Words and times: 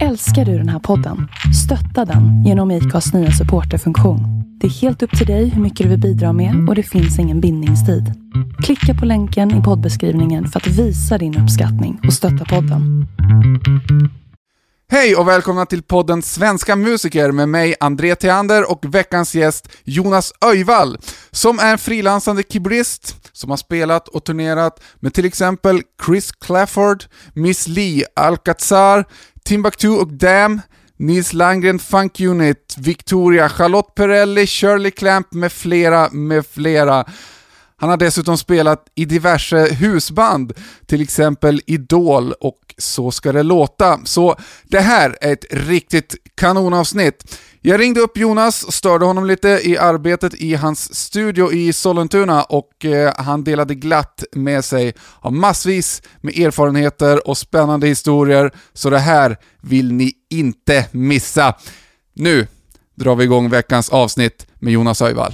Älskar 0.00 0.44
du 0.44 0.58
den 0.58 0.68
här 0.68 0.78
podden? 0.78 1.28
Stötta 1.64 2.04
den 2.04 2.44
genom 2.44 2.70
IKAs 2.70 3.12
nya 3.12 3.30
supporterfunktion. 3.30 4.20
Det 4.60 4.66
är 4.66 4.70
helt 4.70 5.02
upp 5.02 5.18
till 5.18 5.26
dig 5.26 5.48
hur 5.48 5.62
mycket 5.62 5.84
du 5.84 5.90
vill 5.90 6.00
bidra 6.00 6.32
med 6.32 6.68
och 6.68 6.74
det 6.74 6.82
finns 6.82 7.18
ingen 7.18 7.40
bindningstid. 7.40 8.04
Klicka 8.64 8.94
på 9.00 9.06
länken 9.06 9.60
i 9.60 9.62
poddbeskrivningen 9.62 10.48
för 10.48 10.60
att 10.60 10.66
visa 10.66 11.18
din 11.18 11.38
uppskattning 11.38 12.00
och 12.06 12.12
stötta 12.12 12.44
podden. 12.44 13.06
Hej 14.90 15.16
och 15.16 15.28
välkomna 15.28 15.66
till 15.66 15.82
podden 15.82 16.22
Svenska 16.22 16.76
musiker 16.76 17.32
med 17.32 17.48
mig 17.48 17.74
André 17.80 18.14
Theander 18.14 18.70
och 18.70 18.94
veckans 18.94 19.34
gäst 19.34 19.68
Jonas 19.84 20.32
Öjvall, 20.44 20.98
som 21.30 21.58
är 21.58 21.72
en 21.72 21.78
frilansande 21.78 22.42
keyboardist 22.48 23.16
som 23.32 23.50
har 23.50 23.56
spelat 23.56 24.08
och 24.08 24.24
turnerat 24.24 24.82
med 25.00 25.14
till 25.14 25.24
exempel 25.24 25.82
Chris 26.06 26.32
Clafford, 26.32 27.04
Miss 27.34 27.68
Li, 27.68 28.04
Alcazar, 28.16 29.04
Timbuktu 29.44 29.88
och 29.88 30.12
Dam, 30.12 30.60
Nils 30.96 31.32
Landgren 31.32 31.78
Funk 31.78 32.20
Unit, 32.20 32.74
Victoria, 32.78 33.48
Charlotte 33.48 33.94
Perrelli, 33.94 34.46
Shirley 34.46 34.90
Clamp 34.90 35.32
med 35.32 35.52
flera, 35.52 36.08
med 36.10 36.46
flera. 36.46 37.04
Han 37.76 37.90
har 37.90 37.96
dessutom 37.96 38.38
spelat 38.38 38.84
i 38.94 39.04
diverse 39.04 39.74
husband, 39.74 40.52
till 40.86 41.02
exempel 41.02 41.60
Idol 41.66 42.32
och 42.32 42.58
Så 42.78 43.10
ska 43.10 43.32
det 43.32 43.42
låta. 43.42 44.00
Så 44.04 44.36
det 44.64 44.80
här 44.80 45.18
är 45.20 45.32
ett 45.32 45.44
riktigt 45.50 46.16
kanonavsnitt. 46.34 47.38
Jag 47.64 47.80
ringde 47.80 48.00
upp 48.00 48.16
Jonas 48.18 48.62
och 48.62 48.74
störde 48.74 49.04
honom 49.04 49.26
lite 49.26 49.48
i 49.48 49.78
arbetet 49.78 50.34
i 50.34 50.54
hans 50.54 50.94
studio 50.94 51.52
i 51.52 51.72
Sollentuna 51.72 52.42
och 52.42 52.84
eh, 52.84 53.14
han 53.16 53.44
delade 53.44 53.74
glatt 53.74 54.24
med 54.32 54.64
sig 54.64 54.94
av 55.20 55.32
massvis 55.32 56.02
med 56.20 56.38
erfarenheter 56.38 57.28
och 57.28 57.38
spännande 57.38 57.86
historier, 57.86 58.50
så 58.72 58.90
det 58.90 58.98
här 58.98 59.36
vill 59.60 59.92
ni 59.92 60.12
inte 60.30 60.86
missa. 60.90 61.54
Nu 62.14 62.46
drar 62.94 63.14
vi 63.14 63.24
igång 63.24 63.50
veckans 63.50 63.90
avsnitt 63.90 64.46
med 64.58 64.72
Jonas 64.72 65.02
Öjvall. 65.02 65.32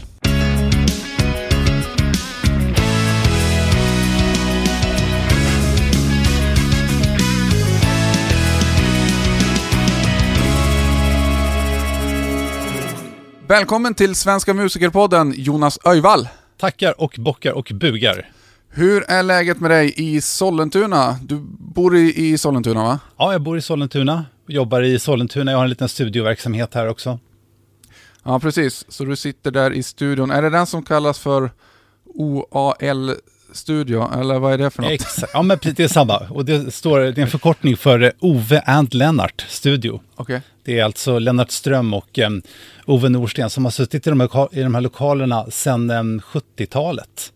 Välkommen 13.48 13.94
till 13.94 14.14
Svenska 14.14 14.54
Musikerpodden, 14.54 15.34
Jonas 15.36 15.78
Öjvall. 15.84 16.28
Tackar 16.56 17.00
och 17.00 17.14
bockar 17.18 17.52
och 17.52 17.72
bugar. 17.74 18.30
Hur 18.68 19.02
är 19.10 19.22
läget 19.22 19.60
med 19.60 19.70
dig 19.70 19.94
i 19.96 20.20
Sollentuna? 20.20 21.18
Du 21.22 21.36
bor 21.58 21.96
i, 21.96 22.26
i 22.26 22.38
Sollentuna 22.38 22.82
va? 22.82 22.98
Ja, 23.16 23.32
jag 23.32 23.42
bor 23.42 23.58
i 23.58 23.62
Sollentuna. 23.62 24.24
Jobbar 24.46 24.82
i 24.82 24.98
Sollentuna. 24.98 25.50
Jag 25.50 25.58
har 25.58 25.64
en 25.64 25.70
liten 25.70 25.88
studioverksamhet 25.88 26.74
här 26.74 26.88
också. 26.88 27.18
Ja, 28.24 28.40
precis. 28.40 28.84
Så 28.88 29.04
du 29.04 29.16
sitter 29.16 29.50
där 29.50 29.70
i 29.70 29.82
studion. 29.82 30.30
Är 30.30 30.42
det 30.42 30.50
den 30.50 30.66
som 30.66 30.82
kallas 30.82 31.18
för 31.18 31.50
OAL 32.04 33.14
Studio, 33.58 34.20
eller 34.20 34.38
vad 34.38 34.52
är 34.52 34.58
det 34.58 34.70
för 34.70 34.82
något? 34.82 34.90
Exakt, 34.92 35.32
ja 35.32 35.42
men 35.42 35.58
det 35.62 35.80
är 35.80 35.88
samma. 35.88 36.18
Och 36.18 36.44
det, 36.44 36.74
står, 36.74 37.00
det 37.00 37.18
är 37.18 37.18
en 37.18 37.28
förkortning 37.28 37.76
för 37.76 38.12
Ove 38.18 38.60
and 38.60 38.94
Lennart 38.94 39.44
Studio. 39.48 40.00
Okay. 40.16 40.40
Det 40.64 40.78
är 40.78 40.84
alltså 40.84 41.18
Lennart 41.18 41.50
Ström 41.50 41.94
och 41.94 42.18
um, 42.18 42.42
Ove 42.86 43.08
Norsten 43.08 43.50
som 43.50 43.64
har 43.64 43.70
suttit 43.70 44.06
i 44.06 44.10
de 44.10 44.20
här, 44.20 44.58
i 44.58 44.62
de 44.62 44.74
här 44.74 44.80
lokalerna 44.80 45.50
sedan 45.50 45.90
um, 45.90 46.20
70-talet. 46.20 47.32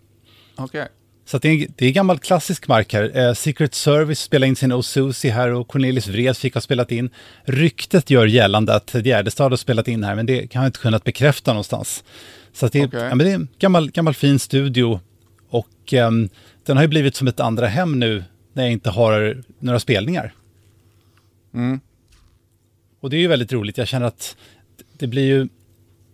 Okay. 0.57 0.87
Så 1.25 1.39
det 1.39 1.49
är, 1.49 1.67
det 1.77 1.87
är 1.87 1.91
gammal 1.91 2.19
klassisk 2.19 2.69
mark 2.69 2.93
här. 2.93 3.19
Eh, 3.19 3.35
Secret 3.35 3.75
Service 3.75 4.21
spelar 4.21 4.47
in 4.47 4.57
sin 4.57 4.73
Osusi 4.73 5.29
här 5.29 5.49
och 5.49 5.69
Cornelis 5.69 6.09
Vreeswijk 6.09 6.55
har 6.55 6.61
spelat 6.61 6.93
in. 6.93 7.11
Ryktet 7.45 8.11
gör 8.11 8.27
gällande 8.27 8.75
att 8.75 8.95
Gärdestad 8.95 9.53
har 9.53 9.57
spelat 9.57 9.89
in 9.89 10.05
här, 10.05 10.15
men 10.15 10.27
det 10.27 10.47
kan 10.47 10.63
jag 10.63 10.69
inte 10.69 10.79
kunnat 10.79 11.05
bekräfta 11.05 11.53
någonstans. 11.53 12.05
Så 12.53 12.67
det, 12.67 12.85
okay. 12.85 13.09
ja, 13.09 13.15
det 13.15 13.31
är 13.31 13.35
en 13.35 13.49
gammal, 13.59 13.91
gammal 13.91 14.15
fin 14.15 14.39
studio 14.39 15.01
och 15.53 15.93
um, 15.93 16.29
den 16.65 16.77
har 16.77 16.85
ju 16.85 16.89
blivit 16.89 17.17
som 17.17 17.29
ett 17.29 17.41
andra 17.41 17.67
hem 17.67 17.99
nu 17.99 18.25
när 18.53 18.63
jag 18.63 18.73
inte 18.73 18.91
har 18.91 19.43
några 19.59 19.81
spelningar. 19.81 20.35
Mm. 21.55 21.81
Och 23.01 23.11
det 23.11 23.17
är 23.17 23.21
ju 23.21 23.29
väldigt 23.29 23.53
roligt. 23.53 23.79
Jag 23.79 23.89
känner 23.89 24.07
att 24.07 24.37
det 24.99 25.07
blir 25.07 25.27
ju, 25.27 25.49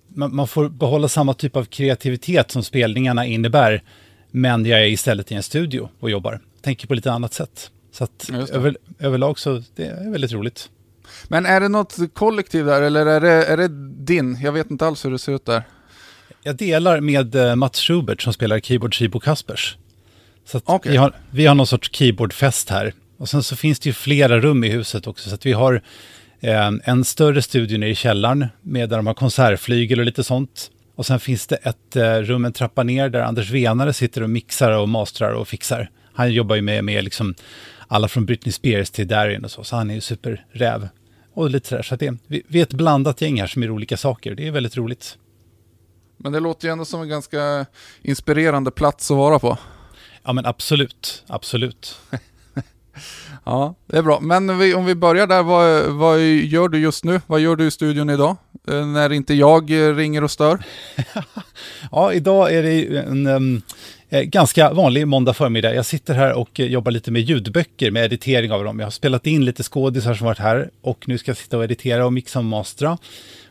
man, 0.08 0.34
man, 0.34 0.48
får 0.48 0.68
behålla 0.68 1.08
samma 1.08 1.34
typ 1.34 1.56
av 1.56 1.64
kreativitet 1.64 2.50
som 2.50 2.62
spelningarna 2.62 3.26
innebär. 3.26 3.82
Men 4.30 4.66
jag 4.66 4.80
är 4.80 4.86
istället 4.86 5.32
i 5.32 5.34
en 5.34 5.42
studio 5.42 5.88
och 6.00 6.10
jobbar. 6.10 6.40
Tänker 6.60 6.86
på 6.86 6.94
lite 6.94 7.12
annat 7.12 7.34
sätt. 7.34 7.70
Så 7.92 8.04
att 8.04 8.30
över, 8.50 8.76
överlag 8.98 9.38
så 9.38 9.62
det 9.76 9.86
är 9.86 10.10
väldigt 10.10 10.32
roligt. 10.32 10.70
Men 11.28 11.46
är 11.46 11.60
det 11.60 11.68
något 11.68 11.96
kollektiv 12.14 12.64
där 12.64 12.82
eller 12.82 13.06
är 13.06 13.20
det, 13.20 13.44
är 13.44 13.56
det 13.56 13.68
din? 14.04 14.38
Jag 14.42 14.52
vet 14.52 14.70
inte 14.70 14.86
alls 14.86 15.04
hur 15.04 15.10
det 15.10 15.18
ser 15.18 15.32
ut 15.32 15.44
där. 15.44 15.62
Jag 16.42 16.56
delar 16.56 17.00
med 17.00 17.34
uh, 17.34 17.54
Mats 17.54 17.80
Schubert 17.80 18.22
som 18.22 18.32
spelar 18.32 18.60
keyboard 18.60 18.94
Chibo 18.94 19.20
Kaspers. 19.20 19.76
Så 20.44 20.60
okay. 20.64 20.92
vi, 20.92 20.98
har, 20.98 21.12
vi 21.30 21.46
har 21.46 21.54
någon 21.54 21.66
sorts 21.66 21.90
keyboardfest 21.92 22.70
här. 22.70 22.92
Och 23.16 23.28
sen 23.28 23.42
så 23.42 23.56
finns 23.56 23.78
det 23.78 23.88
ju 23.88 23.92
flera 23.92 24.40
rum 24.40 24.64
i 24.64 24.68
huset 24.68 25.06
också. 25.06 25.28
Så 25.28 25.34
att 25.34 25.46
vi 25.46 25.52
har 25.52 25.82
eh, 26.40 26.70
en 26.84 27.04
större 27.04 27.42
studio 27.42 27.78
nere 27.78 27.90
i 27.90 27.94
källaren 27.94 28.46
med 28.62 28.88
där 28.88 28.96
de 28.96 29.06
har 29.06 29.14
konsertflygel 29.14 29.98
och 29.98 30.06
lite 30.06 30.24
sånt. 30.24 30.70
Och 30.94 31.06
sen 31.06 31.20
finns 31.20 31.46
det 31.46 31.56
ett 31.56 31.96
eh, 31.96 32.14
rum 32.14 32.44
en 32.44 32.52
trappa 32.52 32.82
ner 32.82 33.08
där 33.08 33.20
Anders 33.20 33.50
Venare 33.50 33.92
sitter 33.92 34.22
och 34.22 34.30
mixar 34.30 34.70
och 34.70 34.88
mastrar 34.88 35.32
och 35.32 35.48
fixar. 35.48 35.90
Han 36.12 36.32
jobbar 36.32 36.56
ju 36.56 36.62
med, 36.62 36.84
med 36.84 37.04
liksom 37.04 37.34
alla 37.88 38.08
från 38.08 38.26
Britney 38.26 38.52
Spears 38.52 38.90
till 38.90 39.08
Darin 39.08 39.44
och 39.44 39.50
så, 39.50 39.64
så 39.64 39.76
han 39.76 39.90
är 39.90 39.94
ju 39.94 40.00
superräv. 40.00 40.88
Och 41.34 41.50
lite 41.50 41.68
sådär, 41.68 41.82
så 41.82 41.94
att 41.94 42.00
det, 42.00 42.16
vi, 42.26 42.42
vi 42.48 42.58
är 42.58 42.62
ett 42.62 42.72
blandat 42.72 43.20
gäng 43.20 43.40
här 43.40 43.46
som 43.46 43.62
gör 43.62 43.70
olika 43.70 43.96
saker. 43.96 44.34
Det 44.34 44.46
är 44.46 44.50
väldigt 44.50 44.76
roligt. 44.76 45.18
Men 46.18 46.32
det 46.32 46.40
låter 46.40 46.68
ju 46.68 46.72
ändå 46.72 46.84
som 46.84 47.02
en 47.02 47.08
ganska 47.08 47.66
inspirerande 48.02 48.70
plats 48.70 49.10
att 49.10 49.16
vara 49.16 49.38
på. 49.38 49.58
Ja 50.24 50.32
men 50.32 50.46
absolut, 50.46 51.24
absolut. 51.26 51.98
ja, 53.44 53.74
det 53.86 53.98
är 53.98 54.02
bra. 54.02 54.20
Men 54.20 54.58
vi, 54.58 54.74
om 54.74 54.84
vi 54.84 54.94
börjar 54.94 55.26
där, 55.26 55.42
vad, 55.42 55.84
vad 55.84 56.20
gör 56.20 56.68
du 56.68 56.78
just 56.78 57.04
nu? 57.04 57.20
Vad 57.26 57.40
gör 57.40 57.56
du 57.56 57.66
i 57.66 57.70
studion 57.70 58.10
idag? 58.10 58.36
Eh, 58.68 58.86
när 58.86 59.12
inte 59.12 59.34
jag 59.34 59.72
ringer 59.72 60.24
och 60.24 60.30
stör? 60.30 60.58
ja, 61.92 62.12
idag 62.12 62.54
är 62.54 62.62
det 62.62 62.98
en 62.98 63.26
um, 63.26 63.62
ganska 64.10 64.72
vanlig 64.72 65.08
måndag 65.08 65.34
förmiddag. 65.34 65.74
Jag 65.74 65.86
sitter 65.86 66.14
här 66.14 66.32
och 66.32 66.60
jobbar 66.60 66.92
lite 66.92 67.10
med 67.10 67.22
ljudböcker, 67.22 67.90
med 67.90 68.04
editering 68.04 68.52
av 68.52 68.64
dem. 68.64 68.78
Jag 68.78 68.86
har 68.86 68.90
spelat 68.90 69.26
in 69.26 69.44
lite 69.44 69.62
skådisar 69.62 70.14
som 70.14 70.26
varit 70.26 70.38
här 70.38 70.70
och 70.80 71.08
nu 71.08 71.18
ska 71.18 71.30
jag 71.30 71.36
sitta 71.36 71.58
och 71.58 71.64
editera 71.64 72.06
och 72.06 72.12
mixa 72.12 72.38
och 72.38 72.44
mastra. 72.44 72.98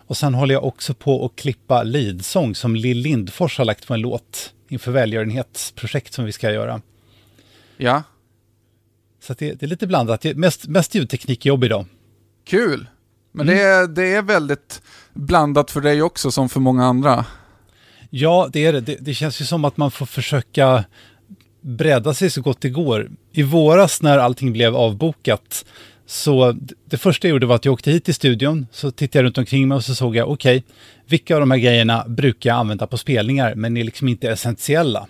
Och 0.07 0.17
sen 0.17 0.33
håller 0.33 0.53
jag 0.53 0.63
också 0.63 0.93
på 0.93 1.25
att 1.25 1.35
klippa 1.35 1.83
lidsång 1.83 2.55
som 2.55 2.75
Lill 2.75 2.97
Lindfors 2.97 3.57
har 3.57 3.65
lagt 3.65 3.87
på 3.87 3.93
en 3.93 4.01
låt 4.01 4.53
inför 4.69 4.91
välgörenhetsprojekt 4.91 6.13
som 6.13 6.25
vi 6.25 6.31
ska 6.31 6.51
göra. 6.51 6.81
Ja. 7.77 8.03
Så 9.23 9.33
det, 9.33 9.53
det, 9.53 9.65
är 9.65 9.67
lite 9.67 9.87
blandat. 9.87 10.23
Mest, 10.23 10.67
mest 10.67 10.95
ljudteknikjobb 10.95 11.63
idag. 11.63 11.85
Kul. 12.45 12.87
Men 13.31 13.49
mm. 13.49 13.57
det, 13.57 13.63
är, 13.63 13.87
det 13.87 14.13
är 14.15 14.21
väldigt 14.21 14.81
blandat 15.13 15.71
för 15.71 15.81
dig 15.81 16.01
också 16.01 16.31
som 16.31 16.49
för 16.49 16.59
många 16.59 16.85
andra. 16.85 17.25
Ja, 18.09 18.49
det 18.53 18.65
är 18.65 18.73
det. 18.73 18.81
det. 18.81 18.97
Det 18.99 19.13
känns 19.13 19.41
ju 19.41 19.45
som 19.45 19.65
att 19.65 19.77
man 19.77 19.91
får 19.91 20.05
försöka 20.05 20.83
bredda 21.61 22.13
sig 22.13 22.29
så 22.29 22.41
gott 22.41 22.61
det 22.61 22.69
går. 22.69 23.11
I 23.31 23.43
våras 23.43 24.01
när 24.01 24.17
allting 24.17 24.53
blev 24.53 24.75
avbokat 24.75 25.65
så 26.09 26.55
det 26.85 26.97
första 26.97 27.27
jag 27.27 27.31
gjorde 27.31 27.45
var 27.45 27.55
att 27.55 27.65
jag 27.65 27.73
åkte 27.73 27.91
hit 27.91 28.05
till 28.05 28.13
studion, 28.13 28.67
så 28.71 28.91
tittade 28.91 29.19
jag 29.19 29.25
runt 29.25 29.37
omkring 29.37 29.67
mig 29.67 29.75
och 29.75 29.83
så 29.83 29.95
såg 29.95 30.15
jag, 30.15 30.29
okej, 30.29 30.57
okay, 30.57 30.73
vilka 31.07 31.35
av 31.35 31.39
de 31.39 31.51
här 31.51 31.57
grejerna 31.57 32.05
brukar 32.07 32.49
jag 32.49 32.57
använda 32.57 32.87
på 32.87 32.97
spelningar, 32.97 33.55
men 33.55 33.77
är 33.77 33.83
liksom 33.83 34.07
inte 34.07 34.29
essentiella. 34.29 35.07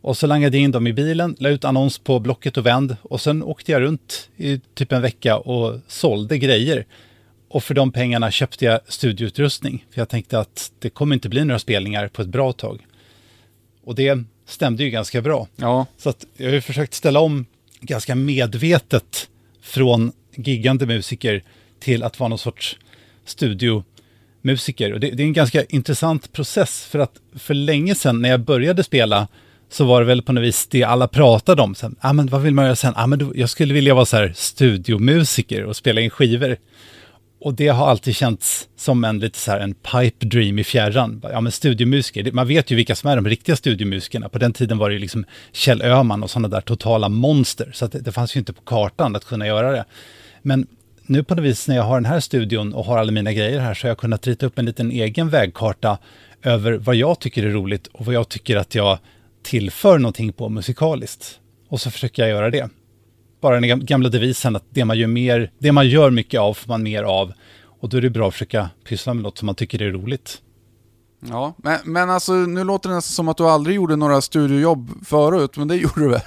Och 0.00 0.16
så 0.16 0.26
langade 0.26 0.56
jag 0.56 0.64
in 0.64 0.70
dem 0.70 0.86
i 0.86 0.92
bilen, 0.92 1.36
la 1.38 1.48
ut 1.48 1.64
annons 1.64 1.98
på 1.98 2.18
Blocket 2.18 2.56
och 2.56 2.66
Vänd 2.66 2.96
och 3.02 3.20
sen 3.20 3.42
åkte 3.42 3.72
jag 3.72 3.82
runt 3.82 4.30
i 4.36 4.60
typ 4.74 4.92
en 4.92 5.02
vecka 5.02 5.36
och 5.36 5.80
sålde 5.88 6.38
grejer. 6.38 6.86
Och 7.48 7.64
för 7.64 7.74
de 7.74 7.92
pengarna 7.92 8.30
köpte 8.30 8.64
jag 8.64 8.80
studioutrustning, 8.88 9.84
för 9.90 10.00
jag 10.00 10.08
tänkte 10.08 10.38
att 10.38 10.72
det 10.78 10.90
kommer 10.90 11.14
inte 11.14 11.28
bli 11.28 11.44
några 11.44 11.58
spelningar 11.58 12.08
på 12.08 12.22
ett 12.22 12.28
bra 12.28 12.52
tag. 12.52 12.86
Och 13.84 13.94
det 13.94 14.24
stämde 14.46 14.84
ju 14.84 14.90
ganska 14.90 15.22
bra. 15.22 15.48
Ja. 15.56 15.86
Så 15.96 16.12
jag 16.36 16.52
har 16.52 16.60
försökt 16.60 16.94
ställa 16.94 17.20
om 17.20 17.46
ganska 17.80 18.14
medvetet 18.14 19.28
från 19.66 20.12
giggande 20.34 20.86
musiker 20.86 21.42
till 21.80 22.02
att 22.02 22.20
vara 22.20 22.28
någon 22.28 22.38
sorts 22.38 22.76
studiomusiker. 23.24 24.92
Och 24.92 25.00
det, 25.00 25.10
det, 25.10 25.22
är 25.22 25.26
en 25.26 25.32
ganska 25.32 25.64
intressant 25.64 26.32
process 26.32 26.86
för 26.90 26.98
att 26.98 27.20
för 27.34 27.54
länge 27.54 27.94
sedan 27.94 28.22
när 28.22 28.28
jag 28.28 28.40
började 28.40 28.84
spela 28.84 29.28
så 29.70 29.84
var 29.84 30.00
det 30.00 30.06
väl 30.06 30.22
på 30.22 30.32
något 30.32 30.44
vis 30.44 30.66
det 30.66 30.84
alla 30.84 31.08
pratade 31.08 31.62
om. 31.62 31.74
Sen, 31.74 31.96
ah, 32.00 32.12
men 32.12 32.26
vad 32.26 32.42
vill 32.42 32.54
man 32.54 32.64
göra 32.64 32.76
sen? 32.76 32.92
Ah, 32.96 33.06
men 33.06 33.18
då, 33.18 33.32
jag 33.34 33.50
skulle 33.50 33.74
vilja 33.74 33.94
vara 33.94 34.06
så 34.06 34.16
här 34.16 34.32
studiomusiker 34.36 35.64
och 35.64 35.76
spela 35.76 36.00
in 36.00 36.10
skivor. 36.10 36.56
Och 37.40 37.54
det 37.54 37.68
har 37.68 37.86
alltid 37.86 38.16
känts 38.16 38.68
som 38.76 39.04
en 39.04 39.18
lite 39.18 39.38
så 39.38 39.50
här 39.50 39.60
en 39.60 39.74
pipe 39.74 40.26
dream 40.26 40.58
i 40.58 40.64
fjärran. 40.64 41.20
Ja 41.22 41.40
men 41.40 41.52
studiomusiker, 41.52 42.32
man 42.32 42.48
vet 42.48 42.70
ju 42.70 42.76
vilka 42.76 42.94
som 42.94 43.10
är 43.10 43.16
de 43.16 43.26
riktiga 43.28 43.56
studiomusikerna. 43.56 44.28
På 44.28 44.38
den 44.38 44.52
tiden 44.52 44.78
var 44.78 44.88
det 44.88 44.94
ju 44.94 45.00
liksom 45.00 45.24
Kjell 45.52 45.82
Öhman 45.82 46.22
och 46.22 46.30
sådana 46.30 46.48
där 46.48 46.60
totala 46.60 47.08
monster. 47.08 47.70
Så 47.74 47.86
det, 47.86 47.98
det 47.98 48.12
fanns 48.12 48.36
ju 48.36 48.38
inte 48.38 48.52
på 48.52 48.62
kartan 48.62 49.16
att 49.16 49.24
kunna 49.24 49.46
göra 49.46 49.72
det. 49.72 49.84
Men 50.42 50.66
nu 51.02 51.24
på 51.24 51.34
något 51.34 51.44
vis 51.44 51.68
när 51.68 51.76
jag 51.76 51.82
har 51.82 51.96
den 51.96 52.04
här 52.04 52.20
studion 52.20 52.72
och 52.72 52.84
har 52.84 52.98
alla 52.98 53.12
mina 53.12 53.32
grejer 53.32 53.60
här 53.60 53.74
så 53.74 53.86
har 53.86 53.88
jag 53.88 53.98
kunnat 53.98 54.26
rita 54.26 54.46
upp 54.46 54.58
en 54.58 54.64
liten 54.64 54.90
egen 54.90 55.28
vägkarta 55.28 55.98
över 56.42 56.72
vad 56.72 56.96
jag 56.96 57.20
tycker 57.20 57.46
är 57.46 57.50
roligt 57.50 57.86
och 57.86 58.06
vad 58.06 58.14
jag 58.14 58.28
tycker 58.28 58.56
att 58.56 58.74
jag 58.74 58.98
tillför 59.42 59.98
någonting 59.98 60.32
på 60.32 60.48
musikaliskt. 60.48 61.40
Och 61.68 61.80
så 61.80 61.90
försöker 61.90 62.22
jag 62.22 62.30
göra 62.30 62.50
det. 62.50 62.70
Bara 63.46 63.60
den 63.60 63.86
gamla 63.86 64.08
devisen 64.08 64.56
att 64.56 64.64
det 64.70 64.84
man 64.84 64.98
gör, 64.98 65.06
mer, 65.06 65.50
det 65.58 65.72
man 65.72 65.88
gör 65.88 66.10
mycket 66.10 66.40
av 66.40 66.54
får 66.54 66.68
man 66.68 66.82
mer 66.82 67.02
av. 67.02 67.32
Och 67.80 67.88
då 67.88 67.96
är 67.96 68.00
det 68.00 68.10
bra 68.10 68.28
att 68.28 68.34
försöka 68.34 68.70
pyssla 68.84 69.14
med 69.14 69.22
något 69.22 69.38
som 69.38 69.46
man 69.46 69.54
tycker 69.54 69.82
är 69.82 69.90
roligt. 69.90 70.42
Ja, 71.28 71.54
men, 71.56 71.78
men 71.84 72.10
alltså 72.10 72.32
nu 72.32 72.64
låter 72.64 72.88
det 72.88 72.94
nästan 72.94 73.14
som 73.14 73.28
att 73.28 73.36
du 73.36 73.44
aldrig 73.44 73.76
gjorde 73.76 73.96
några 73.96 74.20
studiojobb 74.20 74.90
förut, 75.06 75.56
men 75.56 75.68
det 75.68 75.76
gjorde 75.76 76.00
du 76.00 76.08
väl? 76.08 76.20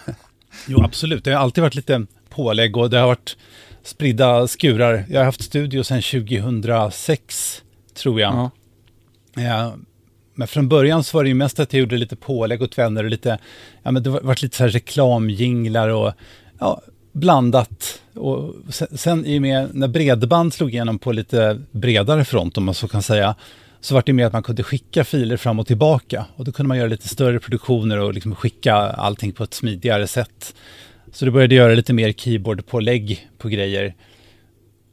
Jo, 0.68 0.83
absolut. 0.83 1.24
Det 1.24 1.31
har 1.31 1.42
alltid 1.42 1.62
varit 1.62 1.75
lite 1.75 2.06
pålägg 2.30 2.77
och 2.77 2.89
det 2.89 2.98
har 2.98 3.07
varit 3.07 3.38
spridda 3.83 4.48
skurar. 4.48 5.06
Jag 5.10 5.19
har 5.19 5.25
haft 5.25 5.44
studio 5.44 5.83
sedan 5.83 6.01
2006, 6.01 7.63
tror 7.94 8.22
jag. 8.22 8.33
Ja. 8.33 8.51
Ja, 9.44 9.74
men 10.36 10.48
från 10.48 10.69
början 10.69 11.04
så 11.04 11.18
var 11.18 11.24
det 11.24 11.30
ju 11.30 11.36
mest 11.36 11.60
att 11.60 11.74
jag 11.74 11.80
gjorde 11.80 11.98
lite 11.98 12.15
pålägg 12.15 12.62
åt 12.62 12.77
vänner 12.77 13.04
och 13.04 13.10
lite, 13.10 13.38
ja 13.83 13.92
men 13.92 14.04
det 14.04 14.10
var, 14.10 14.22
varit 14.22 14.42
lite 14.42 14.57
så 14.57 14.63
här 14.63 14.69
reklamjinglar 14.69 15.89
och 15.89 16.13
ja, 16.60 16.81
blandat. 17.12 18.02
Och 18.14 18.54
sen, 18.70 18.88
sen 18.98 19.26
i 19.26 19.38
och 19.38 19.42
med 19.42 19.70
när 19.74 19.88
bredband 19.88 20.54
slog 20.54 20.70
igenom 20.74 21.00
på 21.00 21.12
lite 21.12 21.62
bredare 21.72 22.26
front 22.26 22.58
om 22.58 22.64
man 22.64 22.74
så 22.74 22.88
kan 22.88 23.02
säga, 23.02 23.36
så 23.82 23.94
var 23.94 24.04
det 24.06 24.14
mer 24.14 24.26
att 24.26 24.34
man 24.34 24.44
kunde 24.44 24.64
skicka 24.64 25.04
filer 25.04 25.38
fram 25.38 25.60
och 25.60 25.68
tillbaka. 25.68 26.26
Och 26.36 26.46
då 26.46 26.52
kunde 26.52 26.68
man 26.68 26.78
göra 26.78 26.88
lite 26.88 27.08
större 27.08 27.40
produktioner 27.40 28.00
och 28.00 28.14
liksom 28.14 28.36
skicka 28.36 28.76
allting 28.76 29.32
på 29.32 29.44
ett 29.44 29.54
smidigare 29.54 30.08
sätt. 30.08 30.56
Så 31.12 31.26
det 31.26 31.32
började 31.32 31.56
göra 31.56 31.74
lite 31.74 31.94
mer 31.94 32.12
keyboardpålägg 32.12 33.30
på 33.38 33.50
grejer. 33.50 33.96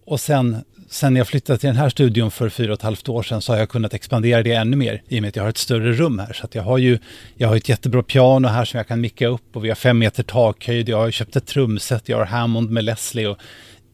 Och 0.05 0.21
sen, 0.21 0.57
sen 0.89 1.17
jag 1.17 1.29
flyttade 1.29 1.59
till 1.59 1.67
den 1.67 1.77
här 1.77 1.89
studion 1.89 2.31
för 2.31 2.49
fyra 2.49 2.73
och 2.73 2.79
ett 2.79 2.83
halvt 2.83 3.09
år 3.09 3.23
sedan 3.23 3.43
så 3.43 3.53
har 3.53 3.59
jag 3.59 3.69
kunnat 3.69 3.95
expandera 3.95 4.43
det 4.43 4.53
ännu 4.53 4.77
mer 4.77 5.03
i 5.09 5.19
och 5.19 5.23
med 5.23 5.29
att 5.29 5.37
jag 5.37 5.43
har 5.43 5.51
ett 5.51 5.59
större 5.59 5.93
rum 5.93 6.19
här. 6.19 6.33
Så 6.33 6.45
att 6.45 6.55
jag 6.55 6.63
har 6.63 6.79
ju 6.79 6.99
jag 7.37 7.49
har 7.49 7.57
ett 7.57 7.69
jättebra 7.69 8.03
piano 8.03 8.49
här 8.49 8.65
som 8.65 8.79
jag 8.79 8.89
kan 8.89 9.01
micka 9.01 9.27
upp 9.27 9.57
och 9.57 9.65
vi 9.65 9.69
har 9.69 9.77
fem 9.77 9.99
meter 9.99 10.23
takhöjd. 10.23 10.89
Jag 10.89 10.99
har 10.99 11.11
köpt 11.11 11.37
ett 11.37 11.47
trumset, 11.47 12.09
jag 12.09 12.19
har 12.19 12.25
Hammond 12.25 12.71
med 12.71 12.85
Leslie 12.85 13.27
och 13.27 13.39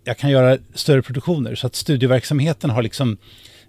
jag 0.04 0.18
kan 0.18 0.30
göra 0.30 0.58
större 0.74 1.02
produktioner. 1.02 1.54
Så 1.54 1.66
att 1.66 1.74
studioverksamheten 1.74 2.70
har 2.70 2.82
liksom 2.82 3.16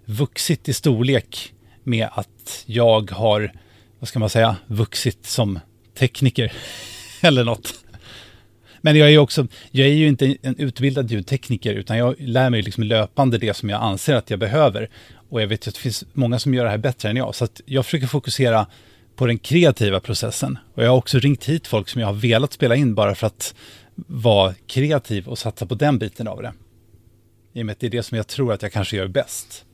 vuxit 0.04 0.68
i 0.68 0.72
storlek 0.72 1.52
med 1.84 2.08
att 2.12 2.64
jag 2.66 3.10
har, 3.10 3.52
vad 3.98 4.08
ska 4.08 4.18
man 4.18 4.30
säga, 4.30 4.56
vuxit 4.66 5.26
som 5.26 5.60
tekniker 5.98 6.52
eller 7.22 7.44
något. 7.44 7.83
Men 8.84 8.96
jag 8.96 9.08
är 9.08 9.12
ju 9.12 9.18
också, 9.18 9.46
jag 9.70 9.88
är 9.88 9.92
ju 9.92 10.08
inte 10.08 10.36
en 10.42 10.56
utbildad 10.56 11.10
ljudtekniker 11.10 11.74
utan 11.74 11.98
jag 11.98 12.14
lär 12.18 12.50
mig 12.50 12.62
liksom 12.62 12.84
löpande 12.84 13.38
det 13.38 13.54
som 13.54 13.68
jag 13.68 13.82
anser 13.82 14.14
att 14.14 14.30
jag 14.30 14.38
behöver. 14.38 14.90
Och 15.28 15.42
jag 15.42 15.46
vet 15.46 15.66
ju 15.66 15.68
att 15.68 15.74
det 15.74 15.80
finns 15.80 16.04
många 16.12 16.38
som 16.38 16.54
gör 16.54 16.64
det 16.64 16.70
här 16.70 16.78
bättre 16.78 17.10
än 17.10 17.16
jag. 17.16 17.34
Så 17.34 17.44
att 17.44 17.60
jag 17.64 17.84
försöker 17.84 18.06
fokusera 18.06 18.66
på 19.16 19.26
den 19.26 19.38
kreativa 19.38 20.00
processen. 20.00 20.58
Och 20.74 20.84
jag 20.84 20.90
har 20.90 20.96
också 20.96 21.18
ringt 21.18 21.44
hit 21.44 21.66
folk 21.66 21.88
som 21.88 22.00
jag 22.00 22.08
har 22.08 22.14
velat 22.14 22.52
spela 22.52 22.76
in 22.76 22.94
bara 22.94 23.14
för 23.14 23.26
att 23.26 23.54
vara 23.96 24.54
kreativ 24.66 25.28
och 25.28 25.38
satsa 25.38 25.66
på 25.66 25.74
den 25.74 25.98
biten 25.98 26.28
av 26.28 26.42
det. 26.42 26.52
I 27.52 27.62
och 27.62 27.66
med 27.66 27.72
att 27.72 27.80
det 27.80 27.86
är 27.86 27.90
det 27.90 28.02
som 28.02 28.16
jag 28.16 28.26
tror 28.26 28.52
att 28.52 28.62
jag 28.62 28.72
kanske 28.72 28.96
gör 28.96 29.08
bäst. 29.08 29.64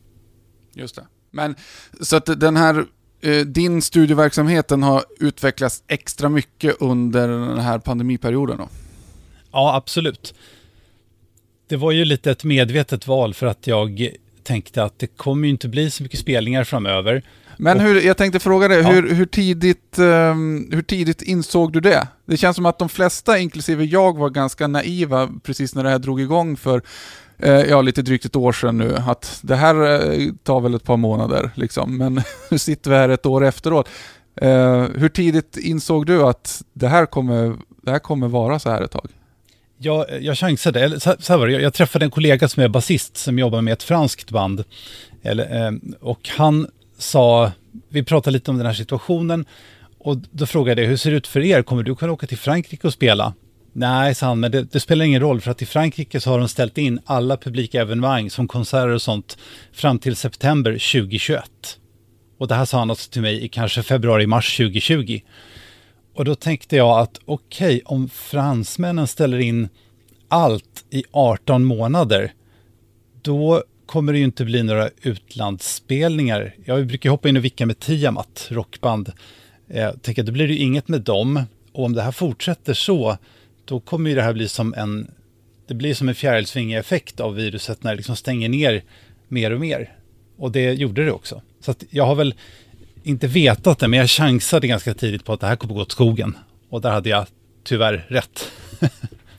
Just 0.75 0.97
det. 0.97 1.07
Men 1.31 1.55
så 2.01 2.17
att 2.17 2.41
den 2.41 2.57
här, 2.57 2.85
eh, 3.21 3.47
din 3.47 3.83
studieverksamheten 3.83 4.83
har 4.83 5.05
utvecklats 5.21 5.83
extra 5.87 6.29
mycket 6.29 6.77
under 6.81 7.29
den 7.29 7.59
här 7.59 7.79
pandemiperioden 7.79 8.59
då? 8.59 8.69
Ja, 9.53 9.75
absolut. 9.75 10.35
Det 11.69 11.77
var 11.77 11.93
ju 11.93 12.05
lite 12.05 12.31
ett 12.31 12.45
medvetet 12.45 13.07
val 13.07 13.35
för 13.35 13.47
att 13.47 13.67
jag 13.67 14.11
tänkte 14.43 14.85
att 14.85 14.99
det 14.99 15.07
kommer 15.07 15.45
ju 15.45 15.51
inte 15.51 15.69
bli 15.69 15.91
så 15.91 16.03
mycket 16.03 16.21
spelningar 16.21 16.65
framöver. 16.65 17.23
Men 17.57 17.81
hur, 17.81 18.01
jag 18.01 18.17
tänkte 18.17 18.39
fråga 18.39 18.69
dig, 18.69 18.79
ja. 18.79 18.91
hur, 18.91 19.15
hur, 19.15 19.27
tidigt, 19.27 19.99
um, 19.99 20.69
hur 20.73 20.83
tidigt 20.83 21.23
insåg 21.23 21.73
du 21.73 21.81
det? 21.81 22.09
Det 22.27 22.37
känns 22.37 22.57
som 22.57 22.67
att 22.67 22.79
de 22.79 22.89
flesta, 22.89 23.39
inklusive 23.39 23.85
jag, 23.85 24.19
var 24.19 24.31
ganska 24.31 24.67
naiva 24.67 25.29
precis 25.43 25.75
när 25.75 25.85
det 25.85 25.91
här 25.91 25.99
drog 25.99 26.21
igång 26.21 26.57
för 26.57 26.83
eh, 27.39 27.53
ja, 27.53 27.83
lite 27.83 28.03
drygt 28.03 28.25
ett 28.25 28.37
år 28.37 28.53
sedan 28.53 28.79
nu, 28.79 28.97
att 28.97 29.41
det 29.43 29.57
här 29.57 30.11
eh, 30.13 30.33
tar 30.43 30.61
väl 30.61 30.75
ett 30.75 30.85
par 30.85 30.97
månader 30.97 31.51
liksom, 31.55 31.97
men 31.97 32.23
nu 32.51 32.59
sitter 32.59 32.91
vi 32.91 32.97
här 32.97 33.09
ett 33.09 33.27
år 33.27 33.45
efteråt. 33.45 33.89
Eh, 34.37 34.85
hur 34.95 35.09
tidigt 35.09 35.57
insåg 35.57 36.07
du 36.07 36.23
att 36.23 36.63
det 36.73 36.89
här 36.89 37.07
kommer, 37.07 37.57
det 37.83 37.91
här 37.91 37.99
kommer 37.99 38.29
vara 38.29 38.59
så 38.59 38.71
här 38.71 38.83
ett 38.83 38.91
tag? 38.91 39.11
Jag, 39.83 40.23
jag 40.23 40.39
chansade, 40.39 40.81
eller 40.81 40.99
så, 40.99 41.15
så 41.19 41.33
här 41.33 41.39
var 41.39 41.47
det, 41.47 41.53
jag, 41.53 41.63
jag, 41.63 41.75
träffade 41.75 42.05
en 42.05 42.11
kollega 42.11 42.49
som 42.49 42.63
är 42.63 42.69
basist 42.69 43.17
som 43.17 43.39
jobbar 43.39 43.61
med 43.61 43.73
ett 43.73 43.83
franskt 43.83 44.31
band. 44.31 44.65
Eller, 45.23 45.67
eh, 45.67 45.73
och 46.01 46.29
han 46.29 46.67
sa, 46.99 47.53
vi 47.89 48.03
pratade 48.03 48.33
lite 48.33 48.51
om 48.51 48.57
den 48.57 48.67
här 48.67 48.75
situationen 48.75 49.45
och 49.99 50.17
då 50.31 50.47
frågade 50.47 50.83
jag, 50.83 50.89
hur 50.89 50.97
ser 50.97 51.11
det 51.11 51.17
ut 51.17 51.27
för 51.27 51.41
er? 51.41 51.63
Kommer 51.63 51.83
du 51.83 51.95
kunna 51.95 52.13
åka 52.13 52.27
till 52.27 52.39
Frankrike 52.39 52.87
och 52.87 52.93
spela? 52.93 53.35
Nej, 53.73 54.15
sa 54.15 54.27
han, 54.27 54.41
men 54.41 54.51
det, 54.51 54.63
det, 54.63 54.81
spelar 54.81 55.05
ingen 55.05 55.21
roll 55.21 55.41
för 55.41 55.51
att 55.51 55.63
i 55.63 55.67
Frankrike 55.67 56.21
så 56.21 56.31
har 56.31 56.39
de 56.39 56.49
ställt 56.49 56.79
in 56.79 57.01
alla 57.05 57.37
publika 57.37 57.81
evenemang 57.81 58.31
som 58.31 58.49
konserter 58.49 58.89
och 58.89 59.03
sånt 59.03 59.39
fram 59.73 59.99
till 59.99 60.17
september 60.17 60.73
2021. 60.73 61.45
Och 62.39 62.49
det 62.49 62.55
här 62.55 62.65
sa 62.65 62.79
han 62.79 62.91
alltså 62.91 63.11
till 63.11 63.23
mig 63.23 63.45
i 63.45 63.49
kanske 63.49 63.83
februari-mars 63.83 64.57
2020. 64.57 65.21
Och 66.15 66.25
då 66.25 66.35
tänkte 66.35 66.77
jag 66.77 66.99
att 66.99 67.21
okej, 67.25 67.77
okay, 67.77 67.97
om 67.97 68.09
fransmännen 68.09 69.07
ställer 69.07 69.39
in 69.39 69.69
allt 70.29 70.85
i 70.91 71.05
18 71.11 71.65
månader, 71.65 72.33
då 73.23 73.63
kommer 73.87 74.13
det 74.13 74.19
ju 74.19 74.25
inte 74.25 74.45
bli 74.45 74.63
några 74.63 74.91
utlandsspelningar. 75.03 76.55
Jag 76.65 76.87
brukar 76.87 77.11
hoppa 77.11 77.29
in 77.29 77.37
och 77.37 77.45
vicka 77.45 77.67
med 77.67 77.79
Tiamat, 77.79 78.47
rockband. 78.51 79.13
Eh, 79.69 79.81
jag 79.81 80.03
tänker, 80.03 80.23
då 80.23 80.33
blir 80.33 80.49
det 80.49 80.55
ju 80.55 80.61
inget 80.61 80.89
med 80.89 81.01
dem. 81.01 81.43
Och 81.73 81.85
om 81.85 81.93
det 81.93 82.03
här 82.03 82.13
fortsätter 82.13 82.75
så, 82.75 83.17
då 83.65 83.81
kommer 83.81 84.11
ju 84.11 84.17
det 84.17 84.23
här 84.23 84.33
bli 84.33 84.49
som 84.49 84.75
en, 84.75 85.11
det 85.67 85.75
blir 85.75 85.95
som 85.95 86.09
en 86.09 86.15
fjärilsvinge-effekt 86.15 87.21
av 87.21 87.35
viruset 87.35 87.83
när 87.83 87.91
det 87.91 87.97
liksom 87.97 88.17
stänger 88.17 88.49
ner 88.49 88.83
mer 89.29 89.51
och 89.51 89.61
mer. 89.61 89.97
Och 90.37 90.53
det 90.53 90.73
gjorde 90.73 91.05
det 91.05 91.13
också. 91.13 91.43
Så 91.61 91.71
att 91.71 91.85
jag 91.91 92.07
har 92.07 92.15
väl 92.15 92.35
inte 93.03 93.27
vetat 93.27 93.79
det, 93.79 93.89
men 93.89 93.99
jag 93.99 94.11
chansade 94.11 94.67
ganska 94.67 94.95
tidigt 94.95 95.25
på 95.25 95.33
att 95.33 95.41
det 95.41 95.47
här 95.47 95.57
kommer 95.57 95.75
gå 95.75 95.81
åt 95.81 95.93
skogen. 95.93 96.39
Och 96.71 96.81
där 96.81 96.91
hade 96.91 97.09
jag 97.09 97.27
tyvärr 97.65 98.07
rätt. 98.09 98.51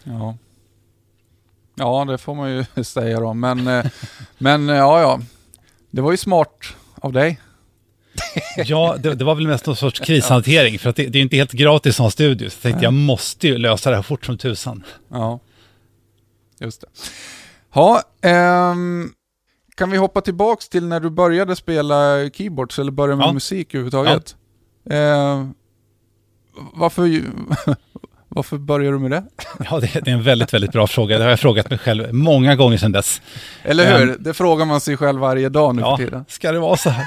ja. 0.04 0.38
ja, 1.76 2.06
det 2.06 2.18
får 2.18 2.36
man 2.36 2.52
ju 2.52 2.84
säga 2.84 3.20
då. 3.20 3.34
Men, 3.34 3.68
eh, 3.68 3.86
men 4.38 4.70
eh, 4.70 4.76
ja, 4.76 5.02
ja. 5.02 5.20
Det 5.92 6.02
var 6.02 6.12
ju 6.12 6.18
smart 6.18 6.76
av 6.96 7.14
dig. 7.14 7.40
ja, 8.58 8.96
det, 9.00 9.16
det, 9.16 9.26
var 9.26 9.36
väl 9.36 9.48
mest 9.48 9.66
någon 9.66 9.76
sorts 9.76 10.00
krishantering, 10.00 10.80
för 10.80 10.90
att 10.90 10.96
det, 10.96 11.08
det 11.08 11.20
är 11.20 11.22
inte 11.22 11.36
helt 11.36 11.52
gratis 11.52 11.96
som 11.96 12.12
studio. 12.12 12.50
Så 12.50 12.56
jag 12.56 12.62
tänkte, 12.62 12.84
jag 12.84 12.94
måste 12.94 13.48
ju 13.48 13.58
lösa 13.58 13.90
det 13.90 13.96
här 13.96 14.04
fort 14.04 14.26
som 14.26 14.38
tusan. 14.38 14.84
Ja, 15.10 15.40
just 16.60 16.82
det. 16.82 16.88
Ja, 17.74 18.02
ehm, 18.22 19.14
kan 19.82 19.92
vi 19.92 19.98
hoppa 19.98 20.22
tillbaks 20.22 20.70
till 20.70 20.88
när 20.88 21.00
du 21.00 21.10
började 21.10 21.56
spela 21.56 22.30
keyboards 22.30 22.80
eller 22.80 22.92
började 22.92 23.18
med 23.18 23.28
ja. 23.28 23.34
musik 23.34 23.74
överhuvudtaget? 23.74 24.36
Ja. 24.84 24.96
Eh, 24.96 25.46
varför, 26.74 27.22
varför 28.28 28.58
började 28.58 28.96
du 28.96 29.00
med 29.00 29.12
det? 29.12 29.24
Ja, 29.70 29.80
det, 29.80 30.00
det, 30.04 30.12
är 30.12 30.16
en 30.16 30.24
väldigt, 30.24 30.54
väldigt 30.54 30.72
bra 30.72 30.88
fråga. 30.88 31.18
Det 31.18 31.24
har 31.24 31.30
jag 31.30 31.40
frågat 31.40 31.70
mig 31.70 31.80
själv 31.80 32.14
många 32.14 32.56
gånger 32.56 32.78
sedan 32.78 32.92
dess. 32.92 33.22
Eller 33.64 34.00
hur? 34.00 34.10
Um, 34.10 34.18
det 34.20 34.34
frågar 34.34 34.66
man 34.66 34.82
sig 34.82 34.98
själv 34.98 35.20
varje 35.20 35.50
dag 35.50 35.76
nu 35.76 35.82
ja, 35.82 35.98
för 35.98 36.06
tiden. 36.06 36.26
ska 36.28 36.52
det 36.52 36.60
vara 36.60 36.78
så 36.78 36.90
här? 36.90 37.06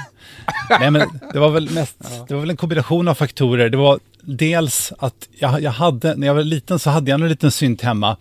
Nej, 0.79 0.91
men 0.91 1.19
det 1.33 1.39
var 1.39 1.49
väl 1.49 1.69
mest, 1.69 1.97
ja. 1.99 2.25
det 2.27 2.33
var 2.33 2.41
väl 2.41 2.49
en 2.49 2.57
kombination 2.57 3.07
av 3.07 3.15
faktorer. 3.15 3.69
Det 3.69 3.77
var 3.77 3.99
dels 4.21 4.93
att 4.99 5.29
jag, 5.39 5.61
jag 5.61 5.71
hade, 5.71 6.15
när 6.15 6.27
jag 6.27 6.33
var 6.33 6.43
liten 6.43 6.79
så 6.79 6.89
hade 6.89 7.11
jag 7.11 7.21
en 7.21 7.29
liten 7.29 7.51
synt 7.51 7.81
hemma 7.81 8.17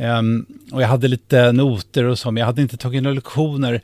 Um, 0.00 0.46
och 0.72 0.82
jag 0.82 0.88
hade 0.88 1.08
lite 1.08 1.52
noter 1.52 2.04
och 2.04 2.18
så, 2.18 2.30
men 2.30 2.40
jag 2.40 2.46
hade 2.46 2.62
inte 2.62 2.76
tagit 2.76 3.02
några 3.02 3.14
lektioner. 3.14 3.80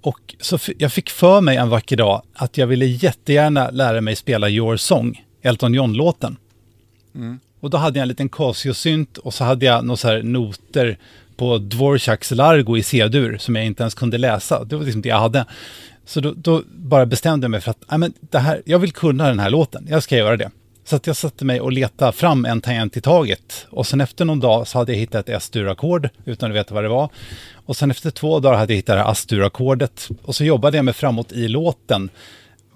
Och 0.00 0.34
så 0.40 0.58
jag 0.78 0.92
fick 0.92 1.10
för 1.10 1.40
mig 1.40 1.56
en 1.56 1.68
vacker 1.68 1.96
dag 1.96 2.22
att 2.34 2.58
jag 2.58 2.66
ville 2.66 2.86
jättegärna 2.86 3.70
lära 3.70 4.00
mig 4.00 4.16
spela 4.16 4.48
Your 4.48 4.76
Song, 4.76 5.24
Elton 5.42 5.74
John-låten. 5.74 6.36
Mm. 7.14 7.40
Och 7.60 7.70
då 7.70 7.78
hade 7.78 7.98
jag 7.98 8.02
en 8.02 8.08
liten 8.08 8.28
Casio-synt 8.28 9.18
och 9.18 9.34
så 9.34 9.44
hade 9.44 9.66
jag 9.66 9.84
några 9.84 9.96
så 9.96 10.08
här 10.08 10.22
noter 10.22 10.98
på 11.36 11.58
Dvorak's 11.58 12.34
Largo 12.34 12.76
i 12.76 12.82
C-dur 12.82 13.38
som 13.38 13.56
jag 13.56 13.66
inte 13.66 13.82
ens 13.82 13.94
kunde 13.94 14.18
läsa. 14.18 14.64
Det 14.64 14.76
var 14.76 14.84
liksom 14.84 15.02
det 15.02 15.08
jag 15.08 15.20
hade. 15.20 15.44
Så 16.06 16.20
då, 16.20 16.34
då 16.36 16.62
bara 16.66 17.06
bestämde 17.06 17.44
jag 17.44 17.50
mig 17.50 17.60
för 17.60 17.70
att 17.70 18.00
men 18.00 18.12
det 18.20 18.38
här, 18.38 18.62
jag 18.64 18.78
vill 18.78 18.92
kunna 18.92 19.28
den 19.28 19.38
här 19.38 19.50
låten, 19.50 19.86
jag 19.88 20.02
ska 20.02 20.16
göra 20.16 20.36
det. 20.36 20.50
Så 20.90 20.96
att 20.96 21.06
jag 21.06 21.16
satte 21.16 21.44
mig 21.44 21.60
och 21.60 21.72
letade 21.72 22.12
fram 22.12 22.44
en 22.44 22.60
tangent 22.60 22.96
i 22.96 23.00
taget. 23.00 23.66
Och 23.70 23.86
sen 23.86 24.00
efter 24.00 24.24
någon 24.24 24.40
dag 24.40 24.68
så 24.68 24.78
hade 24.78 24.92
jag 24.92 24.98
hittat 24.98 25.28
ett 25.28 25.36
S-dur-ackord 25.36 26.08
utan 26.24 26.50
att 26.50 26.56
veta 26.56 26.74
vad 26.74 26.84
det 26.84 26.88
var. 26.88 27.10
Och 27.54 27.76
sen 27.76 27.90
efter 27.90 28.10
två 28.10 28.40
dagar 28.40 28.58
hade 28.58 28.72
jag 28.72 28.76
hittat 28.76 28.96
det 28.96 29.02
här 29.02 29.10
As-dur-ackordet. 29.10 30.08
Och 30.22 30.36
så 30.36 30.44
jobbade 30.44 30.78
jag 30.78 30.84
mig 30.84 30.94
framåt 30.94 31.32
i 31.32 31.48
låten, 31.48 32.10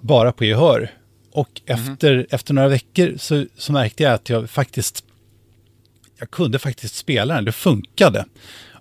bara 0.01 0.31
på 0.31 0.45
gehör. 0.45 0.91
Och 1.31 1.61
mm. 1.65 1.81
efter, 1.81 2.27
efter 2.29 2.53
några 2.53 2.67
veckor 2.67 3.13
så, 3.17 3.45
så 3.57 3.71
märkte 3.71 4.03
jag 4.03 4.13
att 4.13 4.29
jag 4.29 4.49
faktiskt, 4.49 5.03
jag 6.19 6.31
kunde 6.31 6.59
faktiskt 6.59 6.95
spela 6.95 7.35
den, 7.35 7.45
det 7.45 7.51
funkade. 7.51 8.25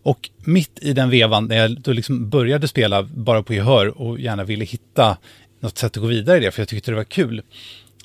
Och 0.02 0.30
mitt 0.38 0.78
i 0.82 0.92
den 0.92 1.10
vevan, 1.10 1.46
när 1.46 1.56
jag 1.56 1.80
då 1.80 1.92
liksom 1.92 2.30
började 2.30 2.68
spela 2.68 3.02
bara 3.02 3.42
på 3.42 3.54
gehör 3.54 4.00
och 4.00 4.20
gärna 4.20 4.44
ville 4.44 4.64
hitta 4.64 5.16
något 5.60 5.78
sätt 5.78 5.96
att 5.96 6.02
gå 6.02 6.06
vidare 6.06 6.36
i 6.36 6.40
det, 6.40 6.50
för 6.50 6.60
jag 6.60 6.68
tyckte 6.68 6.90
det 6.90 6.96
var 6.96 7.04
kul, 7.04 7.42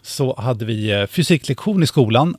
så 0.09 0.35
hade 0.37 0.65
vi 0.65 0.91
eh, 0.91 1.07
fysiklektion 1.07 1.83
i 1.83 1.87
skolan. 1.87 2.35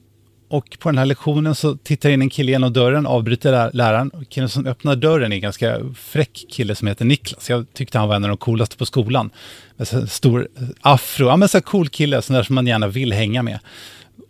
Och 0.48 0.76
på 0.80 0.88
den 0.88 0.98
här 0.98 1.06
lektionen 1.06 1.54
så 1.54 1.76
tittar 1.76 2.10
in 2.10 2.22
en 2.22 2.30
kille 2.30 2.52
genom 2.52 2.72
dörren, 2.72 3.06
avbryter 3.06 3.70
läraren. 3.72 4.10
Killen 4.28 4.48
som 4.48 4.66
öppnar 4.66 4.96
dörren 4.96 5.32
är 5.32 5.36
en 5.36 5.42
ganska 5.42 5.78
fräck 5.94 6.44
kille 6.50 6.74
som 6.74 6.88
heter 6.88 7.04
Niklas. 7.04 7.50
Jag 7.50 7.66
tyckte 7.74 7.98
han 7.98 8.08
var 8.08 8.16
en 8.16 8.24
av 8.24 8.28
de 8.28 8.36
coolaste 8.36 8.76
på 8.76 8.86
skolan. 8.86 9.30
Med 9.76 9.88
så 9.88 10.06
stor 10.06 10.48
eh, 10.56 10.62
afro, 10.80 11.26
ja 11.26 11.36
men 11.36 11.48
så 11.48 11.60
cool 11.60 11.88
kille, 11.88 12.22
sån 12.22 12.36
där 12.36 12.42
som 12.42 12.54
man 12.54 12.66
gärna 12.66 12.88
vill 12.88 13.12
hänga 13.12 13.42
med. 13.42 13.58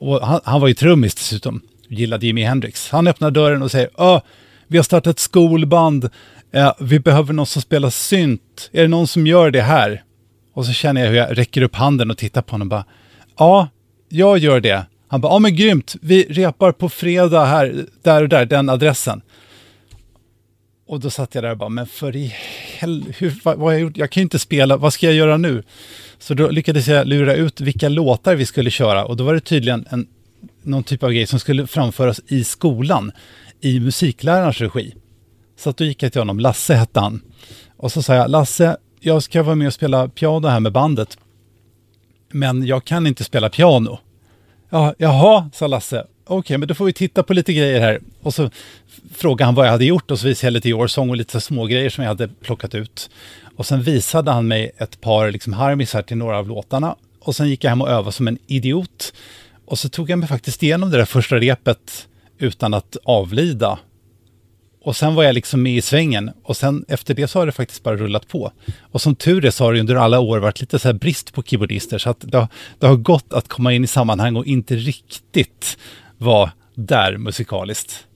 Och 0.01 0.27
han, 0.27 0.41
han 0.45 0.61
var 0.61 0.69
ju 0.69 0.75
trummis 0.75 1.15
dessutom, 1.15 1.61
gillade 1.89 2.27
Jimi 2.27 2.43
Hendrix. 2.43 2.91
Han 2.91 3.07
öppnar 3.07 3.31
dörren 3.31 3.63
och 3.63 3.71
säger, 3.71 3.91
Åh, 3.95 4.21
vi 4.67 4.79
har 4.79 4.85
startat 4.85 5.11
ett 5.11 5.21
skolband, 5.21 6.09
eh, 6.53 6.73
vi 6.81 7.01
behöver 7.01 7.33
någon 7.33 7.47
som 7.47 7.63
spelar 7.63 7.91
synt. 7.91 8.71
Är 8.73 8.83
det 8.83 8.89
någon 8.89 9.07
som 9.07 9.27
gör 9.27 9.51
det 9.51 9.63
här? 9.63 10.03
Och 10.55 10.67
så 10.67 10.73
känner 10.73 11.01
jag 11.01 11.09
hur 11.09 11.17
jag 11.17 11.39
räcker 11.39 11.63
upp 11.63 11.75
handen 11.75 12.11
och 12.11 12.19
tittar 12.19 12.43
på 12.43 12.53
honom 12.53 12.67
och 12.67 12.71
bara, 12.71 12.85
ja, 13.41 13.69
jag 14.09 14.39
gör 14.39 14.61
det. 14.61 14.87
Han 15.09 15.21
bara, 15.21 15.33
ja 15.33 15.39
men 15.39 15.57
grymt, 15.57 15.97
vi 16.01 16.25
repar 16.25 16.73
på 16.73 16.89
fredag 16.89 17.45
här, 17.45 17.87
där 18.03 18.23
och 18.23 18.29
där, 18.29 18.47
den 18.47 18.69
adressen. 18.69 19.23
Och 20.87 21.01
då 21.01 21.11
satt 21.11 21.35
jag 21.35 21.45
där 21.45 21.51
och 21.51 21.57
bara, 21.57 21.69
men 21.69 21.87
för 21.87 22.17
i 22.17 22.35
helvete, 22.79 23.41
vad, 23.45 23.57
vad 23.57 23.67
har 23.67 23.73
jag 23.73 23.81
gjort? 23.81 23.97
Jag 23.97 24.11
kan 24.11 24.21
ju 24.21 24.23
inte 24.23 24.39
spela, 24.39 24.77
vad 24.77 24.93
ska 24.93 25.07
jag 25.07 25.15
göra 25.15 25.37
nu? 25.37 25.63
Så 26.19 26.35
då 26.35 26.51
lyckades 26.51 26.89
jag 26.89 27.07
lura 27.07 27.35
ut 27.35 27.61
vilka 27.61 27.89
låtar 27.89 28.35
vi 28.35 28.47
skulle 28.47 28.71
köra 28.71 29.05
och 29.05 29.17
då 29.17 29.25
var 29.25 29.35
det 29.35 29.41
tydligen 29.41 29.87
en, 29.91 30.07
någon 30.63 30.83
typ 30.83 31.03
av 31.03 31.13
grej 31.13 31.27
som 31.27 31.39
skulle 31.39 31.67
framföras 31.67 32.21
i 32.27 32.45
skolan 32.45 33.13
i 33.61 33.81
musiklärarens 33.81 34.61
regi. 34.61 34.95
Så 35.59 35.71
att 35.71 35.77
då 35.77 35.85
gick 35.85 36.03
jag 36.03 36.13
till 36.13 36.21
honom, 36.21 36.41
Lasse 36.41 36.75
hette 36.75 37.01
han. 37.01 37.23
Och 37.77 37.93
så 37.93 38.03
sa 38.03 38.15
jag, 38.15 38.31
Lasse, 38.31 38.77
jag 39.01 39.23
ska 39.23 39.43
vara 39.43 39.55
med 39.55 39.67
och 39.67 39.75
spela 39.75 40.09
piano 40.09 40.49
här 40.49 40.61
med 40.61 40.73
bandet. 40.73 41.19
Men 42.31 42.67
jag 42.67 42.85
kan 42.85 43.07
inte 43.07 43.25
spela 43.25 43.49
piano. 43.49 43.99
Ja, 44.71 44.95
jaha, 44.99 45.51
sa 45.53 45.67
Lasse. 45.67 46.07
Okej, 46.25 46.39
okay, 46.39 46.59
men 46.59 46.69
då 46.69 46.75
får 46.75 46.85
vi 46.85 46.93
titta 46.93 47.23
på 47.23 47.35
lite 47.35 47.53
grejer 47.53 47.81
här. 47.81 48.01
Och 48.23 48.35
så 48.35 48.51
frågade 49.15 49.45
han 49.45 49.55
vad 49.55 49.67
jag 49.67 49.73
hade 49.73 49.85
gjort 49.85 50.11
och 50.11 50.19
så 50.19 50.27
visade 50.27 50.47
jag 50.47 50.53
lite 50.53 50.69
Your 50.69 50.87
Song 50.87 51.11
och 51.11 51.17
lite 51.17 51.41
smågrejer 51.41 51.91
som 51.91 52.05
jag 52.05 52.09
hade 52.09 52.29
plockat 52.29 52.75
ut. 52.75 53.11
Och 53.57 53.67
sen 53.67 53.83
visade 53.83 54.31
han 54.31 54.49
mig 54.49 54.71
ett 54.79 55.01
par 55.01 55.31
liksom 55.31 55.53
harmisar 55.53 56.03
till 56.03 56.17
några 56.17 56.39
av 56.39 56.49
låtarna. 56.49 56.97
Och 57.21 57.37
sen 57.37 57.49
gick 57.49 57.65
jag 57.65 57.71
hem 57.71 57.83
och 57.83 57.89
övade 57.89 58.13
som 58.13 58.29
en 58.29 58.39
idiot. 58.47 59.13
Och 59.67 59.79
så 59.79 59.89
tog 59.89 60.11
jag 60.11 60.19
mig 60.19 60.29
faktiskt 60.29 60.63
igenom 60.63 60.91
det 60.91 60.97
där 60.97 61.05
första 61.05 61.37
repet 61.37 62.09
utan 62.39 62.75
att 62.75 62.97
avlida. 63.05 63.79
Och 64.83 64.97
sen 64.97 65.15
var 65.15 65.23
jag 65.23 65.35
liksom 65.35 65.63
med 65.63 65.77
i 65.77 65.83
svängen 65.83 66.31
och 66.43 66.57
sen 66.57 66.85
efter 66.89 67.15
det 67.15 67.29
så 67.29 67.39
har 67.39 67.47
det 67.47 67.53
faktiskt 67.53 67.83
bara 67.83 67.97
rullat 67.97 68.29
på. 68.29 68.53
Och 68.81 69.01
som 69.01 69.15
tur 69.15 69.45
är 69.45 69.51
så 69.51 69.65
har 69.65 69.73
det 69.73 69.81
under 69.81 69.95
alla 69.95 70.21
år 70.21 70.39
varit 70.39 70.61
lite 70.61 70.79
så 70.79 70.89
här 70.89 70.93
brist 70.93 71.33
på 71.33 71.43
keyboardister 71.43 71.99
så 71.99 72.11
att 72.11 72.21
det 72.21 72.39
har, 72.39 72.49
det 72.79 72.87
har 72.87 72.97
gått 72.97 73.33
att 73.33 73.49
komma 73.49 73.73
in 73.73 73.85
i 73.85 73.87
sammanhang 73.87 74.37
och 74.37 74.47
inte 74.47 74.77
riktigt 74.77 75.79
vara 76.19 76.51
där 76.75 77.17
musikaliskt. 77.17 78.07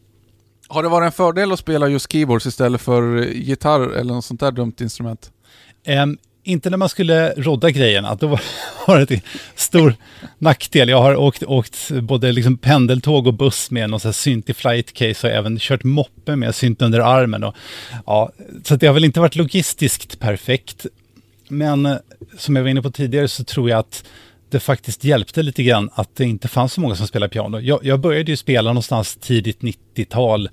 Har 0.68 0.83
det 0.83 0.88
varit 0.88 1.06
en 1.06 1.12
fördel 1.12 1.52
att 1.52 1.59
spela 1.59 1.88
just 1.88 2.12
keyboards 2.12 2.47
istället 2.47 2.80
för 2.80 3.16
gitarr 3.25 3.80
eller 3.80 4.14
något 4.14 4.25
sånt 4.25 4.40
där 4.40 4.52
dumt 4.52 4.75
instrument? 4.80 5.33
Um, 5.88 6.18
inte 6.44 6.70
när 6.70 6.76
man 6.76 6.88
skulle 6.88 7.30
rodda 7.30 7.70
grejerna, 7.70 8.14
då 8.14 8.28
var 8.86 8.98
det 8.98 9.10
en 9.10 9.20
stor 9.54 9.94
nackdel. 10.38 10.88
Jag 10.88 11.02
har 11.02 11.16
åkt, 11.16 11.42
åkt 11.42 11.90
både 11.90 12.32
liksom 12.32 12.56
pendeltåg 12.58 13.26
och 13.26 13.34
buss 13.34 13.70
med 13.70 13.90
någon 13.90 14.00
sån 14.00 14.08
här 14.08 14.12
synt 14.12 14.50
i 14.50 14.54
flight 14.54 14.92
case 14.92 15.26
och 15.26 15.34
även 15.34 15.58
kört 15.58 15.84
moppe 15.84 16.36
med 16.36 16.54
synt 16.54 16.82
under 16.82 17.00
armen. 17.00 17.44
Och, 17.44 17.54
ja, 18.06 18.32
så 18.64 18.76
det 18.76 18.86
har 18.86 18.94
väl 18.94 19.04
inte 19.04 19.20
varit 19.20 19.36
logistiskt 19.36 20.20
perfekt. 20.20 20.86
Men 21.48 21.86
eh, 21.86 21.96
som 22.38 22.56
jag 22.56 22.62
var 22.62 22.70
inne 22.70 22.82
på 22.82 22.90
tidigare 22.90 23.28
så 23.28 23.44
tror 23.44 23.70
jag 23.70 23.78
att 23.78 24.04
det 24.50 24.60
faktiskt 24.60 25.04
hjälpte 25.04 25.42
lite 25.42 25.62
grann 25.62 25.90
att 25.94 26.16
det 26.16 26.24
inte 26.24 26.48
fanns 26.48 26.72
så 26.72 26.80
många 26.80 26.94
som 26.94 27.06
spelade 27.06 27.30
piano. 27.30 27.60
Jag, 27.60 27.84
jag 27.84 28.00
började 28.00 28.30
ju 28.30 28.36
spela 28.36 28.70
någonstans 28.70 29.16
tidigt 29.16 29.60
90-tal 29.60 30.48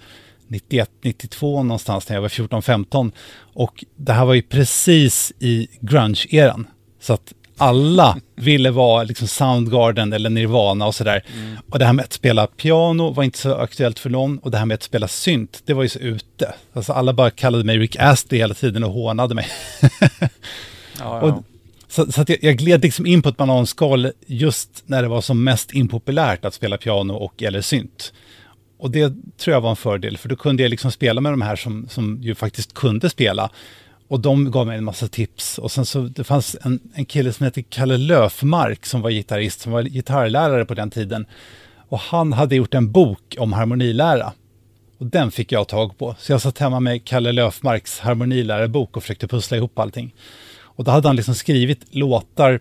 91, 0.52 0.90
92 1.02 1.64
någonstans 1.64 2.10
när 2.10 2.16
jag 2.16 2.22
var 2.22 2.30
14-15. 2.30 3.12
Och 3.54 3.86
det 3.96 4.14
här 4.14 4.26
var 4.26 4.34
ju 4.34 4.42
precis 4.42 5.34
i 5.40 5.68
grunge-eran. 5.80 6.68
Så 7.00 7.14
att 7.14 7.34
alla 7.58 8.18
ville 8.36 8.72
vara 8.72 9.04
liksom 9.04 9.28
Soundgarden 9.28 10.14
eller 10.14 10.30
Nirvana 10.30 10.88
och 10.88 10.96
sådär. 10.96 11.24
Mm. 11.34 11.58
Och 11.70 11.80
det 11.80 11.86
här 11.86 11.94
med 11.94 12.06
att 12.06 12.14
spela 12.14 12.48
piano 12.48 13.12
var 13.12 13.24
inte 13.24 13.38
så 13.38 13.56
aktuellt 13.56 14.00
för 14.00 14.10
någon. 14.10 14.38
Och 14.38 14.52
det 14.52 14.58
här 14.58 14.66
med 14.66 14.76
att 14.76 14.84
spela 14.84 15.08
synt, 15.08 15.62
det 15.66 15.74
var 15.74 15.84
ju 15.84 15.90
så 15.90 16.00
ute. 16.00 16.54
Alltså 16.74 16.94
alla 16.94 17.14
bara 17.14 17.30
kallade 17.30 17.64
mig 17.64 17.78
Rick 17.78 17.96
Astley 18.00 18.42
hela 18.42 18.54
tiden 18.54 18.84
och 18.84 18.92
hånade 18.92 19.36
mig. 19.36 19.48
ja, 19.82 20.30
ja. 21.00 21.22
Och, 21.22 21.44
så, 21.88 22.12
så, 22.12 22.22
att 22.22 22.30
jag, 22.30 22.38
jag 22.42 22.58
gled 22.58 22.82
liksom 22.82 23.06
in 23.06 23.22
på 23.22 23.30
ett 23.30 23.38
bananskal 23.38 24.12
just 24.26 24.84
när 24.86 25.02
det 25.02 25.08
var 25.08 25.22
som 25.22 25.44
mest 25.44 25.74
impopulärt 25.74 26.46
att 26.46 26.54
spela 26.54 26.78
piano 26.78 27.14
och 27.14 27.44
eller 27.44 27.62
synt. 27.62 28.14
Och 28.82 28.92
det 28.92 29.14
tror 29.38 29.54
jag 29.54 29.62
var 29.62 29.70
en 29.70 29.76
fördel, 29.76 30.18
för 30.18 30.30
då 30.30 30.36
kunde 30.36 30.64
jag 30.64 30.70
liksom 30.70 30.92
spela 30.92 31.22
med 31.22 31.34
de 31.34 31.42
här 31.42 31.56
som, 31.56 31.88
som 31.90 32.20
ju 32.22 32.36
faktiskt 32.36 32.74
kunde 32.74 33.10
spela. 33.10 33.50
Och 34.08 34.20
de 34.20 34.52
gav 34.52 34.68
mig 34.68 34.78
en 34.78 34.84
massa 34.84 35.08
tips. 35.08 35.58
Och 35.58 35.72
sen 35.72 35.86
så 35.86 36.02
det 36.02 36.24
fanns 36.24 36.56
en, 36.62 36.80
en 36.94 37.06
kille 37.06 37.34
som 37.34 37.44
hette 37.44 37.64
Kalle 37.64 37.98
Löfmark 37.98 38.86
som 38.86 39.02
var 39.02 39.10
gitarrist, 39.10 39.62
som 39.62 39.72
var 39.72 39.84
gitarrlärare 39.84 40.66
på 40.66 40.74
den 40.74 40.90
tiden. 40.90 41.26
Och 41.90 42.00
han 42.00 42.34
hade 42.34 42.56
gjort 42.56 42.74
en 42.74 42.92
bok 42.92 43.36
om 43.40 43.54
harmonilära. 43.54 44.34
Och 44.98 45.06
den 45.06 45.32
fick 45.32 45.52
jag 45.52 45.68
tag 45.68 45.98
på. 45.98 46.16
Så 46.20 46.32
jag 46.32 46.42
satt 46.42 46.58
hemma 46.58 46.80
med 46.80 47.06
Kalle 47.06 47.32
Löfmarks 47.32 48.00
harmonilärarebok 48.00 48.98
och 48.98 49.04
försökte 49.04 49.28
pussla 49.28 49.58
ihop 49.58 49.80
allting. 49.80 50.16
Och 50.60 50.84
då 50.84 50.92
hade 50.92 51.08
han 51.10 51.16
liksom 51.16 51.36
skrivit 51.36 51.96
låtar 51.96 52.60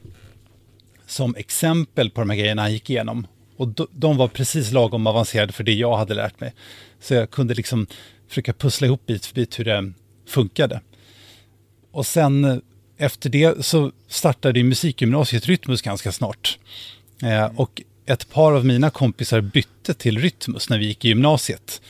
som 1.07 1.35
exempel 1.35 2.11
på 2.11 2.21
de 2.21 2.31
här 2.31 2.37
grejerna 2.37 2.63
han 2.63 2.73
gick 2.73 2.91
igenom. 2.91 3.27
Och 3.61 3.69
de 3.91 4.17
var 4.17 4.29
precis 4.29 4.73
lagom 4.73 5.07
avancerade 5.07 5.53
för 5.53 5.65
det 5.65 5.73
jag 5.73 5.97
hade 5.97 6.15
lärt 6.15 6.41
mig. 6.41 6.55
Så 7.01 7.15
jag 7.15 7.31
kunde 7.31 7.55
liksom 7.55 7.87
försöka 8.29 8.53
pussla 8.53 8.87
ihop 8.87 9.07
bit 9.07 9.27
för 9.27 9.35
bit 9.35 9.59
hur 9.59 9.65
det 9.65 9.93
funkade. 10.27 10.81
Och 11.91 12.07
sen 12.07 12.45
eh, 12.45 12.57
efter 12.97 13.31
det 13.31 13.65
så 13.65 13.93
startade 14.09 14.63
musikgymnasiet 14.63 15.47
Rytmus 15.47 15.83
ganska 15.83 16.13
snart. 16.13 16.59
Eh, 17.23 17.45
och 17.57 17.83
ett 18.07 18.31
par 18.31 18.53
av 18.53 18.67
mina 18.67 18.91
kompisar 18.91 19.41
bytte 19.41 19.95
till 19.95 20.19
Rytmus 20.19 20.69
när 20.69 20.79
vi 20.79 20.87
gick 20.87 21.05
i 21.05 21.09
gymnasiet. 21.09 21.81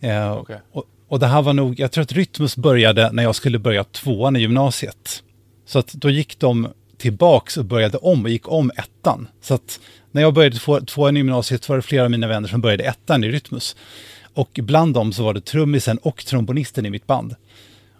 Eh, 0.00 0.38
okay. 0.38 0.58
och, 0.72 0.84
och, 1.08 1.18
det 1.18 1.26
här 1.26 1.42
var 1.42 1.52
nog, 1.52 1.80
jag 1.80 1.92
tror 1.92 2.02
att 2.02 2.12
Rytmus 2.12 2.56
började 2.56 3.12
när 3.12 3.22
jag 3.22 3.34
skulle 3.34 3.58
börja 3.58 3.84
tvåan 3.84 4.36
i 4.36 4.40
gymnasiet. 4.40 5.22
Så 5.66 5.78
att 5.78 5.92
då 5.92 6.10
gick 6.10 6.38
de 6.38 6.68
tillbaks 7.02 7.56
och 7.56 7.64
började 7.64 7.98
om 7.98 8.24
och 8.24 8.30
gick 8.30 8.48
om 8.48 8.70
ettan. 8.76 9.28
Så 9.40 9.54
att 9.54 9.80
när 10.10 10.22
jag 10.22 10.34
började 10.34 10.56
två, 10.56 10.80
tvåan 10.80 11.16
i 11.16 11.20
gymnasiet 11.20 11.68
var 11.68 11.76
det 11.76 11.82
flera 11.82 12.04
av 12.04 12.10
mina 12.10 12.26
vänner 12.26 12.48
som 12.48 12.60
började 12.60 12.84
ettan 12.84 13.24
i 13.24 13.28
Rytmus. 13.28 13.76
Och 14.34 14.60
bland 14.62 14.94
dem 14.94 15.12
så 15.12 15.24
var 15.24 15.34
det 15.34 15.40
trummisen 15.40 15.98
och 15.98 16.24
trombonisten 16.24 16.86
i 16.86 16.90
mitt 16.90 17.06
band. 17.06 17.34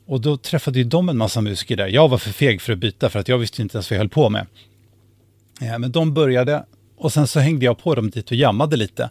Och 0.06 0.20
då 0.20 0.36
träffade 0.36 0.78
ju 0.78 0.84
de 0.84 1.08
en 1.08 1.16
massa 1.16 1.40
musiker 1.40 1.76
där. 1.76 1.88
Jag 1.88 2.08
var 2.08 2.18
för 2.18 2.30
feg 2.30 2.60
för 2.60 2.72
att 2.72 2.78
byta 2.78 3.10
för 3.10 3.18
att 3.18 3.28
jag 3.28 3.38
visste 3.38 3.62
inte 3.62 3.76
ens 3.76 3.90
vad 3.90 3.94
jag 3.94 4.00
höll 4.00 4.08
på 4.08 4.30
med. 4.30 4.46
Ja, 5.60 5.78
men 5.78 5.92
de 5.92 6.14
började 6.14 6.64
och 6.96 7.12
sen 7.12 7.26
så 7.26 7.40
hängde 7.40 7.64
jag 7.64 7.78
på 7.78 7.94
dem 7.94 8.10
dit 8.10 8.30
och 8.30 8.36
jammade 8.36 8.76
lite. 8.76 9.10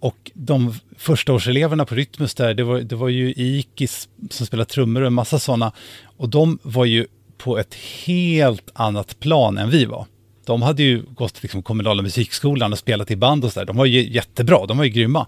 Och 0.00 0.30
de 0.34 0.74
första 0.96 1.32
årseleverna 1.32 1.84
på 1.84 1.94
Rytmus 1.94 2.34
där, 2.34 2.54
det 2.54 2.64
var, 2.64 2.80
det 2.80 2.96
var 2.96 3.08
ju 3.08 3.32
Ikis 3.36 4.08
som 4.30 4.46
spelade 4.46 4.70
trummor 4.70 5.00
och 5.00 5.06
en 5.06 5.14
massa 5.14 5.38
sådana. 5.38 5.72
Och 6.16 6.28
de 6.28 6.58
var 6.62 6.84
ju 6.84 7.06
på 7.38 7.58
ett 7.58 7.74
helt 8.06 8.70
annat 8.72 9.20
plan 9.20 9.58
än 9.58 9.70
vi 9.70 9.84
var. 9.84 10.06
De 10.46 10.62
hade 10.62 10.82
ju 10.82 11.02
gått 11.02 11.42
liksom 11.42 11.62
kommunala 11.62 12.02
musikskolan 12.02 12.72
och 12.72 12.78
spelat 12.78 13.10
i 13.10 13.16
band 13.16 13.44
och 13.44 13.52
sådär. 13.52 13.66
De 13.66 13.76
var 13.76 13.86
ju 13.86 14.12
jättebra, 14.12 14.66
de 14.66 14.78
var 14.78 14.84
ju 14.84 14.90
grymma. 14.90 15.26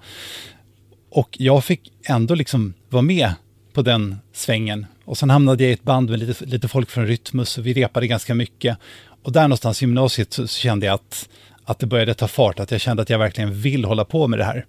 Och 1.10 1.36
jag 1.38 1.64
fick 1.64 1.92
ändå 2.04 2.34
liksom 2.34 2.74
vara 2.88 3.02
med 3.02 3.34
på 3.72 3.82
den 3.82 4.16
svängen. 4.32 4.86
Och 5.04 5.18
sen 5.18 5.30
hamnade 5.30 5.64
jag 5.64 5.70
i 5.70 5.74
ett 5.74 5.82
band 5.82 6.10
med 6.10 6.18
lite, 6.18 6.44
lite 6.44 6.68
folk 6.68 6.90
från 6.90 7.06
Rytmus 7.06 7.58
och 7.58 7.66
vi 7.66 7.72
repade 7.72 8.06
ganska 8.06 8.34
mycket. 8.34 8.78
Och 9.22 9.32
där 9.32 9.42
någonstans 9.42 9.82
i 9.82 9.84
gymnasiet 9.84 10.32
så, 10.32 10.46
så 10.46 10.58
kände 10.58 10.86
jag 10.86 10.94
att, 10.94 11.28
att 11.64 11.78
det 11.78 11.86
började 11.86 12.14
ta 12.14 12.28
fart, 12.28 12.60
att 12.60 12.70
jag 12.70 12.80
kände 12.80 13.02
att 13.02 13.10
jag 13.10 13.18
verkligen 13.18 13.60
vill 13.60 13.84
hålla 13.84 14.04
på 14.04 14.28
med 14.28 14.38
det 14.38 14.44
här. 14.44 14.66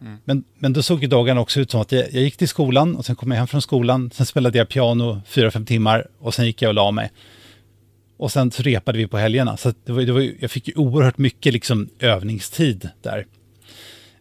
Mm. 0.00 0.18
Men, 0.24 0.44
men 0.58 0.72
då 0.72 0.82
såg 0.82 1.02
ju 1.02 1.08
dagarna 1.08 1.40
också 1.40 1.60
ut 1.60 1.70
som 1.70 1.80
att 1.80 1.92
jag, 1.92 2.04
jag, 2.12 2.22
gick 2.22 2.36
till 2.36 2.48
skolan 2.48 2.96
och 2.96 3.04
sen 3.04 3.16
kom 3.16 3.30
jag 3.30 3.38
hem 3.38 3.46
från 3.46 3.62
skolan, 3.62 4.10
sen 4.14 4.26
spelade 4.26 4.58
jag 4.58 4.68
piano 4.68 5.20
fyra, 5.26 5.50
fem 5.50 5.66
timmar 5.66 6.06
och 6.18 6.34
sen 6.34 6.46
gick 6.46 6.62
jag 6.62 6.68
och 6.68 6.74
la 6.74 6.90
mig. 6.90 7.10
Och 8.16 8.32
sen 8.32 8.50
så 8.50 8.62
repade 8.62 8.98
vi 8.98 9.06
på 9.06 9.18
helgerna, 9.18 9.56
så 9.56 9.72
det 9.84 9.92
var, 9.92 10.02
det 10.02 10.12
var, 10.12 10.30
jag 10.40 10.50
fick 10.50 10.68
ju 10.68 10.74
oerhört 10.74 11.18
mycket 11.18 11.52
liksom 11.52 11.88
övningstid 11.98 12.88
där. 13.02 13.26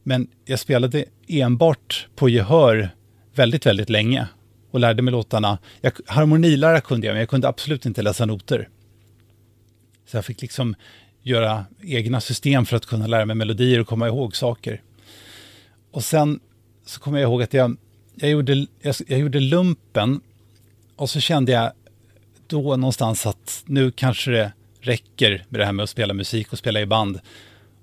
Men 0.03 0.27
jag 0.45 0.59
spelade 0.59 1.05
enbart 1.27 2.07
på 2.15 2.29
gehör 2.29 2.89
väldigt, 3.35 3.65
väldigt 3.65 3.89
länge 3.89 4.27
och 4.71 4.79
lärde 4.79 5.01
mig 5.01 5.11
låtarna. 5.11 5.57
Jag, 5.81 5.93
harmonilära 6.05 6.81
kunde 6.81 7.07
jag, 7.07 7.13
men 7.13 7.19
jag 7.19 7.29
kunde 7.29 7.47
absolut 7.47 7.85
inte 7.85 8.01
läsa 8.01 8.25
noter. 8.25 8.69
Så 10.05 10.17
jag 10.17 10.25
fick 10.25 10.41
liksom 10.41 10.75
göra 11.21 11.65
egna 11.81 12.21
system 12.21 12.65
för 12.65 12.77
att 12.77 12.85
kunna 12.85 13.07
lära 13.07 13.25
mig 13.25 13.35
melodier 13.35 13.79
och 13.79 13.87
komma 13.87 14.07
ihåg 14.07 14.35
saker. 14.35 14.81
Och 15.93 16.03
sen 16.03 16.39
så 16.85 16.99
kommer 16.99 17.19
jag 17.19 17.29
ihåg 17.29 17.43
att 17.43 17.53
jag, 17.53 17.77
jag, 18.15 18.29
gjorde, 18.29 18.65
jag, 18.81 18.95
jag 19.07 19.19
gjorde 19.19 19.39
lumpen 19.39 20.21
och 20.95 21.09
så 21.09 21.19
kände 21.19 21.51
jag 21.51 21.71
då 22.47 22.75
någonstans 22.75 23.25
att 23.25 23.63
nu 23.65 23.91
kanske 23.91 24.31
det 24.31 24.51
räcker 24.81 25.45
med 25.49 25.59
det 25.59 25.65
här 25.65 25.71
med 25.71 25.83
att 25.83 25.89
spela 25.89 26.13
musik 26.13 26.53
och 26.53 26.57
spela 26.57 26.81
i 26.81 26.85
band. 26.85 27.19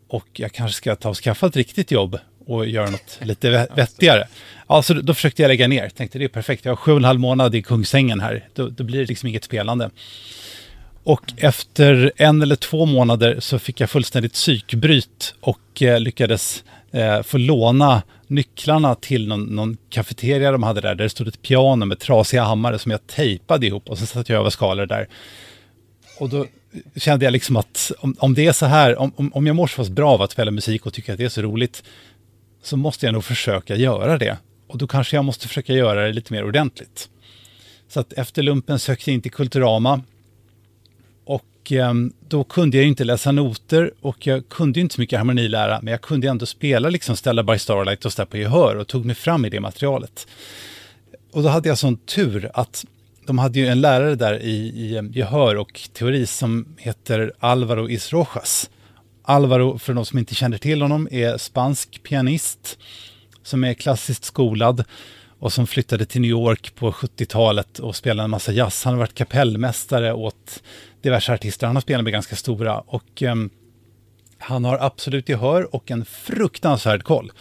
Och 0.09 0.27
jag 0.33 0.53
kanske 0.53 0.77
ska 0.77 0.97
ta 0.97 1.09
och 1.09 1.17
skaffa 1.17 1.47
ett 1.47 1.57
riktigt 1.57 1.91
jobb 1.91 2.19
och 2.47 2.67
göra 2.67 2.91
något 2.91 3.19
lite 3.23 3.69
vettigare. 3.77 4.29
Alltså 4.67 4.95
då 4.95 5.15
försökte 5.15 5.43
jag 5.43 5.49
lägga 5.49 5.69
ner, 5.69 5.89
tänkte 5.89 6.19
det 6.19 6.25
är 6.25 6.29
perfekt, 6.29 6.65
jag 6.65 6.73
har 6.73 6.77
sju 6.77 6.93
och 6.93 6.99
en 6.99 7.05
halv 7.05 7.21
månad 7.21 7.55
i 7.55 7.63
Kungsängen 7.63 8.21
här, 8.21 8.49
då, 8.55 8.69
då 8.69 8.85
blir 8.85 9.01
det 9.01 9.07
liksom 9.07 9.29
inget 9.29 9.45
spelande. 9.45 9.91
Och 11.03 11.33
efter 11.37 12.13
en 12.17 12.43
eller 12.43 12.57
två 12.57 12.87
månader 12.87 13.41
så 13.41 13.59
fick 13.59 13.81
jag 13.81 13.91
fullständigt 13.91 14.33
psykbryt 14.33 15.35
och 15.41 15.83
eh, 15.83 16.01
lyckades 16.01 16.65
eh, 16.93 17.23
få 17.23 17.39
låna 17.39 18.03
nycklarna 18.27 18.95
till 18.95 19.29
någon, 19.29 19.43
någon 19.43 19.77
kafeteria 19.91 20.53
de 20.53 20.63
hade 20.63 20.81
där, 20.81 20.95
där 20.95 21.05
det 21.05 21.11
stod 21.11 21.29
ett 21.29 21.43
piano 21.43 21.85
med 21.87 21.99
trasiga 21.99 22.43
hammare 22.43 22.79
som 22.79 22.91
jag 22.91 23.07
tejpade 23.07 23.67
ihop 23.67 23.89
och 23.89 23.99
så 23.99 24.07
satte 24.07 24.33
jag 24.33 24.41
över 24.41 24.51
skalor 24.51 24.87
där. 24.87 25.09
Och 26.19 26.29
då 26.29 26.47
kände 26.97 27.25
jag 27.25 27.33
liksom 27.33 27.57
att 27.57 27.93
om, 27.99 28.17
om 28.19 28.35
det 28.35 28.47
är 28.47 28.53
så 28.53 28.67
här, 28.67 28.99
om, 28.99 29.33
om 29.35 29.47
jag 29.47 29.57
mår 29.57 29.67
så 29.67 29.77
pass 29.77 29.91
bra 29.91 30.11
av 30.11 30.23
att 30.23 30.31
spela 30.31 30.51
musik 30.51 30.87
och 30.87 30.93
tycker 30.93 31.13
att 31.13 31.19
det 31.19 31.25
är 31.25 31.29
så 31.29 31.43
roligt, 31.43 31.83
så 32.63 32.77
måste 32.77 33.07
jag 33.07 33.13
nog 33.13 33.25
försöka 33.25 33.77
göra 33.77 34.19
det. 34.19 34.37
Och 34.69 34.79
då 34.79 34.87
kanske 34.87 35.17
jag 35.17 35.25
måste 35.25 35.49
försöka 35.49 35.73
göra 35.73 36.07
det 36.07 36.13
lite 36.13 36.33
mer 36.33 36.45
ordentligt. 36.45 37.09
Så 37.89 38.01
att 38.01 38.13
efter 38.13 38.43
lumpen 38.43 38.79
sökte 38.79 39.11
jag 39.11 39.15
in 39.15 39.23
till 39.23 39.33
Kulturama. 39.33 40.03
Och 41.71 42.13
då 42.29 42.45
kunde 42.45 42.77
jag 42.77 42.87
inte 42.87 43.05
läsa 43.05 43.33
noter 43.33 43.93
och 44.01 44.27
jag 44.27 44.49
kunde 44.49 44.81
inte 44.81 44.95
så 44.95 45.01
mycket 45.01 45.19
harmonilära, 45.19 45.81
men 45.83 45.93
jag 45.93 46.01
kunde 46.01 46.29
ändå 46.29 46.47
spela 46.47 46.89
liksom 46.89 47.17
Stella 47.17 47.43
by 47.43 47.59
Starlight 47.59 48.05
och 48.05 48.31
på 48.31 48.37
gehör 48.37 48.77
och 48.77 48.87
tog 48.87 49.05
mig 49.05 49.15
fram 49.15 49.45
i 49.45 49.51
det 49.51 49.61
materialet. 49.61 50.27
Och 51.33 51.43
då 51.43 51.49
hade 51.49 51.69
jag 51.69 51.79
sån 51.79 51.97
tur 51.97 52.51
att 52.55 52.85
de 53.27 53.39
hade 53.39 53.59
ju 53.59 53.67
en 53.67 53.81
lärare 53.81 54.15
där 54.15 54.43
i, 54.43 54.55
i 54.57 54.97
eh, 54.97 55.03
gehör 55.13 55.57
och 55.57 55.81
teori 55.93 56.27
som 56.27 56.67
heter 56.79 57.33
Alvaro 57.39 57.89
Isrojas. 57.89 58.71
Alvaro, 59.23 59.79
för 59.79 59.95
de 59.95 60.05
som 60.05 60.19
inte 60.19 60.35
känner 60.35 60.59
till 60.59 60.83
honom, 60.83 61.09
är 61.11 61.39
spansk 61.39 62.03
pianist 62.03 62.79
som 63.43 63.65
är 63.65 63.75
klassiskt 63.75 64.25
skolad 64.25 64.85
och 65.41 65.53
som 65.53 65.67
flyttade 65.67 66.07
till 66.07 66.21
New 66.21 66.31
York 66.31 66.75
på 66.75 66.93
70-talet 66.93 67.79
och 67.79 67.97
spelade 67.97 68.25
en 68.25 68.31
massa 68.31 68.53
jazz. 68.53 68.85
Han 68.85 68.95
har 68.95 68.99
varit 68.99 69.15
kapellmästare 69.15 70.13
åt 70.13 70.63
diverse 71.03 71.35
artister. 71.35 71.67
Han 71.67 71.77
har 71.77 71.81
spelat 71.81 72.05
med 72.05 72.13
ganska 72.13 72.37
stora 72.37 72.81
och 72.81 73.23
eh, 73.23 73.35
han 74.39 74.65
har 74.65 74.79
absolut 74.79 75.29
gehör 75.29 75.75
och 75.75 75.91
en 75.91 76.05
fruktansvärd 76.05 77.03
koll. 77.03 77.33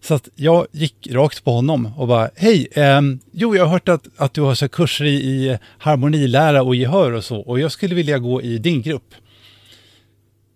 Så 0.00 0.14
att 0.14 0.28
jag 0.34 0.66
gick 0.72 1.08
rakt 1.10 1.44
på 1.44 1.52
honom 1.52 1.92
och 1.96 2.08
bara, 2.08 2.30
hej, 2.36 2.68
eh, 2.72 3.00
jo 3.32 3.56
jag 3.56 3.64
har 3.64 3.70
hört 3.70 3.88
att, 3.88 4.08
att 4.16 4.34
du 4.34 4.40
har 4.40 4.54
så 4.54 4.68
kurser 4.68 5.04
i, 5.04 5.14
i 5.14 5.58
harmonilära 5.78 6.62
och 6.62 6.74
gehör 6.74 7.12
och 7.12 7.24
så 7.24 7.40
och 7.40 7.60
jag 7.60 7.72
skulle 7.72 7.94
vilja 7.94 8.18
gå 8.18 8.42
i 8.42 8.58
din 8.58 8.82
grupp. 8.82 9.14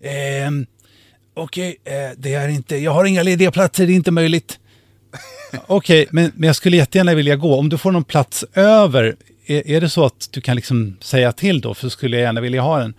Eh, 0.01 0.51
Okej, 1.35 1.77
okay, 1.81 1.95
eh, 1.95 2.11
det 2.17 2.35
är 2.35 2.49
inte, 2.49 2.77
jag 2.77 2.91
har 2.93 3.05
inga 3.05 3.23
lediga 3.23 3.51
platser, 3.51 3.87
det 3.87 3.93
är 3.93 3.95
inte 3.95 4.11
möjligt. 4.11 4.59
Okej, 5.53 6.03
okay, 6.03 6.07
men, 6.11 6.33
men 6.35 6.47
jag 6.47 6.57
skulle 6.57 6.77
jättegärna 6.77 7.15
vilja 7.15 7.37
gå. 7.37 7.59
Om 7.59 7.69
du 7.69 7.79
får 7.79 7.93
någon 7.93 8.05
plats 8.05 8.45
över, 8.55 9.17
är, 9.47 9.69
är 9.71 9.81
det 9.81 9.89
så 9.89 10.05
att 10.05 10.29
du 10.31 10.41
kan 10.41 10.57
liksom 10.57 10.97
säga 11.01 11.33
till 11.33 11.61
då, 11.61 11.75
för 11.75 11.87
då 11.87 11.91
skulle 11.91 12.17
jag 12.17 12.25
gärna 12.25 12.41
vilja 12.41 12.63
ha 12.63 12.79
den. 12.79 12.95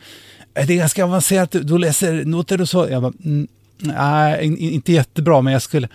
Äh, 0.56 0.68
det 0.68 0.74
är 0.74 0.78
ganska 0.78 1.04
avancerat, 1.04 1.52
du 1.52 1.78
läser 1.78 2.26
noter 2.26 2.62
och 2.62 2.70
så. 2.70 2.88
Jag 2.90 3.02
bara, 3.02 3.14
mm, 3.26 3.48
nej, 3.78 4.46
inte 4.74 4.94
jättebra, 4.94 5.42
men 5.42 5.54
jag 5.54 5.62
skulle... 5.62 5.88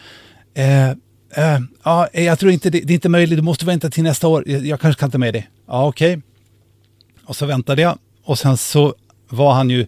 Eh, 0.54 0.90
eh, 0.90 1.60
ja, 1.82 2.08
eh, 2.12 2.24
jag 2.24 2.38
tror 2.38 2.52
inte 2.52 2.70
det, 2.70 2.80
det, 2.80 2.92
är 2.92 2.94
inte 2.94 3.08
möjligt, 3.08 3.38
du 3.38 3.42
måste 3.42 3.66
vänta 3.66 3.90
till 3.90 4.02
nästa 4.02 4.28
år. 4.28 4.44
Jag, 4.46 4.66
jag 4.66 4.80
kanske 4.80 5.00
kan 5.00 5.10
ta 5.10 5.18
med 5.18 5.34
det. 5.34 5.44
Ja, 5.66 5.86
okej. 5.86 6.12
Okay. 6.12 6.22
Och 7.24 7.36
så 7.36 7.46
väntade 7.46 7.82
jag 7.82 7.98
och 8.24 8.38
sen 8.38 8.56
så 8.56 8.94
var 9.28 9.52
han 9.52 9.70
ju 9.70 9.86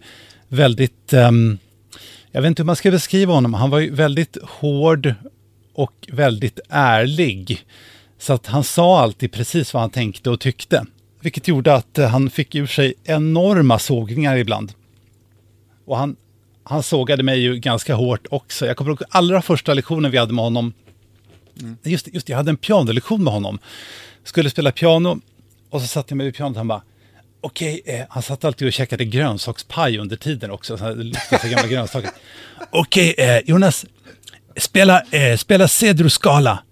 väldigt, 0.48 1.12
um, 1.12 1.58
jag 2.32 2.42
vet 2.42 2.48
inte 2.48 2.62
hur 2.62 2.66
man 2.66 2.76
ska 2.76 2.90
beskriva 2.90 3.34
honom, 3.34 3.54
han 3.54 3.70
var 3.70 3.78
ju 3.78 3.94
väldigt 3.94 4.36
hård 4.42 5.14
och 5.80 6.08
väldigt 6.12 6.60
ärlig. 6.68 7.64
Så 8.18 8.32
att 8.32 8.46
han 8.46 8.64
sa 8.64 9.00
alltid 9.00 9.32
precis 9.32 9.74
vad 9.74 9.80
han 9.80 9.90
tänkte 9.90 10.30
och 10.30 10.40
tyckte. 10.40 10.86
Vilket 11.20 11.48
gjorde 11.48 11.74
att 11.74 11.98
eh, 11.98 12.08
han 12.08 12.30
fick 12.30 12.54
ur 12.54 12.66
sig 12.66 12.94
enorma 13.04 13.78
sågningar 13.78 14.36
ibland. 14.36 14.72
Och 15.84 15.96
han, 15.96 16.16
han 16.64 16.82
sågade 16.82 17.22
mig 17.22 17.40
ju 17.40 17.56
ganska 17.56 17.94
hårt 17.94 18.26
också. 18.30 18.66
Jag 18.66 18.76
kommer 18.76 18.90
ihåg 18.90 19.02
allra 19.08 19.42
första 19.42 19.74
lektionen 19.74 20.10
vi 20.10 20.18
hade 20.18 20.32
med 20.32 20.44
honom. 20.44 20.72
Mm. 21.60 21.76
Just, 21.82 22.14
just 22.14 22.28
jag 22.28 22.36
hade 22.36 22.50
en 22.50 22.56
pianolektion 22.56 23.24
med 23.24 23.32
honom. 23.32 23.58
Skulle 24.24 24.50
spela 24.50 24.72
piano 24.72 25.20
och 25.70 25.80
så 25.80 25.86
satte 25.86 26.12
jag 26.12 26.16
mig 26.16 26.26
vid 26.26 26.36
pianot 26.36 26.54
och 26.56 26.58
han 26.58 26.68
bara 26.68 26.82
Okej, 27.42 27.80
okay, 27.84 27.94
eh, 27.94 28.06
han 28.08 28.22
satt 28.22 28.44
alltid 28.44 28.66
och 28.66 28.72
käkade 28.72 29.04
grönsakspaj 29.04 29.98
under 29.98 30.16
tiden 30.16 30.50
också. 30.50 30.78
Så 30.78 30.84
gamla 31.48 31.66
grönsaker. 31.66 32.10
Okej, 32.70 33.12
okay, 33.12 33.24
eh, 33.24 33.42
Jonas, 33.46 33.86
spela, 34.60 35.02
eh, 35.10 35.36
spela 35.36 35.68
cedruskala. 35.68 36.62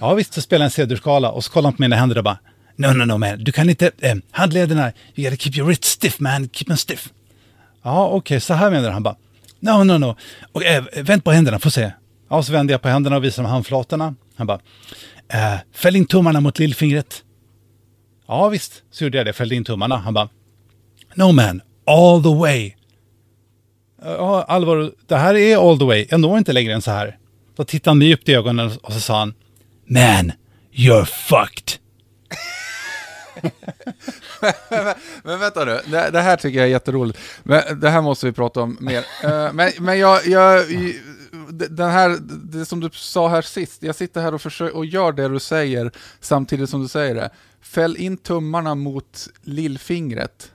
Ja 0.00 0.14
visst, 0.14 0.34
så 0.34 0.40
spelar 0.40 0.64
en 0.64 0.70
cedruskala. 0.70 1.30
och 1.30 1.44
så 1.44 1.52
kollar 1.52 1.66
han 1.66 1.76
på 1.76 1.82
mina 1.82 1.96
händer 1.96 2.18
och 2.18 2.24
bara 2.24 2.38
No, 2.76 2.92
no, 2.92 3.04
no 3.04 3.18
man, 3.18 3.44
du 3.44 3.52
kan 3.52 3.70
inte, 3.70 3.90
eh, 4.00 4.14
handlederna, 4.30 4.92
you 5.14 5.30
gotta 5.30 5.36
keep 5.36 5.56
your 5.56 5.66
wrist 5.66 5.84
stiff 5.84 6.20
man, 6.20 6.48
keep 6.48 6.66
them 6.66 6.76
stiff. 6.76 7.12
Ja, 7.82 8.06
okej, 8.06 8.16
okay, 8.16 8.40
så 8.40 8.54
här 8.54 8.70
menar 8.70 8.90
han 8.90 9.02
bara. 9.02 9.16
No, 9.60 9.84
no, 9.84 9.98
no. 9.98 10.16
Och, 10.52 10.64
eh, 10.64 10.84
vänd 11.02 11.24
på 11.24 11.32
händerna, 11.32 11.58
får 11.58 11.70
se. 11.70 11.92
Ja, 12.30 12.42
så 12.42 12.52
vände 12.52 12.72
jag 12.72 12.82
på 12.82 12.88
händerna 12.88 13.16
och 13.16 13.24
visade 13.24 13.48
handflatorna. 13.48 14.14
Han 14.36 14.46
bara, 14.46 14.60
eh, 15.28 15.58
fäll 15.74 15.96
in 15.96 16.06
tummarna 16.06 16.40
mot 16.40 16.58
lillfingret. 16.58 17.22
Ja, 18.28 18.48
visst, 18.48 18.82
så 18.90 19.04
gjorde 19.04 19.18
jag 19.18 19.26
det, 19.26 19.32
fällde 19.32 19.54
in 19.54 19.64
tummarna. 19.64 19.96
Han 19.96 20.14
bara, 20.14 20.28
no 21.14 21.32
man, 21.32 21.62
all 21.86 22.22
the 22.22 22.34
way. 22.34 22.74
Ja, 24.04 24.44
allvar, 24.48 24.92
det 25.06 25.16
här 25.16 25.34
är 25.34 25.70
all 25.70 25.78
the 25.78 25.84
way. 25.84 26.06
Jag 26.10 26.20
når 26.20 26.38
inte 26.38 26.52
längre 26.52 26.74
än 26.74 26.82
så 26.82 26.90
här. 26.90 27.18
Då 27.56 27.64
tittade 27.64 27.90
han 27.90 27.98
mig 27.98 28.08
djupt 28.08 28.28
i 28.28 28.34
ögonen 28.34 28.70
och 28.82 28.92
så 28.92 29.00
sa 29.00 29.18
han, 29.18 29.34
man, 29.86 30.32
you're 30.72 31.04
fucked. 31.04 31.78
men, 34.70 34.94
men 35.24 35.38
vänta 35.38 35.64
nu, 35.64 35.80
det, 35.86 36.10
det, 36.10 36.20
här 36.20 36.36
tycker 36.36 36.58
jag 36.58 36.66
är 36.66 36.70
jätteroligt. 36.70 37.18
Men, 37.42 37.80
det 37.80 37.90
här 37.90 38.02
måste 38.02 38.26
vi 38.26 38.32
prata 38.32 38.60
om 38.60 38.76
mer. 38.80 38.98
Uh, 39.24 39.52
men, 39.52 39.72
men 39.78 39.98
jag, 39.98 40.26
jag, 40.26 40.64
den 41.50 41.90
här, 41.90 42.18
det 42.52 42.66
som 42.66 42.80
du 42.80 42.90
sa 42.92 43.28
här 43.28 43.42
sist, 43.42 43.82
jag 43.82 43.94
sitter 43.94 44.20
här 44.20 44.34
och, 44.34 44.42
försöker, 44.42 44.76
och 44.76 44.86
gör 44.86 45.12
det 45.12 45.28
du 45.28 45.38
säger 45.38 45.90
samtidigt 46.20 46.70
som 46.70 46.82
du 46.82 46.88
säger 46.88 47.14
det. 47.14 47.30
Fäll 47.62 47.96
in 47.96 48.16
tummarna 48.16 48.74
mot 48.74 49.28
lillfingret. 49.42 50.52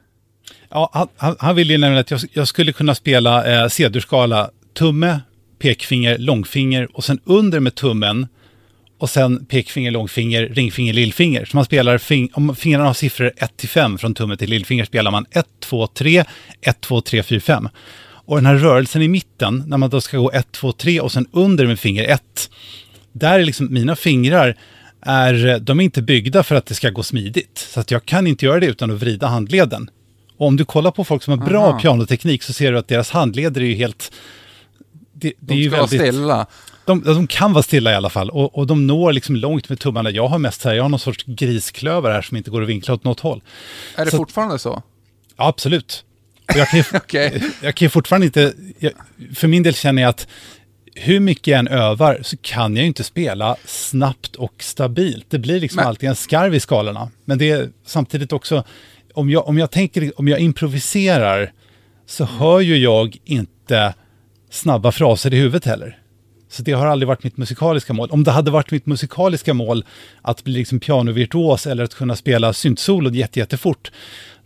Ja, 0.70 0.90
han, 0.94 1.08
han, 1.18 1.36
han 1.40 1.56
ville 1.56 1.78
nämligen 1.78 2.02
att 2.02 2.12
jag, 2.12 2.22
jag 2.34 2.48
skulle 2.48 2.74
kunna 2.74 2.96
spela 2.96 3.64
eh, 3.64 3.68
C-dur-skala, 3.68 4.50
tumme, 4.74 5.20
pekfinger, 5.60 6.18
långfinger 6.18 6.88
och 6.94 7.04
sen 7.04 7.20
under 7.24 7.60
med 7.60 7.76
tummen 7.76 8.28
och 8.98 9.10
sen 9.10 9.46
pekfinger, 9.46 9.92
långfinger, 9.92 10.50
ringfinger, 10.50 10.94
lillfinger. 10.94 11.46
Så 11.46 11.58
man 11.58 11.66
spelar, 11.66 11.98
fing 11.98 12.30
om 12.34 12.56
fingrarna 12.56 12.86
har 12.86 12.94
siffror 12.94 13.32
1 13.38 13.58
till 13.58 13.70
5 13.70 13.98
från 13.98 14.14
tumme 14.14 14.38
till 14.38 14.50
lillfinger 14.50 14.86
spelar 14.86 15.12
man 15.12 15.26
1, 15.32 15.46
2, 15.60 15.88
3, 15.88 16.24
1, 16.62 16.82
2, 16.82 17.02
3, 17.02 17.24
4, 17.24 17.40
5. 17.40 17.70
Och 18.00 18.36
den 18.36 18.46
här 18.46 18.56
rörelsen 18.56 19.02
i 19.02 19.08
mitten, 19.08 19.64
när 19.68 19.78
man 19.78 19.90
då 19.90 20.02
ska 20.02 20.18
gå 20.18 20.32
1, 20.32 20.52
2, 20.52 20.72
3 20.72 21.00
och 21.00 21.12
sen 21.12 21.28
under 21.32 21.68
med 21.68 21.80
finger 21.80 22.04
1. 22.04 22.50
Där 23.12 23.40
är 23.40 23.46
liksom 23.46 23.74
mina 23.74 23.96
fingrar, 23.96 24.56
är, 25.02 25.60
de 25.60 25.80
är 25.80 25.84
inte 25.84 26.02
byggda 26.02 26.44
för 26.44 26.56
att 26.56 26.66
det 26.66 26.76
ska 26.76 26.90
gå 26.90 27.04
smidigt. 27.04 27.68
Så 27.74 27.80
att 27.80 27.92
jag 27.92 28.06
kan 28.06 28.28
inte 28.28 28.46
göra 28.46 28.60
det 28.60 28.66
utan 28.66 28.92
att 28.92 29.00
vrida 29.00 29.28
handleden. 29.28 29.90
Och 30.38 30.48
om 30.48 30.56
du 30.56 30.66
kollar 30.66 30.92
på 30.92 31.04
folk 31.04 31.24
som 31.24 31.40
har 31.40 31.48
bra 31.48 31.68
Aha. 31.68 31.80
pianoteknik 31.80 32.44
så 32.44 32.54
ser 32.54 32.72
du 32.72 32.78
att 32.78 32.88
deras 32.88 33.12
handleder 33.12 33.62
är 33.62 33.66
ju 33.66 33.76
helt... 33.76 34.12
Det, 35.20 35.28
det 35.28 35.36
de 35.40 35.54
är 35.54 35.58
ju 35.58 35.70
ska 35.70 35.78
väldigt, 35.78 36.02
vara 36.02 36.12
stilla. 36.12 36.46
De, 36.86 37.04
de, 37.04 37.28
kan 37.28 37.54
vara 37.54 37.64
stilla 37.64 37.92
i 37.92 37.96
alla 37.96 38.10
fall 38.10 38.30
och, 38.30 38.58
och 38.58 38.68
de 38.68 38.88
når 38.88 39.14
liksom 39.14 39.36
långt 39.36 39.70
med 39.70 39.80
tummarna. 39.80 40.10
Jag 40.10 40.28
har 40.28 40.40
mest 40.40 40.64
här, 40.64 40.74
jag 40.74 40.84
har 40.84 40.90
någon 40.90 41.00
sorts 41.00 41.24
grisklöver 41.26 42.12
här 42.12 42.22
som 42.22 42.38
inte 42.38 42.50
går 42.50 42.62
att 42.62 42.70
vinkla 42.70 42.94
åt 42.94 43.04
något 43.04 43.20
håll. 43.20 43.42
Är 43.96 44.06
det 44.06 44.12
så, 44.12 44.18
fortfarande 44.18 44.60
så? 44.60 44.84
Ja, 45.38 45.48
absolut. 45.48 46.04
jag 46.56 46.70
kan 46.70 46.80
ju, 46.80 46.86
okay. 46.98 47.42
jag 47.62 47.76
kan 47.76 47.86
ju 47.86 47.90
fortfarande 47.90 48.26
inte, 48.26 48.54
jag, 48.80 48.92
för 49.36 49.48
min 49.48 49.64
del 49.64 49.74
känner 49.74 50.02
jag 50.02 50.10
att 50.10 50.28
hur 50.96 51.20
mycket 51.20 51.48
jag 51.48 51.60
än 51.60 51.68
övar 51.68 52.20
så 52.24 52.38
kan 52.38 52.76
jag 52.76 52.82
ju 52.82 52.88
inte 52.88 53.04
spela 53.04 53.56
snabbt 53.66 54.36
och 54.36 54.54
stabilt. 54.60 55.26
Det 55.30 55.40
blir 55.40 55.60
liksom 55.60 55.76
Men. 55.76 55.88
alltid 55.88 56.10
en 56.10 56.16
skarv 56.16 56.56
i 56.56 56.60
skalorna. 56.60 57.12
Men 57.26 57.38
det 57.38 57.52
är 57.52 57.70
samtidigt 57.86 58.34
också, 58.34 58.64
om 59.14 59.30
jag, 59.30 59.48
om 59.48 59.58
jag 59.58 59.72
tänker, 59.72 60.20
om 60.20 60.28
jag 60.28 60.40
improviserar 60.40 61.52
så 62.06 62.26
hör 62.26 62.60
ju 62.60 62.78
jag 62.78 63.18
inte 63.26 63.94
snabba 64.50 64.92
fraser 64.92 65.34
i 65.34 65.38
huvudet 65.38 65.66
heller. 65.66 66.00
Så 66.50 66.64
det 66.64 66.72
har 66.72 66.88
aldrig 66.88 67.08
varit 67.08 67.24
mitt 67.24 67.38
musikaliska 67.38 67.94
mål. 67.94 68.10
Om 68.12 68.24
det 68.24 68.32
hade 68.32 68.52
varit 68.52 68.72
mitt 68.72 68.86
musikaliska 68.86 69.54
mål 69.54 69.86
att 70.22 70.44
bli 70.44 70.54
liksom 70.54 70.80
pianovirtuos 70.80 71.68
eller 71.68 71.84
att 71.84 71.96
kunna 71.96 72.16
spela 72.16 72.54
syntsolo 72.54 73.10
jättefort, 73.12 73.92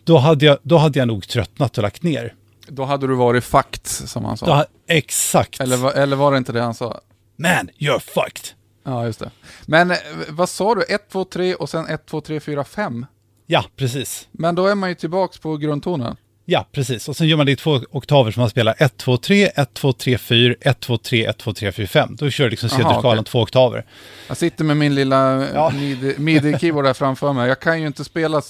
då 0.04 0.18
hade, 0.18 0.46
jag, 0.46 0.58
då 0.62 0.76
hade 0.76 0.98
jag 0.98 1.08
nog 1.08 1.28
tröttnat 1.28 1.78
och 1.78 1.82
lagt 1.82 2.02
ner. 2.02 2.34
Då 2.68 2.84
hade 2.84 3.06
du 3.06 3.14
varit 3.14 3.44
fucked, 3.44 3.86
som 3.86 4.24
han 4.24 4.36
sa. 4.36 4.46
Då, 4.46 4.64
exakt. 4.88 5.60
Eller, 5.60 5.96
eller 5.96 6.16
var 6.16 6.32
det 6.32 6.38
inte 6.38 6.52
det 6.52 6.60
han 6.60 6.74
sa? 6.74 7.00
Man, 7.36 7.68
you're 7.78 7.98
fucked. 7.98 8.56
Ja, 8.84 9.06
just 9.06 9.18
det. 9.18 9.30
Men 9.66 9.90
eh, 9.90 9.96
vad 10.28 10.48
sa 10.48 10.74
du? 10.74 10.82
1, 10.82 11.10
2, 11.10 11.24
3 11.24 11.54
och 11.54 11.70
sen 11.70 11.86
1, 11.86 12.06
2, 12.06 12.20
3, 12.20 12.40
4, 12.40 12.64
5? 12.64 13.06
Ja, 13.46 13.64
precis. 13.76 14.28
Men 14.32 14.54
då 14.54 14.66
är 14.66 14.74
man 14.74 14.88
ju 14.88 14.94
tillbaks 14.94 15.38
på 15.38 15.56
grundtonen. 15.56 16.16
Ja, 16.44 16.66
precis. 16.72 17.08
Och 17.08 17.16
sen 17.16 17.28
gör 17.28 17.36
man 17.36 17.46
det 17.46 17.52
i 17.52 17.56
två 17.56 17.80
oktaver 17.90 18.30
som 18.30 18.40
man 18.40 18.50
spelar 18.50 18.74
1, 18.78 18.96
2, 18.96 19.16
3, 19.16 19.46
1, 19.46 19.74
2, 19.74 19.92
3, 19.92 20.18
4, 20.18 20.54
1, 20.60 20.80
2, 20.80 20.96
3, 20.98 21.26
1, 21.26 21.38
2, 21.38 21.52
3, 21.52 21.72
4, 21.72 21.86
5. 21.86 22.16
Då 22.16 22.30
kör 22.30 22.44
du 22.44 22.50
liksom 22.50 22.68
C-dur-skalan 22.68 23.18
okej. 23.18 23.24
två 23.30 23.40
oktaver. 23.42 23.84
Jag 24.28 24.36
sitter 24.36 24.64
med 24.64 24.76
min 24.76 24.94
lilla 24.94 25.46
Ja. 25.54 25.70
midi- 25.74 26.18
midi-keyboard 26.18 26.84
där 26.84 26.92
framför 26.94 27.32
mig. 27.32 27.48
Jag 27.48 27.60
kan 27.60 27.80
ju 27.80 27.86
inte 27.86 28.04
spela 28.04 28.42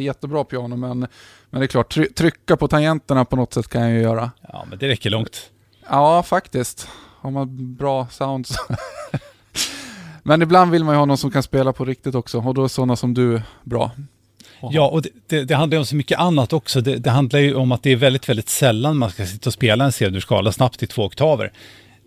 jättebra 0.00 0.44
piano, 0.44 0.76
men, 0.76 0.98
men 1.50 1.60
det 1.60 1.64
är 1.64 1.66
klart, 1.66 1.94
try- 1.96 2.12
trycka 2.14 2.56
på 2.56 2.68
tangenterna 2.68 3.24
på 3.24 3.36
något 3.36 3.54
sätt 3.54 3.68
kan 3.68 3.82
jag 3.82 3.90
ju 3.92 4.00
göra. 4.00 4.30
Ja, 4.48 4.66
men 4.70 4.78
det 4.78 4.88
räcker 4.88 5.10
långt. 5.10 5.50
Ja, 5.90 6.22
faktiskt. 6.22 6.88
Har 7.20 7.30
man 7.30 7.76
bra 7.76 8.06
sound 8.10 8.46
så... 8.46 8.54
Men 10.22 10.42
ibland 10.42 10.70
vill 10.70 10.84
man 10.84 10.94
ju 10.94 10.98
ha 10.98 11.04
någon 11.04 11.18
som 11.18 11.30
kan 11.30 11.42
spela 11.42 11.72
på 11.72 11.84
riktigt 11.84 12.14
också, 12.14 12.38
och 12.38 12.54
då 12.54 12.64
är 12.64 12.68
sådana 12.68 12.96
som 12.96 13.14
du 13.14 13.42
bra. 13.64 13.90
Ja, 14.60 14.88
och 14.88 15.02
det, 15.02 15.08
det, 15.26 15.44
det 15.44 15.54
handlar 15.54 15.76
ju 15.76 15.78
om 15.78 15.86
så 15.86 15.96
mycket 15.96 16.18
annat 16.18 16.52
också. 16.52 16.80
Det, 16.80 16.96
det 16.96 17.10
handlar 17.10 17.40
ju 17.40 17.54
om 17.54 17.72
att 17.72 17.82
det 17.82 17.90
är 17.92 17.96
väldigt, 17.96 18.28
väldigt 18.28 18.48
sällan 18.48 18.96
man 18.96 19.10
ska 19.10 19.26
sitta 19.26 19.50
och 19.50 19.54
spela 19.54 19.84
en 19.84 19.92
C-dur-skala 19.92 20.52
snabbt 20.52 20.82
i 20.82 20.86
två 20.86 21.04
oktaver. 21.04 21.52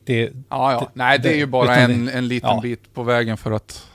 Det, 0.06 0.32
Ja, 0.50 0.72
ja. 0.72 0.92
Nej, 0.94 1.20
det 1.20 1.30
är 1.30 1.38
ju 1.38 1.46
bara 1.46 1.76
en, 1.76 2.10
en 2.10 2.28
liten 2.28 2.50
ja. 2.50 2.62
bit 2.62 2.94
på 2.94 3.04
vägen 3.04 3.38
för 3.38 3.52
att 3.52 3.88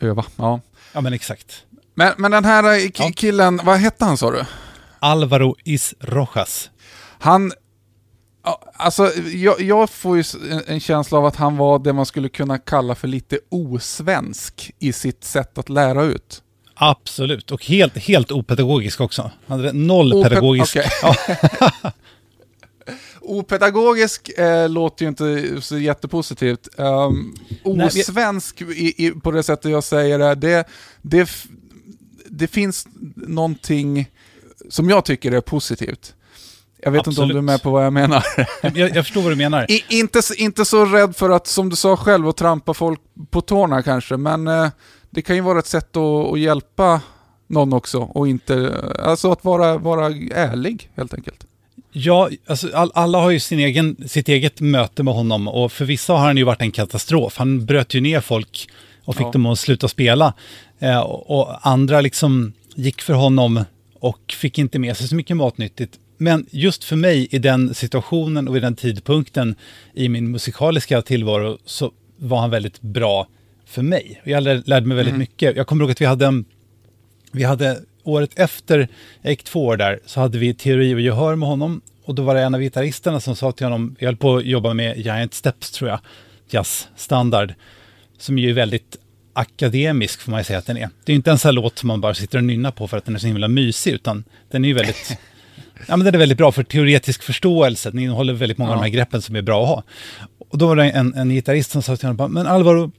öva. 0.00 0.24
Ja. 0.36 0.60
ja, 0.92 1.00
men 1.00 1.12
exakt. 1.12 1.64
Men, 1.94 2.12
men 2.18 2.30
den 2.30 2.44
här 2.44 2.64
eh, 2.64 2.90
Ja. 2.94 3.10
killen, 3.16 3.60
vad 3.64 3.78
hette 3.78 4.04
han 4.04 4.16
sa 4.16 4.30
du? 4.30 4.44
Alvaro 4.98 5.56
Is 5.64 5.94
Rojas. 6.00 6.70
Han... 7.18 7.52
Alltså, 8.76 9.10
jag, 9.34 9.60
jag 9.60 9.90
får 9.90 10.16
ju 10.16 10.24
en 10.66 10.80
känsla 10.80 11.18
av 11.18 11.26
att 11.26 11.36
han 11.36 11.56
var 11.56 11.78
det 11.78 11.92
man 11.92 12.06
skulle 12.06 12.28
kunna 12.28 12.58
kalla 12.58 12.94
för 12.94 13.08
lite 13.08 13.38
osvensk 13.48 14.70
i 14.78 14.92
sitt 14.92 15.24
sätt 15.24 15.58
att 15.58 15.68
lära 15.68 16.02
ut. 16.02 16.42
Absolut, 16.84 17.50
och 17.50 17.64
helt, 17.64 17.98
helt 17.98 18.32
opedagogisk 18.32 19.00
också. 19.00 19.30
Han 19.46 19.60
hade 19.60 19.72
noll 19.72 20.12
Ope- 20.12 20.22
pedagogisk. 20.22 20.76
Ja, 21.02 21.16
Opedagogisk 23.20 24.28
eh, 24.38 24.68
låter 24.68 25.04
ju 25.04 25.08
inte 25.08 25.56
så 25.62 25.78
jättepositivt. 25.78 26.68
Um, 26.76 27.36
osvensk 27.64 28.62
i, 28.62 29.06
i, 29.06 29.10
på 29.10 29.30
det 29.30 29.42
sättet 29.42 29.70
jag 29.70 29.84
säger 29.84 30.18
det, 30.18 30.34
det, 30.34 30.66
det, 31.02 31.30
det 32.26 32.46
finns 32.46 32.88
någonting 33.16 34.10
som 34.70 34.90
jag 34.90 35.04
tycker 35.04 35.32
är 35.32 35.40
positivt. 35.40 36.14
Jag 36.84 36.92
vet 36.92 37.06
inte 37.06 37.20
om 37.20 37.28
du 37.28 37.34
är 37.34 37.38
Absolut. 37.38 37.44
med 37.44 37.62
på 37.62 37.70
vad 37.70 37.86
jag 37.86 37.92
menar. 37.92 38.24
jag, 38.62 38.76
jag 38.96 39.04
förstår 39.04 39.22
vad 39.22 39.32
du 39.32 39.36
menar. 39.36 39.70
I, 39.70 39.84
inte, 39.88 40.20
inte 40.36 40.64
så 40.64 40.84
rädd 40.84 41.16
för 41.16 41.30
att, 41.30 41.46
som 41.46 41.68
du 41.68 41.76
sa 41.76 41.96
själv, 41.96 42.28
att 42.28 42.36
trampa 42.36 42.74
folk 42.74 43.00
på 43.30 43.40
tårna 43.40 43.82
kanske, 43.82 44.16
men 44.16 44.48
eh, 44.48 44.68
det 45.14 45.22
kan 45.22 45.36
ju 45.36 45.42
vara 45.42 45.58
ett 45.58 45.66
sätt 45.66 45.96
att, 45.96 46.32
att 46.32 46.40
hjälpa 46.40 47.00
någon 47.46 47.72
också 47.72 47.98
och 47.98 48.28
inte, 48.28 48.74
alltså 48.98 49.32
att 49.32 49.44
vara, 49.44 49.78
vara 49.78 50.06
ärlig 50.34 50.90
helt 50.96 51.14
enkelt. 51.14 51.46
Ja, 51.92 52.30
alltså 52.46 52.68
all, 52.74 52.90
alla 52.94 53.18
har 53.18 53.30
ju 53.30 53.40
sin 53.40 53.58
egen, 53.58 54.08
sitt 54.08 54.28
eget 54.28 54.60
möte 54.60 55.02
med 55.02 55.14
honom 55.14 55.48
och 55.48 55.72
för 55.72 55.84
vissa 55.84 56.12
har 56.12 56.26
han 56.26 56.36
ju 56.36 56.44
varit 56.44 56.60
en 56.60 56.70
katastrof. 56.70 57.36
Han 57.36 57.66
bröt 57.66 57.94
ju 57.94 58.00
ner 58.00 58.20
folk 58.20 58.68
och 59.04 59.16
fick 59.16 59.26
Ja. 59.26 59.30
dem 59.30 59.46
att 59.46 59.58
sluta 59.58 59.88
spela. 59.88 60.34
Eh, 60.78 61.00
och, 61.00 61.40
och 61.40 61.66
andra 61.68 62.00
liksom 62.00 62.52
gick 62.74 63.02
för 63.02 63.14
honom 63.14 63.64
och 64.00 64.34
fick 64.38 64.58
inte 64.58 64.78
med 64.78 64.96
sig 64.96 65.08
så 65.08 65.14
mycket 65.14 65.36
matnyttigt. 65.36 65.98
Men 66.18 66.46
just 66.50 66.84
för 66.84 66.96
mig 66.96 67.28
i 67.30 67.38
den 67.38 67.74
situationen 67.74 68.48
och 68.48 68.56
i 68.56 68.60
den 68.60 68.76
tidpunkten 68.76 69.54
i 69.94 70.08
min 70.08 70.30
musikaliska 70.30 71.02
tillvaro 71.02 71.58
så 71.64 71.92
var 72.16 72.40
han 72.40 72.50
väldigt 72.50 72.80
bra 72.80 73.26
för 73.72 73.82
mig. 73.82 74.20
Jag 74.24 74.42
lär- 74.42 74.62
lärde 74.66 74.86
mig 74.86 74.96
väldigt 74.96 75.16
mycket. 75.16 75.56
Jag 75.56 75.66
kommer 75.66 75.82
ihåg 75.82 75.90
att 75.90 76.00
vi 76.00 76.04
hade 76.06 76.26
en 76.26 76.44
vi 77.32 77.44
hade 77.44 77.80
året 78.02 78.30
efter 78.36 78.88
jag 79.22 79.30
gick 79.30 79.42
två 79.42 79.66
år 79.66 79.76
där 79.76 80.00
så 80.06 80.20
hade 80.20 80.38
vi 80.38 80.54
teori 80.54 80.94
och 80.94 81.00
gehör 81.00 81.36
med 81.36 81.48
honom 81.48 81.80
och 82.04 82.14
då 82.14 82.22
var 82.22 82.34
det 82.34 82.42
en 82.42 82.54
av 82.54 82.60
gitarristerna 82.60 83.20
som 83.20 83.36
sa 83.36 83.52
till 83.52 83.66
honom, 83.66 83.96
jag 83.98 84.06
höll 84.06 84.16
på 84.16 84.36
att 84.36 84.44
jobba 84.44 84.74
med 84.74 84.98
Giant 84.98 85.34
Steps 85.34 85.70
tror 85.70 85.90
jag, 85.90 86.00
jazzstandard, 86.50 87.54
som 88.18 88.38
ju 88.38 88.50
är 88.50 88.54
väldigt 88.54 88.96
akademisk 89.32 90.20
får 90.20 90.30
man 90.30 90.40
ju 90.40 90.44
säga 90.44 90.58
att 90.58 90.66
den 90.66 90.76
är. 90.76 90.88
Det 91.04 91.12
är 91.12 91.16
inte 91.16 91.30
en 91.30 91.38
sån 91.38 91.48
här 91.48 91.52
låt 91.52 91.78
som 91.78 91.86
man 91.86 92.00
bara 92.00 92.14
sitter 92.14 92.38
och 92.38 92.44
nynnar 92.44 92.70
på 92.70 92.88
för 92.88 92.96
att 92.96 93.04
den 93.04 93.14
är 93.14 93.18
så 93.18 93.26
himla 93.26 93.48
mysig, 93.48 93.92
utan 93.92 94.24
den 94.50 94.64
är 94.64 94.68
ju 94.68 94.74
väldigt, 94.74 95.18
ja 95.88 95.96
men 95.96 96.04
den 96.04 96.14
är 96.14 96.18
väldigt 96.18 96.38
bra 96.38 96.52
för 96.52 96.62
teoretisk 96.62 97.22
förståelse, 97.22 97.90
den 97.90 97.98
innehåller 97.98 98.32
väldigt 98.32 98.58
många 98.58 98.70
av 98.70 98.76
de 98.76 98.82
här 98.82 98.90
greppen 98.90 99.22
som 99.22 99.36
är 99.36 99.42
bra 99.42 99.62
att 99.62 99.68
ha. 99.68 99.82
Och 100.50 100.58
då 100.58 100.66
var 100.66 100.76
det 100.76 100.90
en, 100.90 101.14
en 101.14 101.30
gitarrist 101.30 101.70
som 101.70 101.82
sa 101.82 101.96
till 101.96 102.08
honom, 102.08 102.32
men 102.32 102.46
Alvaro, 102.46 102.92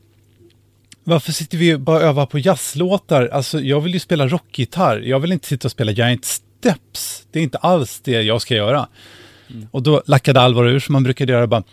varför 1.04 1.32
sitter 1.32 1.58
vi 1.58 1.78
bara 1.78 1.96
och 1.96 2.02
övar 2.02 2.26
på 2.26 2.40
jazzlåtar? 2.40 3.28
Alltså, 3.28 3.60
jag 3.60 3.82
vill 3.82 3.94
ju 3.94 4.00
spela 4.00 4.28
rockgitarr. 4.28 5.00
Jag 5.00 5.20
vill 5.20 5.32
inte 5.32 5.48
sitta 5.48 5.68
och 5.68 5.72
spela 5.72 5.92
Giant 5.92 6.26
Steps. 6.26 7.28
Det 7.32 7.40
är 7.40 7.44
inte 7.44 7.58
alls 7.58 8.02
det 8.04 8.22
jag 8.22 8.42
ska 8.42 8.56
göra. 8.56 8.88
Och 9.72 9.84
då 9.84 10.04
lackade 10.06 10.42
Alvaro 10.42 10.70
ur 10.70 10.80
som 10.80 10.94
man 10.94 11.04
brukade 11.04 11.34
göra 11.34 11.48
bara. 11.48 11.64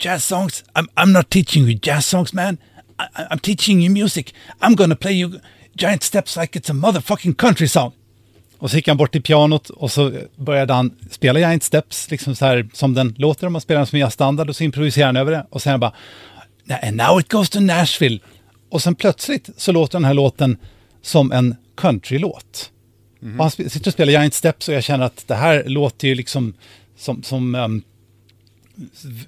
Jazz 0.00 0.24
songs? 0.24 0.64
I'm, 0.74 0.86
I'm 0.94 1.12
not 1.12 1.30
teaching 1.30 1.62
you 1.68 1.78
jazz 1.82 2.06
songs 2.06 2.32
man. 2.32 2.54
I, 2.54 3.34
I'm 3.34 3.40
teaching 3.40 3.82
you 3.82 3.92
music. 3.92 4.34
I'm 4.60 4.74
gonna 4.76 4.96
play 4.96 5.20
you 5.20 5.40
Giant 5.74 6.02
Steps 6.02 6.36
like 6.36 6.58
it's 6.58 6.70
a 6.70 6.74
motherfucking 6.74 7.34
country 7.34 7.68
song. 7.68 7.92
Och 8.58 8.70
så 8.70 8.76
gick 8.76 8.88
han 8.88 8.96
bort 8.96 9.12
till 9.12 9.22
pianot 9.22 9.70
och 9.70 9.90
så 9.90 10.12
började 10.36 10.72
han 10.72 10.90
spela 11.10 11.38
Giant 11.38 11.62
Steps, 11.62 12.10
liksom 12.10 12.34
så 12.34 12.46
här 12.46 12.68
som 12.72 12.94
den 12.94 13.14
låter 13.18 13.46
om 13.46 13.52
man 13.52 13.60
spelar 13.60 13.78
den 13.78 13.86
som 13.86 13.98
jazzstandard 13.98 14.48
och 14.48 14.56
så 14.56 14.64
improviserar 14.64 15.06
han 15.06 15.16
över 15.16 15.32
det. 15.32 15.46
Och 15.50 15.62
sen 15.62 15.80
bara, 15.80 15.92
and 16.78 16.96
now 16.96 17.20
it 17.20 17.28
goes 17.28 17.50
to 17.50 17.60
Nashville. 17.60 18.18
Och 18.70 18.82
sen 18.82 18.94
plötsligt 18.94 19.50
så 19.56 19.72
låter 19.72 19.92
den 19.98 20.04
här 20.04 20.14
låten 20.14 20.56
som 21.02 21.32
en 21.32 21.56
countrylåt. 21.76 22.70
Och 23.38 23.44
han 23.44 23.50
sitter 23.50 23.88
och 23.88 23.92
spelar 23.92 24.12
Giant 24.12 24.34
Steps 24.34 24.68
och 24.68 24.74
jag 24.74 24.84
känner 24.84 25.04
att 25.06 25.28
det 25.28 25.34
här 25.34 25.64
låter 25.66 26.08
ju 26.08 26.14
liksom 26.14 26.54
som, 26.96 27.22
som 27.22 27.54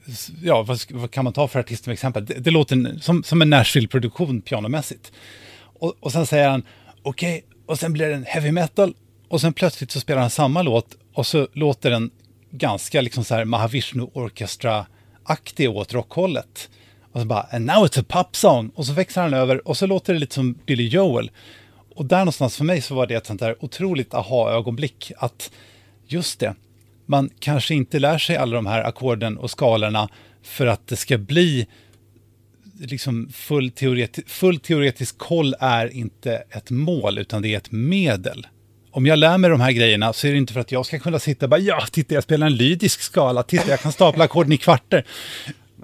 s- 0.09 0.31
ja, 0.43 0.63
vad, 0.63 0.81
vad 0.91 1.11
kan 1.11 1.25
man 1.25 1.33
ta 1.33 1.49
för 1.49 1.61
artist 1.61 1.85
som 1.85 1.93
exempel? 1.93 2.27
Det, 2.27 2.35
det 2.35 2.51
låter 2.51 2.99
som, 3.01 3.23
som 3.25 3.43
en 3.43 3.51
Nashville-produktion 3.51 4.41
pianomässigt. 4.43 5.13
Och, 5.59 5.95
och 6.01 6.13
sen 6.13 6.27
säger 6.27 6.49
han, 6.49 6.63
okej, 7.03 7.45
och 7.67 7.79
sen 7.79 7.93
blir 7.93 8.09
det 8.09 8.15
en 8.15 8.25
heavy 8.25 8.53
metal, 8.53 8.95
och 9.29 9.41
sen 9.41 9.53
plötsligt 9.53 9.91
så 9.91 10.01
spelar 10.01 10.21
han 10.21 10.31
samma 10.31 10.63
låt, 10.63 10.97
och 11.15 11.27
så 11.27 11.49
låter 11.53 11.91
den 11.91 12.11
ganska 12.51 13.01
liksom 13.01 13.25
så 13.25 13.35
här 13.35 13.45
Mahavishnu 13.45 14.03
Orchestra-aktig 14.13 15.71
åt 15.71 15.93
rockhållet. 15.93 16.69
Och 17.13 17.21
så 17.21 17.27
bara, 17.27 17.47
and 17.53 17.67
now 17.67 17.87
it's 17.87 18.01
a 18.01 18.05
pop 18.09 18.37
song. 18.37 18.71
Och 18.75 18.87
så 18.87 18.93
växlar 18.93 19.23
han 19.23 19.35
över, 19.35 19.69
och 19.69 19.77
så 19.77 19.87
låter 19.87 20.13
det 20.13 20.19
lite 20.19 20.35
som 20.35 20.53
Billy 20.67 20.89
Joel. 20.89 21.31
Och 21.95 22.05
där 22.07 22.19
någonstans 22.19 22.57
för 22.57 22.65
mig 22.65 22.81
så 22.81 22.95
var 22.95 23.07
det 23.07 23.15
ett 23.15 23.27
sånt 23.27 23.41
där 23.41 23.65
otroligt 23.65 24.15
aha-ögonblick, 24.15 25.13
att 25.17 25.51
just 26.07 26.41
det, 26.41 26.55
man 27.07 27.31
kanske 27.39 27.75
inte 27.75 27.99
lär 27.99 28.19
sig 28.19 28.37
alla 28.37 28.57
de 28.57 28.67
här 28.67 28.85
ackorden 28.85 29.39
och 29.39 29.51
skalorna 29.51 30.09
för 30.43 30.67
att 30.67 30.87
det 30.87 30.97
ska 30.97 31.19
bli 31.19 31.67
liksom 32.81 33.29
full, 33.33 33.71
teoreti 33.71 34.23
full 34.27 34.59
teoretisk 34.59 35.19
koll 35.19 35.55
är 35.61 35.87
inte 35.95 36.43
ett 36.51 36.71
mål, 36.71 37.19
utan 37.19 37.43
det 37.43 37.55
är 37.55 37.57
ett 37.57 37.73
medel. 37.73 38.47
Om 38.91 39.07
jag 39.07 39.19
lär 39.19 39.39
mig 39.39 39.51
de 39.51 39.61
här 39.61 39.73
grejerna 39.73 40.13
så 40.13 40.27
är 40.27 40.33
det 40.33 40.39
inte 40.39 40.53
för 40.53 40.61
att 40.61 40.73
jag 40.73 40.87
ska 40.87 40.99
kunna 40.99 41.19
sitta 41.19 41.47
och 41.47 41.51
bara 41.51 41.61
ja, 41.61 41.87
titta 41.93 42.15
jag 42.15 42.25
spelar 42.25 42.47
en 42.47 42.57
lydisk 42.57 43.01
skala, 43.01 43.43
titta 43.43 43.71
jag 43.71 43.81
kan 43.81 43.93
stapla 43.93 44.25
ackorden 44.25 44.53
i 44.53 44.57
kvarter. 44.57 45.05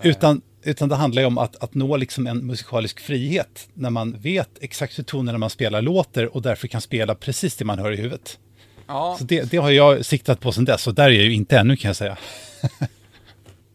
Utan, 0.02 0.40
utan 0.62 0.88
det 0.88 0.94
handlar 0.96 1.22
ju 1.22 1.26
om 1.26 1.38
att, 1.38 1.56
att 1.56 1.74
nå 1.74 1.96
liksom 1.96 2.26
en 2.26 2.46
musikalisk 2.46 3.00
frihet 3.00 3.68
när 3.74 3.90
man 3.90 4.12
vet 4.20 4.48
exakt 4.60 4.98
hur 4.98 5.04
tonerna 5.04 5.38
man 5.38 5.50
spelar 5.50 5.82
låter 5.82 6.36
och 6.36 6.42
därför 6.42 6.68
kan 6.68 6.80
spela 6.80 7.14
precis 7.14 7.56
det 7.56 7.64
man 7.64 7.78
hör 7.78 7.92
i 7.92 7.96
huvudet. 7.96 8.38
Ja. 8.86 9.16
Så 9.18 9.24
det, 9.24 9.50
det 9.50 9.56
har 9.56 9.70
jag 9.70 10.04
siktat 10.04 10.40
på 10.40 10.52
sedan 10.52 10.64
dess 10.64 10.86
och 10.86 10.94
där 10.94 11.04
är 11.04 11.10
jag 11.10 11.24
ju 11.24 11.34
inte 11.34 11.58
ännu 11.58 11.76
kan 11.76 11.88
jag 11.88 11.96
säga. 11.96 12.16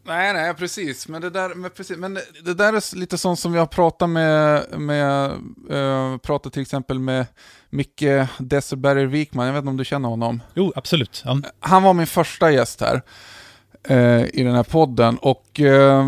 Nej, 0.05 0.33
nej, 0.33 0.53
precis. 0.53 1.07
Men 1.07 1.21
det 1.21 1.29
där, 1.29 1.55
men 1.55 1.71
precis, 1.71 1.97
men 1.97 2.13
det- 2.13 2.21
det 2.45 2.53
där 2.53 2.73
är 2.73 2.95
lite 2.95 3.17
sånt 3.17 3.39
som 3.39 3.53
vi 3.53 3.59
har 3.59 3.65
pratat 3.65 4.09
med, 4.09 4.65
med 4.79 5.31
uh, 5.71 6.17
pratat 6.17 6.53
till 6.53 6.61
exempel 6.61 6.99
med 6.99 7.25
Micke 7.69 8.03
Desselberger 8.39 9.05
Wikman, 9.05 9.45
jag 9.45 9.53
vet 9.53 9.59
inte 9.59 9.69
om 9.69 9.77
du 9.77 9.85
känner 9.85 10.09
honom? 10.09 10.41
Jo, 10.55 10.73
absolut. 10.75 11.21
Ja. 11.25 11.39
Han 11.59 11.83
var 11.83 11.93
min 11.93 12.07
första 12.07 12.51
gäst 12.51 12.81
här 12.81 13.01
eh, 13.87 14.25
i 14.33 14.43
den 14.43 14.55
här 14.55 14.63
podden 14.63 15.17
och 15.17 15.59
eh, 15.59 16.05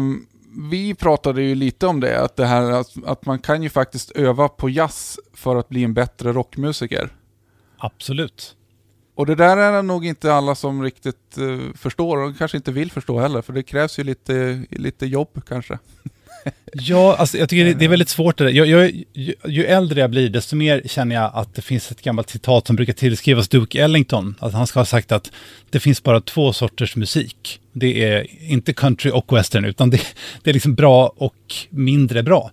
vi 0.58 0.96
pratade 0.96 1.42
ju 1.42 1.56
lite 1.56 1.88
om 1.88 2.00
det, 2.00 2.22
att, 2.22 2.36
det 2.36 2.46
här, 2.46 2.72
att, 2.72 2.94
att 3.06 3.26
man 3.26 3.40
kan 3.40 3.64
ju 3.64 3.70
faktiskt 3.70 4.12
öva 4.12 4.50
på 4.50 4.70
jazz 4.70 5.20
för 5.34 5.56
att 5.56 5.70
bli 5.70 5.84
en 5.84 5.94
bättre 5.94 6.34
rockmusiker. 6.34 7.10
Absolut. 7.78 8.56
Och 9.16 9.26
det 9.26 9.36
där 9.36 9.58
är 9.58 9.72
det 9.72 9.82
nog 9.82 10.06
inte 10.06 10.34
alla 10.34 10.56
som 10.56 10.84
riktigt 10.84 11.38
eh, 11.38 11.74
förstår 11.76 12.18
och 12.18 12.38
kanske 12.38 12.58
inte 12.58 12.72
vill 12.72 12.92
förstå 12.92 13.20
heller, 13.20 13.42
för 13.42 13.54
det 13.54 13.64
krävs 13.64 14.00
ju 14.00 14.04
lite, 14.04 14.66
lite 14.70 15.06
jobb 15.06 15.42
kanske. 15.48 15.80
Ja, 16.74 17.16
alltså 17.16 17.38
jag 17.38 17.50
tycker 17.50 17.74
det, 17.74 17.86
är 17.86 17.90
väldigt 17.90 18.10
svårt 18.10 18.38
det 18.38 18.44
där. 18.44 18.52
Jag, 18.52 18.68
jag, 18.68 18.92
ju, 19.14 19.34
ju, 19.46 19.66
äldre 19.66 20.00
jag 20.00 20.10
blir, 20.10 20.30
desto 20.30 20.56
mer 20.56 20.82
känner 20.86 21.16
jag 21.16 21.32
att 21.34 21.56
det 21.56 21.62
finns 21.62 21.92
ett 21.92 22.02
gammalt 22.02 22.30
citat 22.30 22.68
som 22.68 22.76
brukar 22.76 22.94
tillskrivas 22.94 23.48
Duke 23.48 23.84
Ellington. 23.84 24.36
Att 24.40 24.54
han 24.54 24.68
ska 24.68 24.80
ha 24.80 24.86
sagt 24.86 25.12
att 25.12 25.32
det 25.70 25.80
finns 25.80 26.04
bara 26.04 26.22
två 26.22 26.54
sorters 26.54 26.96
musik. 26.96 27.60
Det 27.74 28.04
är 28.04 28.28
inte 28.52 28.74
country 28.74 29.12
och 29.12 29.38
western, 29.38 29.66
utan 29.66 29.90
det, 29.90 30.02
det 30.44 30.50
är 30.50 30.54
liksom 30.54 30.76
bra 30.76 31.14
och 31.18 31.54
mindre 31.70 32.24
bra. 32.24 32.52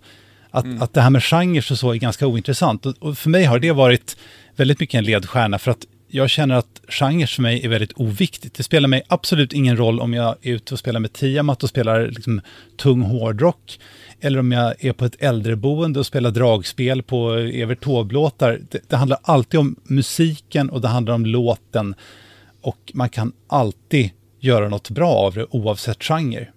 Att, 0.50 0.64
mm. 0.64 0.82
att 0.82 0.94
det 0.94 1.00
här 1.00 1.10
med 1.10 1.24
genrer 1.24 1.72
och 1.72 1.78
så 1.78 1.92
är 1.92 1.96
ganska 1.96 2.26
ointressant. 2.26 2.86
Och, 2.86 2.94
och 2.98 3.18
för 3.18 3.30
mig 3.30 3.44
har 3.44 3.58
det 3.58 3.72
varit 3.72 4.16
väldigt 4.56 4.80
mycket 4.80 4.98
en 4.98 5.04
ledstjärna, 5.04 5.58
för 5.58 5.70
att 5.70 5.86
jag 6.14 6.30
känner 6.30 6.54
att 6.54 6.80
genre 6.88 7.26
för 7.26 7.42
mig 7.42 7.64
är 7.64 7.68
väldigt 7.68 7.92
oviktigt. 7.96 8.54
Det 8.54 8.62
spelar 8.62 8.88
mig 8.88 9.02
absolut 9.08 9.52
ingen 9.52 9.76
roll 9.76 10.00
om 10.00 10.14
jag 10.14 10.36
är 10.42 10.52
ute 10.52 10.74
och 10.74 10.78
spelar 10.78 11.00
med 11.00 11.12
Tiamat 11.12 11.62
och 11.62 11.68
spelar 11.68 12.06
liksom 12.06 12.40
tung 12.76 13.02
hårdrock, 13.02 13.78
eller 14.20 14.38
om 14.38 14.52
jag 14.52 14.84
är 14.84 14.92
på 14.92 15.04
ett 15.04 15.22
äldreboende 15.22 15.98
och 16.00 16.06
spelar 16.06 16.30
dragspel 16.30 17.02
på 17.02 17.30
Evert 17.32 17.84
Taube-låtar. 17.84 18.60
Det, 18.70 18.88
det, 18.88 18.96
handlar 18.96 19.18
alltid 19.22 19.60
om 19.60 19.76
musiken 19.84 20.70
och 20.70 20.80
det 20.80 20.88
handlar 20.88 21.14
om 21.14 21.26
låten. 21.26 21.94
Och 22.60 22.92
man 22.94 23.08
kan 23.08 23.32
alltid 23.46 24.10
göra 24.40 24.68
något 24.68 24.90
bra 24.90 25.10
av 25.10 25.34
det 25.34 25.46
oavsett 25.50 26.04
genre. 26.04 26.48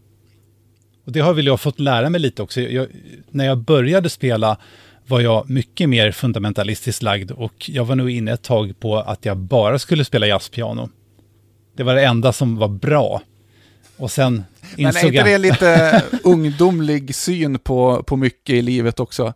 Och 1.06 1.12
det 1.12 1.20
har 1.20 1.34
väl 1.34 1.46
jag 1.46 1.60
fått 1.60 1.80
lära 1.80 2.10
mig 2.10 2.22
lite 2.22 2.42
också. 2.42 2.62
Jag, 2.62 2.88
när 3.30 3.46
jag 3.46 3.58
började 3.58 4.10
spela 4.10 4.58
var 5.08 5.22
jag 5.22 5.50
mycket 5.50 5.90
mer 5.90 6.12
fundamentalistiskt 6.12 7.04
lagd 7.04 7.32
och 7.32 7.70
jag 7.70 7.86
var 7.86 7.96
nog 7.96 8.10
inne 8.10 8.34
ett 8.34 8.44
tag 8.44 8.80
på 8.80 8.98
att 8.98 9.26
jag 9.26 9.38
bara 9.38 9.80
skulle 9.80 10.06
spela 10.06 10.28
jazzpiano. 10.28 10.90
Det 11.76 11.84
var 11.84 11.96
det 11.96 12.06
enda 12.06 12.34
som 12.34 12.58
var 12.58 12.68
bra. 12.68 13.22
Och 13.98 14.12
sen 14.12 14.44
insåg 14.76 14.94
Men 14.94 14.96
är 14.96 15.06
inte 15.08 15.24
det 15.24 15.38
lite 15.38 16.04
ungdomlig 16.24 17.16
syn 17.16 17.60
på, 17.60 18.04
på 18.04 18.18
mycket 18.18 18.56
i 18.56 18.62
livet 18.62 19.00
också? 19.00 19.34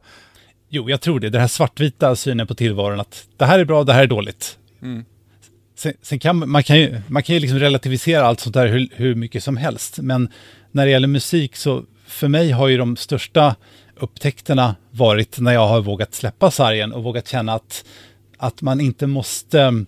Jo, 0.69 0.89
jag 0.89 1.01
tror 1.01 1.19
det. 1.19 1.29
Den 1.29 1.41
här 1.41 1.47
svartvita 1.47 2.15
synen 2.15 2.47
på 2.47 2.55
tillvaron 2.55 2.99
att 2.99 3.27
det 3.37 3.45
här 3.45 3.59
är 3.59 3.65
bra, 3.65 3.83
det 3.83 3.93
här 3.93 4.03
är 4.03 4.07
dåligt. 4.07 4.57
Mm. 4.81 5.05
Sen, 5.75 5.93
sen, 6.01 6.19
kan 6.19 6.49
man 6.49 6.63
kan 6.63 6.79
ju, 6.79 7.01
man 7.07 7.23
kan 7.23 7.35
ju 7.35 7.39
liksom 7.39 7.59
relativisera 7.59 8.25
allt 8.25 8.39
sånt 8.39 8.53
där 8.53 8.67
hur, 8.67 8.87
hur 8.91 9.15
mycket 9.15 9.43
som 9.43 9.57
helst. 9.57 9.99
Men 10.01 10.29
när 10.71 10.85
det 10.85 10.91
gäller 10.91 11.07
musik 11.07 11.55
så 11.55 11.83
för 12.07 12.27
mig 12.27 12.51
har 12.51 12.67
ju 12.67 12.77
de 12.77 12.95
största 12.95 13.55
upptäckterna 13.99 14.75
varit 14.91 15.39
när 15.39 15.53
jag 15.53 15.67
har 15.67 15.81
vågat 15.81 16.13
släppa 16.13 16.51
sargen 16.51 16.93
och 16.93 17.03
vågat 17.03 17.27
känna 17.27 17.53
att, 17.53 17.85
att 18.37 18.61
man 18.61 18.81
inte 18.81 19.07
måste 19.07 19.85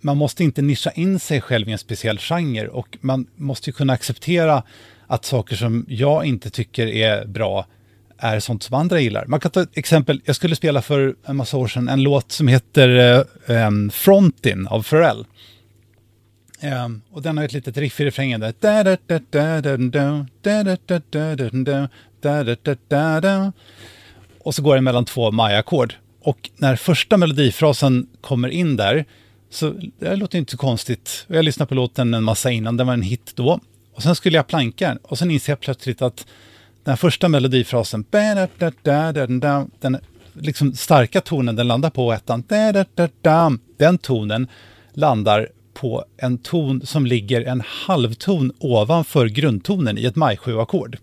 man 0.00 0.16
måste 0.16 0.44
inte 0.44 0.62
nischa 0.62 0.90
in 0.90 1.18
sig 1.18 1.40
själv 1.40 1.68
i 1.68 1.72
en 1.72 1.78
speciell 1.78 2.18
genre 2.18 2.68
och 2.68 2.98
man 3.00 3.26
måste 3.36 3.70
ju 3.70 3.74
kunna 3.74 3.92
acceptera 3.92 4.62
att 5.06 5.24
saker 5.24 5.56
som 5.56 5.86
jag 5.88 6.24
inte 6.24 6.50
tycker 6.50 6.86
är 6.86 7.26
bra 7.26 7.66
är 8.18 8.40
sånt 8.40 8.62
som 8.62 8.74
andra 8.74 9.00
gillar. 9.00 9.26
Man 9.26 9.40
kan 9.40 9.50
ta 9.50 9.62
ett 9.62 9.78
exempel, 9.78 10.20
jag 10.24 10.36
skulle 10.36 10.56
spela 10.56 10.82
för 10.82 11.14
en 11.24 11.36
massa 11.36 11.56
år 11.56 11.68
sedan 11.68 11.88
en 11.88 12.02
låt 12.02 12.32
som 12.32 12.48
heter 12.48 13.24
um, 13.46 13.90
Frontin 13.90 14.66
av 14.66 14.82
Pharrell. 14.82 15.26
Um, 16.62 17.02
och 17.10 17.22
den 17.22 17.36
har 17.36 17.44
ett 17.44 17.52
litet 17.52 17.76
riff 17.76 18.00
i 18.00 18.04
refrängen 18.04 18.40
där. 18.40 18.54
Och 24.38 24.54
så 24.54 24.62
går 24.62 24.74
den 24.74 24.84
mellan 24.84 25.04
två 25.04 25.30
Maya-ackord. 25.30 25.94
Och 26.20 26.50
när 26.56 26.76
första 26.76 27.16
melodifrasen 27.16 28.06
kommer 28.20 28.48
in 28.48 28.76
där, 28.76 29.04
så 29.50 29.74
det 29.98 30.16
låter 30.16 30.38
inte 30.38 30.50
så 30.50 30.58
konstigt. 30.58 31.26
Jag 31.28 31.44
lyssnade 31.44 31.68
på 31.68 31.74
låten 31.74 32.14
en 32.14 32.24
massa 32.24 32.50
innan, 32.50 32.76
den 32.76 32.86
var 32.86 32.94
en 32.94 33.02
hit 33.02 33.32
då. 33.34 33.60
Och 33.94 34.02
sen 34.02 34.14
skulle 34.14 34.36
jag 34.36 34.46
planka 34.46 34.88
den 34.88 34.96
och 34.96 35.18
sen 35.18 35.30
inser 35.30 35.52
jag 35.52 35.60
plötsligt 35.60 36.02
att 36.02 36.26
den 36.84 36.96
första 36.96 37.28
melodifrasen, 37.28 38.04
den 38.10 39.98
liksom 40.32 40.74
starka 40.74 41.20
tonen 41.20 41.56
den 41.56 41.68
landar 41.68 41.90
på 41.90 42.12
ettan, 42.12 42.42
den 43.76 43.98
tonen 43.98 44.48
landar 44.92 45.48
på 45.74 46.04
en 46.16 46.38
ton 46.38 46.86
som 46.86 47.06
ligger 47.06 47.42
en 47.42 47.62
halvton 47.66 48.52
ovanför 48.58 49.26
grundtonen 49.26 49.98
i 49.98 50.04
ett 50.04 50.16
maj 50.16 50.36
7-ackord. 50.36 50.96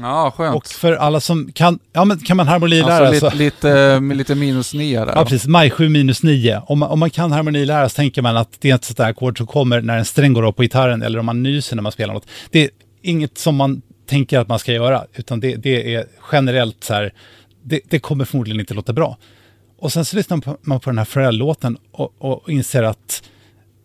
Ja, 0.00 0.32
skönt. 0.36 0.56
Och 0.56 0.66
för 0.66 0.92
alla 0.92 1.20
som 1.20 1.52
kan, 1.52 1.78
ja 1.92 2.04
men 2.04 2.18
kan 2.18 2.36
man 2.36 2.48
harmonilära 2.48 3.08
alltså, 3.08 3.30
lite, 3.30 3.36
lite, 3.36 4.00
lite 4.14 4.34
minus 4.34 4.74
9 4.74 5.04
där. 5.04 5.12
Ja, 5.16 5.24
precis. 5.24 5.46
Maj 5.46 5.70
7 5.70 5.88
minus 5.88 6.22
9. 6.22 6.62
Om 6.66 6.78
man, 6.78 6.90
om 6.90 6.98
man 6.98 7.10
kan 7.10 7.32
harmonilära 7.32 7.88
så 7.88 7.94
tänker 7.94 8.22
man 8.22 8.36
att 8.36 8.60
det 8.60 8.70
är 8.70 8.74
ett 8.74 8.84
sånt 8.84 8.96
där 8.96 9.08
ackord 9.08 9.38
som 9.38 9.46
kommer 9.46 9.80
när 9.80 9.98
en 9.98 10.04
sträng 10.04 10.32
går 10.32 10.42
upp 10.42 10.56
på 10.56 10.62
gitarren 10.62 11.02
eller 11.02 11.18
om 11.18 11.26
man 11.26 11.42
nyser 11.42 11.76
när 11.76 11.82
man 11.82 11.92
spelar 11.92 12.14
något. 12.14 12.26
Det 12.50 12.64
är 12.64 12.70
inget 13.02 13.38
som 13.38 13.56
man 13.56 13.82
tänker 14.06 14.38
att 14.38 14.48
man 14.48 14.58
ska 14.58 14.72
göra, 14.72 15.04
utan 15.14 15.40
det, 15.40 15.56
det 15.56 15.94
är 15.94 16.06
generellt 16.32 16.84
så 16.84 16.94
här, 16.94 17.12
det, 17.64 17.80
det, 17.88 17.98
kommer 17.98 18.24
förmodligen 18.24 18.60
inte 18.60 18.74
låta 18.74 18.92
bra. 18.92 19.16
Och 19.78 19.92
sen 19.92 20.04
så 20.04 20.16
lyssnar 20.16 20.42
man 20.62 20.80
på 20.80 20.90
den 20.90 20.98
här 20.98 21.04
Pharrell-låten 21.04 21.78
och, 21.92 22.14
och 22.18 22.50
inser 22.50 22.82
att 22.82 23.22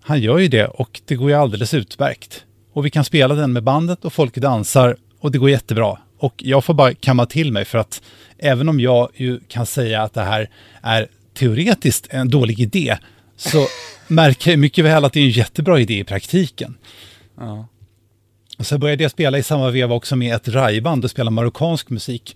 han 0.02 0.22
gör 0.22 0.38
ju 0.38 0.48
det 0.48 0.66
och 0.66 1.02
det 1.06 1.16
går 1.16 1.30
ju 1.30 1.36
alldeles 1.36 1.74
utmärkt. 1.74 2.44
Och 2.74 2.86
vi 2.86 2.90
kan 2.90 3.04
spela 3.04 3.36
den 3.36 3.54
med 3.54 3.64
bandet 3.64 4.06
och 4.06 4.14
folk 4.14 4.36
dansar 4.36 4.98
och 5.20 5.32
det 5.32 5.38
går 5.38 5.50
jättebra. 5.50 5.98
Och 6.18 6.34
jag 6.38 6.66
får 6.66 6.74
bara 6.74 6.94
kamma 6.94 7.26
till 7.26 7.52
mig 7.52 7.66
för 7.66 7.78
att 7.78 8.02
även 8.38 8.70
om 8.70 8.80
jag 8.80 9.10
ju 9.16 9.40
kan 9.48 9.66
säga 9.66 10.02
att 10.02 10.14
det 10.14 10.24
här 10.24 10.50
är 10.82 11.08
teoretiskt 11.34 12.08
en 12.10 12.30
dålig 12.30 12.60
idé 12.60 12.98
så 13.36 13.68
märker 14.08 14.52
jag 14.52 14.60
mycket 14.60 14.86
väl 14.86 15.06
att 15.06 15.14
det 15.14 15.20
är 15.20 15.24
en 15.24 15.30
jättebra 15.30 15.80
idé 15.80 16.00
i 16.00 16.04
praktiken. 16.04 16.78
Ja. 17.38 17.68
Och 18.58 18.66
så 18.66 18.78
började 18.78 19.04
jag 19.04 19.12
spela 19.12 19.38
i 19.38 19.44
samma 19.44 19.70
veva 19.70 19.96
också 19.96 20.16
med 20.16 20.36
ett 20.36 20.48
rajband 20.48 21.04
och 21.04 21.12
spela 21.12 21.32
marockansk 21.32 21.90
musik. 21.90 22.36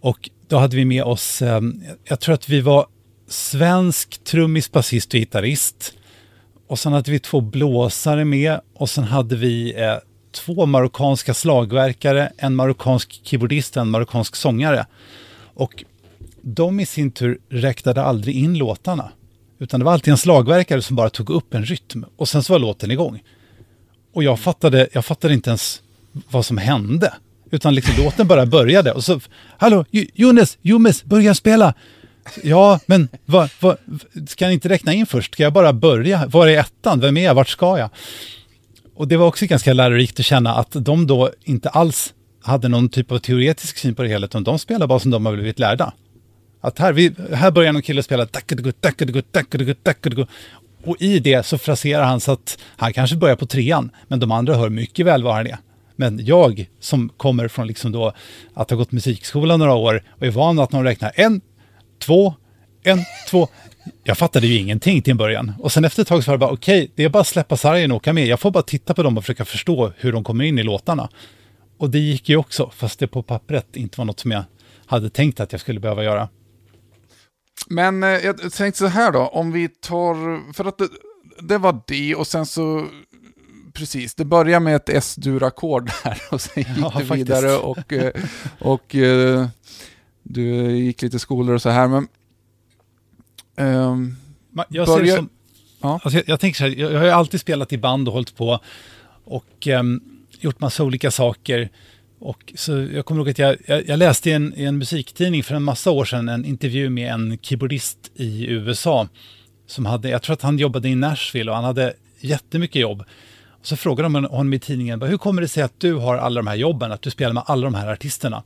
Och 0.00 0.30
då 0.48 0.58
hade 0.58 0.76
vi 0.76 0.84
med 0.84 1.04
oss, 1.04 1.42
eh, 1.42 1.60
jag 2.04 2.20
tror 2.20 2.34
att 2.34 2.48
vi 2.48 2.60
var 2.60 2.86
svensk 3.28 4.24
trummis, 4.24 4.72
basist 4.72 5.14
och 5.14 5.20
gitarrist. 5.20 5.92
Och 6.68 6.78
sen 6.78 6.92
hade 6.92 7.10
vi 7.10 7.18
två 7.18 7.40
blåsare 7.40 8.24
med 8.24 8.60
och 8.74 8.90
sen 8.90 9.04
hade 9.04 9.36
vi 9.36 9.74
eh, 9.82 9.96
två 10.36 10.66
marockanska 10.66 11.34
slagverkare, 11.34 12.32
en 12.36 12.54
marockansk 12.54 13.20
keyboardist 13.22 13.76
och 13.76 13.80
en 13.80 13.90
marockansk 13.90 14.36
sångare. 14.36 14.86
Och 15.54 15.84
de 16.42 16.80
i 16.80 16.86
sin 16.86 17.10
tur 17.10 17.38
räknade 17.48 18.02
aldrig 18.02 18.36
in 18.36 18.58
låtarna. 18.58 19.12
Utan 19.58 19.80
det 19.80 19.86
var 19.86 19.92
alltid 19.92 20.10
en 20.10 20.18
slagverkare 20.18 20.82
som 20.82 20.96
bara 20.96 21.10
tog 21.10 21.30
upp 21.30 21.54
en 21.54 21.64
rytm 21.64 22.04
och 22.16 22.28
sen 22.28 22.42
så 22.42 22.52
var 22.52 22.58
låten 22.58 22.90
igång. 22.90 23.22
Och 24.14 24.24
jag 24.24 24.40
fattade, 24.40 24.88
jag 24.92 25.04
fattade 25.04 25.34
inte 25.34 25.50
ens 25.50 25.82
vad 26.30 26.46
som 26.46 26.58
hände. 26.58 27.14
Utan 27.50 27.74
liksom 27.74 28.04
låten 28.04 28.26
bara 28.26 28.46
började 28.46 28.92
och 28.92 29.04
så, 29.04 29.20
hallå, 29.58 29.84
Jonas, 29.90 30.58
Jonas, 30.62 31.04
börja 31.04 31.34
spela. 31.34 31.74
Ja, 32.42 32.80
men 32.86 33.08
vad, 33.24 33.50
vad, 33.60 33.76
ska 34.28 34.44
jag 34.44 34.52
inte 34.52 34.68
räkna 34.68 34.92
in 34.92 35.06
först? 35.06 35.32
Ska 35.32 35.42
jag 35.42 35.52
bara 35.52 35.72
börja? 35.72 36.26
Var 36.26 36.46
är 36.46 36.58
ettan? 36.58 37.00
Vem 37.00 37.16
är 37.16 37.24
jag? 37.24 37.34
Vart 37.34 37.48
ska 37.48 37.78
jag? 37.78 37.90
Och 38.96 39.08
det 39.08 39.16
var 39.16 39.26
också 39.26 39.46
ganska 39.46 39.72
lärorikt 39.72 40.20
att 40.20 40.26
känna 40.26 40.54
att 40.54 40.70
de 40.70 41.06
då 41.06 41.30
inte 41.44 41.68
alls 41.68 42.14
hade 42.42 42.68
någon 42.68 42.88
typ 42.88 43.12
av 43.12 43.18
teoretisk 43.18 43.78
syn 43.78 43.94
på 43.94 44.02
det 44.02 44.08
hela, 44.08 44.26
utan 44.26 44.44
de 44.44 44.58
spelar 44.58 44.86
bara 44.86 44.98
som 44.98 45.10
de 45.10 45.26
har 45.26 45.32
blivit 45.32 45.58
lärda. 45.58 45.92
Att 46.60 46.78
här, 46.78 46.92
vi, 46.92 47.14
här 47.32 47.50
börjar 47.50 47.72
någon 47.72 47.82
kille 47.82 48.02
spela 48.02 48.26
och 50.84 51.02
i 51.02 51.18
det 51.18 51.46
så 51.46 51.58
fraserar 51.58 52.04
han 52.04 52.20
så 52.20 52.32
att 52.32 52.58
han 52.76 52.92
kanske 52.92 53.16
börjar 53.16 53.36
på 53.36 53.46
trean, 53.46 53.90
men 54.08 54.20
de 54.20 54.32
andra 54.32 54.54
hör 54.54 54.68
mycket 54.68 55.06
väl 55.06 55.22
var 55.22 55.32
han 55.32 55.46
är. 55.46 55.58
Men 55.96 56.26
jag 56.26 56.68
som 56.80 57.08
kommer 57.08 57.48
från 57.48 57.66
liksom 57.66 57.92
då 57.92 58.12
att 58.54 58.70
ha 58.70 58.76
gått 58.76 58.92
musikskola 58.92 59.56
några 59.56 59.74
år 59.74 60.02
och 60.10 60.26
är 60.26 60.30
van 60.30 60.58
att 60.58 60.72
någon 60.72 60.84
räknar 60.84 61.12
en, 61.14 61.40
två, 61.98 62.34
en, 62.82 62.98
två. 63.30 63.48
Jag 64.04 64.18
fattade 64.18 64.46
ju 64.46 64.58
ingenting 64.58 65.02
till 65.02 65.10
en 65.10 65.16
början. 65.16 65.52
Och 65.58 65.72
sen 65.72 65.84
efter 65.84 66.02
ett 66.02 66.08
tag 66.08 66.24
så 66.24 66.30
var 66.30 66.34
det 66.34 66.38
bara 66.38 66.50
okej, 66.50 66.82
okay, 66.82 66.90
det 66.94 67.04
är 67.04 67.08
bara 67.08 67.20
att 67.20 67.26
släppa 67.26 67.56
sargen 67.56 67.90
och 67.90 67.96
åka 67.96 68.12
med. 68.12 68.26
Jag 68.26 68.40
får 68.40 68.50
bara 68.50 68.62
titta 68.62 68.94
på 68.94 69.02
dem 69.02 69.18
och 69.18 69.24
försöka 69.24 69.44
förstå 69.44 69.92
hur 69.96 70.12
de 70.12 70.24
kommer 70.24 70.44
in 70.44 70.58
i 70.58 70.62
låtarna. 70.62 71.08
Och 71.78 71.90
det 71.90 71.98
gick 71.98 72.28
ju 72.28 72.36
också, 72.36 72.70
fast 72.74 72.98
det 72.98 73.06
på 73.06 73.22
pappret 73.22 73.76
inte 73.76 73.98
var 73.98 74.04
något 74.04 74.20
som 74.20 74.30
jag 74.30 74.44
hade 74.86 75.10
tänkt 75.10 75.40
att 75.40 75.52
jag 75.52 75.60
skulle 75.60 75.80
behöva 75.80 76.04
göra. 76.04 76.28
Men 77.68 78.02
eh, 78.02 78.08
jag 78.08 78.52
tänkte 78.52 78.78
så 78.78 78.86
här 78.86 79.12
då, 79.12 79.26
om 79.26 79.52
vi 79.52 79.68
tar, 79.68 80.52
för 80.52 80.64
att 80.64 80.78
det, 80.78 80.88
det 81.40 81.58
var 81.58 81.80
det 81.86 82.14
och 82.14 82.26
sen 82.26 82.46
så, 82.46 82.86
precis, 83.72 84.14
det 84.14 84.24
börjar 84.24 84.60
med 84.60 84.76
ett 84.76 84.88
S-dur-ackord 84.88 85.90
där 86.04 86.22
och 86.30 86.40
sen 86.40 86.52
gick 86.56 86.68
ja, 86.78 86.92
det 86.98 87.14
vidare 87.14 87.56
och, 87.56 87.92
eh, 87.92 88.12
och, 88.58 88.72
och 88.72 88.94
eh, 88.94 89.46
du 90.22 90.76
gick 90.76 91.02
lite 91.02 91.18
skolor 91.18 91.54
och 91.54 91.62
så 91.62 91.70
här, 91.70 91.88
men... 91.88 92.08
Um, 93.56 94.16
jag, 94.68 94.86
börjar... 94.86 95.06
ser 95.06 95.16
som, 95.16 95.28
ja. 95.80 96.00
alltså 96.04 96.18
jag, 96.18 96.28
jag, 96.28 96.40
tänker 96.40 96.58
så 96.58 96.64
här, 96.64 96.70
jag, 96.70 96.92
jag, 96.92 96.98
har 96.98 97.06
ju 97.06 97.12
alltid 97.12 97.40
spelat 97.40 97.72
i 97.72 97.78
band 97.78 98.08
och 98.08 98.14
hållit 98.14 98.36
på 98.36 98.60
och 99.24 99.66
um, 99.66 100.02
gjort 100.40 100.60
massa 100.60 100.84
olika 100.84 101.10
saker. 101.10 101.68
Och 102.18 102.52
så 102.56 102.72
jag 102.72 103.04
kommer 103.04 103.20
ihåg 103.20 103.30
att 103.30 103.38
jag, 103.38 103.56
jag, 103.66 103.88
jag 103.88 103.98
läste 103.98 104.30
i 104.30 104.32
en, 104.32 104.54
i 104.56 104.64
en, 104.64 104.78
musiktidning 104.78 105.42
för 105.42 105.54
en 105.54 105.62
massa 105.62 105.90
år 105.90 106.04
sedan 106.04 106.28
en 106.28 106.44
intervju 106.44 106.90
med 106.90 107.12
en 107.12 107.38
keyboardist 107.42 108.10
i 108.14 108.46
USA. 108.46 109.08
Som 109.66 109.86
hade, 109.86 110.08
jag 110.08 110.22
tror 110.22 110.34
att 110.34 110.42
han 110.42 110.58
jobbade 110.58 110.88
i 110.88 110.94
Nashville 110.94 111.50
och 111.50 111.56
han 111.56 111.64
hade 111.64 111.94
jättemycket 112.20 112.82
jobb. 112.82 113.04
Så 113.62 113.76
frågar 113.76 114.02
de 114.02 114.14
honom 114.14 114.52
i 114.52 114.58
tidningen, 114.58 115.02
hur 115.02 115.18
kommer 115.18 115.42
det 115.42 115.48
sig 115.48 115.62
att 115.62 115.80
du 115.80 115.94
har 115.94 116.16
alla 116.16 116.42
de 116.42 116.46
här 116.46 116.56
jobben, 116.56 116.92
att 116.92 117.02
du 117.02 117.10
spelar 117.10 117.32
med 117.32 117.42
alla 117.46 117.64
de 117.64 117.74
här 117.74 117.92
artisterna? 117.92 118.42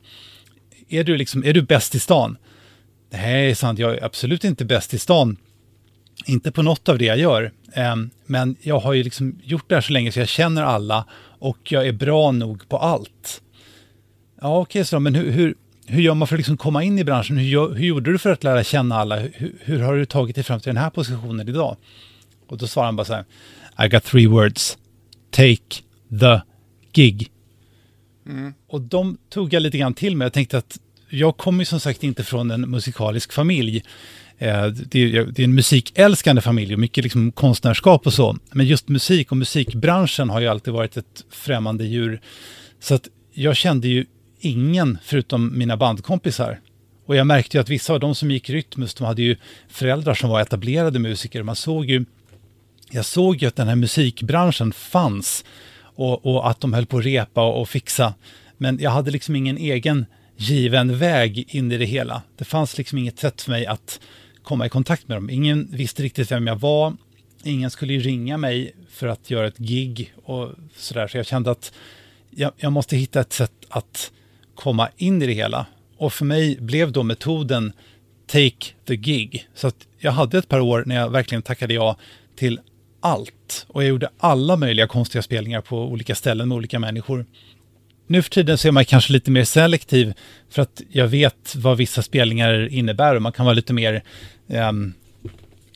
Är 0.89 1.03
du, 1.03 1.17
liksom, 1.17 1.43
är 1.43 1.53
du 1.53 1.61
bäst 1.61 1.95
i 1.95 1.99
stan? 1.99 2.37
Nej, 3.11 3.55
sant, 3.55 3.79
jag 3.79 3.93
är 3.93 4.03
absolut 4.03 4.43
inte 4.43 4.65
bäst 4.65 4.93
i 4.93 4.99
stan. 4.99 5.37
Inte 6.25 6.51
på 6.51 6.61
något 6.61 6.89
av 6.89 6.97
det 6.97 7.05
jag 7.05 7.17
gör. 7.17 7.51
Ehm, 7.73 8.09
men 8.25 8.55
jag 8.61 8.79
har 8.79 8.93
ju 8.93 9.03
liksom 9.03 9.39
gjort 9.43 9.69
det 9.69 9.75
här 9.75 9.81
så 9.81 9.93
länge 9.93 10.11
så 10.11 10.19
jag 10.19 10.27
känner 10.27 10.63
alla 10.63 11.05
och 11.39 11.71
jag 11.71 11.87
är 11.87 11.91
bra 11.91 12.31
nog 12.31 12.69
på 12.69 12.77
allt. 12.77 13.41
Ja, 14.41 14.59
okej, 14.59 14.81
okay, 14.81 14.99
men 14.99 15.15
hur, 15.15 15.31
hur, 15.31 15.55
hur 15.85 16.01
gör 16.01 16.13
man 16.13 16.27
för 16.27 16.35
att 16.35 16.39
liksom 16.39 16.57
komma 16.57 16.83
in 16.83 16.99
i 16.99 17.03
branschen? 17.03 17.37
Hur, 17.37 17.75
hur 17.75 17.85
gjorde 17.85 18.11
du 18.11 18.17
för 18.17 18.31
att 18.31 18.43
lära 18.43 18.63
känna 18.63 18.95
alla? 18.95 19.19
Hur, 19.19 19.55
hur, 19.59 19.79
har 19.79 19.95
du 19.95 20.05
tagit 20.05 20.35
dig 20.35 20.43
fram 20.43 20.59
till 20.59 20.69
den 20.69 20.83
här 20.83 20.89
positionen 20.89 21.49
idag? 21.49 21.77
Och 22.47 22.57
då 22.57 22.67
svarar 22.67 22.85
han 22.85 22.95
bara 22.95 23.05
så 23.05 23.13
här, 23.13 23.25
I 23.85 23.89
got 23.89 24.03
three 24.03 24.27
words. 24.27 24.77
Take 25.31 25.83
the 26.19 26.41
gig. 26.93 27.31
Mm. 28.25 28.53
Och 28.67 28.81
de 28.81 29.17
tog 29.29 29.53
jag 29.53 29.61
lite 29.61 29.77
grann 29.77 29.93
till 29.93 30.17
mig. 30.17 30.25
Jag 30.25 30.33
tänkte 30.33 30.57
att 30.57 30.79
jag 31.11 31.37
kommer 31.37 31.63
som 31.63 31.79
sagt 31.79 32.03
inte 32.03 32.23
från 32.23 32.51
en 32.51 32.61
musikalisk 32.61 33.33
familj. 33.33 33.83
Eh, 34.37 34.65
det 34.65 35.15
är, 35.15 35.41
en 35.41 35.55
musikälskande 35.55 36.41
familj 36.41 36.73
och 36.73 36.79
mycket 36.79 37.03
liksom 37.03 37.31
konstnärskap 37.31 38.07
och 38.07 38.13
så. 38.13 38.37
Men 38.51 38.65
just 38.65 38.89
musik 38.89 39.31
och 39.31 39.37
musikbranschen 39.37 40.29
har 40.29 40.39
ju 40.39 40.47
alltid 40.47 40.73
varit 40.73 40.97
ett 40.97 41.25
främmande 41.29 41.85
djur. 41.85 42.21
Så 42.79 42.95
att 42.95 43.07
jag 43.33 43.55
kände 43.55 43.87
ju 43.87 44.05
ingen 44.39 44.97
förutom 45.03 45.57
mina 45.57 45.77
bandkompisar. 45.77 46.59
Och 47.05 47.15
jag 47.15 47.27
märkte 47.27 47.57
ju 47.57 47.61
att 47.61 47.69
vissa 47.69 47.93
av 47.93 47.99
de 47.99 48.15
som 48.15 48.31
gick 48.31 48.49
Rytmus, 48.49 48.93
de 48.93 49.03
hade 49.03 49.21
ju 49.21 49.35
föräldrar 49.69 50.13
som 50.13 50.29
var 50.29 50.41
etablerade 50.41 50.99
musiker. 50.99 51.43
Man 51.43 51.55
såg 51.55 51.85
ju, 51.85 52.05
jag 52.91 53.05
såg 53.05 53.41
ju 53.41 53.47
att 53.47 53.55
den 53.55 53.67
här 53.67 53.75
musikbranschen 53.75 54.73
fanns 54.73 55.45
och, 55.81 56.25
och 56.25 56.49
att 56.49 56.59
de 56.61 56.73
höll 56.73 56.85
på 56.85 56.97
att 56.97 57.05
repa 57.05 57.43
och, 57.43 57.61
och 57.61 57.69
fixa. 57.69 58.13
Men 58.57 58.79
jag 58.79 58.91
hade 58.91 59.11
liksom 59.11 59.35
ingen 59.35 59.57
egen 59.57 60.05
given 60.41 60.97
väg 60.97 61.45
in 61.47 61.71
i 61.71 61.77
det 61.77 61.85
hela. 61.85 62.21
Det 62.37 62.45
fanns 62.45 62.77
liksom 62.77 62.97
inget 62.97 63.19
sätt 63.19 63.41
för 63.41 63.51
mig 63.51 63.65
att 63.65 63.99
komma 64.43 64.65
i 64.65 64.69
kontakt 64.69 65.07
med 65.07 65.17
dem. 65.17 65.29
Ingen 65.29 65.67
visste 65.71 66.03
riktigt 66.03 66.31
vem 66.31 66.47
jag 66.47 66.55
var. 66.55 66.97
Ingen 67.43 67.71
skulle 67.71 67.93
ju 67.93 67.99
ringa 67.99 68.37
mig 68.37 68.75
för 68.89 69.07
att 69.07 69.31
göra 69.31 69.47
ett 69.47 69.57
gig 69.57 70.13
och 70.23 70.49
sådär. 70.75 71.07
Så 71.07 71.17
jag 71.17 71.25
kände 71.25 71.51
att 71.51 71.73
jag, 72.29 72.51
jag 72.57 72.71
måste 72.71 72.97
hitta 72.97 73.19
ett 73.19 73.33
sätt 73.33 73.51
att 73.69 74.11
komma 74.55 74.89
in 74.97 75.21
i 75.21 75.27
det 75.27 75.33
hela. 75.33 75.65
Och 75.97 76.13
för 76.13 76.25
mig 76.25 76.57
blev 76.59 76.91
då 76.91 77.03
metoden 77.03 77.73
Take 78.27 78.67
the 78.85 78.95
gig. 78.95 79.47
Så 79.55 79.67
att 79.67 79.87
jag 79.97 80.11
hade 80.11 80.37
ett 80.37 80.47
par 80.47 80.59
år 80.59 80.83
när 80.85 80.95
jag 80.95 81.09
verkligen 81.09 81.41
tackade 81.41 81.73
ja 81.73 81.97
till 82.35 82.59
allt. 82.99 83.65
Och 83.67 83.83
jag 83.83 83.89
gjorde 83.89 84.09
alla 84.17 84.55
möjliga 84.55 84.87
konstiga 84.87 85.21
spelningar 85.21 85.61
på 85.61 85.77
olika 85.83 86.15
ställen 86.15 86.47
med 86.47 86.55
olika 86.55 86.79
människor. 86.79 87.25
Nu 88.11 88.21
för 88.21 88.29
tiden 88.29 88.57
så 88.57 88.67
är 88.67 88.71
man 88.71 88.85
kanske 88.85 89.13
lite 89.13 89.31
mer 89.31 89.43
selektiv 89.43 90.13
för 90.49 90.61
att 90.61 90.81
jag 90.89 91.07
vet 91.07 91.55
vad 91.55 91.77
vissa 91.77 92.01
spelningar 92.01 92.73
innebär 92.73 93.15
och 93.15 93.21
man 93.21 93.31
kan 93.31 93.45
vara 93.45 93.53
lite 93.53 93.73
mer 93.73 94.03
um, 94.47 94.93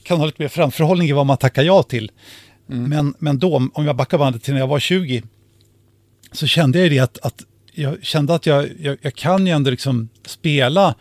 kan 0.04 0.18
ha 0.18 0.26
lite 0.26 0.42
mer 0.42 0.50
framförhållning 0.50 1.10
i 1.10 1.12
vad 1.12 1.26
man 1.26 1.38
tackar 1.38 1.64
ja 1.64 1.84
till. 1.84 2.12
Mm. 2.70 2.90
Men, 2.90 3.14
men 3.20 3.40
då, 3.40 3.70
om 3.74 3.86
jag 3.86 3.96
backar 3.96 4.18
bandet 4.18 4.44
till 4.44 4.54
när 4.54 4.62
jag 4.62 4.68
var 4.68 4.80
20, 4.80 5.24
så 6.32 6.48
kände 6.48 6.80
jag 6.80 6.92
det 6.92 7.00
att, 7.00 7.20
att 7.26 7.44
jag 7.72 8.06
kände 8.06 8.36
att 8.36 8.46
jag, 8.46 8.70
jag, 8.80 8.98
jag, 9.02 9.16
kan 9.16 9.48
ju 9.48 9.52
ändå 9.52 9.72
liksom 9.72 10.10
spela 10.26 10.96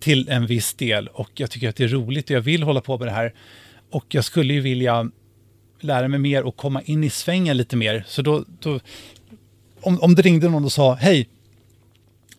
till 0.00 0.28
en 0.28 0.46
viss 0.46 0.74
del 0.74 1.08
och 1.08 1.30
jag 1.34 1.50
tycker 1.50 1.68
att 1.68 1.76
det 1.76 1.84
är 1.84 1.88
roligt 1.88 2.24
och 2.24 2.36
jag 2.36 2.40
vill 2.40 2.62
hålla 2.62 2.80
på 2.80 2.98
med 2.98 3.06
det 3.06 3.12
här. 3.12 3.34
Och 3.90 4.06
jag 4.08 4.24
skulle 4.24 4.54
ju 4.54 4.60
vilja 4.60 5.10
lära 5.80 6.08
mig 6.08 6.18
mer 6.18 6.42
och 6.42 6.56
komma 6.56 6.82
in 6.82 7.04
i 7.04 7.10
svängen 7.10 7.56
lite 7.56 7.76
mer. 7.76 8.04
Så 8.08 8.22
då, 8.22 8.44
då 8.60 8.80
om, 9.82 10.00
om 10.00 10.14
det 10.14 10.22
ringde 10.22 10.48
någon 10.48 10.64
och 10.64 10.72
sa 10.72 10.94
hej, 10.94 11.28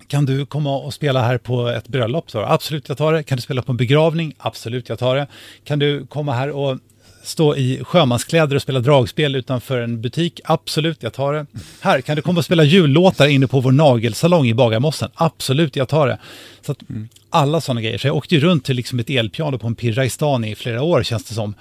kan 0.08 0.26
du 0.26 0.46
komma 0.46 0.78
och 0.78 0.94
spela 0.94 1.22
här 1.22 1.38
på 1.38 1.68
ett 1.68 1.88
bröllop? 1.88 2.32
Så, 2.32 2.40
Absolut, 2.40 2.90
jag 2.90 2.98
tar 2.98 3.14
det. 3.14 3.24
Kan 3.24 3.36
du 3.36 3.42
spela 3.42 3.62
på 3.62 3.72
en 3.72 3.78
begravning? 3.78 4.34
Absolut, 4.38 4.90
jag 4.90 5.00
tar 5.00 5.16
det. 5.16 5.28
Kan 5.64 5.80
du 5.80 6.06
komma 6.06 6.34
här 6.34 6.50
och 6.50 6.80
stå 7.24 7.56
i 7.56 7.84
sjömanskläder 7.84 8.56
och 8.56 8.62
spela 8.62 8.80
dragspel 8.80 9.36
utanför 9.36 9.82
en 9.82 10.02
butik? 10.02 10.42
Absolut, 10.44 11.04
jag 11.04 11.14
tar 11.14 11.34
det. 11.34 11.46
Här, 11.82 12.02
kan 12.02 12.16
du 12.16 12.22
komma 12.22 12.40
och 12.40 12.46
spela 12.46 12.64
jullåtar 12.64 13.28
inne 13.28 13.48
på 13.48 13.60
vår 13.60 13.72
nagelsalong 13.72 14.48
i 14.48 14.54
Bagarmossen? 14.54 15.10
Absolut, 15.14 15.76
jag 15.76 15.88
tar 15.90 16.08
det. 16.08 16.20
Så 16.62 16.72
att, 16.72 16.90
mm. 16.90 17.10
alla 17.30 17.62
sådana 17.62 17.82
grejer. 17.82 17.98
Så 17.98 18.08
jag 18.08 18.16
åkte 18.16 18.36
ju 18.36 18.42
runt 18.42 18.66
till 18.66 18.76
liksom 18.76 19.00
ett 19.00 19.10
elpiano 19.10 19.58
på 19.58 19.68
en 19.68 19.76
pirra 19.76 20.06
i 20.06 20.10
stan 20.10 20.46
i 20.46 20.56
flera 20.56 20.82
år, 20.84 21.04
känns 21.04 21.24
det 21.24 21.34
som. 21.34 21.54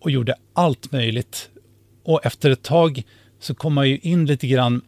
Och 0.00 0.10
gjorde 0.10 0.34
allt 0.54 0.92
möjligt. 0.92 1.48
Och 2.04 2.26
efter 2.26 2.50
ett 2.50 2.62
tag 2.62 3.02
så 3.40 3.54
kom 3.54 3.74
man 3.74 3.88
ju 3.88 3.98
in 3.98 4.26
lite 4.26 4.46
grann 4.46 4.82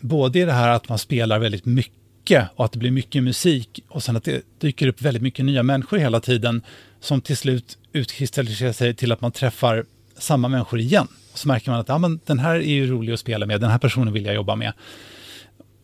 både 0.00 0.38
i 0.38 0.44
det 0.44 0.52
här 0.52 0.68
att 0.68 0.88
man 0.88 0.98
spelar 0.98 1.38
väldigt 1.38 1.64
mycket 1.64 2.48
och 2.54 2.64
att 2.64 2.72
det 2.72 2.78
blir 2.78 2.90
mycket 2.90 3.22
musik 3.22 3.84
och 3.88 4.02
sen 4.02 4.16
att 4.16 4.24
det 4.24 4.42
dyker 4.58 4.88
upp 4.88 5.02
väldigt 5.02 5.22
mycket 5.22 5.44
nya 5.44 5.62
människor 5.62 5.98
hela 5.98 6.20
tiden 6.20 6.62
som 7.00 7.20
till 7.20 7.36
slut 7.36 7.78
utkristalliserar 7.92 8.72
sig 8.72 8.94
till 8.94 9.12
att 9.12 9.20
man 9.20 9.32
träffar 9.32 9.84
samma 10.18 10.48
människor 10.48 10.80
igen. 10.80 11.08
Och 11.32 11.38
så 11.38 11.48
märker 11.48 11.70
man 11.70 11.80
att 11.80 11.88
ja, 11.88 11.98
men 11.98 12.20
den 12.24 12.38
här 12.38 12.54
är 12.54 12.72
ju 12.72 12.86
rolig 12.86 13.12
att 13.12 13.20
spela 13.20 13.46
med, 13.46 13.60
den 13.60 13.70
här 13.70 13.78
personen 13.78 14.12
vill 14.12 14.24
jag 14.24 14.34
jobba 14.34 14.56
med. 14.56 14.72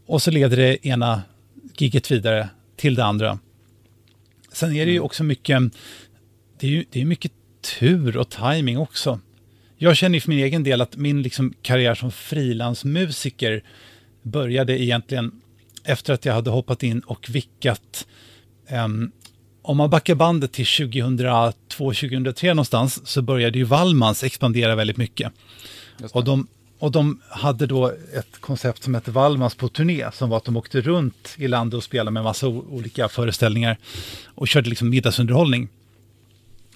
Och 0.06 0.22
så 0.22 0.30
leder 0.30 0.56
det 0.56 0.86
ena 0.86 1.22
giget 1.76 2.10
vidare 2.10 2.48
till 2.76 2.94
det 2.94 3.04
andra. 3.04 3.38
Sen 4.52 4.76
är 4.76 4.86
det 4.86 4.92
ju 4.92 4.96
mm. 4.96 5.06
också 5.06 5.24
mycket, 5.24 5.62
det 6.60 6.66
är 6.66 6.70
ju 6.70 6.84
det 6.90 7.00
är 7.00 7.04
mycket 7.04 7.32
tur 7.80 8.16
och 8.16 8.28
timing 8.30 8.78
också. 8.78 9.20
Jag 9.76 9.96
känner 9.96 10.20
för 10.20 10.28
min 10.28 10.38
egen 10.38 10.64
del 10.64 10.80
att 10.80 10.96
min 10.96 11.22
liksom 11.22 11.54
karriär 11.62 11.94
som 11.94 12.12
frilansmusiker 12.12 13.62
började 14.24 14.82
egentligen 14.82 15.40
efter 15.84 16.12
att 16.12 16.24
jag 16.24 16.34
hade 16.34 16.50
hoppat 16.50 16.82
in 16.82 17.00
och 17.00 17.26
vickat. 17.30 18.06
Um, 18.84 19.12
om 19.62 19.76
man 19.76 19.90
backar 19.90 20.14
bandet 20.14 20.52
till 20.52 20.64
2002-2003 20.64 22.48
någonstans 22.48 23.06
så 23.06 23.22
började 23.22 23.58
ju 23.58 23.64
Wallmans 23.64 24.24
expandera 24.24 24.74
väldigt 24.74 24.96
mycket. 24.96 25.32
Och 26.12 26.24
de, 26.24 26.46
och 26.78 26.92
de 26.92 27.20
hade 27.28 27.66
då 27.66 27.92
ett 28.14 28.40
koncept 28.40 28.82
som 28.82 28.94
hette 28.94 29.10
Wallmans 29.10 29.54
på 29.54 29.68
turné, 29.68 30.10
som 30.12 30.30
var 30.30 30.36
att 30.36 30.44
de 30.44 30.56
åkte 30.56 30.80
runt 30.80 31.34
i 31.36 31.48
landet 31.48 31.76
och 31.76 31.84
spelade 31.84 32.10
med 32.10 32.22
massa 32.22 32.48
olika 32.48 33.08
föreställningar 33.08 33.78
och 34.24 34.48
körde 34.48 34.68
liksom 34.68 34.88
middagsunderhållning. 34.90 35.68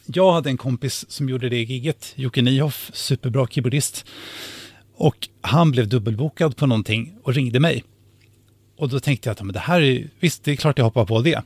Jag 0.07 0.33
hade 0.33 0.51
en 0.51 0.57
kompis 0.57 1.11
som 1.11 1.29
gjorde 1.29 1.49
det 1.49 1.63
giget, 1.63 2.13
Jocke 2.15 2.43
Nyhoff, 2.43 2.91
superbra 2.95 3.47
keyboardist. 3.47 4.05
Och 4.99 5.29
han 5.41 5.71
blev 5.71 5.89
dubbelbokad 5.89 6.57
på 6.57 6.67
någonting 6.67 7.15
och 7.23 7.35
ringde 7.35 7.61
mig. 7.61 7.85
Och 8.77 8.89
då 8.89 9.01
tänkte 9.01 9.29
jag 9.29 9.33
att 9.33 9.43
men 9.43 9.53
det 9.53 9.59
här 9.59 9.81
är, 9.81 10.09
visst, 10.21 10.45
det 10.45 10.53
är 10.53 10.57
klart 10.57 10.79
jag 10.79 10.85
hoppar 10.85 11.05
på 11.05 11.21
det. 11.21 11.43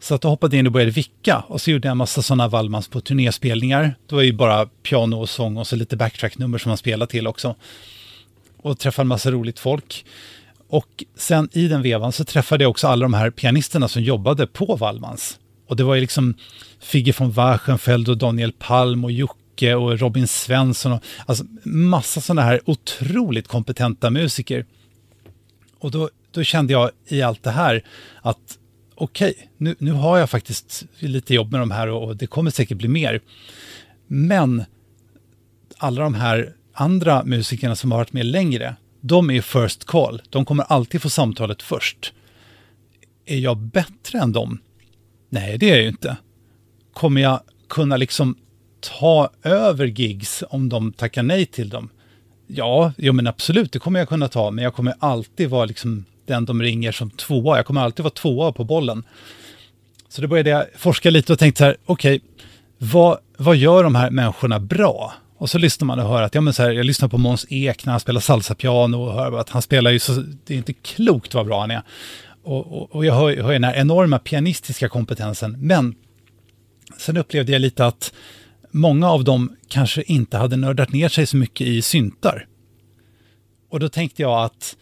Så 0.00 0.14
att 0.14 0.20
då 0.20 0.28
hoppade 0.28 0.56
jag 0.56 0.60
in 0.60 0.66
och 0.66 0.72
började 0.72 0.90
vicka 0.90 1.44
och 1.48 1.60
så 1.60 1.70
gjorde 1.70 1.88
jag 1.88 1.90
en 1.90 1.96
massa 1.96 2.22
sådana 2.22 2.48
Wallmans 2.48 2.88
på 2.88 3.00
turnéspelningar. 3.00 3.94
Det 4.06 4.14
var 4.14 4.22
ju 4.22 4.32
bara 4.32 4.66
piano 4.66 5.16
och 5.16 5.28
sång 5.28 5.56
och 5.56 5.66
så 5.66 5.76
lite 5.76 5.96
backtrack-nummer 5.96 6.58
som 6.58 6.70
man 6.70 6.76
spelade 6.76 7.10
till 7.10 7.26
också. 7.26 7.54
Och 8.56 8.78
träffade 8.78 9.04
en 9.04 9.08
massa 9.08 9.30
roligt 9.30 9.58
folk. 9.58 10.04
Och 10.68 11.04
sen 11.16 11.48
i 11.52 11.68
den 11.68 11.82
vevan 11.82 12.12
så 12.12 12.24
träffade 12.24 12.64
jag 12.64 12.70
också 12.70 12.88
alla 12.88 13.02
de 13.02 13.14
här 13.14 13.30
pianisterna 13.30 13.88
som 13.88 14.02
jobbade 14.02 14.46
på 14.46 14.76
Wallmans. 14.76 15.38
Och 15.68 15.76
det 15.76 15.84
var 15.84 15.94
ju 15.94 16.00
liksom 16.00 16.34
Figge 16.80 17.14
von 17.18 17.30
Wachenfeld 17.30 18.08
och 18.08 18.18
Daniel 18.18 18.52
Palm 18.52 19.04
och 19.04 19.12
Jocke 19.12 19.45
Jocke 19.56 19.74
och 19.74 19.98
Robin 19.98 20.26
Svensson. 20.26 20.92
Och, 20.92 21.02
alltså 21.26 21.44
massa 21.64 22.20
sådana 22.20 22.42
här 22.42 22.60
otroligt 22.64 23.48
kompetenta 23.48 24.10
musiker. 24.10 24.66
Och 25.78 25.90
då, 25.90 26.10
då 26.30 26.42
kände 26.42 26.72
jag 26.72 26.90
i 27.08 27.22
allt 27.22 27.42
det 27.42 27.50
här 27.50 27.84
att 28.22 28.58
okej, 28.94 29.30
okay, 29.30 29.46
nu, 29.56 29.74
nu 29.78 29.92
har 29.92 30.18
jag 30.18 30.30
faktiskt 30.30 30.84
lite 30.98 31.34
jobb 31.34 31.52
med 31.52 31.60
de 31.60 31.70
här 31.70 31.88
och, 31.88 32.04
och 32.04 32.16
det 32.16 32.26
kommer 32.26 32.50
säkert 32.50 32.78
bli 32.78 32.88
mer. 32.88 33.20
Men 34.06 34.64
alla 35.78 36.02
de 36.02 36.14
här 36.14 36.54
andra 36.72 37.24
musikerna 37.24 37.76
som 37.76 37.90
har 37.90 37.98
varit 37.98 38.12
med 38.12 38.26
längre, 38.26 38.76
de 39.00 39.30
är 39.30 39.40
first 39.40 39.84
call. 39.84 40.22
De 40.30 40.44
kommer 40.44 40.64
alltid 40.64 41.02
få 41.02 41.10
samtalet 41.10 41.62
först. 41.62 42.12
Är 43.26 43.38
jag 43.38 43.58
bättre 43.58 44.18
än 44.18 44.32
dem? 44.32 44.58
Nej, 45.30 45.58
det 45.58 45.70
är 45.70 45.74
jag 45.74 45.82
ju 45.82 45.88
inte. 45.88 46.16
Kommer 46.92 47.20
jag 47.20 47.40
kunna 47.68 47.96
liksom 47.96 48.36
ta 48.80 49.30
över 49.42 49.86
gigs 49.86 50.44
om 50.50 50.68
de 50.68 50.92
tackar 50.92 51.22
nej 51.22 51.46
till 51.46 51.68
dem? 51.68 51.88
Ja, 52.46 52.92
jo 52.96 53.12
men 53.12 53.26
absolut, 53.26 53.72
det 53.72 53.78
kommer 53.78 53.98
jag 53.98 54.08
kunna 54.08 54.28
ta, 54.28 54.50
men 54.50 54.64
jag 54.64 54.74
kommer 54.74 54.94
alltid 54.98 55.50
vara 55.50 55.64
liksom 55.64 56.04
den 56.26 56.44
de 56.44 56.62
ringer 56.62 56.92
som 56.92 57.10
tvåa. 57.10 57.56
Jag 57.56 57.66
kommer 57.66 57.80
alltid 57.80 58.02
vara 58.02 58.14
tvåa 58.14 58.52
på 58.52 58.64
bollen. 58.64 59.04
Så 60.08 60.22
då 60.22 60.28
började 60.28 60.50
jag 60.50 60.66
forska 60.76 61.10
lite 61.10 61.32
och 61.32 61.38
tänkte 61.38 61.58
så 61.58 61.64
här, 61.64 61.76
okej, 61.86 62.16
okay, 62.16 62.28
vad, 62.78 63.18
vad 63.36 63.56
gör 63.56 63.84
de 63.84 63.94
här 63.94 64.10
människorna 64.10 64.60
bra? 64.60 65.14
Och 65.38 65.50
så 65.50 65.58
lyssnar 65.58 65.86
man 65.86 65.98
och 65.98 66.08
hör 66.08 66.22
att, 66.22 66.34
ja 66.34 66.40
men 66.40 66.52
så 66.52 66.62
här, 66.62 66.70
jag 66.70 66.86
lyssnar 66.86 67.08
på 67.08 67.18
Måns 67.18 67.46
Ek 67.50 67.84
när 67.84 67.90
han 67.90 68.00
spelar 68.00 68.20
salsa-piano 68.20 68.96
och 68.96 69.12
hör 69.12 69.38
att 69.38 69.50
han 69.50 69.62
spelar 69.62 69.90
ju 69.90 69.98
så, 69.98 70.12
det 70.44 70.54
är 70.54 70.58
inte 70.58 70.72
klokt 70.72 71.34
vad 71.34 71.46
bra 71.46 71.60
han 71.60 71.70
är. 71.70 71.82
Och, 72.42 72.66
och, 72.72 72.94
och 72.94 73.04
jag 73.04 73.14
hör, 73.14 73.42
hör 73.42 73.52
den 73.52 73.64
här 73.64 73.74
enorma 73.74 74.18
pianistiska 74.18 74.88
kompetensen, 74.88 75.56
men 75.60 75.94
sen 76.98 77.16
upplevde 77.16 77.52
jag 77.52 77.60
lite 77.60 77.86
att 77.86 78.12
många 78.76 79.10
av 79.10 79.24
dem 79.24 79.56
kanske 79.68 80.02
inte 80.02 80.36
hade 80.36 80.56
nördat 80.56 80.92
ner 80.92 81.08
sig 81.08 81.26
så 81.26 81.36
mycket 81.36 81.66
i 81.66 81.82
syntar. 81.82 82.46
Och 83.70 83.80
då 83.80 83.88
tänkte 83.88 84.22
jag 84.22 84.44
att 84.44 84.76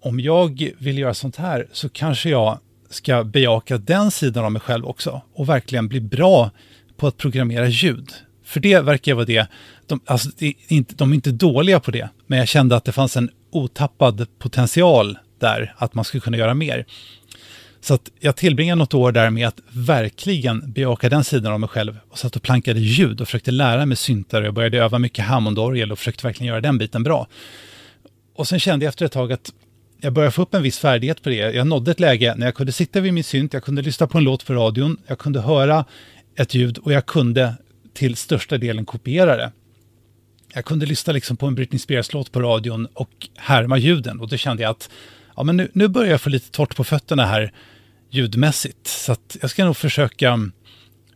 om 0.00 0.20
jag 0.20 0.72
vill 0.78 0.98
göra 0.98 1.14
sånt 1.14 1.36
här 1.36 1.68
så 1.72 1.88
kanske 1.88 2.30
jag 2.30 2.58
ska 2.90 3.24
bejaka 3.24 3.78
den 3.78 4.10
sidan 4.10 4.44
av 4.44 4.52
mig 4.52 4.60
själv 4.60 4.86
också 4.86 5.22
och 5.34 5.48
verkligen 5.48 5.88
bli 5.88 6.00
bra 6.00 6.50
på 6.96 7.06
att 7.06 7.16
programmera 7.16 7.68
ljud. 7.68 8.12
För 8.44 8.60
det 8.60 8.80
verkar 8.80 9.14
vara 9.14 9.24
det, 9.24 9.46
de, 9.86 10.00
alltså, 10.06 10.30
de 10.96 11.10
är 11.10 11.14
inte 11.14 11.30
dåliga 11.30 11.80
på 11.80 11.90
det, 11.90 12.08
men 12.26 12.38
jag 12.38 12.48
kände 12.48 12.76
att 12.76 12.84
det 12.84 12.92
fanns 12.92 13.16
en 13.16 13.30
otappad 13.50 14.26
potential 14.38 15.18
där, 15.40 15.74
att 15.76 15.94
man 15.94 16.04
skulle 16.04 16.20
kunna 16.20 16.36
göra 16.36 16.54
mer. 16.54 16.86
Så 17.84 17.94
att 17.94 18.10
jag 18.20 18.36
tillbringade 18.36 18.78
något 18.78 18.94
år 18.94 19.12
där 19.12 19.30
med 19.30 19.48
att 19.48 19.60
verkligen 19.72 20.72
bejaka 20.72 21.08
den 21.08 21.24
sidan 21.24 21.52
av 21.52 21.60
mig 21.60 21.68
själv 21.68 21.98
och 22.08 22.18
satt 22.18 22.36
och 22.36 22.42
plankade 22.42 22.80
ljud 22.80 23.20
och 23.20 23.26
försökte 23.26 23.50
lära 23.50 23.86
mig 23.86 23.96
syntar 23.96 24.40
och 24.40 24.46
jag 24.46 24.54
började 24.54 24.78
öva 24.78 24.98
mycket 24.98 25.24
Hammondorgel 25.24 25.92
och 25.92 25.98
försökte 25.98 26.26
verkligen 26.26 26.48
göra 26.48 26.60
den 26.60 26.78
biten 26.78 27.02
bra. 27.02 27.26
Och 28.34 28.48
sen 28.48 28.60
kände 28.60 28.84
jag 28.84 28.88
efter 28.88 29.06
ett 29.06 29.12
tag 29.12 29.32
att 29.32 29.52
jag 30.00 30.12
började 30.12 30.32
få 30.32 30.42
upp 30.42 30.54
en 30.54 30.62
viss 30.62 30.78
färdighet 30.78 31.22
på 31.22 31.28
det. 31.28 31.36
Jag 31.36 31.66
nådde 31.66 31.90
ett 31.90 32.00
läge 32.00 32.34
när 32.36 32.46
jag 32.46 32.54
kunde 32.54 32.72
sitta 32.72 33.00
vid 33.00 33.14
min 33.14 33.24
synt, 33.24 33.52
jag 33.52 33.64
kunde 33.64 33.82
lyssna 33.82 34.06
på 34.06 34.18
en 34.18 34.24
låt 34.24 34.46
på 34.46 34.52
radion, 34.52 34.96
jag 35.06 35.18
kunde 35.18 35.40
höra 35.40 35.84
ett 36.36 36.54
ljud 36.54 36.78
och 36.78 36.92
jag 36.92 37.06
kunde 37.06 37.54
till 37.94 38.16
största 38.16 38.58
delen 38.58 38.84
kopiera 38.84 39.36
det. 39.36 39.52
Jag 40.54 40.64
kunde 40.64 40.86
lyssna 40.86 41.12
liksom 41.12 41.36
på 41.36 41.46
en 41.46 41.54
Britney 41.54 41.78
Spears-låt 41.78 42.32
på 42.32 42.40
radion 42.40 42.86
och 42.94 43.28
härma 43.36 43.78
ljuden 43.78 44.20
och 44.20 44.28
då 44.28 44.36
kände 44.36 44.62
jag 44.62 44.70
att 44.70 44.90
ja, 45.36 45.42
men 45.42 45.56
nu, 45.56 45.68
nu 45.72 45.88
börjar 45.88 46.10
jag 46.10 46.20
få 46.20 46.30
lite 46.30 46.50
torrt 46.50 46.76
på 46.76 46.84
fötterna 46.84 47.26
här 47.26 47.52
ljudmässigt. 48.14 48.86
Så 48.86 49.12
att 49.12 49.36
jag 49.40 49.50
ska 49.50 49.64
nog 49.64 49.76
försöka, 49.76 50.50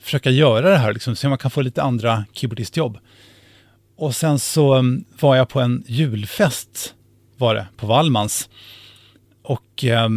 försöka 0.00 0.30
göra 0.30 0.70
det 0.70 0.76
här, 0.76 0.92
liksom, 0.92 1.16
se 1.16 1.26
om 1.26 1.30
man 1.30 1.38
kan 1.38 1.50
få 1.50 1.60
lite 1.60 1.82
andra 1.82 2.24
keyboardistjobb. 2.32 2.98
Och 3.96 4.16
sen 4.16 4.38
så 4.38 4.74
mm, 4.74 5.04
var 5.20 5.36
jag 5.36 5.48
på 5.48 5.60
en 5.60 5.84
julfest, 5.86 6.94
var 7.36 7.54
det, 7.54 7.66
på 7.76 7.86
Wallmans. 7.86 8.48
Och 9.42 9.84
eh, 9.84 10.08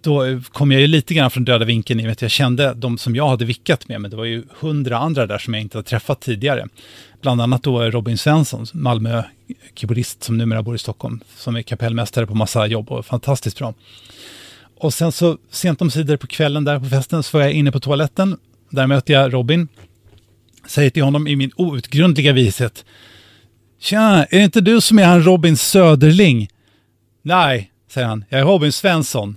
då 0.00 0.40
kom 0.52 0.72
jag 0.72 0.80
ju 0.80 0.86
lite 0.86 1.14
grann 1.14 1.30
från 1.30 1.44
döda 1.44 1.64
vinkeln 1.64 2.00
i 2.00 2.02
och 2.02 2.04
med 2.04 2.12
att 2.12 2.22
jag 2.22 2.30
kände 2.30 2.74
de 2.74 2.98
som 2.98 3.16
jag 3.16 3.28
hade 3.28 3.44
vickat 3.44 3.88
med, 3.88 4.00
men 4.00 4.10
det 4.10 4.16
var 4.16 4.24
ju 4.24 4.44
hundra 4.60 4.98
andra 4.98 5.26
där 5.26 5.38
som 5.38 5.54
jag 5.54 5.60
inte 5.60 5.78
hade 5.78 5.88
träffat 5.88 6.20
tidigare. 6.20 6.68
Bland 7.22 7.40
annat 7.40 7.62
då 7.62 7.82
Robin 7.82 8.18
Svensson, 8.18 8.66
Malmö-keyboardist 8.72 10.22
som 10.22 10.38
numera 10.38 10.62
bor 10.62 10.74
i 10.74 10.78
Stockholm, 10.78 11.20
som 11.36 11.56
är 11.56 11.62
kapellmästare 11.62 12.26
på 12.26 12.34
massa 12.34 12.66
jobb 12.66 12.92
och 12.92 13.06
fantastiskt 13.06 13.58
bra. 13.58 13.74
Och 14.78 14.94
sen 14.94 15.12
så 15.12 15.38
sent 15.50 15.82
om 15.82 15.90
sidor 15.90 16.16
på 16.16 16.26
kvällen 16.26 16.64
där 16.64 16.78
på 16.78 16.84
festen 16.84 17.22
så 17.22 17.38
var 17.38 17.44
jag 17.44 17.52
inne 17.52 17.72
på 17.72 17.80
toaletten. 17.80 18.36
Där 18.70 18.86
möter 18.86 19.14
jag 19.14 19.32
Robin. 19.32 19.68
Säger 20.66 20.90
till 20.90 21.02
honom 21.02 21.26
i 21.26 21.36
min 21.36 21.50
outgrundliga 21.56 22.32
vishet. 22.32 22.84
Tja, 23.80 24.26
är 24.30 24.38
det 24.38 24.44
inte 24.44 24.60
du 24.60 24.80
som 24.80 24.98
är 24.98 25.04
han 25.04 25.22
Robin 25.22 25.56
Söderling? 25.56 26.48
Nej, 27.22 27.70
säger 27.90 28.06
han. 28.06 28.24
Jag 28.28 28.40
är 28.40 28.44
Robin 28.44 28.72
Svensson. 28.72 29.36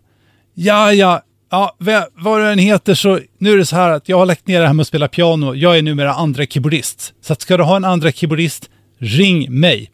Ja, 0.54 0.94
ja, 0.94 1.22
ja, 1.50 1.76
vad 2.14 2.42
du 2.42 2.52
än 2.52 2.60
heter 2.60 2.94
så 2.94 3.20
nu 3.38 3.52
är 3.52 3.58
det 3.58 3.66
så 3.66 3.76
här 3.76 3.90
att 3.92 4.10
jag 4.10 4.18
har 4.18 4.26
lagt 4.26 4.48
ner 4.48 4.60
det 4.60 4.68
här 4.68 4.74
med 4.74 4.82
att 4.82 4.88
spela 4.88 5.08
piano. 5.08 5.56
Jag 5.56 5.78
är 5.78 5.82
numera 5.82 6.14
andra 6.14 6.46
keyboardist. 6.46 7.14
Så 7.22 7.34
att 7.34 7.42
ska 7.42 7.58
du 7.58 7.64
ha 7.64 7.76
en 7.76 7.86
andra 7.86 8.12
keyboardist, 8.12 8.70
ring 8.98 9.60
mig. 9.60 9.92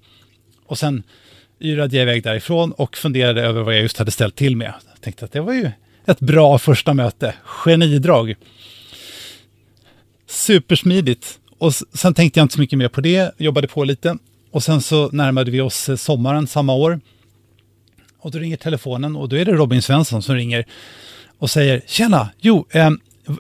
Och 0.68 0.78
sen 0.78 1.04
yrade 1.62 1.96
jag 1.96 2.04
iväg 2.04 2.24
därifrån 2.24 2.72
och 2.72 2.98
funderade 2.98 3.42
över 3.42 3.62
vad 3.62 3.76
jag 3.76 3.82
just 3.82 3.98
hade 3.98 4.12
ställt 4.12 4.36
till 4.36 4.56
med. 4.56 4.74
Jag 5.04 5.06
tänkte 5.06 5.26
att 5.26 5.32
det 5.32 5.42
var 5.42 5.54
ju 5.54 5.72
ett 6.06 6.20
bra 6.20 6.58
första 6.58 6.94
möte. 6.94 7.36
Genidrag. 7.44 8.36
Supersmidigt. 10.28 11.40
Och 11.58 11.74
sen 11.74 12.14
tänkte 12.14 12.40
jag 12.40 12.46
inte 12.46 12.54
så 12.54 12.60
mycket 12.60 12.80
mer 12.80 12.88
på 12.88 13.02
det, 13.02 13.34
jobbade 13.38 13.68
på 13.68 13.84
lite. 13.84 14.18
Och 14.52 14.64
sen 14.64 14.82
så 14.82 15.10
närmade 15.12 15.52
vi 15.52 15.62
oss 15.62 15.90
eh, 15.90 15.96
sommaren 15.96 16.48
samma 16.48 16.74
år. 16.74 17.00
Och 18.20 18.32
då 18.32 18.40
ringer 18.40 18.58
telefonen 18.58 19.16
och 19.16 19.30
då 19.30 19.36
är 19.36 19.46
det 19.46 19.52
Robin 19.52 19.82
Svensson 19.82 20.24
som 20.24 20.36
ringer 20.36 20.66
och 21.40 21.50
säger 21.50 21.82
Tjena, 21.88 22.30
jo, 22.40 22.66
eh, 22.70 22.90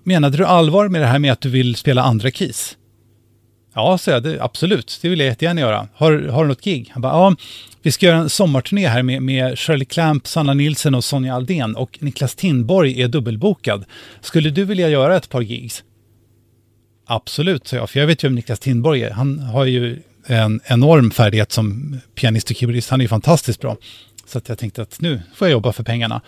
menade 0.03 0.37
du 0.37 0.45
allvar 0.45 0.87
med 0.87 1.01
det 1.01 1.07
här 1.07 1.19
med 1.19 1.31
att 1.31 1.41
du 1.41 1.49
vill 1.49 1.75
spela 1.75 2.03
andra 2.03 2.31
keys? 2.31 2.77
Ja, 3.73 3.97
så 3.97 4.11
jag, 4.11 4.23
det, 4.23 4.41
absolut, 4.41 4.99
det 5.01 5.09
vill 5.09 5.19
jag 5.19 5.27
jättegärna 5.27 5.61
göra. 5.61 5.87
Har, 5.93 6.27
har 6.27 6.43
du 6.43 6.47
något 6.47 6.61
gig? 6.63 6.89
Han 6.93 7.01
bara, 7.01 7.13
ja, 7.13 7.35
vi 7.83 7.91
ska 7.91 8.05
göra 8.05 8.17
en 8.17 8.29
sommarturné 8.29 8.87
här 8.87 9.03
med, 9.03 9.21
med 9.21 9.59
Shirley 9.59 9.85
Clamp, 9.85 10.27
Sanna 10.27 10.53
Nilsen 10.53 10.95
och 10.95 11.03
Sonja 11.03 11.35
Aldén 11.35 11.75
och 11.75 11.97
Niklas 12.01 12.35
Tindborg 12.35 13.01
är 13.01 13.07
dubbelbokad. 13.07 13.85
Skulle 14.21 14.49
du 14.49 14.65
vilja 14.65 14.89
göra 14.89 15.15
ett 15.15 15.29
par 15.29 15.41
gigs? 15.41 15.83
Absolut, 17.05 17.67
sa 17.67 17.75
jag, 17.75 17.89
för 17.89 17.99
jag 17.99 18.07
vet 18.07 18.23
ju 18.23 18.27
vem 18.27 18.35
Niklas 18.35 18.59
Tindborg 18.59 19.03
är. 19.03 19.11
Han 19.11 19.39
har 19.39 19.65
ju 19.65 20.01
en 20.25 20.61
enorm 20.65 21.11
färdighet 21.11 21.51
som 21.51 21.97
pianist 22.15 22.49
och 22.49 22.55
keyboardist. 22.55 22.89
Han 22.89 23.01
är 23.01 23.03
ju 23.03 23.09
fantastiskt 23.09 23.61
bra. 23.61 23.77
Så 24.25 24.37
att 24.37 24.49
jag 24.49 24.57
tänkte 24.57 24.81
att 24.81 25.01
nu 25.01 25.21
får 25.35 25.47
jag 25.47 25.51
jobba 25.51 25.73
för 25.73 25.83
pengarna. 25.83 26.21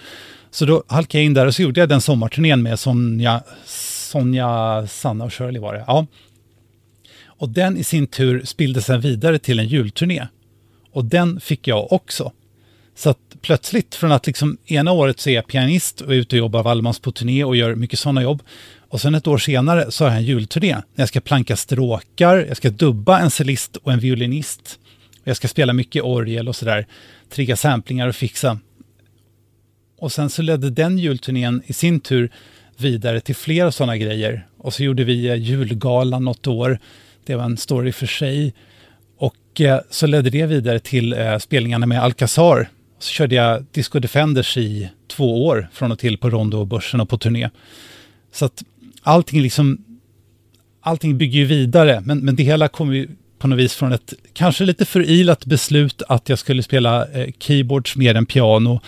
Så 0.52 0.66
då 0.66 0.84
halkade 0.88 1.18
jag 1.18 1.26
in 1.26 1.34
där 1.34 1.46
och 1.46 1.56
så 1.56 1.62
gjorde 1.62 1.80
jag 1.80 1.90
den 1.90 2.02
sommarturnén 2.02 2.64
med 2.64 2.80
Sonja, 2.80 3.44
Sonja, 3.66 4.88
Sanna 4.88 5.26
och 5.26 5.34
Shirley 5.34 5.62
var 5.62 5.74
det. 5.74 5.84
Ja. 5.88 6.08
Och 7.26 7.50
den 7.50 7.78
i 7.78 7.84
sin 7.84 8.08
tur 8.08 8.46
spillde 8.46 8.82
sen 8.82 9.02
vidare 9.02 9.40
till 9.40 9.60
en 9.60 9.68
julturné. 9.68 10.28
Och 10.96 11.06
den 11.06 11.40
fick 11.40 11.68
jag 11.68 11.94
också. 11.94 12.32
Så 12.96 13.10
att 13.10 13.18
plötsligt 13.42 13.96
från 13.96 14.12
att 14.12 14.28
liksom 14.28 14.58
ena 14.66 14.92
året 14.92 15.20
så 15.20 15.30
är 15.30 15.34
jag 15.34 15.48
pianist 15.48 16.02
och 16.02 16.14
är 16.14 16.18
ute 16.18 16.36
och 16.36 16.38
jobbar 16.38 16.64
Wallmans 16.64 17.00
på 17.00 17.12
turné 17.12 17.44
och 17.44 17.56
gör 17.56 17.76
mycket 17.76 18.00
sådana 18.00 18.22
jobb. 18.24 18.44
Och 18.90 19.02
sen 19.02 19.16
ett 19.16 19.28
år 19.28 19.38
senare 19.38 19.92
så 19.92 20.04
har 20.04 20.12
jag 20.12 20.18
en 20.18 20.26
julturné 20.26 20.74
när 20.74 21.02
jag 21.02 21.08
ska 21.08 21.22
planka 21.22 21.56
stråkar, 21.56 22.46
jag 22.48 22.58
ska 22.58 22.70
dubba 22.70 23.20
en 23.20 23.32
cellist 23.32 23.76
och 23.76 23.94
en 23.94 24.00
violinist. 24.00 24.80
Och 25.22 25.28
jag 25.28 25.38
ska 25.38 25.48
spela 25.48 25.74
mycket 25.74 26.04
orgel 26.04 26.48
och 26.48 26.56
sådär, 26.56 26.88
trigga 27.30 27.56
samplingar 27.56 28.08
och 28.08 28.16
fixa. 28.16 28.60
Och 29.98 30.12
sen 30.12 30.30
så 30.30 30.42
ledde 30.42 30.70
den 30.70 30.98
julturnén 30.98 31.62
i 31.66 31.74
sin 31.74 32.00
tur 32.00 32.32
vidare 32.78 33.22
till 33.22 33.36
flera 33.36 33.72
sådana 33.72 33.98
grejer. 33.98 34.48
Och 34.58 34.74
så 34.74 34.84
gjorde 34.84 35.04
vi 35.04 35.28
eh, 35.28 35.36
julgalan 35.36 36.24
något 36.24 36.48
år 36.48 36.80
det 37.26 37.36
var 37.36 37.44
en 37.44 37.58
story 37.58 37.92
för 37.92 38.08
sig. 38.08 38.54
Och 39.18 39.62
eh, 39.62 39.80
så 39.90 40.08
ledde 40.08 40.30
det 40.30 40.46
vidare 40.46 40.80
till 40.80 41.14
eh, 41.14 41.38
spelningarna 41.38 41.86
med 41.86 42.04
Alcazar. 42.04 42.70
Så 43.00 43.12
körde 43.12 43.36
jag 43.36 43.66
Disco 43.72 44.00
Defenders 44.00 44.58
i 44.58 44.90
två 45.08 45.46
år 45.46 45.70
från 45.74 45.92
och 45.92 46.00
till 46.00 46.18
på 46.18 46.30
Rondo 46.30 46.60
och 46.60 46.68
Börsen 46.68 47.02
och 47.02 47.10
på 47.10 47.18
turné. 47.18 47.50
Så 48.32 48.46
att 48.46 48.64
allting 49.04 49.42
liksom, 49.42 49.86
allting 50.82 51.18
bygger 51.18 51.40
ju 51.40 51.46
vidare, 51.46 52.02
men, 52.06 52.20
men 52.20 52.36
det 52.36 52.44
hela 52.44 52.68
kommer 52.68 52.94
ju 52.94 53.08
på 53.40 53.48
något 53.48 53.60
vis 53.60 53.76
från 53.76 53.92
ett 53.92 54.14
kanske 54.34 54.64
lite 54.64 54.86
förilat 54.86 55.46
beslut 55.46 56.02
att 56.08 56.30
jag 56.30 56.40
skulle 56.40 56.64
spela 56.64 57.08
eh, 57.08 57.30
keyboards 57.40 57.96
mer 57.96 58.16
än 58.16 58.26
piano. 58.26 58.82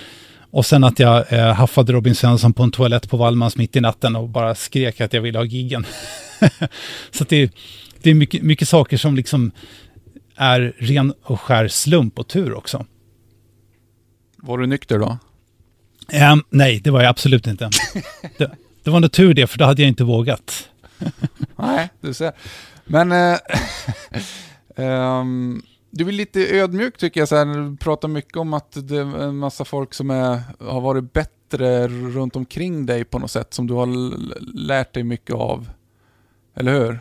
Och 0.51 0.65
sen 0.65 0.84
att 0.84 0.99
jag 0.99 1.34
eh, 1.34 1.53
haffade 1.53 1.93
Robin 1.93 2.15
Svensson 2.15 2.53
på 2.53 2.63
en 2.63 2.71
toalett 2.71 3.09
på 3.09 3.17
Wallmans 3.17 3.57
mitt 3.57 3.75
i 3.75 3.82
natten 3.82 4.15
och 4.15 4.30
bara 4.30 4.55
skrek 4.55 5.01
att 5.01 5.13
jag 5.13 5.21
ville 5.21 5.39
ha 5.39 5.45
giggen. 5.45 5.86
så 7.11 7.25
det, 7.30 7.51
det 8.01 8.09
är 8.09 8.13
mycket, 8.13 8.43
mycket 8.43 8.69
saker 8.69 8.97
som 8.97 9.15
liksom 9.15 9.51
är 10.38 10.76
ren 10.78 11.14
och 11.24 11.42
skär 11.42 11.68
slump 11.68 12.20
och 12.20 12.28
tur 12.28 12.54
också. 12.54 12.86
Var 14.38 14.58
du 14.58 14.68
nykter 14.68 15.00
då? 15.00 15.18
Um, 16.34 16.44
nej, 16.50 16.80
det 16.80 16.92
var 16.92 17.02
jag 17.02 17.10
absolut 17.10 17.48
inte. 17.48 17.70
det, 18.38 18.52
det 18.84 18.90
var 18.90 19.00
nog 19.00 19.12
tur 19.12 19.34
det, 19.34 19.48
för 19.48 19.58
då 19.58 19.66
hade 19.66 19.82
jag 19.82 19.90
inte 19.90 20.04
vågat. 20.04 20.70
nej, 21.56 21.90
du 22.02 22.14
ser. 22.14 22.32
Men 22.86 23.12
äh, 23.12 23.38
um, 24.76 25.62
du 25.92 26.08
är 26.08 26.12
lite 26.12 26.58
ödmjuk 26.58 26.98
tycker 26.98 27.22
jag, 27.22 27.28
så 27.28 27.36
här, 27.36 27.46
du 27.46 27.78
pratar 27.78 28.08
mycket 28.08 28.38
om 28.38 28.54
att 28.54 28.88
det 28.88 28.98
är 28.98 29.22
en 29.24 29.38
massa 29.38 29.66
folk 29.66 29.94
som 29.94 30.10
är, 30.10 30.42
har 30.60 30.82
varit 30.82 31.14
bättre 31.14 31.88
runt 31.88 32.36
omkring 32.36 32.86
dig 32.86 33.04
på 33.04 33.20
något 33.20 33.32
sätt, 33.32 33.54
som 33.54 33.68
du 33.68 33.74
har 33.74 33.88
lärt 34.68 34.94
dig 34.94 35.04
mycket 35.04 35.36
av. 35.36 35.70
Eller 36.56 36.74
hur? 36.74 37.00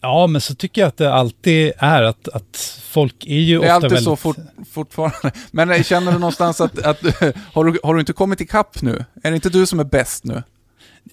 Ja, 0.00 0.26
men 0.26 0.40
så 0.40 0.54
tycker 0.54 0.80
jag 0.80 0.88
att 0.88 0.96
det 0.96 1.12
alltid 1.12 1.72
är 1.78 2.02
att, 2.02 2.28
att 2.28 2.80
folk 2.82 3.26
är 3.26 3.34
ju 3.34 3.58
ofta 3.58 3.68
väldigt... 3.68 3.90
Det 3.90 3.94
är 3.94 3.96
alltid 3.96 4.04
så 4.04 4.16
fort, 4.16 4.36
fortfarande. 4.70 5.32
Men 5.50 5.84
känner 5.84 6.12
du 6.12 6.18
någonstans 6.18 6.60
att, 6.60 6.78
att 6.78 7.02
har, 7.52 7.64
du, 7.64 7.78
har 7.82 7.94
du 7.94 8.00
inte 8.00 8.12
kommit 8.12 8.40
ikapp 8.40 8.82
nu? 8.82 9.04
Är 9.22 9.30
det 9.30 9.34
inte 9.34 9.50
du 9.50 9.66
som 9.66 9.80
är 9.80 9.84
bäst 9.84 10.24
nu? 10.24 10.42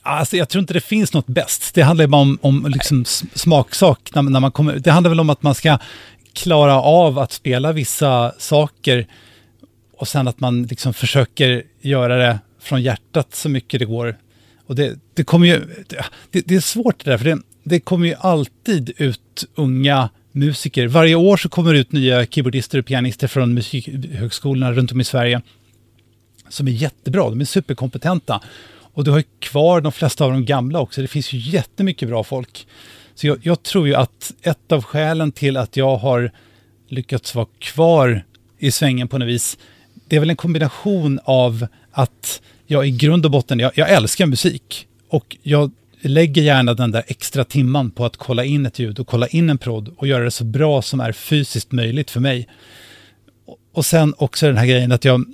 Alltså, 0.02 0.38
jag 0.38 0.50
tror 0.50 0.60
inte 0.60 0.74
det 0.74 0.82
finns 0.82 1.14
något 1.14 1.28
bäst. 1.28 1.74
Det 1.74 1.82
handlar 1.82 2.08
bara 2.08 2.22
om, 2.22 2.40
om 2.42 2.66
liksom 2.68 3.06
smaksak. 3.34 4.10
När, 4.14 4.22
när 4.22 4.40
man 4.40 4.52
kommer, 4.52 4.80
det 4.80 4.92
handlar 4.92 5.10
väl 5.10 5.20
om 5.20 5.30
att 5.30 5.44
man 5.44 5.56
ska 5.56 5.78
klara 6.34 6.82
av 6.82 7.20
att 7.20 7.32
spela 7.32 7.72
vissa 7.72 8.34
saker 8.38 9.08
och 9.98 10.08
sen 10.08 10.28
att 10.28 10.40
man 10.40 10.64
liksom 10.64 10.94
försöker 10.94 11.64
göra 11.82 12.18
det 12.18 12.40
från 12.62 12.82
hjärtat 12.82 13.36
så 13.36 13.50
mycket 13.50 13.80
det 13.80 13.86
går. 13.86 14.18
Och 14.68 14.76
det, 14.76 15.00
det 15.14 15.24
kommer 15.24 15.48
ju... 15.48 15.84
Det, 16.32 16.42
det 16.42 16.56
är 16.56 16.60
svårt 16.60 17.06
det 17.06 17.12
där, 17.12 17.18
för 17.18 17.26
det, 17.26 17.38
det 17.68 17.80
kommer 17.80 18.08
ju 18.08 18.16
alltid 18.20 18.94
ut 18.98 19.46
unga 19.56 20.10
musiker. 20.32 20.88
Varje 20.88 21.16
år 21.16 21.38
så 21.38 21.50
kommer 21.50 21.74
det 21.74 21.80
ut 21.80 21.92
nya 21.92 22.26
keyboardister 22.26 22.80
och 22.80 22.86
pianister 22.86 23.28
från 23.28 23.54
musikhögskolorna 23.54 24.74
runt 24.74 24.92
om 24.92 25.02
i 25.02 25.04
Sverige 25.04 25.42
som 26.50 26.68
är 26.68 26.72
jättebra, 26.72 27.30
de 27.30 27.42
är 27.42 27.46
superkompetenta. 27.46 28.42
Och 28.94 29.04
du 29.04 29.12
har 29.12 29.18
ju 29.18 29.24
kvar 29.40 29.82
de 29.82 29.92
flesta 29.92 30.26
av 30.26 30.32
de 30.32 30.46
gamla 30.46 30.80
också, 30.80 31.02
det 31.02 31.08
finns 31.08 31.34
ju 31.34 31.38
jättemycket 31.38 32.10
bra 32.10 32.24
folk. 32.24 32.68
Så 33.16 33.28
jag, 33.28 33.38
jag 33.42 33.64
tror 33.64 33.88
ju 33.88 33.96
att 33.96 34.34
ett 34.42 34.72
av 34.72 34.84
skälen 34.84 35.32
till 35.32 35.58
att 35.58 35.78
jag 35.78 35.98
har 35.98 36.32
lyckats 36.88 37.36
vara 37.36 37.48
kvar 37.60 38.24
i 38.58 38.72
svängen 38.72 39.08
på 39.08 39.18
något 39.18 39.28
vis. 39.28 39.58
Det 40.08 40.16
är 40.16 40.20
väl 40.20 40.30
en 40.30 40.36
kombination 40.36 41.20
av 41.24 41.68
att 41.92 42.42
jag 42.66 42.88
i 42.88 42.92
grund 42.92 43.26
och 43.26 43.32
botten, 43.32 43.60
jag, 43.60 43.72
jag 43.76 43.90
älskar 43.90 44.26
musik 44.26 44.88
och 45.10 45.38
jag 45.44 45.72
lägger 46.02 46.42
gärna 46.42 46.74
den 46.74 46.92
där 46.92 47.04
extra 47.08 47.44
timman 47.44 47.92
på 47.92 48.06
att 48.06 48.18
kolla 48.18 48.46
in 48.46 48.66
ett 48.66 48.80
ljud 48.80 49.00
och 49.00 49.08
kolla 49.08 49.28
in 49.28 49.50
en 49.50 49.58
prod 49.58 49.94
och 49.98 50.08
göra 50.08 50.24
det 50.24 50.32
så 50.32 50.44
bra 50.44 50.82
som 50.82 51.00
är 51.00 51.12
fysiskt 51.12 51.72
möjligt 51.72 52.12
för 52.12 52.20
mig. 52.20 52.48
Och 53.74 53.86
sen 53.86 54.14
också 54.18 54.46
den 54.46 54.58
här 54.58 54.66
grejen 54.66 54.92
att 54.92 55.06
jag 55.06 55.26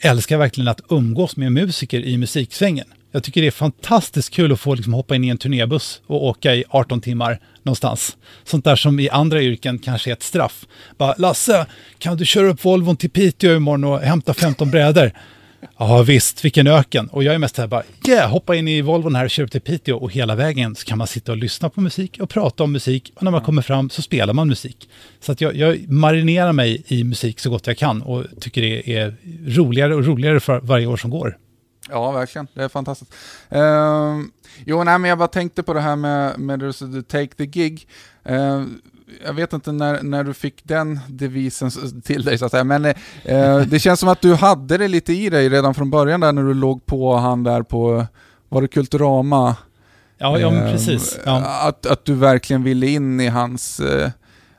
älskar 0.00 0.38
verkligen 0.38 0.68
att 0.68 0.80
umgås 0.88 1.36
med 1.36 1.52
musiker 1.52 2.00
i 2.00 2.18
musiksvängen. 2.18 2.86
Jag 3.12 3.22
tycker 3.22 3.40
det 3.40 3.46
är 3.46 3.50
fantastiskt 3.50 4.30
kul 4.30 4.52
att 4.52 4.60
få 4.60 4.74
liksom 4.74 4.92
hoppa 4.92 5.14
in 5.14 5.24
i 5.24 5.28
en 5.28 5.38
turnébuss 5.38 6.00
och 6.06 6.24
åka 6.24 6.54
i 6.54 6.64
18 6.68 7.00
timmar 7.00 7.40
någonstans. 7.62 8.16
Sånt 8.44 8.64
där 8.64 8.76
som 8.76 9.00
i 9.00 9.08
andra 9.08 9.42
yrken 9.42 9.78
kanske 9.78 10.10
är 10.10 10.12
ett 10.12 10.22
straff. 10.22 10.66
Bara, 10.98 11.14
Lasse, 11.18 11.66
kan 11.98 12.16
du 12.16 12.24
köra 12.24 12.48
upp 12.48 12.64
Volvon 12.64 12.96
till 12.96 13.10
Piteå 13.10 13.56
imorgon 13.56 13.84
och 13.84 14.00
hämta 14.00 14.34
15 14.34 14.70
brädor? 14.70 15.12
Ja 15.78 16.02
visst, 16.02 16.44
vilken 16.44 16.66
öken. 16.66 17.08
Och 17.08 17.24
jag 17.24 17.34
är 17.34 17.38
mest 17.38 17.58
här 17.58 17.66
bara, 17.66 17.82
yeah, 18.08 18.30
hoppa 18.30 18.54
in 18.56 18.68
i 18.68 18.82
Volvon 18.82 19.14
här 19.14 19.24
och 19.24 19.30
kör 19.30 19.44
upp 19.44 19.50
till 19.50 19.60
Piteå 19.60 19.96
och 19.96 20.12
hela 20.12 20.34
vägen 20.34 20.74
så 20.74 20.86
kan 20.86 20.98
man 20.98 21.06
sitta 21.06 21.32
och 21.32 21.38
lyssna 21.38 21.70
på 21.70 21.80
musik 21.80 22.18
och 22.20 22.28
prata 22.28 22.64
om 22.64 22.72
musik. 22.72 23.12
Och 23.16 23.22
när 23.22 23.30
man 23.30 23.40
kommer 23.40 23.62
fram 23.62 23.90
så 23.90 24.02
spelar 24.02 24.34
man 24.34 24.48
musik. 24.48 24.88
Så 25.20 25.32
att 25.32 25.40
jag, 25.40 25.56
jag 25.56 25.88
marinerar 25.88 26.52
mig 26.52 26.84
i 26.86 27.04
musik 27.04 27.40
så 27.40 27.50
gott 27.50 27.66
jag 27.66 27.78
kan 27.78 28.02
och 28.02 28.24
tycker 28.40 28.62
det 28.62 28.96
är 28.96 29.14
roligare 29.46 29.94
och 29.94 30.04
roligare 30.04 30.40
för 30.40 30.60
varje 30.60 30.86
år 30.86 30.96
som 30.96 31.10
går. 31.10 31.38
Ja, 31.88 32.12
verkligen. 32.12 32.46
Det 32.54 32.64
är 32.64 32.68
fantastiskt. 32.68 33.14
Uh, 33.52 34.20
jo, 34.66 34.84
nej, 34.84 34.98
men 34.98 35.08
jag 35.08 35.18
bara 35.18 35.28
tänkte 35.28 35.62
på 35.62 35.74
det 35.74 35.80
här 35.80 35.96
med, 35.96 36.38
med 36.38 36.60
the 36.60 37.02
Take 37.02 37.34
the 37.36 37.46
Gig. 37.46 37.88
Uh, 38.30 38.64
jag 39.24 39.32
vet 39.32 39.52
inte 39.52 39.72
när, 39.72 40.02
när 40.02 40.24
du 40.24 40.34
fick 40.34 40.64
den 40.64 41.00
devisen 41.08 41.70
till 42.02 42.24
dig 42.24 42.38
så 42.38 42.44
att 42.44 42.50
säga, 42.50 42.64
men 42.64 42.84
eh, 42.84 43.58
det 43.58 43.78
känns 43.78 44.00
som 44.00 44.08
att 44.08 44.20
du 44.20 44.34
hade 44.34 44.78
det 44.78 44.88
lite 44.88 45.12
i 45.12 45.30
dig 45.30 45.48
redan 45.48 45.74
från 45.74 45.90
början 45.90 46.20
där 46.20 46.32
när 46.32 46.42
du 46.42 46.54
låg 46.54 46.86
på 46.86 47.16
han 47.16 47.42
där 47.42 47.62
på, 47.62 48.06
var 48.48 48.62
det 48.62 48.68
Kulturama? 48.68 49.56
Ja, 50.18 50.38
ja 50.38 50.52
eh, 50.52 50.72
precis. 50.72 51.18
Ja. 51.24 51.66
Att, 51.68 51.86
att 51.86 52.04
du 52.04 52.14
verkligen 52.14 52.62
ville 52.62 52.86
in 52.86 53.20
i 53.20 53.28
hans, 53.28 53.80
eh, 53.80 54.10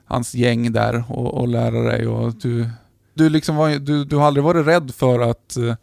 hans 0.05 0.35
gäng 0.35 0.71
där 0.71 1.03
och, 1.07 1.33
och 1.33 1.47
lära 1.47 1.81
dig 1.91 2.07
och 2.07 2.33
du, 2.33 2.69
du, 3.13 3.29
liksom 3.29 3.55
var, 3.55 3.69
du, 3.69 4.05
du 4.05 4.15
har 4.15 4.27
aldrig 4.27 4.43
varit 4.43 4.67
rädd 4.67 4.91
för 4.95 5.19
att 5.19 5.57
eh, 5.57 5.75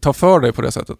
ta 0.00 0.12
för 0.12 0.40
dig 0.40 0.52
på 0.52 0.62
det 0.62 0.72
sättet? 0.72 0.96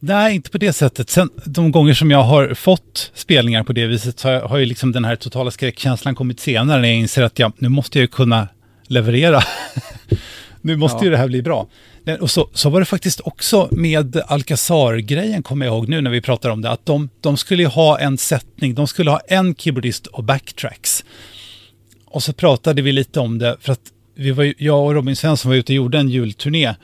Nej, 0.00 0.34
inte 0.34 0.50
på 0.50 0.58
det 0.58 0.72
sättet. 0.72 1.10
Sen 1.10 1.30
de 1.44 1.72
gånger 1.72 1.94
som 1.94 2.10
jag 2.10 2.22
har 2.22 2.54
fått 2.54 3.10
spelningar 3.14 3.64
på 3.64 3.72
det 3.72 3.86
viset 3.86 4.18
så 4.18 4.40
har, 4.40 4.58
ju 4.58 4.66
liksom 4.66 4.92
den 4.92 5.04
här 5.04 5.16
totala 5.16 5.50
skräckkänslan 5.50 6.14
kommit 6.14 6.40
senare 6.40 6.80
när 6.80 6.88
jag 6.88 6.96
inser 6.96 7.22
att 7.22 7.38
jag, 7.38 7.52
nu 7.58 7.68
måste 7.68 7.98
jag 7.98 8.02
ju 8.02 8.08
kunna 8.08 8.48
leverera. 8.86 9.40
nu 10.60 10.76
måste 10.76 10.98
ja. 10.98 11.04
ju 11.04 11.10
det 11.10 11.16
här 11.16 11.28
bli 11.28 11.42
bra. 11.42 11.68
Och 12.20 12.30
så, 12.30 12.48
så 12.52 12.70
var 12.70 12.80
det 12.80 12.86
faktiskt 12.86 13.20
också 13.20 13.68
med 13.70 14.22
Alcazar-grejen, 14.26 15.42
kommer 15.42 15.66
jag 15.66 15.74
ihåg 15.74 15.88
nu 15.88 16.00
när 16.00 16.10
vi 16.10 16.20
pratar 16.20 16.50
om 16.50 16.62
det, 16.62 16.70
att 16.70 16.86
de, 16.86 17.08
de 17.20 17.36
skulle 17.36 17.66
ha 17.66 17.98
en 17.98 18.18
sättning, 18.18 18.74
de 18.74 18.86
skulle 18.86 19.10
ha 19.10 19.20
en 19.28 19.54
keyboardist 19.54 20.06
och 20.06 20.24
backtracks. 20.24 21.04
Och 22.06 22.22
så 22.22 22.32
pratade 22.32 22.82
vi 22.82 22.92
lite 22.92 23.20
om 23.20 23.38
det, 23.38 23.56
för 23.60 23.72
att 23.72 23.92
vi 24.14 24.30
var, 24.30 24.54
jag 24.58 24.84
och 24.84 24.94
Robin 24.94 25.16
Svensson 25.16 25.50
var 25.50 25.56
ute 25.56 25.72
och 25.72 25.76
gjorde 25.76 25.98
en 25.98 26.08
julturné 26.08 26.74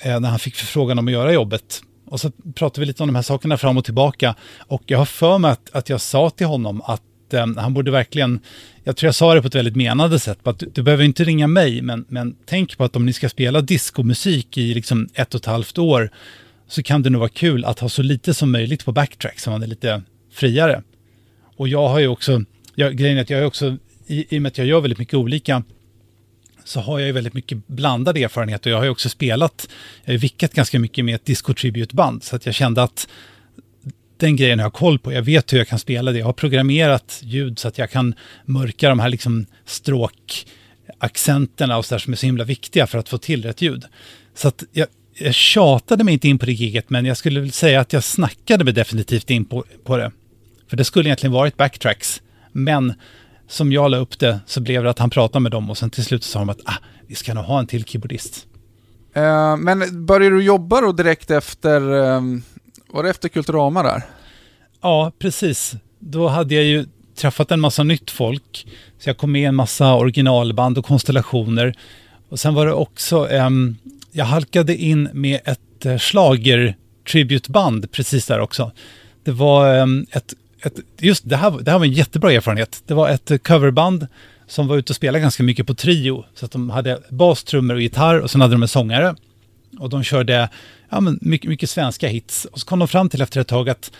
Eh, 0.00 0.20
när 0.20 0.28
han 0.28 0.38
fick 0.38 0.54
förfrågan 0.54 0.98
om 0.98 1.06
att 1.08 1.12
göra 1.12 1.32
jobbet. 1.32 1.82
Och 2.06 2.20
så 2.20 2.30
pratade 2.54 2.80
vi 2.80 2.86
lite 2.86 3.02
om 3.02 3.08
de 3.08 3.14
här 3.14 3.22
sakerna 3.22 3.56
fram 3.56 3.76
och 3.76 3.84
tillbaka. 3.84 4.34
Och 4.58 4.82
jag 4.86 4.98
har 4.98 5.04
för 5.04 5.38
mig 5.38 5.50
att, 5.50 5.70
att 5.72 5.88
jag 5.88 6.00
sa 6.00 6.30
till 6.30 6.46
honom 6.46 6.82
att 6.84 7.02
ehm, 7.32 7.56
han 7.56 7.74
borde 7.74 7.90
verkligen, 7.90 8.40
jag 8.84 8.96
tror 8.96 9.08
jag 9.08 9.14
sa 9.14 9.34
det 9.34 9.40
på 9.40 9.48
ett 9.48 9.54
väldigt 9.54 9.76
menande 9.76 10.18
sätt, 10.18 10.38
att 10.42 10.58
du, 10.58 10.70
du, 10.74 10.82
behöver 10.82 11.04
inte 11.04 11.24
ringa 11.24 11.46
mig, 11.46 11.82
men, 11.82 12.04
men 12.08 12.36
tänk 12.46 12.78
på 12.78 12.84
att 12.84 12.96
om 12.96 13.06
ni 13.06 13.12
ska 13.12 13.28
spela 13.28 13.60
diskomusik 13.60 14.58
i 14.58 14.74
liksom 14.74 15.08
ett 15.14 15.34
och 15.34 15.40
ett 15.40 15.46
halvt 15.46 15.78
år, 15.78 16.10
så 16.68 16.82
kan 16.82 17.02
det 17.02 17.10
nog 17.10 17.20
vara 17.20 17.30
kul 17.30 17.64
att 17.64 17.78
ha 17.78 17.88
så 17.88 18.02
lite 18.02 18.34
som 18.34 18.52
möjligt 18.52 18.84
på 18.84 18.92
backtrack, 18.92 19.38
så 19.38 19.50
man 19.50 19.62
är 19.62 19.66
lite 19.66 20.02
friare. 20.32 20.82
Och 21.56 21.68
jag 21.68 21.88
har 21.88 21.98
ju 21.98 22.08
också, 22.08 22.44
jag, 22.74 22.96
grejen 22.96 23.18
är 23.18 23.22
att 23.22 23.30
jag 23.30 23.40
är 23.40 23.46
också, 23.46 23.76
i, 24.06 24.36
i 24.36 24.38
och 24.38 24.42
med 24.42 24.50
att 24.50 24.58
jag 24.58 24.66
gör 24.66 24.80
väldigt 24.80 24.98
mycket 24.98 25.14
olika 25.14 25.62
så 26.68 26.80
har 26.80 26.98
jag 26.98 27.06
ju 27.06 27.12
väldigt 27.12 27.34
mycket 27.34 27.66
blandad 27.66 28.16
erfarenhet 28.16 28.66
och 28.66 28.72
jag 28.72 28.76
har 28.76 28.84
ju 28.84 28.90
också 28.90 29.08
spelat, 29.08 29.68
jag 30.04 30.08
har 30.08 30.12
ju 30.12 30.18
vickat 30.18 30.54
ganska 30.54 30.78
mycket 30.78 31.04
med 31.04 31.14
ett 31.14 31.24
disco 31.24 31.54
tribute-band 31.54 32.22
så 32.22 32.36
att 32.36 32.46
jag 32.46 32.54
kände 32.54 32.82
att 32.82 33.08
den 34.16 34.36
grejen 34.36 34.58
har 34.58 34.66
jag 34.66 34.72
koll 34.72 34.98
på. 34.98 35.12
Jag 35.12 35.22
vet 35.22 35.52
hur 35.52 35.58
jag 35.58 35.68
kan 35.68 35.78
spela 35.78 36.12
det. 36.12 36.18
Jag 36.18 36.26
har 36.26 36.32
programmerat 36.32 37.20
ljud 37.22 37.58
så 37.58 37.68
att 37.68 37.78
jag 37.78 37.90
kan 37.90 38.14
mörka 38.44 38.88
de 38.88 38.98
här 38.98 39.08
liksom 39.08 39.46
stråkaccenterna 39.64 41.76
och 41.76 41.84
så 41.84 41.94
där 41.94 41.98
som 41.98 42.12
är 42.12 42.16
så 42.16 42.26
himla 42.26 42.44
viktiga 42.44 42.86
för 42.86 42.98
att 42.98 43.08
få 43.08 43.18
till 43.18 43.44
rätt 43.44 43.62
ljud. 43.62 43.84
Så 44.34 44.48
att 44.48 44.64
jag, 44.72 44.88
jag 45.14 45.34
tjatade 45.34 46.04
mig 46.04 46.14
inte 46.14 46.28
in 46.28 46.38
på 46.38 46.46
det 46.46 46.52
giget, 46.52 46.90
men 46.90 47.04
jag 47.04 47.16
skulle 47.16 47.40
väl 47.40 47.52
säga 47.52 47.80
att 47.80 47.92
jag 47.92 48.04
snackade 48.04 48.64
mig 48.64 48.72
definitivt 48.72 49.30
in 49.30 49.44
på, 49.44 49.64
på 49.84 49.96
det. 49.96 50.12
För 50.68 50.76
det 50.76 50.84
skulle 50.84 51.08
egentligen 51.08 51.32
varit 51.32 51.56
backtracks. 51.56 52.22
Men 52.52 52.94
som 53.48 53.72
jag 53.72 53.90
la 53.90 53.96
upp 53.96 54.18
det 54.18 54.40
så 54.46 54.60
blev 54.60 54.84
det 54.84 54.90
att 54.90 54.98
han 54.98 55.10
pratade 55.10 55.42
med 55.42 55.52
dem 55.52 55.70
och 55.70 55.78
sen 55.78 55.90
till 55.90 56.04
slut 56.04 56.24
sa 56.24 56.38
de 56.38 56.48
att 56.48 56.60
ah, 56.64 56.76
vi 57.06 57.14
ska 57.14 57.34
nog 57.34 57.44
ha 57.44 57.58
en 57.58 57.66
till 57.66 57.84
keyboardist. 57.84 58.46
Uh, 59.16 59.56
men 59.56 60.06
började 60.06 60.36
du 60.36 60.42
jobba 60.42 60.80
då 60.80 60.92
direkt 60.92 61.30
efter, 61.30 61.80
um, 61.92 62.42
var 62.92 63.02
det 63.02 63.10
efter 63.10 63.28
Kulturama 63.28 63.82
där? 63.82 64.02
Ja, 64.80 65.12
precis. 65.18 65.74
Då 65.98 66.28
hade 66.28 66.54
jag 66.54 66.64
ju 66.64 66.86
träffat 67.16 67.50
en 67.50 67.60
massa 67.60 67.82
nytt 67.82 68.10
folk. 68.10 68.66
Så 68.98 69.08
jag 69.08 69.18
kom 69.18 69.32
med 69.32 69.48
en 69.48 69.54
massa 69.54 69.94
originalband 69.94 70.78
och 70.78 70.84
konstellationer. 70.84 71.74
Och 72.28 72.40
sen 72.40 72.54
var 72.54 72.66
det 72.66 72.72
också, 72.72 73.26
um, 73.26 73.76
jag 74.12 74.24
halkade 74.24 74.76
in 74.76 75.08
med 75.12 75.40
ett 75.44 75.86
uh, 75.86 75.98
slager 75.98 76.76
tributeband 77.08 77.92
precis 77.92 78.26
där 78.26 78.40
också. 78.40 78.72
Det 79.24 79.32
var 79.32 79.78
um, 79.78 80.06
ett 80.10 80.34
ett, 80.62 80.80
just 80.98 81.28
det 81.28 81.36
här, 81.36 81.50
det 81.50 81.70
här 81.70 81.78
var 81.78 81.86
en 81.86 81.92
jättebra 81.92 82.32
erfarenhet. 82.32 82.82
Det 82.86 82.94
var 82.94 83.08
ett 83.08 83.42
coverband 83.42 84.06
som 84.46 84.66
var 84.66 84.76
ute 84.76 84.92
och 84.92 84.96
spelade 84.96 85.20
ganska 85.20 85.42
mycket 85.42 85.66
på 85.66 85.74
trio. 85.74 86.24
Så 86.34 86.44
att 86.44 86.52
de 86.52 86.70
hade 86.70 87.00
bas, 87.08 87.44
trummor 87.44 87.74
och 87.74 87.82
gitarr 87.82 88.20
och 88.20 88.30
sen 88.30 88.40
hade 88.40 88.54
de 88.54 88.62
en 88.62 88.68
sångare. 88.68 89.14
Och 89.78 89.90
de 89.90 90.02
körde 90.02 90.48
ja, 90.88 91.00
men 91.00 91.18
mycket, 91.22 91.50
mycket 91.50 91.70
svenska 91.70 92.08
hits. 92.08 92.44
Och 92.44 92.60
så 92.60 92.66
kom 92.66 92.78
de 92.78 92.88
fram 92.88 93.08
till 93.08 93.22
efter 93.22 93.40
ett 93.40 93.48
tag 93.48 93.68
att 93.68 93.92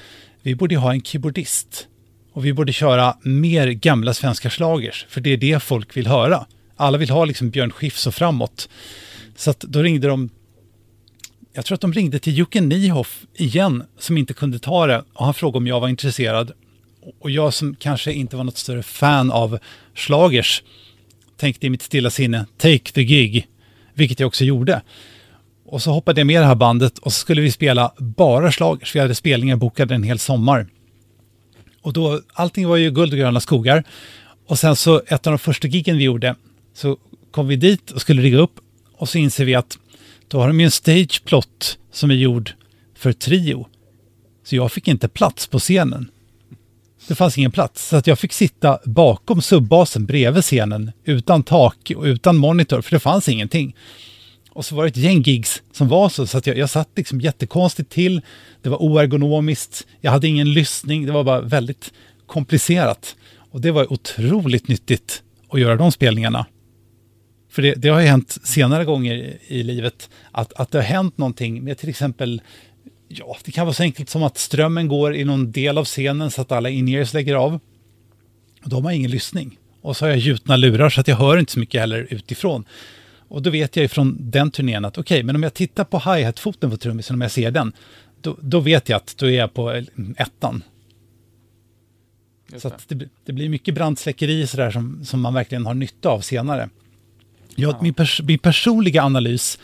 vi 0.43 0.55
borde 0.55 0.77
ha 0.77 0.93
en 0.93 1.03
keyboardist. 1.03 1.87
Och 2.33 2.45
vi 2.45 2.53
borde 2.53 2.73
köra 2.73 3.17
mer 3.23 3.69
gamla 3.69 4.15
svenska 4.15 4.51
slagers, 4.51 5.07
för 5.09 5.21
det 5.21 5.31
är 5.31 5.37
det 5.37 5.63
folk 5.63 5.97
vill 5.97 6.07
höra. 6.07 6.47
Alla 6.77 6.99
vill 6.99 7.11
ha 7.11 7.25
liksom 7.25 7.51
Björn 7.51 7.71
Skifs 7.71 8.07
och 8.07 8.15
framåt. 8.15 8.69
Så 9.37 9.51
att 9.51 9.61
då 9.61 9.83
ringde 9.83 10.09
de 10.09 10.31
jag 11.59 11.65
tror 11.65 11.75
att 11.75 11.81
de 11.81 11.93
ringde 11.93 12.19
till 12.19 12.39
Jocke 12.39 12.61
Niehoff 12.61 13.27
igen, 13.35 13.85
som 13.99 14.19
inte 14.19 14.35
kunde 14.35 14.59
ta 14.59 14.87
det. 14.87 15.05
Och 15.13 15.25
han 15.25 15.35
frågade 15.35 15.59
om 15.59 15.67
jag 15.67 15.81
var 15.81 15.89
intresserad. 15.89 16.53
Och 17.21 17.31
jag 17.31 17.55
som 17.55 17.75
kanske 17.75 18.13
inte 18.13 18.37
var 18.37 18.45
något 18.45 18.57
större 18.57 18.83
fan 18.83 19.31
av 19.31 19.59
slagers 19.95 20.63
tänkte 21.37 21.67
i 21.67 21.71
mitt 21.71 21.83
stilla 21.83 22.11
sinne, 22.11 22.47
take 22.57 22.93
the 22.93 23.05
gig, 23.05 23.47
vilket 23.95 24.21
jag 24.21 24.27
också 24.27 24.45
gjorde. 24.45 24.83
Och 25.67 25.83
så 25.83 25.91
hoppade 25.91 26.21
jag 26.21 26.27
med 26.27 26.43
det 26.43 26.47
här 26.47 26.55
bandet 26.55 26.99
och 26.99 27.13
så 27.13 27.19
skulle 27.19 27.41
vi 27.41 27.51
spela 27.51 27.93
bara 27.99 28.53
slagers. 28.53 28.95
Vi 28.95 29.01
hade 29.01 29.15
spelningar 29.15 29.57
bokade 29.57 29.95
en 29.95 30.03
hel 30.03 30.19
sommar. 30.19 30.67
Och 31.83 31.93
då, 31.93 32.21
allting 32.33 32.69
var 32.69 32.77
ju 32.77 32.91
guld 32.91 33.13
och 33.13 33.19
gröna 33.19 33.41
skogar. 33.41 33.85
Och 34.47 34.59
sen 34.59 34.77
så, 34.77 35.03
ett 35.07 35.27
av 35.27 35.33
de 35.33 35.39
första 35.39 35.69
giggen 35.69 35.97
vi 35.97 36.05
gjorde, 36.05 36.35
så 36.75 36.97
kom 37.31 37.49
vi 37.49 37.57
dit 37.57 37.91
och 37.91 38.01
skulle 38.01 38.23
rigga 38.23 38.39
upp 38.39 38.61
och 38.97 39.09
så 39.09 39.19
inser 39.19 39.45
vi 39.45 39.55
att 39.55 39.79
då 40.29 40.41
har 40.41 40.47
de 40.47 40.61
ju 40.61 40.64
en 40.64 40.70
stageplot 40.70 41.79
som 41.93 42.11
är 42.11 42.14
gjord 42.14 42.53
för 42.95 43.12
trio. 43.12 43.66
Så 44.45 44.57
jag 44.57 44.72
fick 44.72 44.89
inte 44.89 45.09
plats 45.09 45.47
på 45.47 45.59
scenen. 45.59 46.11
Det 47.09 47.14
fanns 47.14 47.39
ingen 47.39 47.51
plats, 47.51 47.89
så 47.89 47.97
att 47.97 48.07
jag 48.07 48.18
fick 48.18 48.33
sitta 48.33 48.79
bakom 48.85 49.43
subbasen 49.43 50.07
bredvid 50.07 50.43
scenen 50.43 50.93
utan 51.05 51.43
tak 51.43 51.93
och 51.97 52.05
utan 52.05 52.37
monitor, 52.37 52.81
för 52.81 52.91
det 52.91 53.01
fanns 53.01 53.29
ingenting. 53.29 53.76
Och 54.51 54.64
så 54.64 54.74
var 54.74 54.83
det 54.83 54.89
ett 54.89 54.97
gäng 54.97 55.22
gigs 55.22 55.62
som 55.72 55.89
var 55.89 56.09
så, 56.09 56.26
så 56.26 56.39
att 56.39 56.47
jag, 56.47 56.59
jag 56.59 56.70
satt 56.70 56.89
liksom 56.97 57.20
jättekonstigt 57.20 57.91
till. 57.91 58.20
Det 58.62 58.68
var 58.68 58.83
oergonomiskt, 58.83 59.87
jag 60.01 60.11
hade 60.11 60.29
ingen 60.29 60.53
lyssning, 60.53 61.07
det 61.07 61.12
var 61.12 61.24
bara 61.24 61.41
väldigt 61.41 61.93
komplicerat. 62.26 63.16
Och 63.51 63.61
det 63.61 63.70
var 63.70 63.93
otroligt 63.93 64.68
nyttigt 64.68 65.22
att 65.49 65.61
göra 65.61 65.76
de 65.76 65.93
spelningarna. 65.93 66.47
För 67.59 67.63
det, 67.63 67.75
det, 67.75 67.89
har 67.89 68.01
ju 68.01 68.07
hänt 68.07 68.39
senare 68.43 68.85
gånger 68.85 69.39
i 69.47 69.63
livet 69.63 70.11
att, 70.33 70.53
att 70.53 70.71
det 70.71 70.79
har 70.79 70.83
hänt 70.83 71.19
någonting 71.19 71.65
med 71.65 71.79
till 71.79 71.89
exempel, 71.89 72.43
ja, 73.09 73.37
det 73.45 73.51
kan 73.51 73.67
vara 73.67 73.75
så 73.75 73.83
enkelt 73.83 74.09
som 74.09 74.23
att 74.23 74.39
strömmen 74.39 74.89
går 74.89 75.15
i 75.15 75.25
någon 75.25 75.53
del 75.53 75.79
av 75.79 75.85
scenen 75.85 76.31
så 76.31 76.43
att 76.43 76.53
alla 76.53 76.69
in 76.69 77.07
lägger 77.13 77.35
av. 77.35 77.55
Och 78.65 78.69
då 78.71 78.77
har 78.77 78.83
man 78.83 78.93
ingen 78.93 79.11
lyssning. 79.11 79.59
Och 79.81 79.97
så 79.97 80.05
har 80.05 80.11
jag 80.11 80.19
gjutna 80.19 80.57
lurar 80.57 80.91
så 80.91 81.01
att 81.01 81.09
jag 81.09 81.17
hör 81.17 81.39
inte 81.39 81.53
så 81.53 81.59
mycket 81.59 81.81
heller 81.81 82.07
utifrån. 82.11 82.65
Och 83.29 83.43
då 83.43 83.51
vet 83.51 83.77
jag 83.77 83.85
ifrån 83.85 84.17
den 84.21 84.51
turnén 84.51 84.85
att 84.85 84.99
okej, 84.99 85.17
okay, 85.17 85.23
men 85.25 85.37
om 85.37 85.43
jag 85.43 85.55
tittar 85.55 85.85
på 85.85 85.99
hi-hat-foten 85.99 86.71
på 86.71 86.77
trummisen, 86.77 87.15
om 87.15 87.21
jag 87.21 87.31
ser 87.31 87.51
den, 87.51 87.73
då, 88.21 88.37
då, 88.41 88.61
vet 88.61 88.89
jag 88.89 88.97
att 88.97 89.15
då 89.17 89.27
är 89.27 89.39
jag 89.39 89.55
på 89.55 89.85
ettan. 90.17 90.63
Så 92.57 92.69
det. 92.69 92.95
det, 92.95 93.09
det, 93.25 93.33
blir 93.33 93.49
mycket 93.49 93.75
brandsläckeri 93.75 94.47
sådär 94.47 94.71
som, 94.71 95.05
som 95.05 95.21
man 95.21 95.35
verkligen 95.35 95.67
har 95.67 95.75
nytta 95.75 96.09
av 96.09 96.21
senare. 96.21 96.69
Ja, 97.61 97.79
min, 97.83 97.95
pers 97.95 98.21
min 98.25 98.39
personliga 98.39 99.03
analys 99.03 99.59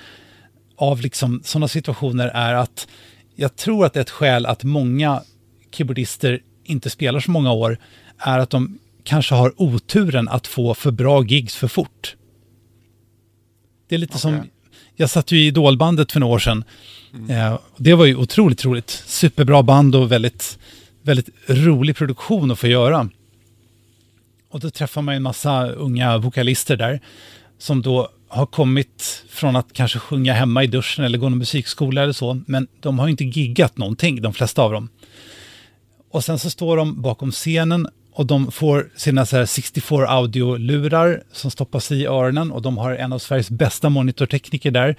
av 0.76 1.00
liksom 1.00 1.40
sådana 1.44 1.68
situationer 1.68 2.28
är 2.28 2.54
att 2.54 2.88
jag 3.34 3.56
tror 3.56 3.86
att 3.86 3.96
ett 3.96 4.10
skäl 4.10 4.46
att 4.46 4.64
många 4.64 5.22
keyboardister 5.70 6.40
inte 6.64 6.90
spelar 6.90 7.20
så 7.20 7.30
många 7.30 7.52
år 7.52 7.78
är 8.18 8.38
att 8.38 8.50
de 8.50 8.78
kanske 9.04 9.34
har 9.34 9.62
oturen 9.62 10.28
att 10.28 10.46
få 10.46 10.74
för 10.74 10.90
bra 10.90 11.24
gigs 11.24 11.56
för 11.56 11.68
fort. 11.68 12.16
Det 13.88 13.94
är 13.94 13.98
lite 13.98 14.10
okay. 14.10 14.20
som, 14.20 14.48
jag 14.96 15.10
satt 15.10 15.32
ju 15.32 15.38
i 15.38 15.46
Idolbandet 15.46 16.12
för 16.12 16.20
några 16.20 16.34
år 16.34 16.38
sedan. 16.38 16.64
Mm. 17.14 17.30
Eh, 17.30 17.58
det 17.76 17.94
var 17.94 18.04
ju 18.04 18.16
otroligt 18.16 18.64
roligt. 18.64 18.90
Superbra 18.90 19.62
band 19.62 19.94
och 19.94 20.12
väldigt, 20.12 20.58
väldigt 21.02 21.28
rolig 21.46 21.96
produktion 21.96 22.50
att 22.50 22.58
få 22.58 22.66
göra. 22.66 23.08
Och 24.50 24.60
då 24.60 24.70
träffar 24.70 25.02
man 25.02 25.14
en 25.14 25.22
massa 25.22 25.66
unga 25.66 26.18
vokalister 26.18 26.76
där 26.76 27.00
som 27.58 27.82
då 27.82 28.08
har 28.28 28.46
kommit 28.46 29.24
från 29.28 29.56
att 29.56 29.72
kanske 29.72 29.98
sjunga 29.98 30.32
hemma 30.32 30.64
i 30.64 30.66
duschen 30.66 31.04
eller 31.04 31.18
gå 31.18 31.28
någon 31.28 31.38
musikskola 31.38 32.02
eller 32.02 32.12
så, 32.12 32.40
men 32.46 32.66
de 32.80 32.98
har 32.98 33.08
inte 33.08 33.24
giggat 33.24 33.78
någonting, 33.78 34.22
de 34.22 34.32
flesta 34.32 34.62
av 34.62 34.72
dem. 34.72 34.88
Och 36.10 36.24
sen 36.24 36.38
så 36.38 36.50
står 36.50 36.76
de 36.76 37.02
bakom 37.02 37.30
scenen 37.30 37.88
och 38.12 38.26
de 38.26 38.52
får 38.52 38.90
sina 38.96 39.26
så 39.26 39.46
64 39.46 40.08
audio-lurar 40.08 41.22
som 41.32 41.50
stoppas 41.50 41.92
i 41.92 42.06
öronen 42.06 42.50
och 42.52 42.62
de 42.62 42.78
har 42.78 42.92
en 42.92 43.12
av 43.12 43.18
Sveriges 43.18 43.50
bästa 43.50 43.88
monitortekniker 43.88 44.70
där. 44.70 44.96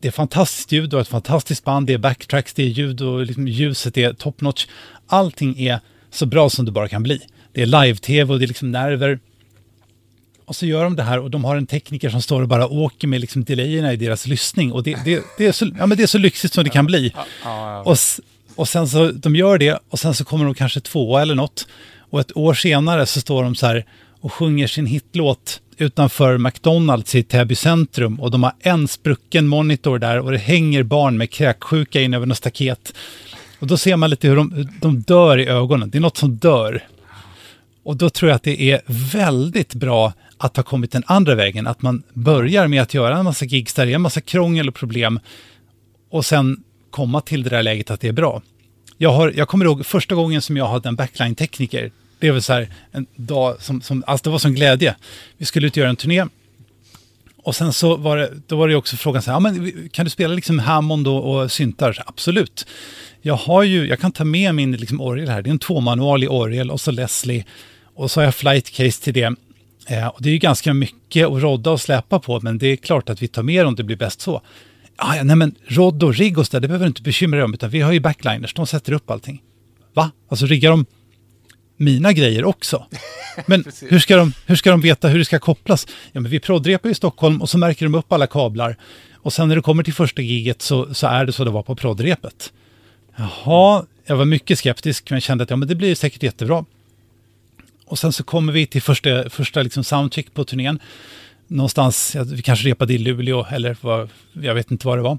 Det 0.00 0.08
är 0.08 0.12
fantastiskt 0.12 0.72
ljud 0.72 0.94
och 0.94 1.00
ett 1.00 1.08
fantastiskt 1.08 1.64
band, 1.64 1.86
det 1.86 1.92
är 1.92 1.98
backtracks, 1.98 2.54
det 2.54 2.62
är 2.62 2.66
ljud 2.66 3.00
och 3.00 3.26
liksom 3.26 3.48
ljuset 3.48 3.96
är 3.96 4.12
top 4.12 4.40
notch. 4.40 4.66
Allting 5.06 5.58
är 5.58 5.80
så 6.10 6.26
bra 6.26 6.50
som 6.50 6.64
det 6.64 6.72
bara 6.72 6.88
kan 6.88 7.02
bli. 7.02 7.20
Det 7.52 7.62
är 7.62 7.66
live-tv 7.66 8.32
och 8.32 8.38
det 8.38 8.44
är 8.44 8.48
liksom 8.48 8.70
nerver. 8.70 9.18
Och 10.48 10.56
så 10.56 10.66
gör 10.66 10.84
de 10.84 10.96
det 10.96 11.02
här 11.02 11.18
och 11.18 11.30
de 11.30 11.44
har 11.44 11.56
en 11.56 11.66
tekniker 11.66 12.10
som 12.10 12.22
står 12.22 12.42
och 12.42 12.48
bara 12.48 12.68
åker 12.68 13.08
med 13.08 13.20
liksom 13.20 13.44
delayerna 13.44 13.92
i 13.92 13.96
deras 13.96 14.26
lyssning. 14.26 14.72
Och 14.72 14.82
det, 14.82 14.96
det, 15.04 15.22
det, 15.38 15.46
är, 15.46 15.52
så, 15.52 15.66
ja, 15.78 15.86
men 15.86 15.96
det 15.98 16.02
är 16.02 16.06
så 16.06 16.18
lyxigt 16.18 16.54
som 16.54 16.64
det 16.64 16.70
kan 16.70 16.86
bli. 16.86 17.12
Och, 17.84 17.96
och 18.56 18.68
sen 18.68 18.88
så, 18.88 19.10
de 19.10 19.36
gör 19.36 19.58
det 19.58 19.78
och 19.88 19.98
sen 19.98 20.14
så 20.14 20.24
kommer 20.24 20.44
de 20.44 20.54
kanske 20.54 20.80
tvåa 20.80 21.22
eller 21.22 21.34
något. 21.34 21.66
Och 22.10 22.20
ett 22.20 22.36
år 22.36 22.54
senare 22.54 23.06
så 23.06 23.20
står 23.20 23.42
de 23.42 23.54
så 23.54 23.66
här 23.66 23.84
och 24.20 24.32
sjunger 24.32 24.66
sin 24.66 24.86
hitlåt 24.86 25.60
utanför 25.76 26.38
McDonalds 26.38 27.14
i 27.14 27.22
Täby 27.22 27.54
centrum 27.54 28.20
och 28.20 28.30
de 28.30 28.42
har 28.42 28.52
en 28.60 28.88
sprucken 28.88 29.48
monitor 29.48 29.98
där 29.98 30.18
och 30.18 30.32
det 30.32 30.38
hänger 30.38 30.82
barn 30.82 31.18
med 31.18 31.30
kräksjuka 31.30 32.00
in 32.00 32.14
över 32.14 32.26
något 32.26 32.38
staket. 32.38 32.94
Och 33.58 33.66
då 33.66 33.76
ser 33.76 33.96
man 33.96 34.10
lite 34.10 34.28
hur 34.28 34.36
de, 34.36 34.68
de 34.80 35.00
dör 35.00 35.38
i 35.38 35.46
ögonen. 35.46 35.90
Det 35.90 35.98
är 35.98 36.00
något 36.00 36.16
som 36.16 36.36
dör. 36.36 36.82
Och 37.82 37.96
då 37.96 38.10
tror 38.10 38.28
jag 38.28 38.36
att 38.36 38.42
det 38.42 38.62
är 38.62 38.80
väldigt 39.12 39.74
bra 39.74 40.12
att 40.38 40.56
ha 40.56 40.64
kommit 40.64 40.92
den 40.92 41.02
andra 41.06 41.34
vägen, 41.34 41.66
att 41.66 41.82
man 41.82 42.02
börjar 42.12 42.68
med 42.68 42.82
att 42.82 42.94
göra 42.94 43.18
en 43.18 43.24
massa 43.24 43.44
gigs 43.44 43.74
där 43.74 43.86
det 43.86 43.92
är 43.92 43.94
en 43.94 44.02
massa 44.02 44.20
krångel 44.20 44.68
och 44.68 44.74
problem 44.74 45.20
och 46.10 46.24
sen 46.24 46.64
komma 46.90 47.20
till 47.20 47.42
det 47.42 47.50
där 47.50 47.62
läget 47.62 47.90
att 47.90 48.00
det 48.00 48.08
är 48.08 48.12
bra. 48.12 48.42
Jag, 48.96 49.12
har, 49.12 49.32
jag 49.36 49.48
kommer 49.48 49.64
ihåg 49.64 49.86
första 49.86 50.14
gången 50.14 50.42
som 50.42 50.56
jag 50.56 50.68
hade 50.68 50.88
en 50.88 50.96
backline-tekniker. 50.96 51.90
Det 52.18 52.30
var 52.30 52.40
så 52.40 52.52
här 52.52 52.68
en 52.92 53.06
dag 53.16 53.62
som, 53.62 53.80
som 53.80 54.04
alltså 54.06 54.24
det 54.24 54.30
var 54.30 54.38
som 54.38 54.54
glädje. 54.54 54.96
Vi 55.36 55.44
skulle 55.44 55.66
ut 55.66 55.72
och 55.72 55.76
göra 55.76 55.90
en 55.90 55.96
turné. 55.96 56.26
Och 57.42 57.56
sen 57.56 57.72
så 57.72 57.96
var 57.96 58.16
det, 58.16 58.32
då 58.46 58.56
var 58.56 58.68
det 58.68 58.76
också 58.76 58.96
frågan 58.96 59.22
så 59.22 59.30
här, 59.30 59.36
ja, 59.36 59.40
men 59.40 59.88
kan 59.88 60.04
du 60.04 60.10
spela 60.10 60.34
liksom 60.34 60.58
Hammond 60.58 61.08
och, 61.08 61.40
och 61.40 61.52
syntar? 61.52 61.92
Så, 61.92 62.02
absolut. 62.06 62.66
Jag 63.22 63.34
har 63.34 63.62
ju, 63.62 63.88
jag 63.88 64.00
kan 64.00 64.12
ta 64.12 64.24
med 64.24 64.54
min 64.54 64.72
liksom 64.72 65.00
orgel 65.00 65.28
här, 65.28 65.42
det 65.42 65.50
är 65.50 65.52
en 65.52 65.58
tvåmanualig 65.58 66.30
orgel 66.30 66.70
och 66.70 66.80
så 66.80 66.90
Leslie 66.90 67.44
och 67.94 68.10
så 68.10 68.20
har 68.20 68.24
jag 68.24 68.34
flight 68.34 68.70
case 68.70 69.02
till 69.02 69.14
det. 69.14 69.34
Eh, 69.88 70.06
och 70.06 70.22
det 70.22 70.28
är 70.28 70.32
ju 70.32 70.38
ganska 70.38 70.74
mycket 70.74 71.26
att 71.26 71.42
rodda 71.42 71.70
och 71.70 71.80
släpa 71.80 72.18
på, 72.18 72.40
men 72.40 72.58
det 72.58 72.66
är 72.66 72.76
klart 72.76 73.10
att 73.10 73.22
vi 73.22 73.28
tar 73.28 73.42
med 73.42 73.66
om 73.66 73.74
det 73.74 73.84
blir 73.84 73.96
bäst 73.96 74.20
så. 74.20 74.42
Ah, 74.96 75.16
ja, 75.16 75.22
nej 75.22 75.36
men 75.36 75.54
rodd 75.66 76.02
och 76.02 76.14
rigg 76.14 76.38
och 76.38 76.46
så 76.46 76.52
där, 76.52 76.60
det 76.60 76.68
behöver 76.68 76.84
du 76.84 76.88
inte 76.88 77.02
bekymra 77.02 77.36
dig 77.36 77.44
om, 77.44 77.54
utan 77.54 77.70
vi 77.70 77.80
har 77.80 77.92
ju 77.92 78.00
backliners, 78.00 78.54
de 78.54 78.66
sätter 78.66 78.92
upp 78.92 79.10
allting. 79.10 79.42
Va? 79.94 80.10
Alltså 80.28 80.46
riggar 80.46 80.70
de 80.70 80.86
mina 81.76 82.12
grejer 82.12 82.44
också? 82.44 82.86
Men 83.46 83.64
hur 83.88 83.98
ska, 83.98 84.16
de, 84.16 84.32
hur 84.46 84.56
ska 84.56 84.70
de 84.70 84.80
veta 84.80 85.08
hur 85.08 85.18
det 85.18 85.24
ska 85.24 85.38
kopplas? 85.38 85.86
Ja, 86.12 86.20
men 86.20 86.30
vi 86.30 86.40
proddrepar 86.40 86.88
i 86.88 86.94
Stockholm 86.94 87.42
och 87.42 87.50
så 87.50 87.58
märker 87.58 87.86
de 87.86 87.94
upp 87.94 88.12
alla 88.12 88.26
kablar. 88.26 88.76
Och 89.14 89.32
sen 89.32 89.48
när 89.48 89.56
det 89.56 89.62
kommer 89.62 89.82
till 89.82 89.94
första 89.94 90.22
giget 90.22 90.62
så, 90.62 90.94
så 90.94 91.06
är 91.06 91.24
det 91.24 91.32
så 91.32 91.44
det 91.44 91.50
var 91.50 91.62
på 91.62 91.76
proddrepet. 91.76 92.52
Jaha, 93.16 93.84
jag 94.06 94.16
var 94.16 94.24
mycket 94.24 94.58
skeptisk 94.58 95.10
men 95.10 95.20
kände 95.20 95.44
att 95.44 95.50
ja, 95.50 95.56
men 95.56 95.68
det 95.68 95.74
blir 95.74 95.94
säkert 95.94 96.22
jättebra. 96.22 96.64
Och 97.88 97.98
sen 97.98 98.12
så 98.12 98.24
kommer 98.24 98.52
vi 98.52 98.66
till 98.66 98.82
första, 98.82 99.30
första 99.30 99.62
liksom 99.62 99.84
soundcheck 99.84 100.34
på 100.34 100.44
turnén. 100.44 100.78
Någonstans, 101.46 102.16
vi 102.26 102.42
kanske 102.42 102.68
repade 102.68 102.94
i 102.94 102.98
Luleå 102.98 103.46
eller 103.50 103.76
vad, 103.80 104.08
jag 104.32 104.54
vet 104.54 104.70
inte 104.70 104.86
vad 104.86 104.98
det 104.98 105.02
var. 105.02 105.18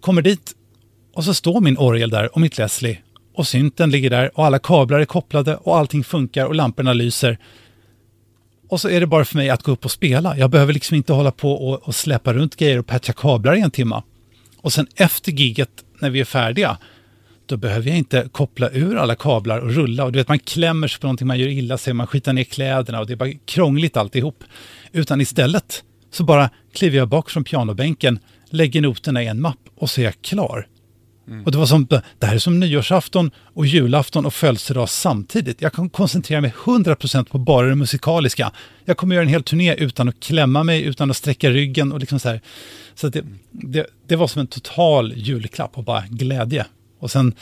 Kommer 0.00 0.22
dit 0.22 0.52
och 1.14 1.24
så 1.24 1.34
står 1.34 1.60
min 1.60 1.78
orgel 1.78 2.10
där 2.10 2.34
och 2.34 2.40
mitt 2.40 2.58
Leslie 2.58 2.98
och 3.34 3.46
synten 3.46 3.90
ligger 3.90 4.10
där 4.10 4.38
och 4.38 4.46
alla 4.46 4.58
kablar 4.58 5.00
är 5.00 5.04
kopplade 5.04 5.56
och 5.56 5.76
allting 5.78 6.04
funkar 6.04 6.46
och 6.46 6.54
lamporna 6.54 6.92
lyser. 6.92 7.38
Och 8.68 8.80
så 8.80 8.88
är 8.88 9.00
det 9.00 9.06
bara 9.06 9.24
för 9.24 9.36
mig 9.36 9.50
att 9.50 9.62
gå 9.62 9.72
upp 9.72 9.84
och 9.84 9.90
spela. 9.90 10.36
Jag 10.36 10.50
behöver 10.50 10.72
liksom 10.72 10.96
inte 10.96 11.12
hålla 11.12 11.30
på 11.30 11.52
och, 11.52 11.82
och 11.82 11.94
släppa 11.94 12.34
runt 12.34 12.56
grejer 12.56 12.78
och 12.78 12.86
patcha 12.86 13.12
kablar 13.12 13.56
i 13.56 13.60
en 13.60 13.70
timma. 13.70 14.02
Och 14.56 14.72
sen 14.72 14.86
efter 14.94 15.32
giget, 15.32 15.70
när 15.98 16.10
vi 16.10 16.20
är 16.20 16.24
färdiga, 16.24 16.78
då 17.52 17.56
behöver 17.56 17.88
jag 17.88 17.98
inte 17.98 18.28
koppla 18.32 18.70
ur 18.70 18.96
alla 18.96 19.14
kablar 19.14 19.58
och 19.58 19.70
rulla. 19.70 20.04
Och 20.04 20.12
du 20.12 20.18
vet, 20.18 20.28
man 20.28 20.38
klämmer 20.38 20.88
sig 20.88 21.00
på 21.00 21.06
någonting, 21.06 21.26
man 21.26 21.38
gör 21.38 21.48
illa 21.48 21.78
sig, 21.78 21.94
man 21.94 22.06
skitar 22.06 22.32
ner 22.32 22.44
kläderna 22.44 23.00
och 23.00 23.06
det 23.06 23.12
är 23.12 23.16
bara 23.16 23.32
krångligt 23.44 23.96
alltihop. 23.96 24.44
Utan 24.92 25.20
istället 25.20 25.84
så 26.10 26.24
bara 26.24 26.50
kliver 26.74 26.98
jag 26.98 27.08
bak 27.08 27.30
från 27.30 27.44
pianobänken, 27.44 28.18
lägger 28.50 28.80
noterna 28.80 29.22
i 29.22 29.26
en 29.26 29.40
mapp 29.40 29.58
och 29.76 29.90
så 29.90 30.00
är 30.00 30.04
jag 30.04 30.22
klar. 30.22 30.66
Mm. 31.28 31.44
Och 31.44 31.52
det 31.52 31.58
var 31.58 31.66
som, 31.66 31.86
det 32.18 32.26
här 32.26 32.34
är 32.34 32.38
som 32.38 32.60
nyårsafton 32.60 33.30
och 33.36 33.66
julafton 33.66 34.26
och 34.26 34.34
födelsedag 34.34 34.88
samtidigt. 34.88 35.62
Jag 35.62 35.72
kan 35.72 35.90
koncentrera 35.90 36.40
mig 36.40 36.52
100% 36.64 37.24
på 37.24 37.38
bara 37.38 37.66
det 37.66 37.74
musikaliska. 37.74 38.52
Jag 38.84 38.96
kommer 38.96 39.14
göra 39.14 39.22
en 39.22 39.28
hel 39.30 39.42
turné 39.42 39.74
utan 39.74 40.08
att 40.08 40.20
klämma 40.20 40.64
mig, 40.64 40.82
utan 40.82 41.10
att 41.10 41.16
sträcka 41.16 41.50
ryggen 41.50 41.92
och 41.92 42.00
liksom 42.00 42.18
så 42.18 42.28
här. 42.28 42.40
Så 42.94 43.08
det, 43.08 43.24
det, 43.50 43.86
det 44.06 44.16
var 44.16 44.26
som 44.26 44.40
en 44.40 44.46
total 44.46 45.12
julklapp 45.16 45.78
och 45.78 45.84
bara 45.84 46.04
glädje. 46.08 46.66
Och 47.02 47.10
sen, 47.10 47.34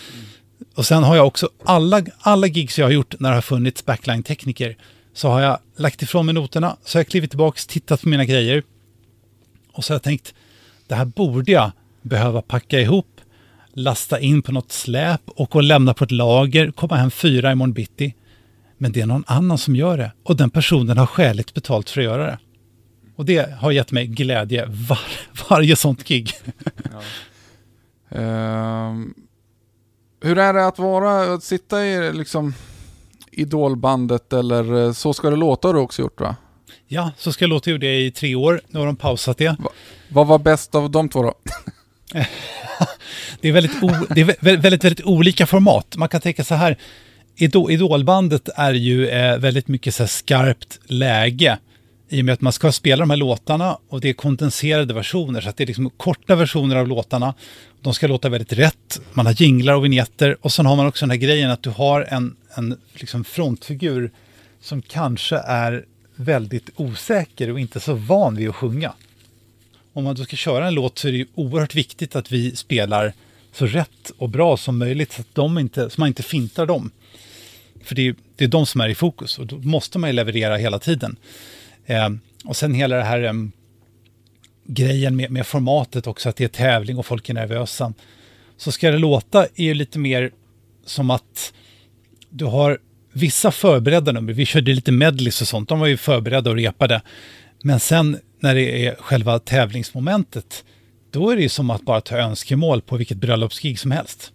och 0.75 0.87
sen 0.87 1.03
har 1.03 1.17
jag 1.17 1.27
också 1.27 1.49
alla, 1.65 2.03
alla 2.19 2.47
gigs 2.47 2.79
jag 2.79 2.87
har 2.87 2.91
gjort 2.91 3.15
när 3.21 3.29
det 3.29 3.35
har 3.35 3.43
funnits 3.43 3.85
backline-tekniker 3.85 4.77
så 5.13 5.29
har 5.29 5.41
jag 5.41 5.59
lagt 5.77 6.03
ifrån 6.03 6.27
mig 6.27 6.35
noterna, 6.35 6.77
så 6.85 6.99
har 6.99 7.01
jag 7.01 7.09
klivit 7.09 7.31
tillbaka, 7.31 7.61
tittat 7.69 8.03
på 8.03 8.09
mina 8.09 8.25
grejer 8.25 8.63
och 9.73 9.85
så 9.85 9.93
har 9.93 9.95
jag 9.95 10.03
tänkt, 10.03 10.35
det 10.89 10.95
här 10.95 11.05
borde 11.05 11.53
jag 11.53 11.73
behöva 12.03 12.43
packa 12.43 12.81
ihop, 12.81 13.21
lasta 13.73 14.21
in 14.21 14.43
på 14.43 14.53
något 14.53 14.73
släp 14.73 15.21
och 15.27 15.51
gå 15.51 15.61
lämna 15.61 15.95
på 15.95 16.05
ett 16.05 16.11
lager, 16.11 16.71
komma 16.71 16.97
hem 16.97 17.11
fyra 17.11 17.53
imorgon 17.53 17.73
bitti. 17.73 18.15
Men 18.79 18.93
det 18.93 19.01
är 19.01 19.07
någon 19.07 19.25
annan 19.27 19.59
som 19.59 19.77
gör 19.77 19.99
det 19.99 20.13
och 20.23 20.37
den 20.37 20.51
personen 20.51 20.99
har 20.99 21.07
skäligt 21.07 21.55
betalt 21.55 21.91
för 21.91 22.01
att 22.01 22.05
göra 22.05 22.27
det. 22.27 22.39
Och 23.17 23.25
det 23.25 23.53
har 23.53 23.71
gett 23.71 23.93
mig 23.93 24.07
glädje 24.07 24.65
var, 24.67 25.01
varje 25.51 25.77
sånt 25.77 26.05
gig. 26.05 26.33
Ja. 28.11 28.89
Um, 28.89 29.15
hur 30.21 30.39
är 30.39 30.53
det 30.53 30.66
att 30.66 30.79
vara, 30.79 31.35
att 31.35 31.45
sitta 31.45 31.87
i 31.87 32.12
liksom 32.12 32.55
idolbandet 33.31 34.33
eller 34.33 34.87
eh, 34.87 34.93
Så 34.93 35.14
ska 35.14 35.31
det 35.31 35.37
låta 35.37 35.68
har 35.68 35.75
du 35.75 35.81
också 35.81 36.03
gjort 36.03 36.21
va? 36.21 36.37
Ja, 36.89 37.11
Så 37.18 37.33
ska 37.33 37.45
det 37.45 37.49
låta 37.49 37.71
gjorde 37.71 37.87
jag 37.87 38.01
i 38.01 38.11
tre 38.11 38.35
år. 38.35 38.61
Nu 38.68 38.79
har 38.79 38.87
de 38.87 38.97
pausat 38.97 39.39
det. 39.39 39.57
Va, 39.59 39.71
vad 40.09 40.27
var 40.27 40.39
bäst 40.39 40.75
av 40.75 40.91
de 40.91 41.09
två 41.09 41.23
då? 41.23 41.35
det 43.41 43.49
är, 43.49 43.53
väldigt, 43.53 43.83
o, 43.83 43.91
det 44.09 44.21
är 44.21 44.25
väldigt, 44.25 44.64
väldigt, 44.64 44.85
väldigt, 44.85 45.07
olika 45.07 45.47
format. 45.47 45.97
Man 45.97 46.09
kan 46.09 46.21
tänka 46.21 46.45
så 46.45 46.55
här, 46.55 46.79
Idol, 47.37 47.71
Idolbandet 47.71 48.49
är 48.57 48.73
ju 48.73 49.09
eh, 49.09 49.39
väldigt 49.39 49.68
mycket 49.68 49.95
så 49.95 50.07
skarpt 50.07 50.79
läge 50.85 51.59
i 52.11 52.21
och 52.21 52.25
med 52.25 52.33
att 52.33 52.41
man 52.41 52.53
ska 52.53 52.73
spela 52.73 53.01
de 53.01 53.11
här 53.11 53.17
låtarna 53.17 53.79
och 53.89 54.01
det 54.01 54.09
är 54.09 54.13
kondenserade 54.13 54.95
versioner, 54.95 55.41
så 55.41 55.49
att 55.49 55.57
det 55.57 55.65
är 55.65 55.67
liksom 55.67 55.91
korta 55.91 56.35
versioner 56.35 56.77
av 56.77 56.89
låtarna. 56.89 57.35
De 57.81 57.95
ska 57.95 58.07
låta 58.07 58.29
väldigt 58.29 58.53
rätt, 58.53 59.01
man 59.13 59.27
har 59.27 59.43
jinglar 59.43 59.75
och 59.75 59.85
vignetter 59.85 60.37
och 60.41 60.53
sen 60.53 60.67
har 60.67 60.77
man 60.77 60.87
också 60.87 61.03
den 61.03 61.11
här 61.11 61.17
grejen 61.17 61.51
att 61.51 61.63
du 61.63 61.71
har 61.71 62.07
en, 62.09 62.37
en 62.55 62.77
liksom 62.95 63.25
frontfigur 63.25 64.11
som 64.61 64.83
kanske 64.83 65.37
är 65.37 65.85
väldigt 66.17 66.71
osäker 66.77 67.51
och 67.51 67.61
inte 67.61 67.81
så 67.81 67.95
van 67.95 68.37
vid 68.37 68.49
att 68.49 68.57
sjunga. 68.57 68.93
Om 69.93 70.05
man 70.05 70.15
då 70.15 70.25
ska 70.25 70.37
köra 70.37 70.67
en 70.67 70.75
låt 70.75 70.99
så 70.99 71.09
är 71.09 71.13
det 71.13 71.27
oerhört 71.35 71.75
viktigt 71.75 72.17
att 72.17 72.33
vi 72.33 72.57
spelar 72.57 73.13
så 73.53 73.67
rätt 73.67 74.13
och 74.19 74.29
bra 74.29 74.57
som 74.57 74.79
möjligt 74.79 75.13
så 75.13 75.21
att 75.21 75.35
de 75.35 75.59
inte, 75.59 75.91
så 75.91 76.01
man 76.01 76.07
inte 76.07 76.23
fintar 76.23 76.67
dem. 76.67 76.91
För 77.85 77.95
det 77.95 78.09
är, 78.09 78.15
det 78.37 78.45
är 78.45 78.49
de 78.49 78.67
som 78.67 78.81
är 78.81 78.89
i 78.89 78.95
fokus 78.95 79.39
och 79.39 79.47
då 79.47 79.57
måste 79.59 79.99
man 79.99 80.11
ju 80.11 80.15
leverera 80.15 80.57
hela 80.57 80.79
tiden. 80.79 81.17
Eh, 81.91 82.09
och 82.45 82.57
sen 82.57 82.74
hela 82.74 82.97
det 82.97 83.03
här 83.03 83.22
eh, 83.22 83.32
grejen 84.64 85.16
med, 85.16 85.30
med, 85.30 85.47
formatet 85.47 86.07
också, 86.07 86.28
att 86.28 86.36
det 86.36 86.45
är 86.45 86.49
tävling 86.49 86.99
och 86.99 87.07
folk 87.07 87.28
är 87.28 87.34
nervösa. 87.34 87.93
Så 88.57 88.72
ska 88.72 88.91
det 88.91 88.99
låta 88.99 89.45
är 89.45 89.64
ju 89.64 89.74
lite 89.74 89.99
mer 89.99 90.30
som 90.86 91.11
att 91.11 91.53
du 92.30 92.45
har 92.45 92.78
vissa 93.12 93.51
förberedda 93.51 94.12
nummer. 94.12 94.32
Vi 94.32 94.47
körde 94.47 94.72
lite 94.72 94.93
medleys 94.93 95.41
och 95.41 95.49
sånt, 95.49 95.68
de 95.68 95.80
var 95.80 95.86
ju 95.86 95.97
förberedda 95.97 96.51
och 96.51 96.57
repade. 96.57 97.03
Men 97.62 97.80
sen 97.80 98.18
när 98.41 98.55
det 98.55 98.86
är 98.86 98.95
själva 98.95 99.38
tävlingsmomentet, 99.38 100.64
då 101.11 101.30
är 101.30 101.36
det 101.36 101.43
ju 101.43 101.49
som 101.49 101.70
att 101.70 101.82
bara 101.82 102.01
ta 102.01 102.16
önskemål 102.16 102.82
på 102.82 102.97
vilket 102.97 103.16
bröllopsgig 103.16 103.78
som 103.78 103.91
helst. 103.91 104.32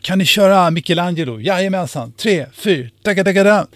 Kan 0.00 0.18
ni 0.18 0.24
köra 0.24 0.70
Michelangelo? 0.70 1.40
Jajamensan, 1.40 2.12
tre, 2.12 2.46
fyra, 2.52 2.90
daga, 3.02 3.44
da. 3.44 3.66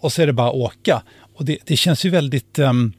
Och 0.00 0.12
så 0.12 0.22
är 0.22 0.26
det 0.26 0.32
bara 0.32 0.48
att 0.48 0.54
åka. 0.54 1.02
Och 1.34 1.44
det, 1.44 1.58
det 1.64 1.76
känns 1.76 2.04
ju 2.04 2.10
väldigt 2.10 2.58
um, 2.58 2.92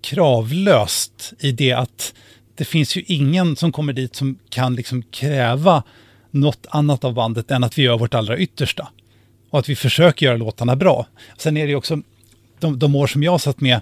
kravlöst 0.00 1.32
i 1.38 1.52
det 1.52 1.72
att 1.72 2.14
det 2.54 2.64
finns 2.64 2.96
ju 2.96 3.02
ingen 3.06 3.56
som 3.56 3.72
kommer 3.72 3.92
dit 3.92 4.16
som 4.16 4.38
kan 4.48 4.74
liksom 4.74 5.02
kräva 5.02 5.82
något 6.30 6.66
annat 6.70 7.04
av 7.04 7.14
bandet 7.14 7.50
än 7.50 7.64
att 7.64 7.78
vi 7.78 7.82
gör 7.82 7.98
vårt 7.98 8.14
allra 8.14 8.38
yttersta. 8.38 8.88
Och 9.50 9.58
att 9.58 9.68
vi 9.68 9.76
försöker 9.76 10.26
göra 10.26 10.36
låtarna 10.36 10.76
bra. 10.76 11.06
Sen 11.38 11.56
är 11.56 11.62
det 11.62 11.70
ju 11.70 11.76
också, 11.76 12.02
de, 12.58 12.78
de 12.78 12.94
år 12.94 13.06
som 13.06 13.22
jag 13.22 13.40
satt 13.40 13.60
med, 13.60 13.80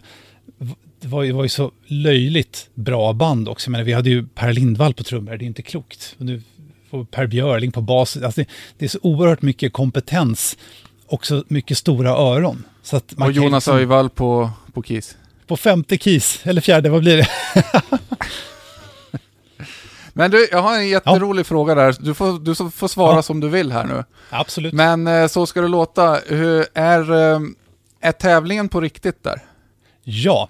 det 1.01 1.09
var 1.09 1.22
ju, 1.22 1.32
var 1.32 1.43
ju 1.43 1.49
så 1.49 1.72
löjligt 1.86 2.70
bra 2.74 3.12
band 3.12 3.49
också. 3.49 3.70
Men 3.70 3.84
vi 3.84 3.93
hade 3.93 4.11
ju 4.11 4.26
Per 4.26 4.53
Lindvall 4.53 4.95
på 4.95 5.03
trummor, 5.03 5.36
det 5.36 5.45
är 5.45 5.47
inte 5.47 5.62
klokt. 5.62 6.16
Och 6.18 6.24
nu 6.24 6.43
får 6.91 7.05
Per 7.05 7.26
Björling 7.26 7.72
på 7.72 7.80
bas. 7.80 8.16
Alltså 8.16 8.41
det, 8.41 8.49
det, 8.78 8.84
är 8.84 8.89
så 8.89 8.99
oerhört 9.03 9.43
mycket 9.43 9.72
kompetens 9.72 10.57
och 11.09 11.26
så 11.26 11.44
mycket 11.48 11.78
stora 11.78 12.11
öron. 12.11 12.64
Så 12.82 12.96
att 12.96 13.18
man 13.18 13.28
och 13.28 13.32
Jonas 13.32 13.52
liksom, 13.52 13.76
Öjvall 13.76 14.11
på, 14.11 14.50
på 14.72 14.82
Kiss. 14.82 15.16
På 15.46 15.56
femte 15.56 15.98
Kiss, 15.98 16.40
eller 16.42 16.61
fjärde, 16.61 16.88
vad 16.90 17.00
blir 17.00 17.16
det? 17.16 17.28
Men 20.12 20.30
du, 20.30 20.48
jag 20.50 20.62
har 20.62 20.76
en 20.76 20.88
jätterolig 20.88 21.40
ja. 21.40 21.44
fråga 21.44 21.74
där. 21.74 21.96
Du 22.00 22.14
får, 22.14 22.38
du 22.38 22.54
får 22.70 22.88
svara 22.88 23.16
ja. 23.16 23.22
som 23.22 23.40
du 23.40 23.48
vill 23.48 23.72
här 23.72 23.84
nu. 23.84 24.04
Absolut. 24.30 24.72
Men 24.72 25.06
eh, 25.06 25.26
så 25.26 25.46
ska 25.46 25.61
det 25.61 25.68
låta. 25.68 26.20
Hur 26.26 26.66
är, 26.74 27.32
eh, 27.34 27.40
är 28.00 28.12
tävlingen 28.12 28.68
på 28.68 28.80
riktigt 28.80 29.24
där? 29.24 29.40
Ja, 30.04 30.48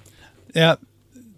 eh, 0.54 0.74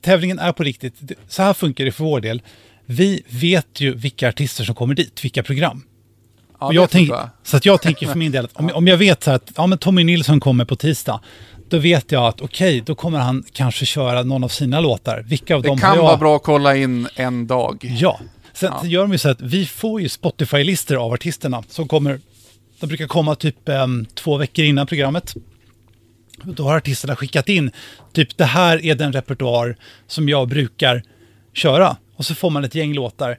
tävlingen 0.01 0.39
är 0.39 0.53
på 0.53 0.63
riktigt. 0.63 0.95
Så 1.29 1.43
här 1.43 1.55
funkar 1.55 1.85
det 1.85 1.93
för 1.93 2.05
vår 2.05 2.21
del. 2.21 2.43
Vi 2.87 3.23
vet 3.29 3.81
ju 3.81 3.95
vilka 3.95 4.29
artister 4.29 4.65
som 4.65 4.75
kommer 4.75 4.95
dit, 4.95 5.25
vilka 5.25 5.43
program. 5.43 5.83
Ja, 6.61 6.73
jag 6.73 6.91
tänk. 6.91 7.11
Så 7.43 7.57
att 7.57 7.67
jag 7.67 7.83
tänker 7.83 8.07
för 8.07 8.15
min 8.15 8.33
del 8.33 8.45
att 8.45 8.57
om, 8.57 8.71
om 8.75 8.87
jag 8.87 8.97
vet 8.97 9.23
så 9.23 9.31
att 9.31 9.53
ja, 9.57 9.67
men 9.67 9.79
Tommy 9.79 10.05
Nilsson 10.05 10.41
kommer 10.41 10.65
på 10.65 10.77
tisdag, 10.77 11.21
då 11.69 11.79
vet 11.79 12.13
jag 12.13 12.25
att 12.25 12.41
okej, 12.41 12.69
okay, 12.69 12.81
då 12.87 12.95
kommer 12.95 13.19
han 13.19 13.45
kanske 13.53 13.87
köra 13.87 14.23
någon 14.23 14.45
av 14.45 14.49
sina 14.49 14.81
låtar. 14.81 15.25
Vilka 15.27 15.55
av 15.55 15.63
det 15.63 15.69
dem 15.69 15.79
kan 15.79 15.97
jag... 15.97 16.03
vara 16.03 16.17
bra 16.17 16.37
att 16.37 16.43
kolla 16.43 16.77
in 16.77 17.09
en 17.15 17.47
dag. 17.47 17.97
Ja, 18.01 18.21
sen 18.53 18.73
ja. 18.83 18.89
gör 18.89 19.03
de 19.03 19.13
ju 19.13 19.19
så 19.19 19.29
att 19.29 19.41
vi 19.41 19.67
får 19.67 20.01
ju 20.01 20.09
Spotify-listor 20.09 20.97
av 20.97 21.13
artisterna 21.13 21.63
som 21.69 21.89
kommer, 21.89 22.21
de 22.81 22.87
brukar 22.87 23.07
komma 23.07 23.35
typ 23.35 23.57
um, 23.65 24.07
två 24.15 24.37
veckor 24.37 24.65
innan 24.65 24.87
programmet. 24.87 25.35
Då 26.45 26.65
har 26.65 26.77
artisterna 26.77 27.17
skickat 27.17 27.49
in, 27.49 27.71
typ 28.13 28.37
det 28.37 28.45
här 28.45 28.85
är 28.85 28.95
den 28.95 29.13
repertoar 29.13 29.77
som 30.07 30.29
jag 30.29 30.49
brukar 30.49 31.03
köra. 31.53 31.97
Och 32.17 32.27
så 32.27 32.35
får 32.35 32.51
man 32.51 32.65
ett 32.65 32.75
gäng 32.75 32.95
låtar. 32.95 33.39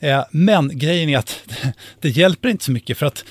Eh, 0.00 0.24
men 0.30 0.78
grejen 0.78 1.08
är 1.08 1.18
att 1.18 1.42
det 2.00 2.08
hjälper 2.08 2.48
inte 2.48 2.64
så 2.64 2.72
mycket 2.72 2.98
för 2.98 3.06
att 3.06 3.24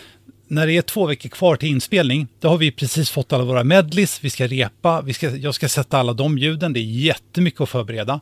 när 0.47 0.67
det 0.67 0.77
är 0.77 0.81
två 0.81 1.05
veckor 1.05 1.29
kvar 1.29 1.55
till 1.55 1.69
inspelning, 1.69 2.27
då 2.39 2.49
har 2.49 2.57
vi 2.57 2.71
precis 2.71 3.09
fått 3.09 3.33
alla 3.33 3.43
våra 3.43 3.63
medleys, 3.63 4.19
vi 4.23 4.29
ska 4.29 4.47
repa, 4.47 5.01
vi 5.01 5.13
ska, 5.13 5.29
jag 5.29 5.55
ska 5.55 5.69
sätta 5.69 5.97
alla 5.97 6.13
de 6.13 6.37
ljuden, 6.37 6.73
det 6.73 6.79
är 6.79 6.83
jättemycket 6.83 7.61
att 7.61 7.69
förbereda. 7.69 8.19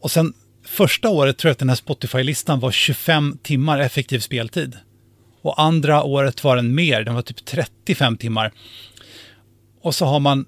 Och 0.00 0.10
sen 0.10 0.32
första 0.64 1.08
året 1.08 1.38
tror 1.38 1.48
jag 1.48 1.52
att 1.52 1.58
den 1.58 1.68
här 1.68 1.76
Spotify-listan 1.76 2.60
var 2.60 2.70
25 2.70 3.38
timmar 3.42 3.78
effektiv 3.78 4.18
speltid. 4.18 4.76
Och 5.42 5.62
andra 5.62 6.02
året 6.02 6.44
var 6.44 6.56
den 6.56 6.74
mer, 6.74 7.02
den 7.02 7.14
var 7.14 7.22
typ 7.22 7.44
35 7.44 8.16
timmar. 8.16 8.52
Och 9.82 9.94
så 9.94 10.04
har 10.04 10.20
man 10.20 10.46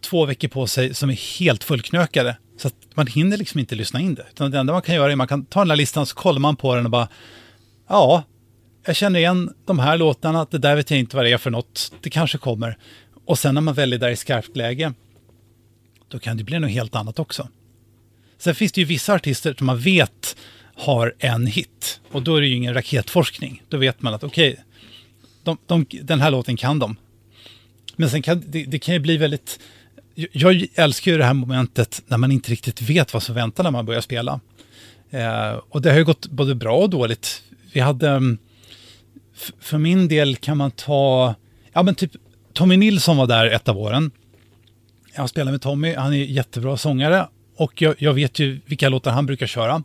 två 0.00 0.26
veckor 0.26 0.48
på 0.48 0.66
sig 0.66 0.94
som 0.94 1.10
är 1.10 1.38
helt 1.38 1.64
fullknökade. 1.64 2.36
Så 2.56 2.68
att 2.68 2.74
man 2.94 3.06
hinner 3.06 3.36
liksom 3.36 3.60
inte 3.60 3.74
lyssna 3.74 4.00
in 4.00 4.14
det. 4.14 4.26
Utan 4.30 4.50
det 4.50 4.58
enda 4.58 4.72
man 4.72 4.82
kan 4.82 4.94
göra 4.94 5.06
är 5.06 5.12
att 5.12 5.18
man 5.18 5.28
kan 5.28 5.44
ta 5.44 5.60
den 5.60 5.70
här 5.70 5.76
listan, 5.76 6.06
så 6.06 6.14
kollar 6.14 6.40
man 6.40 6.56
på 6.56 6.74
den 6.74 6.84
och 6.84 6.90
bara 6.90 7.08
Ja, 7.88 8.24
jag 8.84 8.96
känner 8.96 9.20
igen 9.20 9.54
de 9.64 9.78
här 9.78 9.98
låtarna, 9.98 10.46
det 10.50 10.58
där 10.58 10.76
vet 10.76 10.90
jag 10.90 11.00
inte 11.00 11.16
vad 11.16 11.24
det 11.24 11.32
är 11.32 11.38
för 11.38 11.50
något, 11.50 11.92
det 12.00 12.10
kanske 12.10 12.38
kommer. 12.38 12.78
Och 13.24 13.38
sen 13.38 13.54
när 13.54 13.60
man 13.60 13.74
väljer 13.74 13.98
där 13.98 14.10
i 14.10 14.16
skarpt 14.16 14.56
läge, 14.56 14.92
då 16.08 16.18
kan 16.18 16.36
det 16.36 16.44
bli 16.44 16.58
något 16.58 16.70
helt 16.70 16.94
annat 16.94 17.18
också. 17.18 17.48
Sen 18.38 18.54
finns 18.54 18.72
det 18.72 18.80
ju 18.80 18.84
vissa 18.84 19.14
artister 19.14 19.54
som 19.58 19.66
man 19.66 19.78
vet 19.78 20.36
har 20.74 21.14
en 21.18 21.46
hit. 21.46 22.00
Och 22.10 22.22
då 22.22 22.36
är 22.36 22.40
det 22.40 22.46
ju 22.46 22.56
ingen 22.56 22.74
raketforskning. 22.74 23.62
Då 23.68 23.76
vet 23.76 24.02
man 24.02 24.14
att 24.14 24.24
okej, 24.24 24.52
okay, 24.52 24.64
de, 25.44 25.58
de, 25.66 25.86
den 26.02 26.20
här 26.20 26.30
låten 26.30 26.56
kan 26.56 26.78
de. 26.78 26.96
Men 27.96 28.10
sen 28.10 28.22
kan 28.22 28.44
det, 28.46 28.64
det 28.64 28.78
kan 28.78 28.94
ju 28.94 29.00
bli 29.00 29.16
väldigt... 29.16 29.58
Jag 30.14 30.66
älskar 30.74 31.12
ju 31.12 31.18
det 31.18 31.24
här 31.24 31.34
momentet 31.34 32.02
när 32.06 32.18
man 32.18 32.32
inte 32.32 32.52
riktigt 32.52 32.82
vet 32.82 33.12
vad 33.12 33.22
som 33.22 33.34
väntar 33.34 33.64
när 33.64 33.70
man 33.70 33.86
börjar 33.86 34.00
spela. 34.00 34.40
Eh, 35.10 35.52
och 35.68 35.82
det 35.82 35.90
har 35.90 35.98
ju 35.98 36.04
gått 36.04 36.26
både 36.26 36.54
bra 36.54 36.76
och 36.76 36.90
dåligt. 36.90 37.42
Vi 37.72 37.80
hade... 37.80 38.08
Mm, 38.08 38.38
för 39.60 39.78
min 39.78 40.08
del 40.08 40.36
kan 40.36 40.56
man 40.56 40.70
ta, 40.70 41.34
ja 41.72 41.82
men 41.82 41.94
typ 41.94 42.12
Tommy 42.52 42.76
Nilsson 42.76 43.16
var 43.16 43.26
där 43.26 43.46
ett 43.46 43.68
av 43.68 43.78
åren. 43.78 44.10
Jag 45.14 45.28
spelar 45.28 45.52
med 45.52 45.62
Tommy, 45.62 45.94
han 45.94 46.12
är 46.12 46.16
jättebra 46.16 46.76
sångare 46.76 47.28
och 47.56 47.82
jag, 47.82 47.94
jag, 47.98 48.14
vet 48.14 48.38
ju 48.38 48.60
vilka 48.66 48.88
låtar 48.88 49.10
han 49.10 49.26
brukar 49.26 49.46
köra. 49.46 49.82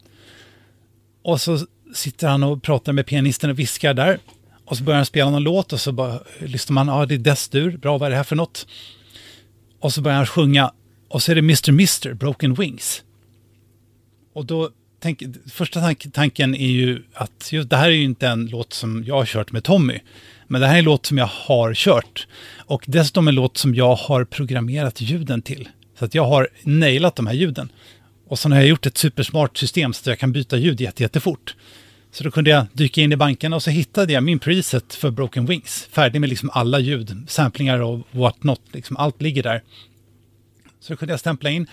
Och 1.23 1.41
så 1.41 1.59
sitter 1.95 2.28
han 2.28 2.43
och 2.43 2.63
pratar 2.63 2.93
med 2.93 3.05
pianisten 3.05 3.49
och 3.49 3.59
viskar 3.59 3.93
där. 3.93 4.19
Och 4.65 4.78
så 4.78 4.84
börjar 4.84 4.97
han 4.97 5.05
spela 5.05 5.30
någon 5.30 5.43
låt 5.43 5.73
och 5.73 5.80
så 5.80 5.91
bara 5.91 6.19
lyssnar 6.39 6.73
man, 6.73 6.88
ja 6.88 6.93
ah, 6.93 7.05
det 7.05 7.15
är 7.15 7.19
Destur, 7.19 7.78
bra 7.78 7.97
vad 7.97 8.07
är 8.07 8.09
det 8.09 8.15
här 8.15 8.23
för 8.23 8.36
något? 8.36 8.67
Och 9.80 9.93
så 9.93 10.01
börjar 10.01 10.17
han 10.17 10.25
sjunga 10.25 10.71
och 11.09 11.23
så 11.23 11.32
är 11.32 11.36
det 11.36 11.39
Mr. 11.39 11.71
Mister, 11.71 12.13
Broken 12.13 12.53
Wings. 12.53 13.03
Och 14.34 14.45
då 14.45 14.69
tänk, 14.99 15.23
första 15.51 15.80
tank, 15.80 16.05
tanken 16.13 16.55
är 16.55 16.67
ju 16.67 17.03
att 17.13 17.49
just, 17.51 17.69
det 17.69 17.78
här 17.78 17.88
är 17.88 17.93
ju 17.93 18.03
inte 18.03 18.28
en 18.28 18.45
låt 18.45 18.73
som 18.73 19.03
jag 19.03 19.15
har 19.15 19.25
kört 19.25 19.51
med 19.51 19.63
Tommy. 19.63 19.99
Men 20.47 20.61
det 20.61 20.67
här 20.67 20.75
är 20.75 20.80
en 20.80 20.86
låt 20.86 21.05
som 21.05 21.17
jag 21.17 21.30
har 21.34 21.73
kört. 21.73 22.28
Och 22.57 22.84
dessutom 22.88 23.28
en 23.28 23.36
låt 23.36 23.57
som 23.57 23.75
jag 23.75 23.95
har 23.95 24.23
programmerat 24.23 25.01
ljuden 25.01 25.41
till. 25.41 25.69
Så 25.99 26.05
att 26.05 26.15
jag 26.15 26.25
har 26.25 26.47
nailat 26.63 27.15
de 27.15 27.28
här 27.28 27.34
ljuden. 27.34 27.71
Och 28.28 28.39
sen 28.39 28.51
har 28.51 28.59
jag 28.59 28.67
gjort 28.67 28.86
ett 28.86 28.97
supersmart 28.97 29.57
system 29.57 29.93
så 29.93 30.01
att 30.01 30.07
jag 30.07 30.19
kan 30.19 30.32
byta 30.32 30.57
ljud 30.57 30.82
jättefort. 30.82 31.55
Så 32.11 32.23
då 32.23 32.31
kunde 32.31 32.49
jag 32.49 32.65
dyka 32.73 33.01
in 33.01 33.11
i 33.11 33.15
banken 33.15 33.53
och 33.53 33.63
så 33.63 33.69
hittade 33.69 34.13
jag 34.13 34.23
min 34.23 34.39
preset 34.39 34.93
för 34.93 35.11
Broken 35.11 35.45
Wings. 35.45 35.87
Färdig 35.91 36.21
med 36.21 36.29
liksom 36.29 36.49
alla 36.53 36.79
ljud, 36.79 37.25
samplingar 37.27 37.79
och 37.79 38.07
what 38.11 38.43
not, 38.43 38.61
liksom 38.71 38.97
allt 38.97 39.21
ligger 39.21 39.43
där. 39.43 39.63
Så 40.79 40.93
då 40.93 40.97
kunde 40.97 41.13
jag 41.13 41.19
stämpla 41.19 41.49
in 41.49 41.67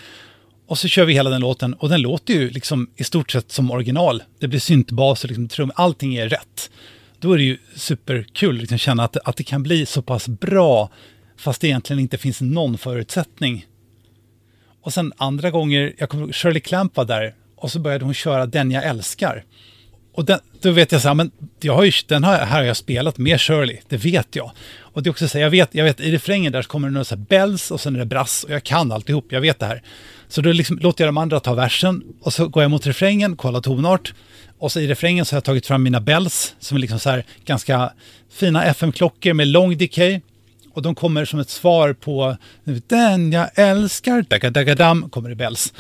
och 0.67 0.79
så 0.79 0.89
kör 0.89 1.05
vi 1.05 1.13
hela 1.13 1.31
den 1.31 1.41
låten 1.41 1.75
och 1.75 1.89
den 1.89 2.01
låter 2.01 2.35
ju 2.35 2.51
liksom 2.51 2.91
i 2.97 3.05
stort 3.05 3.31
sett 3.31 3.53
som 3.53 3.71
original. 3.71 4.23
Det 4.39 4.49
blir 4.49 4.61
syntbas 4.61 5.25
och 5.25 5.29
liksom 5.29 5.49
trum, 5.49 5.73
allting 5.75 6.15
är 6.15 6.29
rätt. 6.29 6.71
Då 7.19 7.33
är 7.33 7.37
det 7.37 7.45
ju 7.45 7.59
superkul 7.75 8.55
att 8.55 8.61
liksom 8.61 8.79
känna 8.79 9.05
att, 9.05 9.17
att 9.17 9.37
det 9.37 9.45
kan 9.45 9.63
bli 9.63 9.87
så 9.87 10.03
pass 10.03 10.29
bra 10.29 10.91
fast 11.37 11.61
det 11.61 11.67
egentligen 11.67 12.01
inte 12.01 12.19
finns 12.19 12.41
någon 12.41 12.79
förutsättning. 12.79 13.67
Och 14.83 14.93
sen 14.93 15.13
andra 15.17 15.51
gånger, 15.51 15.95
jag 15.99 16.09
kommer 16.09 16.33
Shirley 16.33 16.61
Clamp 16.61 16.97
var 16.97 17.05
där 17.05 17.35
och 17.57 17.71
så 17.71 17.79
började 17.79 18.05
hon 18.05 18.15
köra 18.15 18.47
Den 18.47 18.71
jag 18.71 18.85
älskar. 18.85 19.45
Och 20.15 20.25
den, 20.25 20.39
då 20.61 20.71
vet 20.71 20.93
jag 20.93 21.03
så 21.03 21.09
här, 21.09 21.15
men 21.15 21.31
jag 21.61 21.75
har 21.75 21.85
ju, 21.85 21.93
den 22.07 22.25
här, 22.25 22.47
här 22.47 22.59
har 22.59 22.65
jag 22.65 22.77
spelat 22.77 23.19
med 23.19 23.41
Shirley, 23.41 23.79
det 23.89 23.97
vet 23.97 24.37
jag. 24.37 24.51
Och 24.79 25.03
det 25.03 25.09
är 25.09 25.11
också 25.11 25.29
så 25.29 25.39
här, 25.39 25.43
jag 25.43 25.51
vet, 25.51 25.75
jag 25.75 25.85
vet 25.85 26.01
i 26.01 26.13
refrängen 26.13 26.53
där 26.53 26.63
så 26.63 26.69
kommer 26.69 26.89
det 26.89 26.95
några 26.95 27.05
så 27.05 27.15
här 27.15 27.23
bells 27.23 27.71
och 27.71 27.81
sen 27.81 27.95
är 27.95 27.99
det 27.99 28.07
brass 28.07 28.45
och 28.45 28.51
jag 28.51 28.63
kan 28.63 28.93
alltihop, 28.93 29.27
jag 29.29 29.41
vet 29.41 29.59
det 29.59 29.67
här. 29.67 29.83
Så 30.29 30.41
då 30.41 30.53
liksom 30.53 30.79
låter 30.79 31.05
jag 31.05 31.09
de 31.09 31.19
andra 31.19 31.41
ta 31.41 31.55
versen 31.55 32.03
och 32.21 32.33
så 32.33 32.49
går 32.49 32.63
jag 32.63 32.71
mot 32.71 32.87
refrängen, 32.87 33.37
kollar 33.37 33.61
tonart. 33.61 34.15
Och 34.59 34.73
så 34.73 34.81
i 34.81 34.87
refrängen 34.87 35.25
så 35.25 35.35
har 35.35 35.37
jag 35.37 35.45
tagit 35.45 35.67
fram 35.67 35.83
mina 35.83 36.01
bells 36.01 36.55
som 36.61 36.77
är 36.77 36.81
liksom 36.81 36.99
så 36.99 37.11
här 37.11 37.25
ganska 37.45 37.93
fina 38.33 38.65
FM-klockor 38.65 39.33
med 39.33 39.49
lång 39.49 39.77
decay. 39.79 40.21
Och 40.73 40.83
de 40.83 40.95
kommer 40.95 41.25
som 41.25 41.41
ett 41.41 41.51
svar 41.51 41.93
på 41.93 42.37
Den 42.87 43.33
jag 43.33 43.49
älskar, 43.55 44.51
dagadam, 44.51 45.11
kommer 45.11 45.29
det 45.29 45.37
bells. 45.37 45.73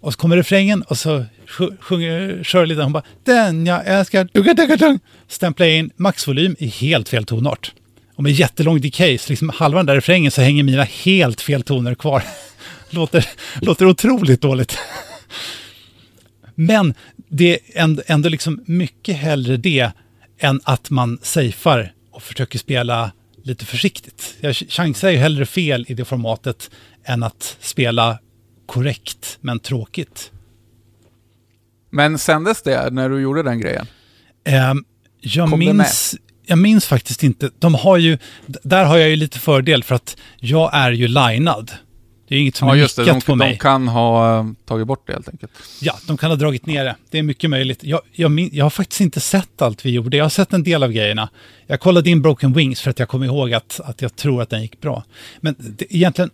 Och 0.00 0.12
så 0.12 0.18
kommer 0.18 0.36
refrängen 0.36 0.82
och 0.82 0.98
så 0.98 1.24
sjunger 1.80 2.44
Shirley 2.44 2.76
den. 2.76 2.84
hon 2.84 2.92
bara 2.92 3.04
Den 3.24 3.66
jag 3.66 3.86
älskar. 3.86 4.28
Stämplar 5.28 5.66
in 5.66 5.90
maxvolym 5.96 6.56
i 6.58 6.66
helt 6.66 7.08
fel 7.08 7.24
tonart. 7.24 7.72
Och 8.14 8.22
med 8.22 8.32
jättelång 8.32 8.80
decay, 8.80 9.18
så 9.18 9.32
liksom 9.32 9.48
halva 9.48 9.78
den 9.78 9.86
där 9.86 9.94
refrängen 9.94 10.30
så 10.30 10.42
hänger 10.42 10.62
mina 10.62 10.84
helt 10.84 11.40
fel 11.40 11.62
toner 11.62 11.94
kvar. 11.94 12.22
låter, 12.90 13.26
låter 13.60 13.86
otroligt 13.86 14.40
dåligt. 14.40 14.78
Men 16.54 16.94
det 17.28 17.58
är 17.74 18.02
ändå 18.06 18.28
liksom 18.28 18.64
mycket 18.66 19.16
hellre 19.16 19.56
det 19.56 19.90
än 20.38 20.60
att 20.64 20.90
man 20.90 21.18
safear 21.22 21.92
och 22.10 22.22
försöker 22.22 22.58
spela 22.58 23.12
lite 23.42 23.64
försiktigt. 23.64 24.36
Jag 24.40 24.56
chansar 24.56 25.10
ju 25.10 25.16
hellre 25.16 25.46
fel 25.46 25.86
i 25.88 25.94
det 25.94 26.04
formatet 26.04 26.70
än 27.04 27.22
att 27.22 27.56
spela 27.60 28.18
korrekt 28.66 29.38
men 29.40 29.58
tråkigt. 29.58 30.30
Men 31.90 32.18
sändes 32.18 32.62
det 32.62 32.90
när 32.90 33.08
du 33.08 33.20
gjorde 33.20 33.42
den 33.42 33.60
grejen? 33.60 33.86
Um, 34.70 34.84
jag 35.20 35.50
Kom 35.50 35.58
minns, 35.58 36.16
jag 36.46 36.58
minns 36.58 36.86
faktiskt 36.86 37.22
inte. 37.22 37.50
De 37.58 37.74
har 37.74 37.96
ju, 37.96 38.18
där 38.46 38.84
har 38.84 38.96
jag 38.96 39.08
ju 39.10 39.16
lite 39.16 39.38
fördel 39.38 39.84
för 39.84 39.94
att 39.94 40.16
jag 40.36 40.70
är 40.74 40.92
ju 40.92 41.08
linad. 41.08 41.72
Det 42.28 42.34
är 42.34 42.40
inget 42.40 42.56
som 42.56 42.68
Ja, 42.68 42.74
är 42.74 42.78
just 42.78 42.96
det. 42.96 43.04
De, 43.04 43.20
på 43.20 43.34
mig. 43.34 43.50
de 43.52 43.58
kan 43.58 43.88
ha 43.88 44.38
eh, 44.38 44.46
tagit 44.64 44.86
bort 44.86 45.06
det 45.06 45.12
helt 45.12 45.28
enkelt. 45.28 45.52
Ja, 45.80 45.98
de 46.06 46.16
kan 46.16 46.30
ha 46.30 46.36
dragit 46.36 46.66
ner 46.66 46.84
det. 46.84 46.96
Det 47.10 47.18
är 47.18 47.22
mycket 47.22 47.50
möjligt. 47.50 47.84
Jag, 47.84 48.00
jag, 48.12 48.40
jag 48.52 48.64
har 48.64 48.70
faktiskt 48.70 49.00
inte 49.00 49.20
sett 49.20 49.62
allt 49.62 49.86
vi 49.86 49.90
gjorde. 49.90 50.16
Jag 50.16 50.24
har 50.24 50.30
sett 50.30 50.52
en 50.52 50.62
del 50.62 50.82
av 50.82 50.92
grejerna. 50.92 51.28
Jag 51.66 51.80
kollade 51.80 52.10
in 52.10 52.22
Broken 52.22 52.52
Wings 52.52 52.80
för 52.80 52.90
att 52.90 52.98
jag 52.98 53.08
kom 53.08 53.24
ihåg 53.24 53.54
att, 53.54 53.80
att 53.84 54.02
jag 54.02 54.16
tror 54.16 54.42
att 54.42 54.50
den 54.50 54.62
gick 54.62 54.80
bra. 54.80 55.04
Men 55.40 55.54
det, 55.58 55.94
egentligen, 55.94 56.30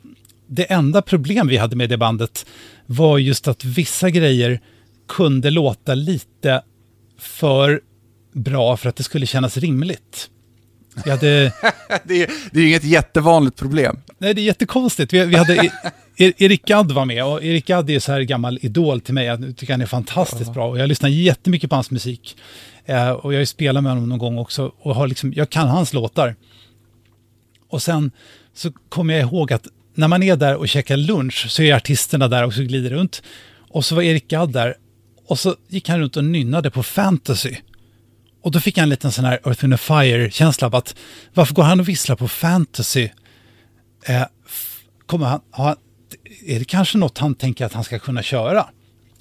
det 0.54 0.64
enda 0.64 1.02
problem 1.02 1.48
vi 1.48 1.56
hade 1.56 1.76
med 1.76 1.88
det 1.88 1.96
bandet 1.96 2.46
var 2.86 3.18
just 3.18 3.48
att 3.48 3.64
vissa 3.64 4.10
grejer 4.10 4.60
kunde 5.08 5.50
låta 5.50 5.94
lite 5.94 6.62
för 7.18 7.80
bra 8.32 8.76
för 8.76 8.88
att 8.88 8.96
det 8.96 9.02
skulle 9.02 9.26
kännas 9.26 9.56
rimligt. 9.56 10.30
Vi 11.04 11.10
hade... 11.10 11.52
det, 12.04 12.22
är, 12.22 12.30
det 12.52 12.60
är 12.60 12.66
inget 12.66 12.84
jättevanligt 12.84 13.56
problem. 13.56 14.00
Nej, 14.18 14.34
det 14.34 14.40
är 14.40 14.44
jättekonstigt. 14.44 15.12
Vi, 15.12 15.24
vi 15.24 15.36
hade... 15.36 15.54
E- 15.54 15.70
E- 16.16 16.32
Erik 16.38 16.64
Gadd 16.64 16.92
var 16.92 17.04
med 17.04 17.24
och 17.24 17.44
Erik 17.44 17.66
Gadd 17.66 17.90
är 17.90 17.98
så 17.98 18.12
här 18.12 18.20
gammal 18.20 18.58
idol 18.62 19.00
till 19.00 19.14
mig. 19.14 19.26
Jag 19.26 19.56
tycker 19.56 19.72
han 19.72 19.80
är 19.80 19.86
fantastiskt 19.86 20.54
bra 20.54 20.68
och 20.68 20.78
jag 20.78 20.88
lyssnar 20.88 21.08
jättemycket 21.08 21.70
på 21.70 21.76
hans 21.76 21.90
musik. 21.90 22.36
Eh, 22.84 23.10
och 23.10 23.34
jag 23.34 23.40
har 23.40 23.44
spelat 23.44 23.82
med 23.82 23.92
honom 23.92 24.08
någon 24.08 24.18
gång 24.18 24.38
också 24.38 24.72
och 24.78 24.94
har 24.94 25.06
liksom, 25.06 25.32
jag 25.36 25.50
kan 25.50 25.68
hans 25.68 25.92
låtar. 25.92 26.36
Och 27.68 27.82
sen 27.82 28.10
så 28.54 28.72
kommer 28.88 29.14
jag 29.14 29.22
ihåg 29.22 29.52
att 29.52 29.66
när 29.94 30.08
man 30.08 30.22
är 30.22 30.36
där 30.36 30.56
och 30.56 30.68
käkar 30.68 30.96
lunch 30.96 31.46
så 31.48 31.62
är 31.62 31.74
artisterna 31.74 32.28
där 32.28 32.44
och 32.44 32.54
så 32.54 32.62
glider 32.62 32.90
runt. 32.90 33.22
Och 33.70 33.84
så 33.84 33.94
var 33.94 34.02
Erik 34.02 34.28
Gadd 34.28 34.52
där 34.52 34.74
och 35.26 35.38
så 35.38 35.56
gick 35.68 35.88
han 35.88 36.00
runt 36.00 36.16
och 36.16 36.24
nynnade 36.24 36.70
på 36.70 36.82
fantasy. 36.82 37.56
Och 38.42 38.50
då 38.50 38.60
fick 38.60 38.76
jag 38.76 38.82
en 38.82 38.88
liten 38.88 39.12
sån 39.12 39.24
här 39.24 39.40
Earth 39.44 39.64
in 39.64 39.72
a 39.72 39.76
Fire-känsla 39.76 40.66
av 40.66 40.74
att 40.74 40.94
varför 41.34 41.54
går 41.54 41.62
han 41.62 41.80
och 41.80 41.88
visslar 41.88 42.16
på 42.16 42.28
fantasy? 42.28 43.08
Eh, 44.06 44.22
kommer 45.06 45.26
han, 45.26 45.40
ha, 45.50 45.76
är 46.46 46.58
det 46.58 46.64
kanske 46.64 46.98
något 46.98 47.18
han 47.18 47.34
tänker 47.34 47.64
att 47.64 47.72
han 47.72 47.84
ska 47.84 47.98
kunna 47.98 48.22
köra? 48.22 48.66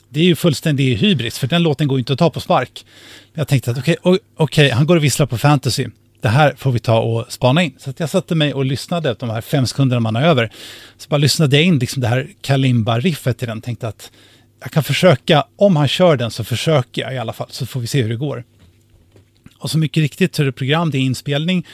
Det 0.09 0.19
är 0.19 0.23
ju 0.23 0.35
fullständig 0.35 0.95
hybris, 0.95 1.39
för 1.39 1.47
den 1.47 1.63
låten 1.63 1.87
går 1.87 1.97
ju 1.97 1.99
inte 1.99 2.13
att 2.13 2.19
ta 2.19 2.29
på 2.29 2.39
spark. 2.39 2.85
Jag 3.33 3.47
tänkte 3.47 3.71
att 3.71 3.77
okej, 3.77 3.97
okay, 4.03 4.19
okay, 4.37 4.69
han 4.69 4.85
går 4.85 4.95
och 4.95 5.03
visslar 5.03 5.25
på 5.25 5.37
fantasy. 5.37 5.87
Det 6.21 6.29
här 6.29 6.53
får 6.57 6.71
vi 6.71 6.79
ta 6.79 6.99
och 6.99 7.31
spana 7.31 7.63
in. 7.63 7.75
Så 7.77 7.89
att 7.89 7.99
jag 7.99 8.09
satte 8.09 8.35
mig 8.35 8.53
och 8.53 8.65
lyssnade 8.65 9.15
de 9.19 9.29
här 9.29 9.41
fem 9.41 9.67
sekunderna 9.67 9.99
man 9.99 10.15
har 10.15 10.23
över. 10.23 10.51
Så 10.97 11.09
bara 11.09 11.17
lyssnade 11.17 11.55
jag 11.57 11.65
in 11.65 11.79
liksom 11.79 12.01
det 12.01 12.07
här 12.07 12.27
kalimba-riffet 12.41 13.43
i 13.43 13.45
den. 13.45 13.61
Tänkte 13.61 13.87
att 13.87 14.11
jag 14.61 14.71
kan 14.71 14.83
försöka, 14.83 15.43
om 15.55 15.75
han 15.75 15.87
kör 15.87 16.17
den 16.17 16.31
så 16.31 16.43
försöker 16.43 17.01
jag 17.01 17.13
i 17.13 17.17
alla 17.17 17.33
fall, 17.33 17.47
så 17.49 17.65
får 17.65 17.79
vi 17.79 17.87
se 17.87 18.01
hur 18.01 18.09
det 18.09 18.15
går. 18.15 18.43
Och 19.57 19.71
så 19.71 19.77
mycket 19.77 20.01
riktigt 20.01 20.35
så 20.35 20.41
är 20.41 20.45
det 20.45 20.51
program, 20.51 20.91
det 20.91 20.97
är 20.97 20.99
inspelning. 20.99 21.67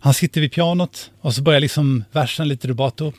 Han 0.00 0.14
sitter 0.14 0.40
vid 0.40 0.52
pianot 0.52 1.10
och 1.20 1.34
så 1.34 1.42
börjar 1.42 1.60
liksom 1.60 2.04
versen 2.12 2.48
lite 2.48 2.68
rubato. 2.68 3.12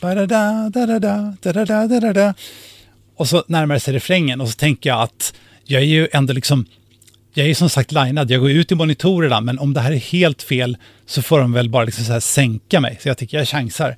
Och 3.16 3.30
så 3.30 3.44
närmar 3.48 3.80
sig 3.80 3.94
refrängen 3.94 4.42
och 4.42 4.50
så 4.50 4.54
tänker 4.54 4.90
jag 4.90 5.02
att 5.02 5.34
jag 5.64 5.82
är 5.82 5.86
ju 5.86 6.08
ändå 6.14 6.34
liksom, 6.34 6.66
jag 7.34 7.50
är 7.50 7.56
som 7.56 7.70
sagt 7.70 7.92
linad, 7.92 8.32
jag 8.32 8.42
går 8.42 8.52
ut 8.52 8.72
i 8.72 8.76
monitorerna, 8.76 9.42
men 9.42 9.60
om 9.60 9.74
det 9.74 9.80
här 9.80 9.92
är 9.92 9.96
helt 9.96 10.44
fel 10.44 10.78
så 11.06 11.22
får 11.22 11.40
de 11.40 11.54
väl 11.54 11.70
bara 11.70 11.84
liksom 11.84 12.06
så 12.06 12.12
här 12.12 12.20
sänka 12.20 12.80
mig. 12.80 13.00
Så 13.02 13.08
jag 13.08 13.18
tycker 13.18 13.38
jag 13.38 13.48
chansar. 13.48 13.98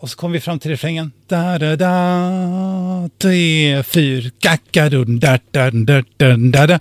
Och 0.00 0.10
så 0.10 0.16
kommer 0.16 0.32
vi 0.32 0.40
fram 0.40 0.58
till 0.58 0.70
refrängen. 0.70 1.12
Da, 1.26 1.58
da, 1.58 1.76
da, 1.76 3.08
tre, 3.18 3.82
fyr, 3.82 4.30
kakadun, 4.38 5.18
da, 5.18 5.38
da, 5.50 5.70
da, 5.70 6.02
da, 6.16 6.36
da, 6.36 6.66
da. 6.66 6.78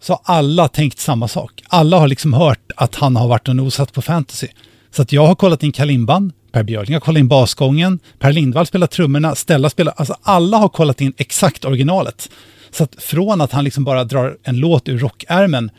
Så 0.00 0.12
har 0.12 0.36
alla 0.36 0.68
tänkt 0.68 0.98
samma 0.98 1.28
sak. 1.28 1.62
Alla 1.68 1.98
har 1.98 2.08
liksom 2.08 2.32
hört 2.32 2.72
att 2.76 2.94
han 2.94 3.16
har 3.16 3.28
varit 3.28 3.48
och 3.48 3.56
nosat 3.56 3.92
på 3.92 4.02
fantasy. 4.02 4.48
Så 4.90 5.02
att 5.02 5.12
jag 5.12 5.26
har 5.26 5.34
kollat 5.34 5.62
in 5.62 5.72
kalimban, 5.72 6.32
Per 6.52 6.62
Björling 6.62 6.92
har 6.94 7.00
kollat 7.00 7.20
in 7.20 7.28
basgången, 7.28 7.98
Per 8.18 8.32
Lindvall 8.32 8.66
spelar 8.66 8.86
trummorna, 8.86 9.34
Stella 9.34 9.70
spelar... 9.70 9.94
Alltså 9.96 10.16
alla 10.22 10.56
har 10.56 10.68
kollat 10.68 11.00
in 11.00 11.12
exakt 11.16 11.64
originalet. 11.64 12.30
Så 12.74 12.84
att 12.84 13.02
från 13.02 13.40
att 13.40 13.52
han 13.52 13.64
liksom 13.64 13.84
bara 13.84 14.04
drar 14.04 14.38
en 14.42 14.56
låt 14.56 14.88
ur 14.88 14.98
rockärmen 14.98 15.70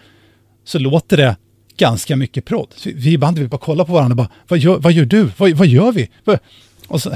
så 0.63 0.79
låter 0.79 1.17
det 1.17 1.35
ganska 1.77 2.15
mycket 2.15 2.45
prodd. 2.45 2.73
Så 2.75 2.89
Vi 2.95 3.11
i 3.11 3.17
bandet 3.17 3.43
vi 3.43 3.47
bara 3.47 3.57
kollar 3.57 3.85
på 3.85 3.93
varandra 3.93 4.13
och 4.13 4.17
bara, 4.17 4.29
vad 4.47 4.59
gör, 4.59 4.77
vad 4.77 4.93
gör 4.93 5.05
du? 5.05 5.29
Vad, 5.37 5.51
vad 5.51 5.67
gör 5.67 5.91
vi? 5.91 6.09
Och, 6.87 7.01
så, 7.01 7.13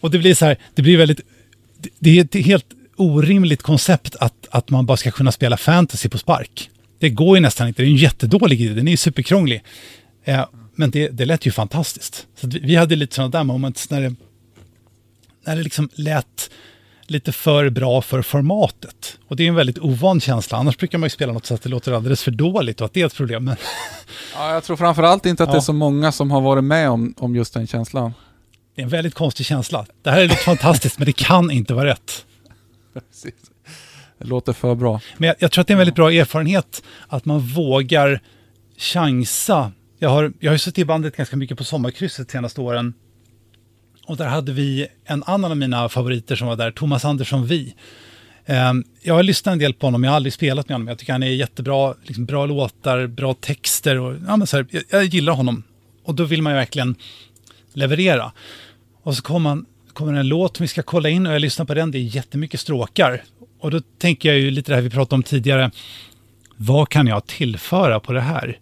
och 0.00 0.10
det 0.10 0.18
blir 0.18 0.34
så 0.34 0.44
här, 0.44 0.56
det 0.74 0.82
blir 0.82 0.98
väldigt... 0.98 1.20
Det, 1.78 1.90
det 1.98 2.18
är 2.18 2.24
ett 2.24 2.46
helt 2.46 2.66
orimligt 2.96 3.62
koncept 3.62 4.16
att, 4.16 4.48
att 4.50 4.70
man 4.70 4.86
bara 4.86 4.96
ska 4.96 5.10
kunna 5.10 5.32
spela 5.32 5.56
fantasy 5.56 6.08
på 6.08 6.18
spark. 6.18 6.70
Det 6.98 7.10
går 7.10 7.36
ju 7.36 7.40
nästan 7.40 7.68
inte, 7.68 7.82
det 7.82 7.88
är 7.88 7.90
en 7.90 7.96
jättedålig 7.96 8.60
idé, 8.60 8.74
den 8.74 8.88
är 8.88 8.92
ju 8.92 8.96
superkrånglig. 8.96 9.62
Eh, 10.24 10.44
men 10.74 10.90
det, 10.90 11.08
det 11.08 11.24
lät 11.24 11.46
ju 11.46 11.50
fantastiskt. 11.50 12.26
Så 12.40 12.46
vi, 12.46 12.58
vi 12.58 12.76
hade 12.76 12.96
lite 12.96 13.14
sådana 13.14 13.30
där 13.30 13.44
moments 13.44 13.90
när 13.90 14.00
det, 14.00 14.14
när 15.46 15.56
det 15.56 15.62
liksom 15.62 15.88
lät 15.94 16.50
lite 17.12 17.32
för 17.32 17.70
bra 17.70 18.02
för 18.02 18.22
formatet. 18.22 19.18
Och 19.28 19.36
det 19.36 19.44
är 19.44 19.48
en 19.48 19.54
väldigt 19.54 19.78
ovan 19.78 20.20
känsla, 20.20 20.58
annars 20.58 20.76
brukar 20.76 20.98
man 20.98 21.06
ju 21.06 21.10
spela 21.10 21.32
något 21.32 21.46
så 21.46 21.54
att 21.54 21.62
det 21.62 21.68
låter 21.68 21.92
alldeles 21.92 22.22
för 22.22 22.30
dåligt 22.30 22.80
och 22.80 22.84
att 22.84 22.92
det 22.92 23.02
är 23.02 23.06
ett 23.06 23.14
problem. 23.16 23.44
Men 23.44 23.56
Ja, 24.34 24.52
jag 24.54 24.64
tror 24.64 24.76
framförallt 24.76 25.26
inte 25.26 25.42
att 25.42 25.48
Ja. 25.48 25.52
det 25.52 25.58
är 25.58 25.62
så 25.62 25.72
många 25.72 26.12
som 26.12 26.30
har 26.30 26.40
varit 26.40 26.64
med 26.64 26.90
om, 26.90 27.14
om 27.16 27.36
just 27.36 27.54
den 27.54 27.66
känslan. 27.66 28.14
det 28.74 28.80
är 28.80 28.84
en 28.84 28.88
väldigt 28.90 29.14
konstig 29.14 29.46
känsla. 29.46 29.86
Det 30.02 30.10
här 30.10 30.18
är 30.20 30.22
lite 30.22 30.36
fantastiskt, 30.36 30.98
men 30.98 31.06
det 31.06 31.12
kan 31.12 31.50
inte 31.50 31.74
vara 31.74 31.86
rätt. 31.86 32.26
Precis. 32.94 33.34
Det 34.18 34.24
låter 34.28 34.52
för 34.52 34.74
bra. 34.74 35.00
Men 35.18 35.26
jag, 35.26 35.36
jag 35.38 35.50
tror 35.52 35.60
att 35.62 35.66
det 35.66 35.70
är 35.70 35.74
en 35.74 35.78
väldigt 35.78 35.94
bra 35.94 36.12
erfarenhet 36.12 36.82
att 37.08 37.24
man 37.24 37.40
vågar 37.40 38.20
chansa. 38.78 39.72
Jag 39.98 40.08
har, 40.08 40.32
jag 40.40 40.50
har 40.50 40.54
ju 40.54 40.58
suttit 40.58 40.78
i 40.78 40.84
bandet 40.84 41.16
ganska 41.16 41.36
mycket 41.36 41.58
på 41.58 41.64
sommarkrysset 41.64 42.28
de 42.28 42.32
senaste 42.32 42.60
åren. 42.60 42.94
Och 44.06 44.16
där 44.16 44.26
hade 44.26 44.52
vi 44.52 44.86
en 45.04 45.22
annan 45.26 45.50
av 45.50 45.56
mina 45.56 45.88
favoriter 45.88 46.36
som 46.36 46.48
var 46.48 46.56
där, 46.56 46.70
Thomas 46.70 47.04
Andersson 47.04 47.46
Vi. 47.46 47.74
Ehm, 48.46 48.84
jag 49.02 49.14
har 49.14 49.22
lyssnat 49.22 49.52
en 49.52 49.58
del 49.58 49.74
på 49.74 49.86
honom, 49.86 50.04
jag 50.04 50.10
har 50.10 50.16
aldrig 50.16 50.32
spelat 50.32 50.68
med 50.68 50.74
honom. 50.74 50.88
Jag 50.88 50.98
tycker 50.98 51.12
han 51.12 51.22
är 51.22 51.26
jättebra, 51.26 51.94
liksom 52.02 52.24
bra 52.24 52.46
låtar, 52.46 53.06
bra 53.06 53.34
texter 53.34 53.98
och 53.98 54.16
ja, 54.26 54.36
men 54.36 54.46
så 54.46 54.56
här, 54.56 54.66
jag, 54.70 54.82
jag 54.90 55.04
gillar 55.04 55.32
honom. 55.32 55.62
Och 56.04 56.14
då 56.14 56.24
vill 56.24 56.42
man 56.42 56.52
ju 56.52 56.56
verkligen 56.56 56.94
leverera. 57.72 58.32
Och 59.02 59.16
så 59.16 59.22
kommer, 59.22 59.40
man, 59.40 59.66
kommer 59.92 60.12
en 60.12 60.28
låt 60.28 60.56
som 60.56 60.64
vi 60.64 60.68
ska 60.68 60.82
kolla 60.82 61.08
in 61.08 61.26
och 61.26 61.34
jag 61.34 61.40
lyssnar 61.40 61.66
på 61.66 61.74
den, 61.74 61.90
det 61.90 61.98
är 61.98 62.16
jättemycket 62.16 62.60
stråkar. 62.60 63.22
Och 63.60 63.70
då 63.70 63.80
tänker 63.98 64.28
jag 64.28 64.38
ju 64.38 64.50
lite 64.50 64.72
det 64.72 64.76
här 64.76 64.82
vi 64.82 64.90
pratade 64.90 65.14
om 65.14 65.22
tidigare. 65.22 65.70
Vad 66.56 66.88
kan 66.88 67.06
jag 67.06 67.26
tillföra 67.26 68.00
på 68.00 68.12
det 68.12 68.20
här? 68.20 68.58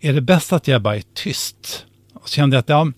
Är 0.00 0.12
det 0.12 0.20
bäst 0.20 0.52
att 0.52 0.68
jag 0.68 0.82
bara 0.82 0.96
är 0.96 1.02
tyst? 1.14 1.86
Och 2.14 2.28
så 2.28 2.34
kände 2.34 2.56
jag 2.56 2.60
att 2.60 2.68
ja, 2.68 2.92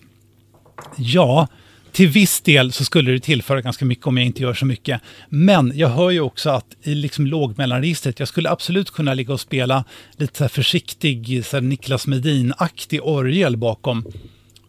ja, 0.97 1.47
till 1.91 2.07
viss 2.07 2.41
del 2.41 2.71
så 2.71 2.85
skulle 2.85 3.11
det 3.11 3.19
tillföra 3.19 3.61
ganska 3.61 3.85
mycket 3.85 4.07
om 4.07 4.17
jag 4.17 4.25
inte 4.25 4.41
gör 4.41 4.53
så 4.53 4.65
mycket. 4.65 5.01
Men 5.29 5.71
jag 5.75 5.89
hör 5.89 6.09
ju 6.09 6.19
också 6.19 6.49
att 6.49 6.65
i 6.83 6.95
liksom 6.95 7.27
lågmellanregistret, 7.27 8.19
jag 8.19 8.27
skulle 8.27 8.49
absolut 8.49 8.91
kunna 8.91 9.13
ligga 9.13 9.33
och 9.33 9.39
spela 9.39 9.83
lite 10.17 10.37
så 10.37 10.43
här 10.43 10.49
försiktig, 10.49 11.45
så 11.45 11.57
här 11.57 11.61
Niklas 11.61 12.07
Medin-aktig 12.07 13.01
orgel 13.03 13.57
bakom. 13.57 14.05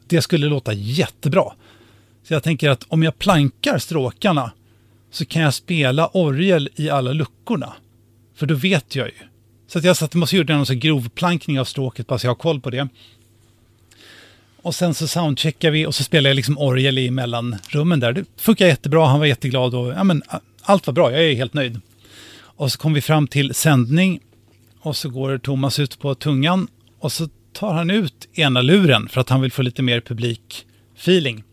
Det 0.08 0.22
skulle 0.22 0.46
låta 0.46 0.72
jättebra. 0.72 1.44
Så 2.24 2.34
jag 2.34 2.42
tänker 2.42 2.70
att 2.70 2.84
om 2.88 3.02
jag 3.02 3.18
plankar 3.18 3.78
stråkarna 3.78 4.52
så 5.10 5.24
kan 5.24 5.42
jag 5.42 5.54
spela 5.54 6.06
orgel 6.06 6.68
i 6.76 6.90
alla 6.90 7.12
luckorna. 7.12 7.72
För 8.36 8.46
då 8.46 8.54
vet 8.54 8.96
jag 8.96 9.06
ju. 9.06 9.14
Så 9.66 9.78
att 9.78 9.84
jag 9.84 9.96
satt, 9.96 10.14
måste 10.14 10.36
göra 10.36 10.56
någon 10.56 10.66
så 10.66 10.74
grov 10.74 11.08
plankning 11.08 11.60
av 11.60 11.64
stråket 11.64 12.06
bara 12.06 12.18
så 12.18 12.26
jag 12.26 12.30
har 12.30 12.36
koll 12.36 12.60
på 12.60 12.70
det. 12.70 12.88
Och 14.62 14.74
sen 14.74 14.94
så 14.94 15.08
soundcheckar 15.08 15.70
vi 15.70 15.86
och 15.86 15.94
så 15.94 16.04
spelar 16.04 16.30
jag 16.30 16.34
liksom 16.34 16.58
orgel 16.58 16.98
i 16.98 17.10
mellanrummen 17.10 18.00
där. 18.00 18.12
Det 18.12 18.24
funkar 18.36 18.66
jättebra, 18.66 19.06
han 19.06 19.18
var 19.18 19.26
jätteglad 19.26 19.74
och 19.74 19.92
ja, 19.92 20.04
men, 20.04 20.22
allt 20.62 20.86
var 20.86 20.94
bra, 20.94 21.12
jag 21.12 21.24
är 21.24 21.34
helt 21.34 21.54
nöjd. 21.54 21.80
Och 22.34 22.72
så 22.72 22.78
kom 22.78 22.92
vi 22.92 23.00
fram 23.00 23.26
till 23.26 23.54
sändning 23.54 24.20
och 24.80 24.96
så 24.96 25.08
går 25.08 25.38
Thomas 25.38 25.78
ut 25.78 25.98
på 25.98 26.14
tungan 26.14 26.68
och 26.98 27.12
så 27.12 27.28
tar 27.52 27.74
han 27.74 27.90
ut 27.90 28.28
ena 28.34 28.62
luren 28.62 29.08
för 29.08 29.20
att 29.20 29.28
han 29.28 29.40
vill 29.40 29.52
få 29.52 29.62
lite 29.62 29.82
mer 29.82 30.00
publikfeeling. 30.00 31.44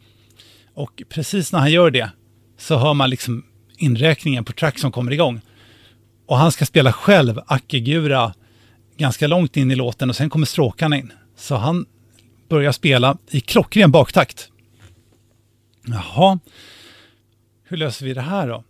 Och 0.74 1.04
precis 1.10 1.52
när 1.52 1.60
han 1.60 1.72
gör 1.72 1.92
det 1.92 2.12
så 2.58 2.78
hör 2.78 2.94
man 2.94 3.10
liksom 3.10 3.44
inräkningen 3.78 4.46
på 4.46 4.54
track 4.54 4.80
som 4.80 4.92
kommer 4.92 5.12
igång. 5.12 5.42
Och 6.26 6.38
han 6.38 6.52
ska 6.52 6.66
spela 6.66 6.94
själv 6.94 7.40
Akegura 7.48 8.34
ganska 8.98 9.28
långt 9.28 9.58
in 9.58 9.72
i 9.72 9.76
låten 9.76 10.10
och 10.10 10.16
sen 10.16 10.30
kommer 10.30 10.46
stråkarna 10.46 10.98
in. 10.98 11.12
Så 11.38 11.56
han 11.56 11.86
börjar 12.50 12.72
spela 12.72 13.18
i 13.32 13.42
klockren 13.42 13.92
baktakt. 13.92 14.50
Jaha, 15.86 16.40
hur 17.68 17.78
löser 17.78 18.06
vi 18.06 18.14
det 18.14 18.22
här 18.22 18.48
då? 18.48 18.64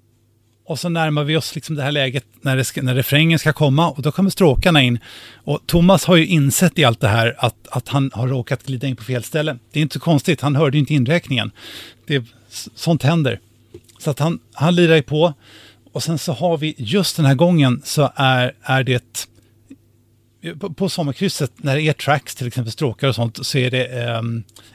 Och 0.65 0.79
så 0.79 0.89
närmar 0.89 1.23
vi 1.23 1.37
oss 1.37 1.55
liksom 1.55 1.75
det 1.75 1.83
här 1.83 1.91
läget 1.91 2.25
när, 2.41 2.57
det 2.57 2.65
ska, 2.65 2.81
när 2.81 2.95
refrängen 2.95 3.39
ska 3.39 3.53
komma 3.53 3.89
och 3.89 4.01
då 4.01 4.11
kommer 4.11 4.29
stråkarna 4.29 4.81
in. 4.81 4.99
Och 5.33 5.59
Thomas 5.65 6.05
har 6.05 6.15
ju 6.15 6.25
insett 6.25 6.79
i 6.79 6.83
allt 6.83 6.99
det 6.99 7.07
här 7.07 7.35
att, 7.37 7.67
att 7.67 7.87
han 7.87 8.11
har 8.13 8.27
råkat 8.27 8.63
glida 8.63 8.87
in 8.87 8.95
på 8.95 9.03
fel 9.03 9.23
ställe. 9.23 9.57
Det 9.71 9.79
är 9.79 9.81
inte 9.81 9.93
så 9.93 9.99
konstigt, 9.99 10.41
han 10.41 10.55
hörde 10.55 10.77
ju 10.77 10.79
inte 10.79 10.93
inräkningen. 10.93 11.51
Det, 12.07 12.25
sånt 12.75 13.03
händer. 13.03 13.39
Så 13.99 14.09
att 14.09 14.19
han, 14.19 14.39
han 14.53 14.75
lirar 14.75 14.95
ju 14.95 15.01
på. 15.01 15.33
Och 15.93 16.03
sen 16.03 16.17
så 16.17 16.33
har 16.33 16.57
vi 16.57 16.75
just 16.77 17.17
den 17.17 17.25
här 17.25 17.35
gången 17.35 17.81
så 17.85 18.11
är, 18.15 18.53
är 18.61 18.83
det 18.83 19.28
på, 20.59 20.73
på 20.73 20.89
sommarkrysset, 20.89 21.51
när 21.57 21.75
det 21.75 21.81
är 21.81 21.93
tracks, 21.93 22.35
till 22.35 22.47
exempel 22.47 22.71
stråkar 22.71 23.07
och 23.07 23.15
sånt, 23.15 23.45
så 23.45 23.57
är 23.57 23.71
det 23.71 23.85
eh, 23.85 24.21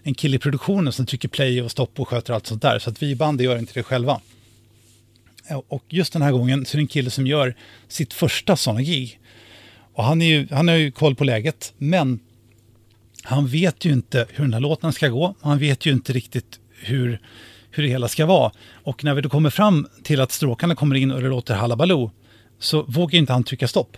en 0.02 0.14
kille 0.14 0.36
i 0.36 0.38
produktionen 0.38 0.92
som 0.92 1.06
trycker 1.06 1.28
play 1.28 1.62
och 1.62 1.70
stopp 1.70 2.00
och 2.00 2.08
sköter 2.08 2.34
allt 2.34 2.46
sånt 2.46 2.62
där. 2.62 2.78
Så 2.78 2.90
att 2.90 3.02
vi 3.02 3.10
i 3.10 3.16
bandet 3.16 3.44
gör 3.44 3.58
inte 3.58 3.72
det 3.74 3.82
själva. 3.82 4.20
Eh, 5.50 5.60
och 5.68 5.84
just 5.88 6.12
den 6.12 6.22
här 6.22 6.32
gången 6.32 6.66
så 6.66 6.76
är 6.76 6.78
det 6.78 6.82
en 6.82 6.86
kille 6.86 7.10
som 7.10 7.26
gör 7.26 7.54
sitt 7.88 8.12
första 8.12 8.56
sådana 8.56 8.82
gig. 8.82 9.20
Och 9.94 10.04
han, 10.04 10.22
är 10.22 10.26
ju, 10.26 10.48
han 10.50 10.68
har 10.68 10.74
ju 10.74 10.90
koll 10.90 11.14
på 11.14 11.24
läget, 11.24 11.72
men 11.78 12.20
han 13.22 13.46
vet 13.46 13.84
ju 13.84 13.92
inte 13.92 14.26
hur 14.30 14.44
den 14.44 14.52
här 14.52 14.60
låten 14.60 14.92
ska 14.92 15.08
gå. 15.08 15.34
Han 15.40 15.58
vet 15.58 15.86
ju 15.86 15.92
inte 15.92 16.12
riktigt 16.12 16.58
hur, 16.70 17.20
hur 17.70 17.82
det 17.82 17.88
hela 17.88 18.08
ska 18.08 18.26
vara. 18.26 18.52
Och 18.72 19.04
när 19.04 19.14
vi 19.14 19.20
då 19.20 19.28
kommer 19.28 19.50
fram 19.50 19.88
till 20.02 20.20
att 20.20 20.32
stråkarna 20.32 20.74
kommer 20.74 20.96
in 20.96 21.10
och 21.10 21.22
det 21.22 21.28
låter 21.28 21.54
halabaloo 21.54 22.10
så 22.58 22.82
vågar 22.82 23.18
inte 23.18 23.32
han 23.32 23.44
trycka 23.44 23.68
stopp. 23.68 23.96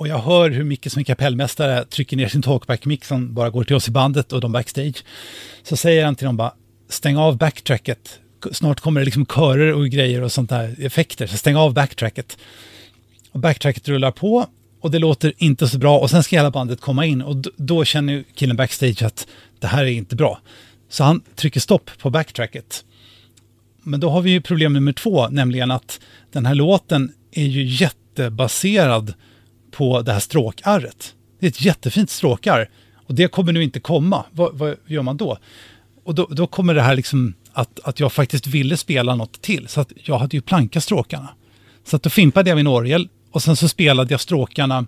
Och 0.00 0.08
jag 0.08 0.18
hör 0.18 0.50
hur 0.50 0.64
Micke 0.64 0.90
som 0.90 1.00
är 1.00 1.04
kapellmästare 1.04 1.84
trycker 1.84 2.16
ner 2.16 2.28
sin 2.28 2.42
talkback-mick 2.42 3.04
som 3.04 3.34
bara 3.34 3.50
går 3.50 3.64
till 3.64 3.76
oss 3.76 3.88
i 3.88 3.90
bandet 3.90 4.32
och 4.32 4.40
de 4.40 4.52
backstage. 4.52 5.04
Så 5.62 5.76
säger 5.76 6.04
han 6.04 6.16
till 6.16 6.26
dem 6.26 6.36
bara, 6.36 6.54
stäng 6.88 7.16
av 7.16 7.38
backtracket. 7.38 8.20
Snart 8.52 8.80
kommer 8.80 9.00
det 9.00 9.04
liksom 9.04 9.26
körer 9.26 9.72
och 9.74 9.88
grejer 9.88 10.22
och 10.22 10.32
sånt 10.32 10.50
där 10.50 10.76
effekter, 10.78 11.26
så 11.26 11.36
stäng 11.36 11.56
av 11.56 11.74
backtracket. 11.74 12.38
Och 13.32 13.40
backtracket 13.40 13.88
rullar 13.88 14.10
på 14.10 14.46
och 14.80 14.90
det 14.90 14.98
låter 14.98 15.32
inte 15.38 15.68
så 15.68 15.78
bra 15.78 15.98
och 15.98 16.10
sen 16.10 16.22
ska 16.22 16.36
hela 16.36 16.50
bandet 16.50 16.80
komma 16.80 17.06
in 17.06 17.22
och 17.22 17.36
då 17.56 17.84
känner 17.84 18.24
killen 18.34 18.56
backstage 18.56 19.02
att 19.02 19.26
det 19.58 19.66
här 19.66 19.84
är 19.84 19.90
inte 19.90 20.16
bra. 20.16 20.40
Så 20.88 21.04
han 21.04 21.22
trycker 21.34 21.60
stopp 21.60 21.90
på 21.98 22.10
backtracket. 22.10 22.84
Men 23.82 24.00
då 24.00 24.10
har 24.10 24.20
vi 24.20 24.30
ju 24.30 24.40
problem 24.40 24.72
nummer 24.72 24.92
två, 24.92 25.28
nämligen 25.28 25.70
att 25.70 26.00
den 26.32 26.46
här 26.46 26.54
låten 26.54 27.12
är 27.32 27.46
ju 27.46 27.64
jättebaserad 27.64 29.14
på 29.70 30.02
det 30.02 30.12
här 30.12 30.20
stråkarret. 30.20 31.14
Det 31.40 31.46
är 31.46 31.50
ett 31.50 31.60
jättefint 31.60 32.10
stråkar 32.10 32.68
och 32.94 33.14
det 33.14 33.28
kommer 33.28 33.52
nu 33.52 33.62
inte 33.62 33.80
komma. 33.80 34.24
Vad, 34.30 34.58
vad 34.58 34.76
gör 34.86 35.02
man 35.02 35.16
då? 35.16 35.38
Och 36.04 36.14
då, 36.14 36.26
då, 36.30 36.46
kommer 36.46 36.74
det 36.74 36.82
här 36.82 36.96
liksom 36.96 37.34
att, 37.52 37.80
att 37.80 38.00
jag 38.00 38.12
faktiskt 38.12 38.46
ville 38.46 38.76
spela 38.76 39.14
något 39.14 39.42
till, 39.42 39.68
så 39.68 39.80
att 39.80 39.92
jag 39.94 40.18
hade 40.18 40.36
ju 40.36 40.40
plankat 40.40 40.84
stråkarna. 40.84 41.28
Så 41.84 41.96
att 41.96 42.02
då 42.02 42.10
fimpade 42.10 42.50
jag 42.50 42.56
min 42.56 42.66
orgel 42.66 43.08
och 43.32 43.42
sen 43.42 43.56
så 43.56 43.68
spelade 43.68 44.14
jag 44.14 44.20
stråkarna 44.20 44.86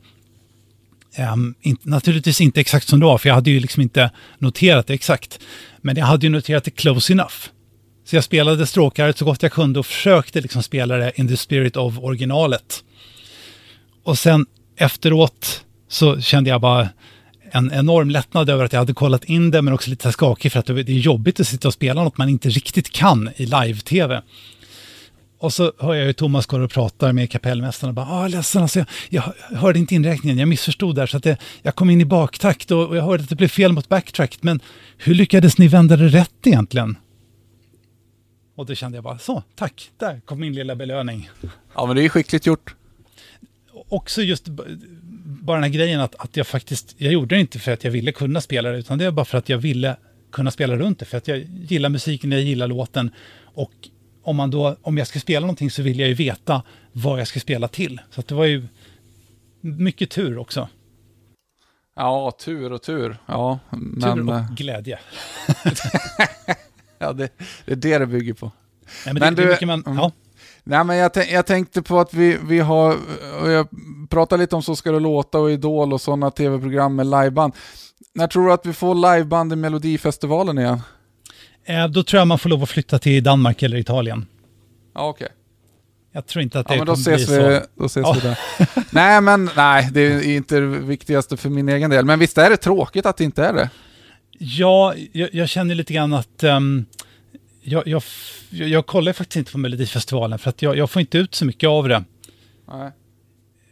Um, 1.19 1.55
in, 1.61 1.77
naturligtvis 1.83 2.41
inte 2.41 2.61
exakt 2.61 2.89
som 2.89 3.01
det 3.01 3.07
var, 3.07 3.19
för 3.19 3.29
jag 3.29 3.35
hade 3.35 3.51
ju 3.51 3.61
liksom 3.61 3.83
inte 3.83 4.11
noterat 4.39 4.87
det 4.87 4.95
exakt. 4.95 5.41
Men 5.81 5.97
jag 5.97 6.07
hade 6.07 6.27
ju 6.27 6.31
noterat 6.31 6.65
det 6.65 6.71
close 6.71 7.13
enough. 7.13 7.35
Så 8.05 8.17
jag 8.17 8.25
spelade 8.25 8.67
stråkaret 8.67 9.19
så 9.19 9.25
gott 9.25 9.43
jag 9.43 9.53
kunde 9.53 9.79
och 9.79 9.87
försökte 9.87 10.41
liksom 10.41 10.63
spela 10.63 10.97
det 10.97 11.13
in 11.15 11.29
the 11.29 11.37
spirit 11.37 11.77
of 11.77 11.99
originalet. 11.99 12.85
Och 14.05 14.19
sen 14.19 14.47
efteråt 14.77 15.65
så 15.89 16.21
kände 16.21 16.51
jag 16.51 16.61
bara 16.61 16.89
en 17.51 17.73
enorm 17.73 18.11
lättnad 18.11 18.51
över 18.51 18.65
att 18.65 18.73
jag 18.73 18.81
hade 18.81 18.95
kollat 18.95 19.25
in 19.25 19.51
det, 19.51 19.63
men 19.63 19.75
också 19.75 19.91
lite 19.91 20.13
skakig 20.13 20.53
för 20.53 20.59
att 20.61 20.67
det 20.67 20.73
är 20.73 20.91
jobbigt 20.91 21.41
att 21.41 21.47
sitta 21.47 21.69
och 21.69 21.75
spela 21.75 22.05
något 22.05 22.19
man 22.19 22.29
inte 22.29 22.49
riktigt 22.49 22.91
kan 22.91 23.31
i 23.37 23.47
live-tv. 23.47 24.23
Och 25.39 25.53
så 25.53 25.73
hör 25.79 25.95
jag 25.95 26.07
ju 26.07 26.13
Thomas 26.13 26.47
går 26.47 26.61
och 26.61 26.71
pratar 26.71 27.13
med 27.13 27.31
kapellmästaren 27.31 27.89
och 27.89 27.95
bara, 27.95 28.07
ah, 28.07 28.29
ledsen, 28.29 28.63
alltså 28.63 28.79
jag, 28.79 28.87
jag 29.09 29.59
hörde 29.59 29.79
inte 29.79 29.95
inräkningen, 29.95 30.39
jag 30.39 30.49
missförstod 30.49 30.97
där, 30.97 31.07
så 31.07 31.17
att 31.17 31.23
det, 31.23 31.37
jag 31.63 31.75
kom 31.75 31.91
in 31.91 32.01
i 32.01 32.05
baktakt 32.05 32.71
och, 32.71 32.89
och 32.89 32.97
jag 32.97 33.03
hörde 33.03 33.23
att 33.23 33.29
det 33.29 33.37
blev 33.37 33.49
fel 33.49 33.73
mot 33.73 33.89
backtrack, 33.89 34.39
men 34.41 34.61
hur 34.99 35.15
lyckades 35.15 35.59
ni 35.59 35.69
vända 35.69 35.97
det 35.97 36.09
rätt 36.09 36.47
egentligen? 36.47 36.97
Och 38.57 38.67
då 38.67 38.75
kände 38.75 38.97
jag 38.97 39.05
bara, 39.05 39.19
så, 39.19 39.43
tack, 39.57 39.91
där 39.99 40.21
kom 40.25 40.41
min 40.41 40.53
lilla 40.53 40.77
belöning. 40.77 41.31
Ja, 41.75 41.87
men 41.87 41.97
det 41.97 42.05
är 42.05 42.09
skickligt 42.09 42.47
gjort. 42.47 42.75
Också 43.93 44.23
just 44.23 44.49
bara 45.25 45.57
den 45.57 45.63
här 45.63 45.71
grejen 45.71 46.01
att, 46.01 46.15
att 46.15 46.37
jag 46.37 46.47
faktiskt, 46.47 46.95
jag 46.99 47.13
gjorde 47.13 47.35
det 47.35 47.41
inte 47.41 47.59
för 47.59 47.73
att 47.73 47.85
jag 47.85 47.91
ville 47.91 48.13
kunna 48.13 48.41
spela 48.41 48.71
det, 48.71 48.79
utan 48.79 48.99
det 48.99 49.05
var 49.05 49.13
bara 49.13 49.25
för 49.25 49.39
att 49.39 49.49
jag 49.49 49.59
ville 49.59 49.97
kunna 50.31 50.51
spela 50.51 50.77
runt 50.77 50.99
det, 50.99 51.05
för 51.05 51.19
att 51.19 51.29
jag 51.29 51.39
gillar 51.39 51.89
musiken, 51.89 52.33
jag 52.33 52.41
gillar 52.41 52.67
låten 52.67 53.11
och 53.55 53.73
om, 54.23 54.37
man 54.37 54.51
då, 54.51 54.77
om 54.83 54.99
jag 54.99 55.07
ska 55.07 55.21
spela 55.21 55.41
någonting 55.41 55.71
så 55.71 55.83
vill 55.83 56.01
jag 56.01 56.09
ju 56.09 56.15
veta 56.15 56.63
vad 56.93 57.21
jag 57.21 57.27
ska 57.27 57.41
spela 57.41 57.69
till. 57.69 58.01
Så 58.11 58.23
det 58.23 58.35
var 58.35 58.45
ju 58.45 58.67
mycket 59.61 60.11
tur 60.11 60.39
också. 60.39 60.69
Ja, 61.97 62.33
tur 62.45 62.73
och 62.73 62.83
tur. 62.83 63.17
Ja, 63.27 63.59
men... 63.71 64.17
Tur 64.17 64.29
och 64.29 64.37
eh, 64.37 64.55
glädje. 64.55 64.99
ja, 66.99 67.13
det, 67.13 67.33
det, 67.65 67.73
är 67.73 67.77
det 67.77 67.99
det 67.99 68.07
bygger 68.07 68.35
på. 68.35 68.53
Ja, 69.07 69.13
men, 69.13 69.15
men 69.15 69.35
det, 69.35 69.45
du, 69.45 69.57
det 69.61 69.67
man, 69.67 69.83
mm. 69.87 69.99
ja. 69.99 70.13
Nej, 70.65 70.85
men 70.85 70.97
jag, 70.97 71.11
jag, 71.31 71.47
tänkte 71.47 71.83
på 71.83 72.01
att 72.01 72.15
vi, 72.15 72.39
vi 72.49 72.59
har, 72.59 72.97
jag 73.47 73.69
pratade 74.11 74.43
lite 74.43 74.57
om 74.57 74.63
Så 74.63 74.77
ska 74.77 74.93
det 74.93 75.01
låta 75.01 75.39
och 75.39 75.51
Idol 75.51 75.93
och 75.93 76.01
sådana 76.01 76.31
tv-program 76.31 76.97
med 76.97 77.07
liveband. 77.07 77.53
När 78.15 78.27
tror 78.27 78.47
du 78.47 78.53
att 78.53 78.67
vi 78.67 78.73
får 78.73 78.95
liveband 78.95 79.53
i 79.53 79.57
Melodifestivalen 79.57 80.59
igen? 80.59 80.83
Eh, 81.65 81.89
då 81.89 82.03
tror 82.03 82.19
jag 82.19 82.27
man 82.27 82.39
får 82.39 82.51
lov 82.51 82.63
att 82.63 82.71
flytta 82.71 82.99
till 82.99 83.23
Danmark 83.23 83.63
eller 83.63 83.77
Italien. 83.77 84.27
Ja, 84.95 85.09
okej. 85.09 85.25
Okay. 85.25 85.37
Jag 86.15 86.27
tror 86.27 86.43
inte 86.43 86.61
att 86.61 86.69
det 86.69 86.75
ja, 86.75 86.85
kommer 86.85 87.17
bli 87.17 87.27
så. 87.27 87.61
Då 87.75 87.87
ses 87.87 88.07
ja. 88.07 88.13
vi 88.13 88.21
där. 88.21 88.39
nej, 88.91 89.21
men 89.21 89.51
nej, 89.57 89.89
det 89.93 90.01
är 90.01 90.37
inte 90.37 90.61
det 90.61 90.67
viktigaste 90.67 91.37
för 91.37 91.49
min 91.49 91.69
egen 91.69 91.91
del. 91.91 92.05
Men 92.05 92.19
visst 92.19 92.39
är 92.39 92.51
det 92.51 92.57
tråkigt 92.57 93.07
att 93.07 93.17
det 93.17 93.25
inte 93.25 93.45
är 93.45 93.53
det? 93.53 93.71
Ja, 94.39 94.95
jag, 95.13 95.35
jag 95.35 95.49
känner 95.49 95.75
lite 95.75 95.93
grann 95.93 96.15
att 96.15 96.45
um, 96.45 96.87
jag, 97.63 97.87
jag, 97.87 98.03
jag, 98.51 98.87
kollar 98.87 99.13
faktiskt 99.13 99.37
inte 99.37 99.53
på 99.53 99.59
Melodifestivalen 99.59 100.39
för 100.39 100.51
att 100.51 100.63
jag, 100.63 100.77
jag 100.77 100.91
får 100.91 101.01
inte 101.01 101.19
ut 101.19 101.35
så 101.35 101.45
mycket 101.45 101.69
av 101.69 101.89
det. 101.89 102.05
Nej. 102.69 102.91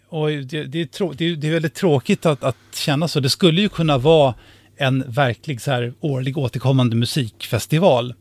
Och 0.08 0.28
det, 0.28 0.64
det, 0.64 0.80
är, 0.80 0.86
trå, 0.86 1.12
det, 1.12 1.36
det 1.36 1.48
är 1.48 1.52
väldigt 1.52 1.74
tråkigt 1.74 2.26
att, 2.26 2.44
att 2.44 2.56
känna 2.74 3.08
så. 3.08 3.20
Det 3.20 3.30
skulle 3.30 3.60
ju 3.60 3.68
kunna 3.68 3.98
vara 3.98 4.34
en 4.76 5.04
verklig 5.08 5.60
så 5.60 5.70
här 5.70 5.94
årlig 6.00 6.38
återkommande 6.38 6.96
musikfestival. 6.96 8.14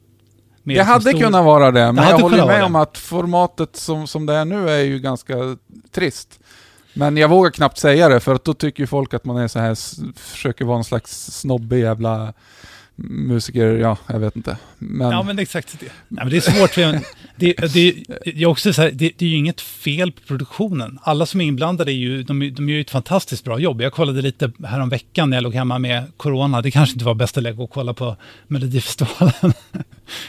Det 0.63 0.81
hade 0.81 1.01
stor... 1.01 1.19
kunnat 1.19 1.45
vara 1.45 1.71
det, 1.71 1.91
men 1.91 2.09
jag 2.09 2.19
håller 2.19 2.45
med 2.45 2.63
om 2.63 2.75
att 2.75 2.97
formatet 2.97 3.75
som, 3.75 4.07
som 4.07 4.25
det 4.25 4.33
är 4.33 4.45
nu 4.45 4.69
är 4.69 4.83
ju 4.83 4.99
ganska 4.99 5.57
trist. 5.91 6.39
Men 6.93 7.17
jag 7.17 7.29
vågar 7.29 7.51
knappt 7.51 7.77
säga 7.77 8.09
det, 8.09 8.19
för 8.19 8.35
att 8.35 8.43
då 8.43 8.53
tycker 8.53 8.83
ju 8.83 8.87
folk 8.87 9.13
att 9.13 9.25
man 9.25 9.37
är 9.37 9.47
så 9.47 9.59
här, 9.59 9.75
försöker 10.19 10.65
vara 10.65 10.77
en 10.77 10.83
slags 10.83 11.31
snobbig 11.39 11.79
jävla 11.79 12.33
musiker, 13.03 13.65
ja, 13.65 13.97
jag 14.07 14.19
vet 14.19 14.35
inte. 14.35 14.57
Men... 14.77 15.11
Ja, 15.11 15.23
men 15.23 15.39
exakt. 15.39 15.79
Det, 15.79 15.85
Nej, 15.85 16.25
men 16.25 16.29
det 16.29 16.37
är 16.37 16.41
svårt. 16.41 16.69
För, 16.69 16.81
det, 17.35 17.53
det, 17.53 17.95
det, 18.25 18.41
är 18.41 18.45
också 18.45 18.73
så 18.73 18.81
här, 18.81 18.91
det, 18.91 19.11
det, 19.17 19.25
är 19.25 19.29
ju 19.29 19.35
inget 19.35 19.61
fel 19.61 20.11
på 20.11 20.21
produktionen. 20.21 20.99
Alla 21.01 21.25
som 21.25 21.41
är 21.41 21.45
inblandade 21.45 21.91
är 21.91 21.95
ju, 21.95 22.23
de, 22.23 22.39
de 22.39 22.69
gör 22.69 22.75
ju 22.75 22.81
ett 22.81 22.89
fantastiskt 22.89 23.43
bra 23.43 23.59
jobb. 23.59 23.81
Jag 23.81 23.93
kollade 23.93 24.21
lite 24.21 24.51
häromveckan 24.63 25.29
när 25.29 25.37
jag 25.37 25.43
låg 25.43 25.55
hemma 25.55 25.79
med 25.79 26.03
corona. 26.17 26.61
Det 26.61 26.71
kanske 26.71 26.93
inte 26.93 27.05
var 27.05 27.13
bästa 27.13 27.41
läge 27.41 27.63
att 27.63 27.69
kolla 27.69 27.93
på 27.93 28.15
Melodifestivalen. 28.47 29.53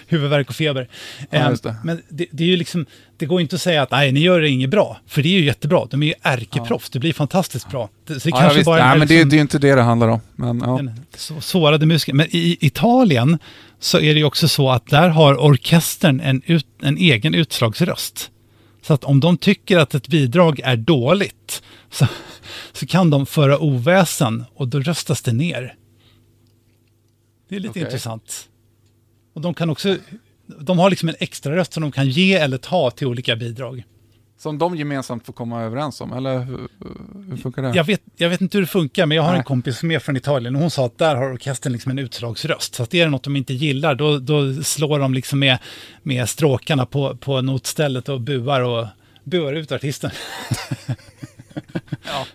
Huvudvärk 0.07 0.49
och 0.49 0.55
feber. 0.55 0.89
Ja, 1.31 1.49
um, 1.49 1.74
men 1.85 2.03
det, 2.09 2.45
är 2.45 2.47
ju 2.47 2.57
liksom, 2.57 2.87
det 3.16 3.26
går 3.26 3.41
inte 3.41 3.57
att 3.57 3.62
säga 3.62 3.83
att 3.83 3.91
nej, 3.91 4.12
ni 4.12 4.20
gör 4.20 4.41
det 4.41 4.49
inget 4.49 4.70
bra. 4.70 5.01
För 5.07 5.22
det 5.22 5.28
är 5.28 5.39
ju 5.39 5.45
jättebra. 5.45 5.87
De 5.91 6.03
är 6.03 6.07
ju 6.07 6.14
ärkeproffs. 6.22 6.87
Ja. 6.89 6.93
Det 6.93 6.99
blir 6.99 7.12
fantastiskt 7.12 7.70
bra. 7.70 7.89
Det 8.07 8.26
ja, 8.26 8.37
kanske 8.41 8.64
bara 8.64 8.87
nej, 8.87 8.99
men 8.99 9.09
det, 9.09 9.14
liksom, 9.14 9.28
det 9.28 9.35
är 9.35 9.37
ju 9.37 9.43
inte 9.43 9.59
det 9.59 9.74
det 9.74 9.83
handlar 9.83 10.09
om. 10.09 10.20
Men, 10.37 10.61
ja. 10.61 10.81
så, 11.16 11.41
sårade 11.41 11.87
musiker. 11.87 12.12
Men 12.14 12.26
i 12.31 12.57
Italien 12.61 13.39
så 13.78 13.99
är 13.99 14.14
det 14.14 14.20
ju 14.20 14.24
också 14.24 14.49
så 14.49 14.70
att 14.70 14.87
där 14.87 15.09
har 15.09 15.35
orkestern 15.35 16.20
en, 16.20 16.43
ut, 16.47 16.66
en 16.83 16.97
egen 16.97 17.35
utslagsröst. 17.35 18.31
Så 18.83 18.95
att 18.95 19.05
om 19.05 19.20
de 19.20 19.39
tycker 19.39 19.78
att 19.78 19.95
ett 19.95 20.09
bidrag 20.09 20.61
är 20.64 20.76
dåligt 20.76 21.62
så, 21.91 22.07
så 22.72 22.87
kan 22.87 23.11
de 23.11 23.26
föra 23.26 23.59
oväsen 23.59 24.45
och 24.55 24.68
då 24.68 24.81
röstas 24.81 25.22
det 25.22 25.33
ner. 25.33 25.74
Det 27.49 27.57
är 27.57 27.61
lite 27.61 27.70
okay. 27.70 27.83
intressant. 27.83 28.49
Och 29.33 29.41
de 29.41 29.55
kan 29.55 29.70
också, 29.70 29.97
de 30.47 30.78
har 30.78 30.91
liksom 30.91 31.09
en 31.09 31.14
extra 31.18 31.57
röst 31.57 31.72
som 31.72 31.81
de 31.81 31.93
kan 31.93 32.09
ge 32.09 32.35
eller 32.35 32.59
ta 32.59 32.91
till 32.91 33.07
olika 33.07 33.37
bidrag. 33.37 33.85
Som 34.39 34.59
de 34.59 34.76
gemensamt 34.76 35.26
får 35.26 35.33
komma 35.33 35.62
överens 35.62 36.01
om, 36.01 36.12
eller 36.12 36.39
hur, 36.39 36.68
hur 37.31 37.37
funkar 37.37 37.62
det? 37.62 37.72
Jag 37.74 37.85
vet, 37.85 38.03
jag 38.16 38.28
vet 38.28 38.41
inte 38.41 38.59
hur 38.59 38.62
det 38.62 38.68
funkar, 38.68 39.07
men 39.07 39.16
jag 39.16 39.22
har 39.22 39.31
Nej. 39.31 39.39
en 39.39 39.45
kompis 39.45 39.78
som 39.78 39.91
är 39.91 39.99
från 39.99 40.16
Italien 40.16 40.57
och 40.57 40.61
hon 40.61 40.70
sa 40.70 40.87
att 40.87 40.99
där 40.99 41.16
har 41.16 41.33
orkestern 41.33 41.72
liksom 41.72 41.91
en 41.91 41.99
utslagsröst. 41.99 42.74
Så 42.74 42.83
att 42.83 42.95
är 42.95 43.05
det 43.05 43.11
något 43.11 43.22
de 43.22 43.37
inte 43.37 43.55
gillar, 43.55 43.95
då, 43.95 44.18
då 44.18 44.55
slår 44.62 44.99
de 44.99 45.14
liksom 45.14 45.39
med, 45.39 45.59
med 46.03 46.28
stråkarna 46.28 46.87
på, 46.87 47.16
på 47.16 47.41
notstället 47.41 48.09
och 48.09 48.20
buar, 48.20 48.61
och, 48.61 48.87
buar 49.24 49.53
ut 49.53 49.72
artisten. 49.72 50.11
ja. 52.05 52.26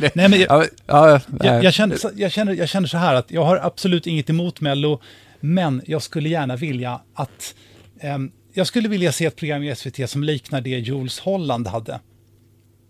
Nej, 0.14 0.28
men 0.28 0.40
jag, 0.40 0.48
ja, 0.48 0.66
ja, 0.86 1.20
jag, 1.40 1.64
jag, 1.64 1.74
känner, 1.74 1.98
jag, 2.14 2.32
känner, 2.32 2.52
jag 2.52 2.68
känner 2.68 2.88
så 2.88 2.98
här 2.98 3.14
att 3.14 3.30
jag 3.30 3.44
har 3.44 3.56
absolut 3.56 4.06
inget 4.06 4.30
emot 4.30 4.60
Mello, 4.60 5.00
men 5.40 5.82
jag 5.86 6.02
skulle 6.02 6.28
gärna 6.28 6.56
vilja 6.56 7.00
att 7.14 7.54
Eh, 8.00 8.18
jag 8.52 8.66
skulle 8.66 8.88
vilja 8.88 9.12
se 9.12 9.24
ett 9.24 9.36
program 9.36 9.62
i 9.62 9.74
SVT 9.74 10.10
som 10.10 10.24
liknar 10.24 10.60
det 10.60 10.70
Jules 10.70 11.20
Holland 11.20 11.66
hade. 11.66 12.00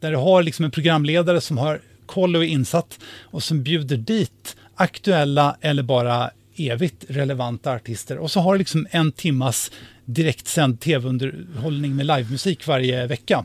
Där 0.01 0.11
du 0.11 0.17
har 0.17 0.43
liksom 0.43 0.65
en 0.65 0.71
programledare 0.71 1.41
som 1.41 1.59
har 1.59 1.81
koll 2.07 2.37
och 2.37 2.45
är 2.45 2.49
insatt 2.49 2.99
och 3.21 3.43
som 3.43 3.63
bjuder 3.63 3.97
dit 3.97 4.57
aktuella 4.75 5.57
eller 5.61 5.83
bara 5.83 6.31
evigt 6.57 7.05
relevanta 7.09 7.73
artister. 7.73 8.19
Och 8.19 8.31
så 8.31 8.41
har 8.41 8.53
du 8.53 8.59
liksom 8.59 8.87
en 8.91 9.13
timmas 9.13 9.71
direktsänd 10.05 10.81
tv-underhållning 10.81 11.97
med 11.97 12.07
livemusik 12.07 12.67
varje 12.67 13.07
vecka. 13.07 13.45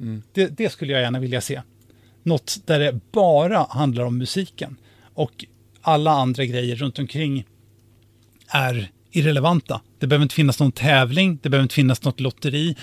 Mm. 0.00 0.22
Det, 0.32 0.46
det, 0.46 0.72
skulle 0.72 0.92
jag 0.92 1.02
gärna 1.02 1.20
vilja 1.20 1.40
se. 1.40 1.62
Något 2.22 2.58
där 2.66 2.78
det 2.78 3.00
bara 3.12 3.66
handlar 3.70 4.04
om 4.04 4.18
musiken. 4.18 4.76
Och 5.14 5.44
alla 5.80 6.10
andra 6.10 6.44
grejer 6.44 6.76
runt 6.76 6.98
omkring 6.98 7.44
är 8.50 8.90
irrelevanta. 9.12 9.80
Det 9.98 10.06
behöver 10.06 10.22
inte 10.22 10.34
finnas 10.34 10.60
någon 10.60 10.72
tävling, 10.72 11.38
det 11.42 11.48
behöver 11.48 11.62
inte 11.62 11.74
finnas 11.74 12.02
något 12.02 12.20
lotteri. 12.20 12.76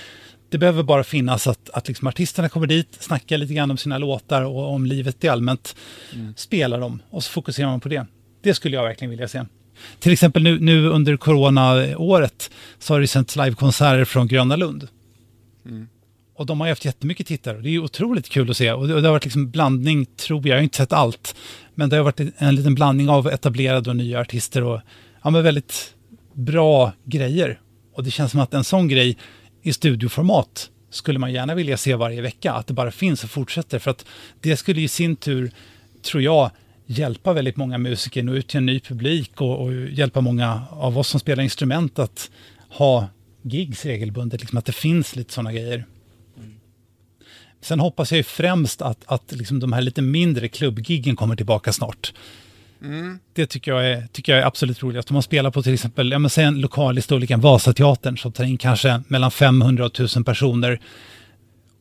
Det 0.50 0.58
behöver 0.58 0.84
bara 0.84 1.04
finnas 1.04 1.48
att, 1.48 1.70
att 1.70 1.88
liksom 1.88 2.08
artisterna 2.08 2.50
kommer 2.50 2.68
dit, 2.68 2.98
snackar 3.00 3.38
lite 3.38 3.54
grann 3.54 3.72
om 3.72 3.78
sina 3.78 3.98
låtar 3.98 4.42
och 4.42 4.74
om 4.74 4.86
livet 4.86 5.24
i 5.24 5.28
allmänt, 5.28 5.76
mm. 6.14 6.34
spelar 6.38 6.80
dem 6.80 7.02
och 7.10 7.24
så 7.24 7.32
fokuserar 7.32 7.68
man 7.68 7.80
på 7.80 7.90
det. 7.90 8.06
Det 8.44 8.54
skulle 8.54 8.76
jag 8.76 8.84
verkligen 8.84 9.10
vilja 9.10 9.28
se. 9.28 9.46
Till 10.00 10.12
exempel 10.12 10.44
nu, 10.44 10.60
nu 10.60 10.88
under 10.88 11.18
coronaåret 11.18 12.52
så 12.80 12.94
har 12.94 13.02
det 13.02 13.08
sänts 13.08 13.36
livekonserter 13.36 14.06
från 14.06 14.28
Gröna 14.28 14.56
Lund. 14.56 14.88
Mm. 15.66 15.88
Och 16.36 16.46
de 16.46 16.60
har 16.60 16.68
ju 16.68 16.72
haft 16.72 16.86
jättemycket 16.86 17.28
tittare. 17.28 17.62
Det 17.62 17.70
är 17.70 17.80
otroligt 17.80 18.30
kul 18.30 18.50
att 18.50 18.58
se. 18.58 18.72
Och 18.72 18.88
det, 18.88 18.94
har 18.94 19.02
varit 19.02 19.24
liksom 19.24 19.52
blandning, 19.52 20.06
tror 20.06 20.40
jag, 20.40 20.48
jag 20.48 20.56
har 20.56 20.64
inte 20.64 20.78
sett 20.78 20.94
allt. 20.94 21.36
Men 21.76 21.90
det 21.90 21.96
har 21.96 22.04
varit 22.04 22.20
en 22.38 22.56
liten 22.56 22.76
blandning 22.76 23.10
av 23.10 23.28
etablerade 23.28 23.90
och 23.90 23.96
nya 23.96 24.20
artister 24.20 24.64
och 24.64 24.82
ja, 25.28 25.32
men 25.32 25.44
väldigt 25.44 25.96
bra 26.34 26.94
grejer. 27.06 27.60
Och 27.94 28.04
det 28.04 28.12
känns 28.12 28.32
som 28.32 28.40
att 28.40 28.54
en 28.54 28.64
sån 28.64 28.88
grej 28.88 29.18
i 29.62 29.74
studioformat 29.74 30.70
skulle 30.90 31.20
man 31.20 31.34
gärna 31.34 31.56
vilja 31.56 31.78
se 31.78 31.96
varje 31.96 32.22
vecka. 32.22 32.54
Att 32.54 32.68
det 32.68 32.74
bara 32.74 32.92
finns 32.92 33.24
och 33.24 33.30
fortsätter. 33.30 33.80
För 33.80 33.92
att 33.92 34.06
det 34.42 34.58
skulle 34.58 34.82
i 34.82 34.88
sin 34.88 35.16
tur, 35.16 35.52
tror 36.02 36.24
jag, 36.24 36.52
hjälpa 36.86 37.34
väldigt 37.34 37.58
många 37.58 37.78
musiker 37.78 38.24
nå 38.24 38.34
ut 38.34 38.48
till 38.48 38.58
en 38.58 38.66
ny 38.66 38.80
publik 38.80 39.42
och, 39.42 39.62
och, 39.62 39.74
hjälpa 39.74 40.22
många 40.22 40.64
av 40.70 40.98
oss 40.98 41.08
som 41.08 41.20
spelar 41.20 41.44
instrument 41.44 42.00
att 42.00 42.32
ha 42.70 43.08
gigs 43.42 43.86
regelbundet, 43.86 44.42
liksom 44.42 44.58
att 44.58 44.66
det 44.66 44.72
finns 44.72 45.16
lite 45.16 45.34
sådana 45.34 45.54
grejer. 45.54 45.86
Sen 47.62 47.80
hoppas 47.80 48.12
jag 48.12 48.18
ju 48.18 48.24
främst 48.24 48.82
att, 48.82 49.04
att 49.06 49.32
liksom 49.32 49.60
de 49.60 49.74
här 49.74 49.82
lite 49.82 50.02
mindre 50.02 50.48
klubbgiggen 50.48 51.16
kommer 51.16 51.36
tillbaka 51.36 51.74
snart. 51.74 52.14
Mm. 52.84 53.20
Det 53.34 53.46
tycker 53.46 53.72
jag, 53.72 53.92
är, 53.92 54.08
tycker 54.12 54.32
jag 54.32 54.42
är 54.42 54.46
absolut 54.46 54.84
roligast. 54.84 55.10
Om 55.10 55.14
man 55.14 55.24
spelar 55.24 55.52
på 55.52 55.64
till 55.64 55.74
exempel, 55.74 56.12
ja 56.12 56.20
men 56.20 56.30
säg 56.30 56.44
en 56.44 56.62
lokal 56.62 56.98
i 56.98 57.02
storleken 57.02 57.42
Vasateatern 57.42 58.18
som 58.18 58.32
tar 58.32 58.44
in 58.44 58.58
kanske 58.58 59.02
mellan 59.08 59.32
500 59.32 59.86
och 59.86 59.92
1000 59.92 60.24
personer 60.24 60.80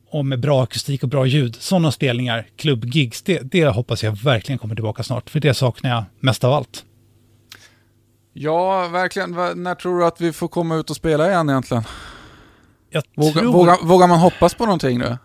och 0.09 0.25
med 0.25 0.39
bra 0.39 0.63
akustik 0.63 1.03
och 1.03 1.09
bra 1.09 1.25
ljud. 1.25 1.55
Sådana 1.55 1.91
spelningar, 1.91 2.47
klubbgigs, 2.55 3.21
det, 3.21 3.39
det 3.51 3.65
hoppas 3.65 4.03
jag 4.03 4.11
verkligen 4.11 4.59
kommer 4.59 4.75
tillbaka 4.75 5.03
snart. 5.03 5.29
För 5.29 5.39
det 5.39 5.53
saknar 5.53 5.89
jag 5.89 6.03
mest 6.19 6.43
av 6.43 6.53
allt. 6.53 6.83
Ja, 8.33 8.87
verkligen. 8.87 9.31
När 9.63 9.75
tror 9.75 9.99
du 9.99 10.05
att 10.05 10.21
vi 10.21 10.33
får 10.33 10.47
komma 10.47 10.75
ut 10.75 10.89
och 10.89 10.95
spela 10.95 11.29
igen 11.29 11.49
egentligen? 11.49 11.83
Våga, 13.15 13.39
tror... 13.39 13.53
vågar, 13.53 13.85
vågar 13.85 14.07
man 14.07 14.19
hoppas 14.19 14.53
på 14.53 14.65
någonting 14.65 14.99
nu? 14.99 15.17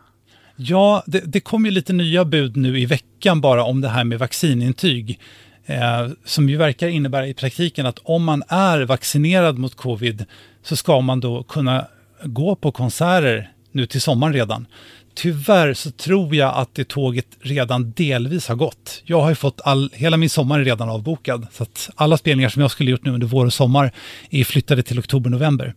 Ja, 0.57 1.03
det, 1.07 1.21
det 1.21 1.41
kom 1.41 1.65
ju 1.65 1.71
lite 1.71 1.93
nya 1.93 2.25
bud 2.25 2.57
nu 2.57 2.81
i 2.81 2.87
veckan 2.87 3.41
bara 3.41 3.65
om 3.65 3.81
det 3.81 3.89
här 3.89 4.05
med 4.05 4.19
vaccinintyg. 4.19 5.21
Eh, 5.67 6.09
som 6.25 6.49
ju 6.49 6.57
verkar 6.57 6.89
innebära 6.89 7.27
i 7.27 7.35
praktiken 7.35 7.87
att 7.87 7.99
om 8.03 8.25
man 8.25 8.43
är 8.49 8.81
vaccinerad 8.81 9.59
mot 9.59 9.75
covid 9.75 10.25
så 10.63 10.77
ska 10.77 11.01
man 11.01 11.21
då 11.21 11.43
kunna 11.43 11.87
gå 12.23 12.55
på 12.55 12.73
konserter 12.73 13.53
nu 13.73 13.87
till 13.87 14.01
sommaren 14.01 14.33
redan. 14.33 14.67
Tyvärr 15.15 15.75
så 15.75 15.91
tror 15.91 16.35
jag 16.35 16.55
att 16.55 16.75
det 16.75 16.89
tåget 16.89 17.27
redan 17.41 17.93
delvis 17.93 18.49
har 18.49 18.55
gått. 18.55 19.03
Jag 19.05 19.21
har 19.21 19.29
ju 19.29 19.35
fått 19.35 19.61
all, 19.65 19.91
hela 19.95 20.17
min 20.17 20.31
sommar 20.31 20.61
är 20.61 20.65
redan 20.65 20.89
avbokad. 20.89 21.47
Så 21.53 21.63
att 21.63 21.91
alla 21.95 22.17
spelningar 22.17 22.49
som 22.49 22.63
jag 22.63 22.71
skulle 22.71 22.91
gjort 22.91 23.05
nu 23.05 23.11
under 23.11 23.27
vår 23.27 23.47
och 23.47 23.53
sommar 23.53 23.93
är 24.31 24.45
flyttade 24.45 24.83
till 24.83 24.99
oktober-november. 24.99 25.75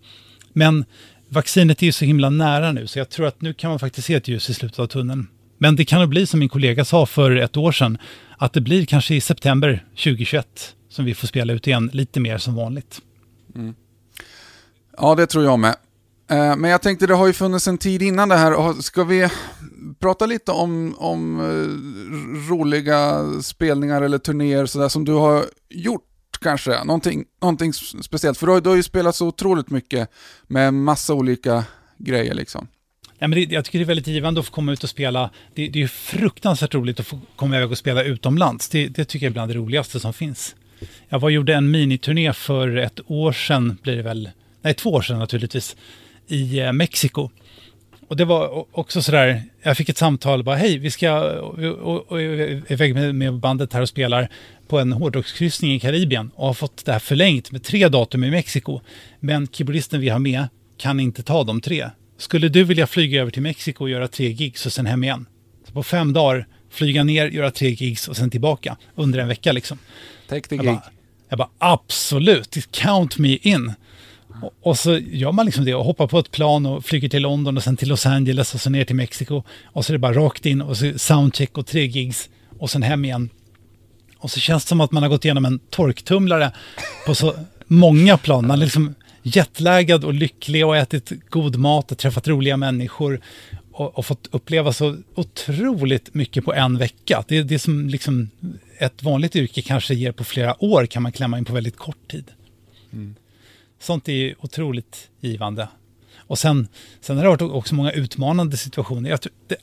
Men 0.54 0.86
vaccinet 1.30 1.82
är 1.82 1.86
ju 1.86 1.92
så 1.92 2.06
himla 2.06 2.30
nära 2.30 2.72
nu 2.72 2.88
så 2.88 3.00
jag 3.00 3.10
tror 3.10 3.28
att 3.28 3.42
nu 3.42 3.54
kan 3.54 3.70
man 3.70 3.80
faktiskt 3.80 4.08
se 4.08 4.14
ett 4.14 4.28
ljus 4.28 4.50
i 4.50 4.54
slutet 4.54 4.80
av 4.80 4.88
tunneln. 4.88 5.28
Men 5.58 5.76
det 5.76 5.86
kan 5.86 6.00
nog 6.00 6.10
bli 6.10 6.28
som 6.28 6.40
min 6.40 6.50
kollega 6.50 6.86
sa 6.86 7.06
för 7.06 7.36
ett 7.36 7.58
år 7.58 7.72
sedan, 7.72 7.98
att 8.38 8.54
det 8.54 8.62
blir 8.62 8.86
kanske 8.86 9.16
i 9.16 9.22
september 9.22 9.86
2021 9.90 10.76
som 10.90 11.06
vi 11.06 11.16
får 11.16 11.28
spela 11.28 11.54
ut 11.54 11.68
igen 11.68 11.90
lite 11.94 12.20
mer 12.20 12.38
som 12.38 12.56
vanligt. 12.56 13.02
Mm. 13.56 13.76
Ja, 14.98 15.16
det 15.16 15.28
tror 15.28 15.44
jag 15.44 15.60
med. 15.60 15.76
Eh, 16.30 16.56
men 16.56 16.72
jag 16.72 16.82
tänkte, 16.82 17.08
det 17.08 17.14
har 17.14 17.28
ju 17.28 17.34
funnits 17.34 17.68
en 17.68 17.78
tid 17.78 18.02
innan 18.02 18.30
det 18.30 18.36
här. 18.36 18.82
Ska 18.82 19.04
vi 19.04 19.30
prata 20.00 20.26
lite 20.26 20.52
om, 20.52 20.96
om 20.98 21.40
eh, 21.40 22.50
roliga 22.50 23.26
spelningar 23.42 24.02
eller 24.02 24.18
turnéer 24.18 24.66
sådär 24.66 24.90
som 24.90 25.06
du 25.06 25.14
har 25.14 25.46
gjort 25.70 26.02
kanske? 26.42 26.84
Någonting, 26.84 27.26
någonting 27.42 27.74
speciellt? 27.74 28.38
För 28.38 28.46
du 28.46 28.54
har, 28.54 28.62
du 28.62 28.70
har 28.70 28.78
ju 28.78 28.84
spelat 28.84 29.16
så 29.16 29.28
otroligt 29.28 29.70
mycket 29.70 30.10
med 30.48 30.74
massa 30.74 31.14
olika 31.14 31.64
grejer 31.98 32.34
liksom. 32.34 32.68
Nej, 33.20 33.28
men 33.28 33.32
det, 33.32 33.52
jag 33.52 33.66
tycker 33.66 33.80
det 33.80 33.84
är 33.84 33.88
väldigt 33.88 34.08
givande 34.08 34.40
att 34.40 34.46
få 34.46 34.52
komma 34.52 34.74
ut 34.74 34.84
och 34.84 34.90
spela. 34.90 35.30
Det, 35.54 35.68
det 35.68 35.80
är 35.80 35.82
ju 35.82 35.88
fruktansvärt 35.88 36.74
roligt 36.74 37.00
att 37.00 37.08
få 37.08 37.20
komma 37.36 37.58
iväg 37.58 37.72
och 37.72 37.78
spela 37.78 38.04
utomlands. 38.04 38.70
Det, 38.70 38.88
det 38.88 39.06
tycker 39.06 39.26
jag 39.26 39.32
är 39.32 39.34
bland 39.34 39.52
det 39.52 39.56
roligaste 39.56 40.00
som 40.00 40.14
finns. 40.14 40.56
Jag 41.10 41.20
var 41.20 41.30
gjorde 41.30 41.54
en 41.54 41.72
miniturné 41.72 42.34
för 42.34 42.78
ett 42.78 43.00
år 43.08 43.32
sedan, 43.32 43.78
blir 43.84 43.96
det 43.96 44.02
väl, 44.02 44.30
nej 44.62 44.74
två 44.74 44.90
år 44.90 45.02
sedan 45.02 45.20
naturligtvis, 45.20 45.76
i 46.28 46.60
eh, 46.60 46.72
Mexiko. 46.72 47.30
Och 48.08 48.18
det 48.18 48.26
var 48.26 48.66
också 48.72 49.02
sådär, 49.02 49.44
jag 49.62 49.78
fick 49.78 49.90
ett 49.90 49.98
samtal, 49.98 50.44
bara 50.44 50.56
hej, 50.56 50.78
vi 50.78 50.92
ska 50.92 51.40
och, 51.42 52.12
och, 52.12 52.22
iväg 52.68 52.96
med, 52.96 53.16
med 53.16 53.34
bandet 53.34 53.74
här 53.74 53.82
och 53.82 53.90
spelar 53.90 54.30
på 54.68 54.80
en 54.80 54.94
hårdrockskryssning 54.94 55.74
i 55.74 55.80
Karibien 55.80 56.32
och 56.36 56.48
har 56.48 56.54
fått 56.54 56.86
det 56.86 56.92
här 56.92 57.00
förlängt 57.00 57.52
med 57.52 57.64
tre 57.64 57.88
datum 57.88 58.24
i 58.24 58.32
Mexiko. 58.32 58.82
Men 59.20 59.48
keyboardisten 59.48 60.02
vi 60.02 60.10
har 60.10 60.20
med 60.20 60.48
kan 60.78 61.00
inte 61.00 61.24
ta 61.24 61.44
de 61.44 61.62
tre. 61.62 61.90
Skulle 62.18 62.50
du 62.50 62.64
vilja 62.64 62.88
flyga 62.88 63.22
över 63.22 63.32
till 63.32 63.42
Mexiko 63.42 63.84
och 63.84 63.90
göra 63.90 64.08
tre 64.08 64.30
gigs 64.30 64.66
och 64.66 64.74
sen 64.74 64.86
hem 64.86 65.04
igen? 65.04 65.26
Så 65.68 65.74
på 65.74 65.84
fem 65.84 66.14
dagar, 66.14 66.48
flyga 66.70 67.04
ner, 67.04 67.28
göra 67.28 67.52
tre 67.52 67.70
gigs 67.70 68.08
och 68.08 68.18
sen 68.18 68.30
tillbaka 68.30 68.78
under 68.96 69.20
en 69.20 69.28
vecka 69.28 69.52
liksom. 69.52 69.78
Take 70.28 70.48
the 70.48 70.58
gig. 70.58 70.66
Jag 70.68 70.76
bara, 70.76 70.92
jag 71.30 71.38
bara 71.38 71.50
absolut, 71.58 72.72
count 72.72 73.18
me 73.18 73.38
in. 73.42 73.74
Och, 74.42 74.54
och 74.62 74.80
så 74.80 74.98
gör 74.98 75.32
man 75.32 75.46
liksom 75.46 75.66
det 75.66 75.76
och 75.76 75.86
hoppar 75.86 76.08
på 76.08 76.20
ett 76.20 76.32
plan 76.32 76.66
och 76.66 76.86
flyger 76.86 77.10
till 77.10 77.22
London 77.22 77.58
och 77.58 77.64
sen 77.64 77.78
till 77.78 77.90
Los 77.90 78.06
Angeles 78.06 78.54
och 78.54 78.62
så 78.62 78.70
ner 78.70 78.84
till 78.86 78.96
Mexiko. 78.96 79.44
Och 79.66 79.86
så 79.86 79.92
är 79.92 79.94
det 79.94 80.00
bara 80.00 80.14
rakt 80.14 80.46
in 80.46 80.62
och 80.62 80.78
så 80.78 80.94
soundcheck 81.00 81.58
och 81.58 81.68
tre 81.68 81.86
gigs 81.86 82.30
och 82.60 82.70
sen 82.70 82.84
hem 82.84 83.06
igen. 83.06 83.30
Och 84.18 84.32
så 84.32 84.40
känns 84.40 84.64
det 84.64 84.70
som 84.70 84.82
att 84.82 84.92
man 84.92 85.04
har 85.04 85.10
gått 85.10 85.26
igenom 85.26 85.46
en 85.46 85.60
torktumlare 85.60 86.52
på 87.06 87.16
så 87.16 87.34
många 87.68 88.18
plan. 88.18 88.48
Man 88.48 88.60
liksom 88.60 88.96
jetlaggad 89.26 90.04
och 90.04 90.14
lycklig 90.14 90.66
och 90.66 90.78
ätit 90.78 91.12
god 91.30 91.56
mat 91.56 91.92
och 91.92 91.98
träffat 91.98 92.28
roliga 92.28 92.58
människor 92.58 93.22
och, 93.72 93.98
och 93.98 94.06
fått 94.06 94.28
uppleva 94.32 94.74
så 94.74 94.98
otroligt 95.16 96.14
mycket 96.14 96.46
på 96.46 96.54
en 96.54 96.78
vecka. 96.78 97.24
Det 97.28 97.38
är 97.38 97.44
det 97.44 97.60
som 97.60 97.90
liksom 97.90 98.30
ett 98.78 99.04
vanligt 99.04 99.36
yrke 99.36 99.62
kanske 99.62 99.94
ger 99.94 100.12
på 100.12 100.24
flera 100.24 100.64
år 100.64 100.86
kan 100.86 101.04
man 101.04 101.12
klämma 101.12 101.38
in 101.38 101.46
på 101.46 101.54
väldigt 101.54 101.78
kort 101.78 102.12
tid. 102.12 102.32
Mm. 102.94 103.16
Sånt 103.80 104.10
är 104.10 104.14
ju 104.14 104.36
otroligt 104.40 105.10
givande. 105.22 105.68
Och 106.18 106.40
sen, 106.40 106.68
sen 107.02 107.18
har 107.18 107.24
det 107.24 107.30
varit 107.30 107.42
också 107.42 107.76
många 107.76 107.92
utmanande 107.92 108.58
situationer. 108.58 109.10
Jag 109.10 109.22
tror, 109.22 109.34
det, 109.48 109.58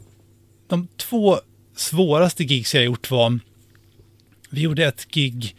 de 0.69 0.89
två 0.97 1.39
svåraste 1.77 2.45
gigs 2.45 2.75
jag 2.75 2.85
gjort 2.85 3.11
var, 3.11 3.39
vi 4.51 4.61
gjorde 4.61 4.85
ett 4.85 5.07
gig, 5.11 5.57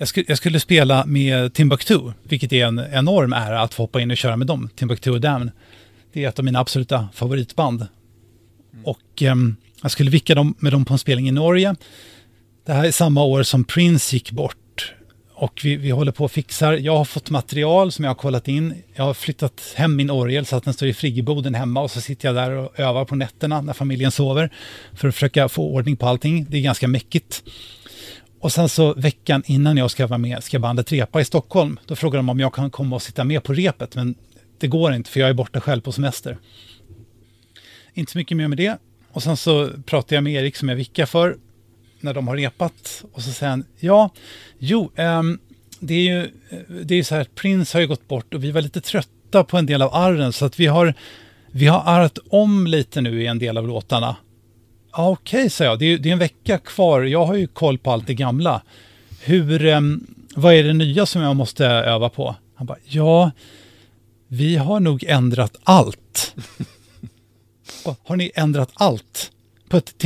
jag 0.00 0.08
skulle, 0.08 0.26
jag 0.28 0.38
skulle 0.38 0.60
spela 0.60 1.06
med 1.06 1.54
Timbuktu, 1.54 1.98
vilket 2.22 2.52
är 2.52 2.66
en 2.66 2.78
enorm 2.92 3.32
ära 3.32 3.60
att 3.60 3.74
få 3.74 3.82
hoppa 3.82 4.00
in 4.00 4.10
och 4.10 4.16
köra 4.16 4.36
med 4.36 4.46
dem, 4.46 4.68
Timbuktu 4.76 5.10
och 5.10 5.20
Damn. 5.20 5.50
Det 6.12 6.24
är 6.24 6.28
ett 6.28 6.38
av 6.38 6.44
mina 6.44 6.58
absoluta 6.58 7.08
favoritband. 7.14 7.86
Mm. 8.72 8.84
Och 8.84 9.22
um, 9.22 9.56
jag 9.82 9.90
skulle 9.90 10.10
vicka 10.10 10.34
dem 10.34 10.54
med 10.58 10.72
dem 10.72 10.84
på 10.84 10.92
en 10.92 10.98
spelning 10.98 11.28
i 11.28 11.32
Norge. 11.32 11.74
Det 12.66 12.72
här 12.72 12.84
är 12.84 12.90
samma 12.90 13.24
år 13.24 13.42
som 13.42 13.64
Prince 13.64 14.16
gick 14.16 14.30
bort 14.30 14.94
och 15.34 15.60
vi, 15.64 15.76
vi 15.76 15.90
håller 15.90 16.12
på 16.12 16.24
och 16.24 16.32
fixar. 16.32 16.72
Jag 16.72 16.96
har 16.96 17.04
fått 17.04 17.30
material 17.30 17.92
som 17.92 18.04
jag 18.04 18.10
har 18.10 18.16
kollat 18.16 18.48
in. 18.48 18.82
Jag 18.94 19.04
har 19.04 19.14
flyttat 19.14 19.72
hem 19.76 19.96
min 19.96 20.10
orgel 20.10 20.46
så 20.46 20.56
att 20.56 20.64
den 20.64 20.74
står 20.74 20.88
i 20.88 20.94
friggeboden 20.94 21.54
hemma 21.54 21.82
och 21.82 21.90
så 21.90 22.00
sitter 22.00 22.28
jag 22.28 22.34
där 22.34 22.50
och 22.50 22.80
övar 22.80 23.04
på 23.04 23.16
nätterna 23.16 23.60
när 23.60 23.72
familjen 23.72 24.10
sover 24.10 24.50
för 24.94 25.08
att 25.08 25.14
försöka 25.14 25.48
få 25.48 25.74
ordning 25.74 25.96
på 25.96 26.06
allting. 26.06 26.46
Det 26.50 26.56
är 26.56 26.62
ganska 26.62 26.88
mäckigt. 26.88 27.42
Och 28.40 28.52
sen 28.52 28.68
så 28.68 28.94
veckan 28.94 29.42
innan 29.46 29.76
jag 29.76 29.90
ska 29.90 30.06
vara 30.06 30.18
med 30.18 30.44
ska 30.44 30.58
bandet 30.58 30.92
repa 30.92 31.20
i 31.20 31.24
Stockholm. 31.24 31.78
Då 31.86 31.96
frågar 31.96 32.18
de 32.18 32.28
om 32.28 32.40
jag 32.40 32.54
kan 32.54 32.70
komma 32.70 32.96
och 32.96 33.02
sitta 33.02 33.24
med 33.24 33.42
på 33.42 33.52
repet, 33.52 33.94
men 33.94 34.14
det 34.58 34.66
går 34.66 34.94
inte 34.94 35.10
för 35.10 35.20
jag 35.20 35.28
är 35.28 35.34
borta 35.34 35.60
själv 35.60 35.80
på 35.80 35.92
semester. 35.92 36.38
Inte 37.94 38.12
så 38.12 38.18
mycket 38.18 38.36
mer 38.36 38.48
med 38.48 38.58
det. 38.58 38.78
Och 39.12 39.22
sen 39.22 39.36
så 39.36 39.70
pratar 39.86 40.16
jag 40.16 40.24
med 40.24 40.32
Erik 40.32 40.56
som 40.56 40.68
jag 40.68 40.76
vickar 40.76 41.06
för 41.06 41.36
när 42.00 42.14
de 42.14 42.28
har 42.28 42.36
repat 42.36 43.04
och 43.12 43.22
så 43.22 43.30
säger 43.30 43.50
han, 43.50 43.64
ja, 43.78 44.10
jo, 44.58 44.92
um, 44.96 45.38
det 45.80 45.94
är 45.94 46.02
ju 46.02 46.22
eh, 46.22 46.58
det 46.84 46.94
är 46.94 47.02
så 47.02 47.14
här, 47.14 47.22
att 47.22 47.34
Prince 47.34 47.76
har 47.76 47.80
ju 47.80 47.86
gått 47.86 48.08
bort 48.08 48.34
och 48.34 48.44
vi 48.44 48.50
var 48.50 48.60
lite 48.60 48.80
trötta 48.80 49.44
på 49.44 49.58
en 49.58 49.66
del 49.66 49.82
av 49.82 49.94
arren 49.94 50.32
så 50.32 50.44
att 50.44 50.60
vi 50.60 50.66
har, 50.66 50.94
vi 51.50 51.66
har 51.66 51.82
arrat 51.86 52.18
om 52.30 52.66
lite 52.66 53.00
nu 53.00 53.22
i 53.22 53.26
en 53.26 53.38
del 53.38 53.58
av 53.58 53.68
låtarna. 53.68 54.16
Ja, 54.92 55.08
okej, 55.10 55.38
okay, 55.38 55.50
sa 55.50 55.64
jag, 55.64 55.78
det 55.78 55.84
är, 55.84 55.98
det 55.98 56.08
är 56.08 56.12
en 56.12 56.18
vecka 56.18 56.58
kvar, 56.58 57.02
jag 57.02 57.26
har 57.26 57.34
ju 57.34 57.46
koll 57.46 57.78
på 57.78 57.90
allt 57.90 58.06
det 58.06 58.14
gamla. 58.14 58.62
Hur, 59.20 59.66
eh, 59.66 59.80
vad 60.34 60.54
är 60.54 60.64
det 60.64 60.72
nya 60.72 61.06
som 61.06 61.22
jag 61.22 61.36
måste 61.36 61.66
öva 61.66 62.08
på? 62.08 62.36
Han 62.54 62.66
bara, 62.66 62.78
ja, 62.84 63.30
vi 64.28 64.56
har 64.56 64.80
nog 64.80 65.04
ändrat 65.04 65.56
allt. 65.62 66.34
har 68.04 68.16
ni 68.16 68.30
ändrat 68.34 68.70
allt? 68.74 69.30
på 69.70 69.76
ett 69.76 69.98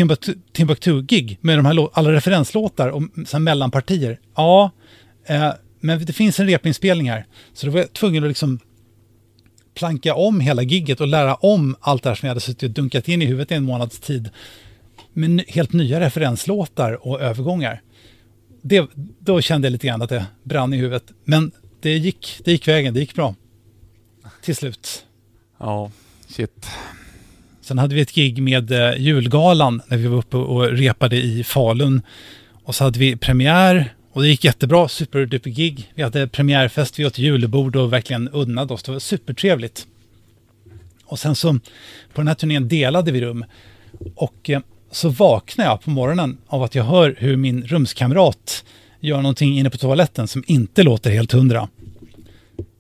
Timbuktu-gig 0.53 1.39
med 1.41 1.59
de 1.59 1.67
här 1.67 1.89
alla 1.93 2.13
referenslåtar 2.13 2.89
och 2.89 3.03
sen 3.27 3.45
mellanpartier. 3.45 4.19
Ja, 4.37 4.71
eh, 5.27 5.51
men 5.81 6.05
det 6.05 6.13
finns 6.13 6.41
en 6.41 6.47
repinspelning 6.47 7.11
här. 7.11 7.27
Så 7.55 7.67
då 7.67 7.73
var 7.73 7.81
jag 7.81 7.93
tvungen 7.93 8.25
att 8.25 8.29
liksom 8.29 8.59
planka 9.75 10.15
om 10.15 10.41
hela 10.41 10.63
gigget 10.63 11.01
och 11.01 11.07
lära 11.07 11.35
om 11.35 11.77
allt 11.81 12.03
det 12.03 12.09
här 12.09 12.17
som 12.17 12.27
jag 12.27 12.31
hade 12.31 12.41
suttit 12.41 12.63
och 12.63 12.71
dunkat 12.71 13.09
in 13.09 13.23
i 13.23 13.27
huvudet 13.27 13.51
i 13.51 13.55
en 13.55 13.65
månads 13.65 14.01
tid. 14.01 14.31
Med 15.13 15.45
helt 15.49 15.73
nya 15.73 16.01
referenslåtar 16.01 17.07
och 17.07 17.21
övergångar. 17.21 17.83
Det, 18.63 18.89
då 19.19 19.41
kände 19.41 19.67
jag 19.67 19.73
lite 19.73 19.87
grann 19.87 20.03
att 20.03 20.09
det 20.09 20.27
brann 20.43 20.75
i 20.75 20.77
huvudet. 20.77 21.05
Men 21.25 21.53
det 21.81 21.97
gick, 21.97 22.41
det 22.45 22.53
gick 22.53 22.69
vägen, 22.69 22.95
det 22.95 23.01
gick 23.01 23.15
bra. 23.15 23.35
Till 24.43 24.57
slut. 24.57 25.05
Ja, 25.59 25.91
shit. 26.27 26.67
Sen 27.61 27.79
hade 27.79 27.95
vi 27.95 28.01
ett 28.01 28.13
gig 28.13 28.43
med 28.43 28.71
eh, 28.71 29.01
julgalan 29.01 29.83
när 29.87 29.97
vi 29.97 30.07
var 30.07 30.19
uppe 30.19 30.37
och 30.37 30.65
repade 30.65 31.17
i 31.17 31.45
Falun. 31.45 32.03
Och 32.65 32.75
så 32.75 32.85
hade 32.85 32.99
vi 32.99 33.17
premiär 33.17 33.95
och 34.13 34.23
det 34.23 34.29
gick 34.29 34.45
jättebra, 34.45 34.89
superduper 34.89 35.51
gig. 35.51 35.93
Vi 35.95 36.03
hade 36.03 36.29
premiärfest, 36.29 36.99
vi 36.99 37.07
åt 37.07 37.19
julebord 37.19 37.77
och 37.77 37.93
verkligen 37.93 38.29
unnade 38.29 38.75
oss. 38.75 38.83
Det 38.83 38.93
var 38.93 38.99
supertrevligt. 38.99 39.87
Och 41.05 41.19
sen 41.19 41.35
så 41.35 41.53
på 42.13 42.21
den 42.21 42.29
här 42.29 42.35
turnén 42.35 42.69
delade 42.69 43.13
vi 43.13 43.21
rum. 43.21 43.45
Och 44.15 44.51
eh, 44.51 44.61
så 44.95 45.09
vaknar 45.09 45.65
jag 45.65 45.83
på 45.83 45.91
morgonen 45.91 46.39
av 46.47 46.63
att 46.63 46.75
jag 46.75 46.85
hör 46.85 47.17
hur 47.19 47.37
min 47.37 47.63
rumskamrat 47.63 48.65
gör 49.01 49.17
någonting 49.17 49.59
inne 49.59 49.71
på 49.71 49.79
toaletten 49.79 50.29
som 50.29 50.45
inte 50.47 50.83
låter 50.83 51.11
helt 51.11 51.33
hundra. 51.33 51.69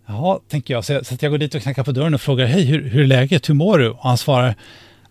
Jaha, 0.06 0.38
tänker 0.48 0.74
jag. 0.74 0.84
Så, 0.84 0.92
jag. 0.92 1.06
så 1.06 1.16
jag 1.20 1.30
går 1.30 1.38
dit 1.38 1.54
och 1.54 1.62
knackar 1.62 1.84
på 1.84 1.92
dörren 1.92 2.14
och 2.14 2.20
frågar 2.20 2.46
hej, 2.46 2.64
hur, 2.64 2.88
hur 2.88 3.02
är 3.02 3.06
läget? 3.06 3.48
Hur 3.48 3.54
mår 3.54 3.78
du? 3.78 3.88
Och 3.88 4.02
han 4.02 4.18
svarar, 4.18 4.54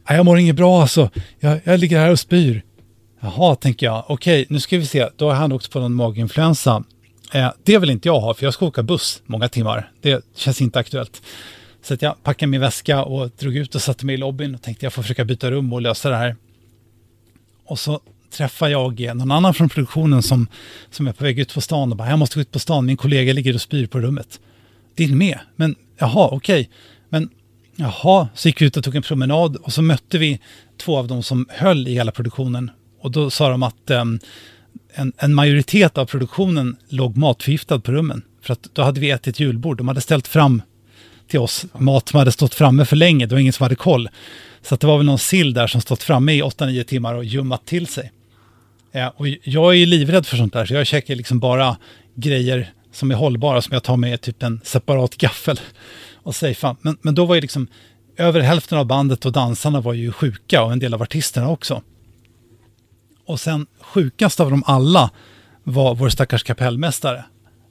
jag 0.07 0.25
mår 0.25 0.37
inget 0.37 0.55
bra 0.55 0.81
alltså. 0.81 1.09
Jag, 1.39 1.59
jag 1.63 1.79
ligger 1.79 1.99
här 1.99 2.11
och 2.11 2.19
spyr. 2.19 2.63
Jaha, 3.19 3.55
tänker 3.55 3.85
jag. 3.85 4.03
Okej, 4.07 4.45
nu 4.49 4.59
ska 4.59 4.77
vi 4.77 4.85
se. 4.85 5.09
Då 5.15 5.29
har 5.29 5.35
han 5.35 5.51
åkt 5.51 5.71
på 5.71 5.79
någon 5.79 5.93
maginfluensa. 5.93 6.83
Eh, 7.33 7.51
det 7.63 7.77
vill 7.77 7.89
inte 7.89 8.07
jag 8.07 8.19
ha, 8.19 8.33
för 8.33 8.45
jag 8.45 8.53
ska 8.53 8.65
åka 8.65 8.83
buss 8.83 9.21
många 9.25 9.49
timmar. 9.49 9.91
Det 10.01 10.25
känns 10.35 10.61
inte 10.61 10.79
aktuellt. 10.79 11.21
Så 11.83 11.93
att 11.93 12.01
jag 12.01 12.23
packade 12.23 12.49
min 12.49 12.61
väska 12.61 13.03
och 13.03 13.29
drog 13.29 13.55
ut 13.55 13.75
och 13.75 13.81
satte 13.81 14.05
mig 14.05 14.15
i 14.15 14.17
lobbyn 14.17 14.55
och 14.55 14.61
tänkte 14.61 14.85
jag 14.85 14.93
får 14.93 15.01
försöka 15.01 15.25
byta 15.25 15.51
rum 15.51 15.73
och 15.73 15.81
lösa 15.81 16.09
det 16.09 16.15
här. 16.15 16.35
Och 17.65 17.79
så 17.79 17.99
träffar 18.31 18.67
jag 18.67 19.01
eh, 19.01 19.13
någon 19.13 19.31
annan 19.31 19.53
från 19.53 19.69
produktionen 19.69 20.23
som, 20.23 20.47
som 20.91 21.07
är 21.07 21.13
på 21.13 21.23
väg 21.23 21.39
ut 21.39 21.53
på 21.53 21.61
stan 21.61 21.91
och 21.91 21.97
bara, 21.97 22.09
jag 22.09 22.19
måste 22.19 22.35
gå 22.35 22.41
ut 22.41 22.51
på 22.51 22.59
stan, 22.59 22.85
min 22.85 22.97
kollega 22.97 23.33
ligger 23.33 23.53
och 23.53 23.61
spyr 23.61 23.87
på 23.87 23.99
rummet. 23.99 24.39
Din 24.95 25.17
med? 25.17 25.39
Men 25.55 25.75
jaha, 25.97 26.29
okej. 26.31 26.61
Okay. 26.61 26.67
Men 27.09 27.29
jaha, 27.75 28.27
så 28.35 28.47
gick 28.47 28.61
vi 28.61 28.65
ut 28.65 28.77
och 28.77 28.83
tog 28.83 28.95
en 28.95 29.01
promenad 29.01 29.55
och 29.55 29.73
så 29.73 29.81
mötte 29.81 30.17
vi 30.17 30.39
två 30.77 30.97
av 30.97 31.07
dem 31.07 31.23
som 31.23 31.45
höll 31.49 31.87
i 31.87 31.93
hela 31.93 32.11
produktionen 32.11 32.71
och 33.01 33.11
då 33.11 33.29
sa 33.29 33.49
de 33.49 33.63
att 33.63 33.91
um, 33.91 34.19
en, 34.93 35.13
en, 35.17 35.33
majoritet 35.33 35.97
av 35.97 36.05
produktionen 36.05 36.75
låg 36.89 37.17
matförgiftad 37.17 37.79
på 37.79 37.91
rummen. 37.91 38.21
För 38.41 38.53
att 38.53 38.67
då 38.73 38.81
hade 38.81 38.99
vi 38.99 39.11
ätit 39.11 39.39
julbord. 39.39 39.77
De 39.77 39.87
hade 39.87 40.01
ställt 40.01 40.27
fram 40.27 40.61
till 41.27 41.39
oss 41.39 41.65
mat 41.77 42.09
som 42.09 42.19
hade 42.19 42.31
stått 42.31 42.53
framme 42.53 42.85
för 42.85 42.95
länge. 42.95 43.25
Det 43.25 43.35
var 43.35 43.39
ingen 43.39 43.53
som 43.53 43.63
hade 43.63 43.75
koll. 43.75 44.09
Så 44.63 44.75
att 44.75 44.81
det 44.81 44.87
var 44.87 44.97
väl 44.97 45.05
någon 45.05 45.19
sill 45.19 45.53
där 45.53 45.67
som 45.67 45.81
stått 45.81 46.03
framme 46.03 46.33
i 46.33 46.41
8-9 46.41 46.83
timmar 46.83 47.13
och 47.13 47.25
ljummat 47.25 47.65
till 47.65 47.87
sig. 47.87 48.11
Ja, 48.91 49.13
och 49.17 49.27
jag 49.27 49.75
är 49.75 49.85
livrädd 49.85 50.25
för 50.25 50.37
sånt 50.37 50.53
där, 50.53 50.65
så 50.65 50.73
jag 50.73 50.87
käkar 50.87 51.15
liksom 51.15 51.39
bara 51.39 51.77
grejer 52.15 52.73
som 52.91 53.11
är 53.11 53.15
hållbara, 53.15 53.61
som 53.61 53.73
jag 53.73 53.83
tar 53.83 53.97
med 53.97 54.21
typ 54.21 54.43
en 54.43 54.61
separat 54.63 55.17
gaffel 55.17 55.59
och 56.13 56.35
safear. 56.35 56.75
Men, 56.81 56.97
men 57.01 57.15
då 57.15 57.25
var 57.25 57.35
ju 57.35 57.41
liksom 57.41 57.67
över 58.17 58.39
hälften 58.39 58.77
av 58.77 58.85
bandet 58.85 59.25
och 59.25 59.31
dansarna 59.31 59.81
var 59.81 59.93
ju 59.93 60.11
sjuka 60.11 60.63
och 60.63 60.71
en 60.71 60.79
del 60.79 60.93
av 60.93 61.01
artisterna 61.01 61.49
också. 61.49 61.81
Och 63.25 63.39
sen 63.39 63.65
sjukast 63.81 64.39
av 64.39 64.49
dem 64.49 64.63
alla 64.65 65.11
var 65.63 65.95
vår 65.95 66.09
stackars 66.09 66.43
kapellmästare. 66.43 67.25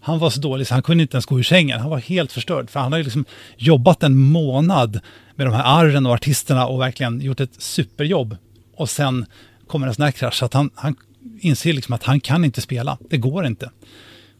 Han 0.04 0.18
var 0.18 0.30
så 0.30 0.40
dålig 0.40 0.66
så 0.66 0.74
han 0.74 0.82
kunde 0.82 1.02
inte 1.02 1.16
ens 1.16 1.26
gå 1.26 1.38
ur 1.38 1.42
sängen. 1.42 1.80
Han 1.80 1.90
var 1.90 1.98
helt 1.98 2.32
förstörd. 2.32 2.70
För 2.70 2.80
han 2.80 2.92
har 2.92 2.98
ju 2.98 3.04
liksom 3.04 3.24
jobbat 3.56 4.02
en 4.02 4.16
månad 4.16 5.00
med 5.34 5.46
de 5.46 5.52
här 5.54 5.80
arren 5.80 6.06
och 6.06 6.12
artisterna 6.12 6.66
och 6.66 6.80
verkligen 6.80 7.20
gjort 7.20 7.40
ett 7.40 7.62
superjobb. 7.62 8.36
Och 8.76 8.90
sen 8.90 9.26
kommer 9.66 9.86
en 9.86 9.94
sån 9.94 10.04
här 10.04 10.12
krasch. 10.12 10.42
Att 10.42 10.54
han, 10.54 10.70
han 10.74 10.96
inser 11.40 11.72
liksom 11.72 11.94
att 11.94 12.02
han 12.02 12.20
kan 12.20 12.44
inte 12.44 12.60
spela. 12.60 12.98
Det 13.10 13.16
går 13.16 13.46
inte. 13.46 13.70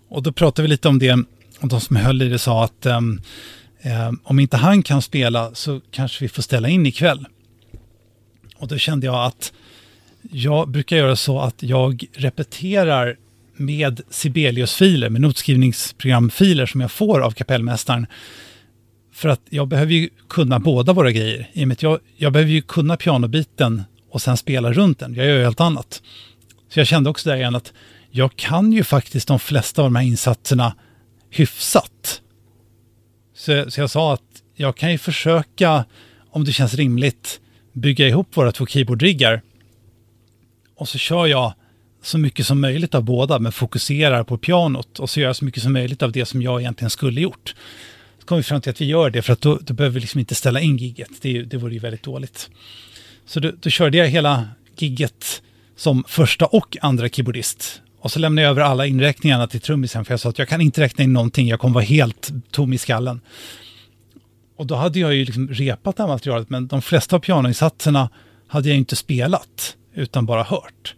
Och 0.09 0.23
då 0.23 0.33
pratade 0.33 0.63
vi 0.63 0.69
lite 0.69 0.89
om 0.89 0.99
det. 0.99 1.13
Och 1.61 1.69
de 1.69 1.81
som 1.81 1.97
höll 1.97 2.23
i 2.23 2.29
det 2.29 2.39
sa 2.39 2.65
att 2.65 2.87
um, 2.87 3.21
um, 4.09 4.21
om 4.25 4.39
inte 4.39 4.57
han 4.57 4.83
kan 4.83 5.03
spela 5.03 5.55
så 5.55 5.81
kanske 5.91 6.25
vi 6.25 6.29
får 6.29 6.43
ställa 6.43 6.69
in 6.69 6.87
ikväll. 6.87 7.27
Och 8.57 8.69
då 8.69 8.79
kände 8.79 9.07
jag 9.07 9.27
att 9.27 9.53
jag 10.31 10.69
brukar 10.69 10.97
göra 10.97 11.17
så 11.17 11.41
att 11.41 11.63
jag 11.63 12.05
repeterar 12.13 13.17
med 13.65 14.01
Sibelius-filer, 14.11 15.11
med 15.11 15.21
notskrivningsprogramfiler 15.21 16.67
som 16.67 16.81
jag 16.81 16.93
får 16.93 17.21
av 17.21 17.31
kapellmästaren. 17.31 18.07
För 19.13 19.29
att 19.29 19.41
jag 19.51 19.69
behöver 19.69 19.93
ju 19.93 20.09
kunna 20.29 20.59
båda 20.59 20.93
våra 20.93 21.11
grejer. 21.11 21.51
I 21.53 21.65
och 21.65 21.69
med 21.69 21.75
att 21.75 21.83
jag, 21.83 21.99
jag 22.17 22.33
behöver 22.33 22.53
ju 22.53 22.63
kunna 22.63 22.97
pianobiten 22.97 23.83
och 24.11 24.23
sen 24.23 24.37
spela 24.37 24.73
runt 24.73 24.99
den. 24.99 25.15
Jag 25.15 25.27
gör 25.27 25.37
ju 25.37 25.45
helt 25.45 25.61
annat. 25.61 26.03
Så 26.69 26.81
jag 26.81 26.87
kände 26.87 27.11
också 27.11 27.29
där 27.29 27.37
igen 27.37 27.55
att 27.55 27.73
jag 28.11 28.37
kan 28.37 28.73
ju 28.73 28.85
faktiskt 28.85 29.29
de 29.29 29.39
flesta 29.39 29.83
av 29.83 29.87
de 29.87 29.97
här 29.97 30.05
insatserna 30.05 30.75
hyfsat. 31.31 32.23
Så, 33.37 33.71
så 33.71 33.81
jag 33.81 33.91
sa 33.91 34.15
att 34.15 34.43
jag 34.55 34.77
kan 34.77 34.93
ju 34.93 34.99
försöka, 34.99 35.85
om 36.31 36.45
det 36.45 36.53
känns 36.53 36.75
rimligt, 36.75 37.41
bygga 37.73 38.09
ihop 38.09 38.37
våra 38.37 38.53
två 38.53 38.67
keyboardriggar 38.67 39.43
och 40.77 40.89
så 40.89 40.99
kör 40.99 41.27
jag 41.27 41.53
så 42.03 42.19
mycket 42.19 42.47
som 42.47 42.61
möjligt 42.61 42.95
av 42.95 43.03
båda, 43.03 43.39
men 43.39 43.53
fokuserar 43.53 44.25
på 44.25 44.39
pianot 44.39 44.99
och 44.99 45.11
så 45.11 45.21
gör 45.21 45.27
jag 45.27 45.37
så 45.37 45.45
mycket 45.45 45.63
som 45.63 45.73
möjligt 45.73 46.03
av 46.03 46.13
det 46.13 46.25
som 46.25 46.43
jag 46.43 46.61
egentligen 46.61 46.91
skulle 46.91 47.21
gjort. 47.21 47.55
Så 48.19 48.27
kom 48.27 48.37
vi 48.37 48.43
fram 48.43 48.61
till 48.61 48.71
att 48.71 48.81
vi 48.81 48.85
gör 48.85 49.11
det, 49.11 49.23
för 49.23 49.33
att 49.33 49.41
då, 49.41 49.59
då 49.63 49.75
behöver 49.75 49.95
vi 49.95 50.01
liksom 50.01 50.21
inte 50.21 50.35
ställa 50.35 50.61
in 50.61 50.77
gigget. 50.77 51.11
Det, 51.21 51.43
det 51.43 51.57
vore 51.57 51.73
ju 51.73 51.79
väldigt 51.79 52.03
dåligt. 52.03 52.51
Så 53.27 53.41
då, 53.41 53.53
då 53.61 53.71
körde 53.71 53.99
jag 53.99 54.09
hela 54.09 54.49
gigget 54.77 55.43
som 55.77 56.05
första 56.09 56.47
och 56.47 56.77
andra 56.81 57.09
keyboardist. 57.09 57.83
Och 57.99 58.13
så 58.13 58.19
lämnade 58.19 58.43
jag 58.43 58.51
över 58.51 58.61
alla 58.61 58.87
inräkningarna 58.87 59.47
till 59.47 59.61
trummisen, 59.61 60.05
för 60.05 60.13
jag 60.13 60.21
sa 60.21 60.29
att 60.29 60.39
jag 60.39 60.49
kan 60.49 60.61
inte 60.61 60.81
räkna 60.81 61.05
in 61.05 61.13
någonting, 61.13 61.49
jag 61.49 61.61
kommer 61.61 61.75
vara 61.75 61.85
helt 61.85 62.31
tom 62.51 62.73
i 62.73 62.79
skallen. 62.79 63.21
Och 64.57 64.67
då 64.67 64.75
hade 64.75 64.99
jag 64.99 65.15
ju 65.15 65.25
liksom 65.25 65.49
repat 65.49 65.97
det 65.97 66.03
här 66.03 66.09
materialet, 66.09 66.51
men 66.51 66.67
de 66.67 66.83
flesta 66.83 67.17
av 67.17 67.21
pianoinsatserna 67.21 68.09
hade 68.47 68.69
jag 68.69 68.79
inte 68.79 68.97
spelat 68.97 69.77
utan 69.95 70.27
bara 70.27 70.43
hört. 70.43 70.95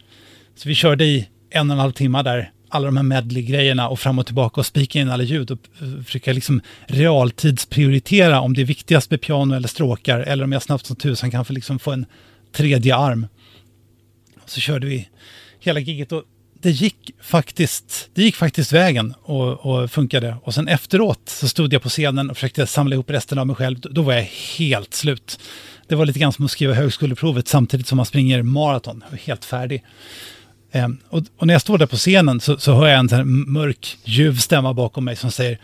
Så 0.56 0.68
vi 0.68 0.74
körde 0.74 1.05
i 1.05 1.28
en 1.51 1.70
och 1.70 1.74
en 1.74 1.81
halv 1.81 1.93
timme 1.93 2.22
där, 2.22 2.51
alla 2.68 2.86
de 2.86 2.97
här 2.97 3.05
medley-grejerna 3.05 3.89
och 3.89 4.01
fram 4.01 4.18
och 4.18 4.26
tillbaka 4.26 4.60
och 4.60 4.66
spika 4.66 5.01
in 5.01 5.10
alla 5.10 5.22
ljud 5.22 5.51
och 5.51 5.59
försöka 6.05 6.32
liksom 6.32 6.60
realtidsprioritera 6.86 8.40
om 8.40 8.55
det 8.55 8.60
är 8.60 8.64
viktigast 8.64 9.10
med 9.10 9.20
piano 9.20 9.55
eller 9.55 9.68
stråkar 9.68 10.20
eller 10.20 10.44
om 10.44 10.52
jag 10.52 10.62
snabbt 10.62 10.86
som 10.86 10.97
tusan 10.97 11.31
kan 11.31 11.44
få, 11.44 11.52
liksom 11.52 11.78
få 11.78 11.93
en 11.93 12.06
tredje 12.52 12.97
arm. 12.97 13.26
Så 14.47 14.60
körde 14.60 14.86
vi 14.86 15.09
hela 15.60 15.81
giget 15.81 16.12
och 16.12 16.22
det 16.64 16.70
gick 16.70 17.10
faktiskt, 17.20 18.10
det 18.14 18.22
gick 18.22 18.36
faktiskt 18.36 18.72
vägen 18.72 19.14
och, 19.22 19.66
och 19.66 19.90
funkade. 19.90 20.36
Och 20.43 20.55
sen 20.55 20.68
efteråt 20.68 21.20
så 21.28 21.48
stod 21.48 21.72
jag 21.72 21.82
på 21.82 21.89
scenen 21.89 22.31
och 22.31 22.36
försökte 22.36 22.66
samla 22.66 22.94
ihop 22.94 23.10
resten 23.10 23.39
av 23.39 23.47
mig 23.47 23.56
själv. 23.56 23.81
Då 23.81 24.02
var 24.02 24.12
jag 24.12 24.28
helt 24.59 24.94
slut. 24.94 25.39
Det 25.89 25.94
var 25.94 26.06
lite 26.06 26.18
grann 26.18 26.32
som 26.32 26.44
att 26.44 26.51
skriva 26.51 26.74
högskoleprovet 26.74 27.48
samtidigt 27.48 27.86
som 27.86 27.97
man 27.97 28.06
springer 28.06 28.43
maraton. 28.43 29.05
Helt 29.24 29.44
färdig. 29.44 29.85
Ehm, 30.74 30.98
och, 31.09 31.22
och, 31.38 31.46
när 31.46 31.55
jag 31.55 31.60
står 31.60 31.78
där 31.78 31.86
på 31.86 31.96
scenen 31.96 32.40
så, 32.40 32.59
så 32.59 32.74
hör 32.74 32.86
jag 32.86 32.98
en 32.98 33.09
sån 33.09 33.18
här 33.18 33.24
mörk, 33.24 33.98
ljuv 34.05 34.38
stämma 34.38 34.74
bakom 34.74 35.05
mig 35.05 35.16
som 35.16 35.30
säger 35.30 35.59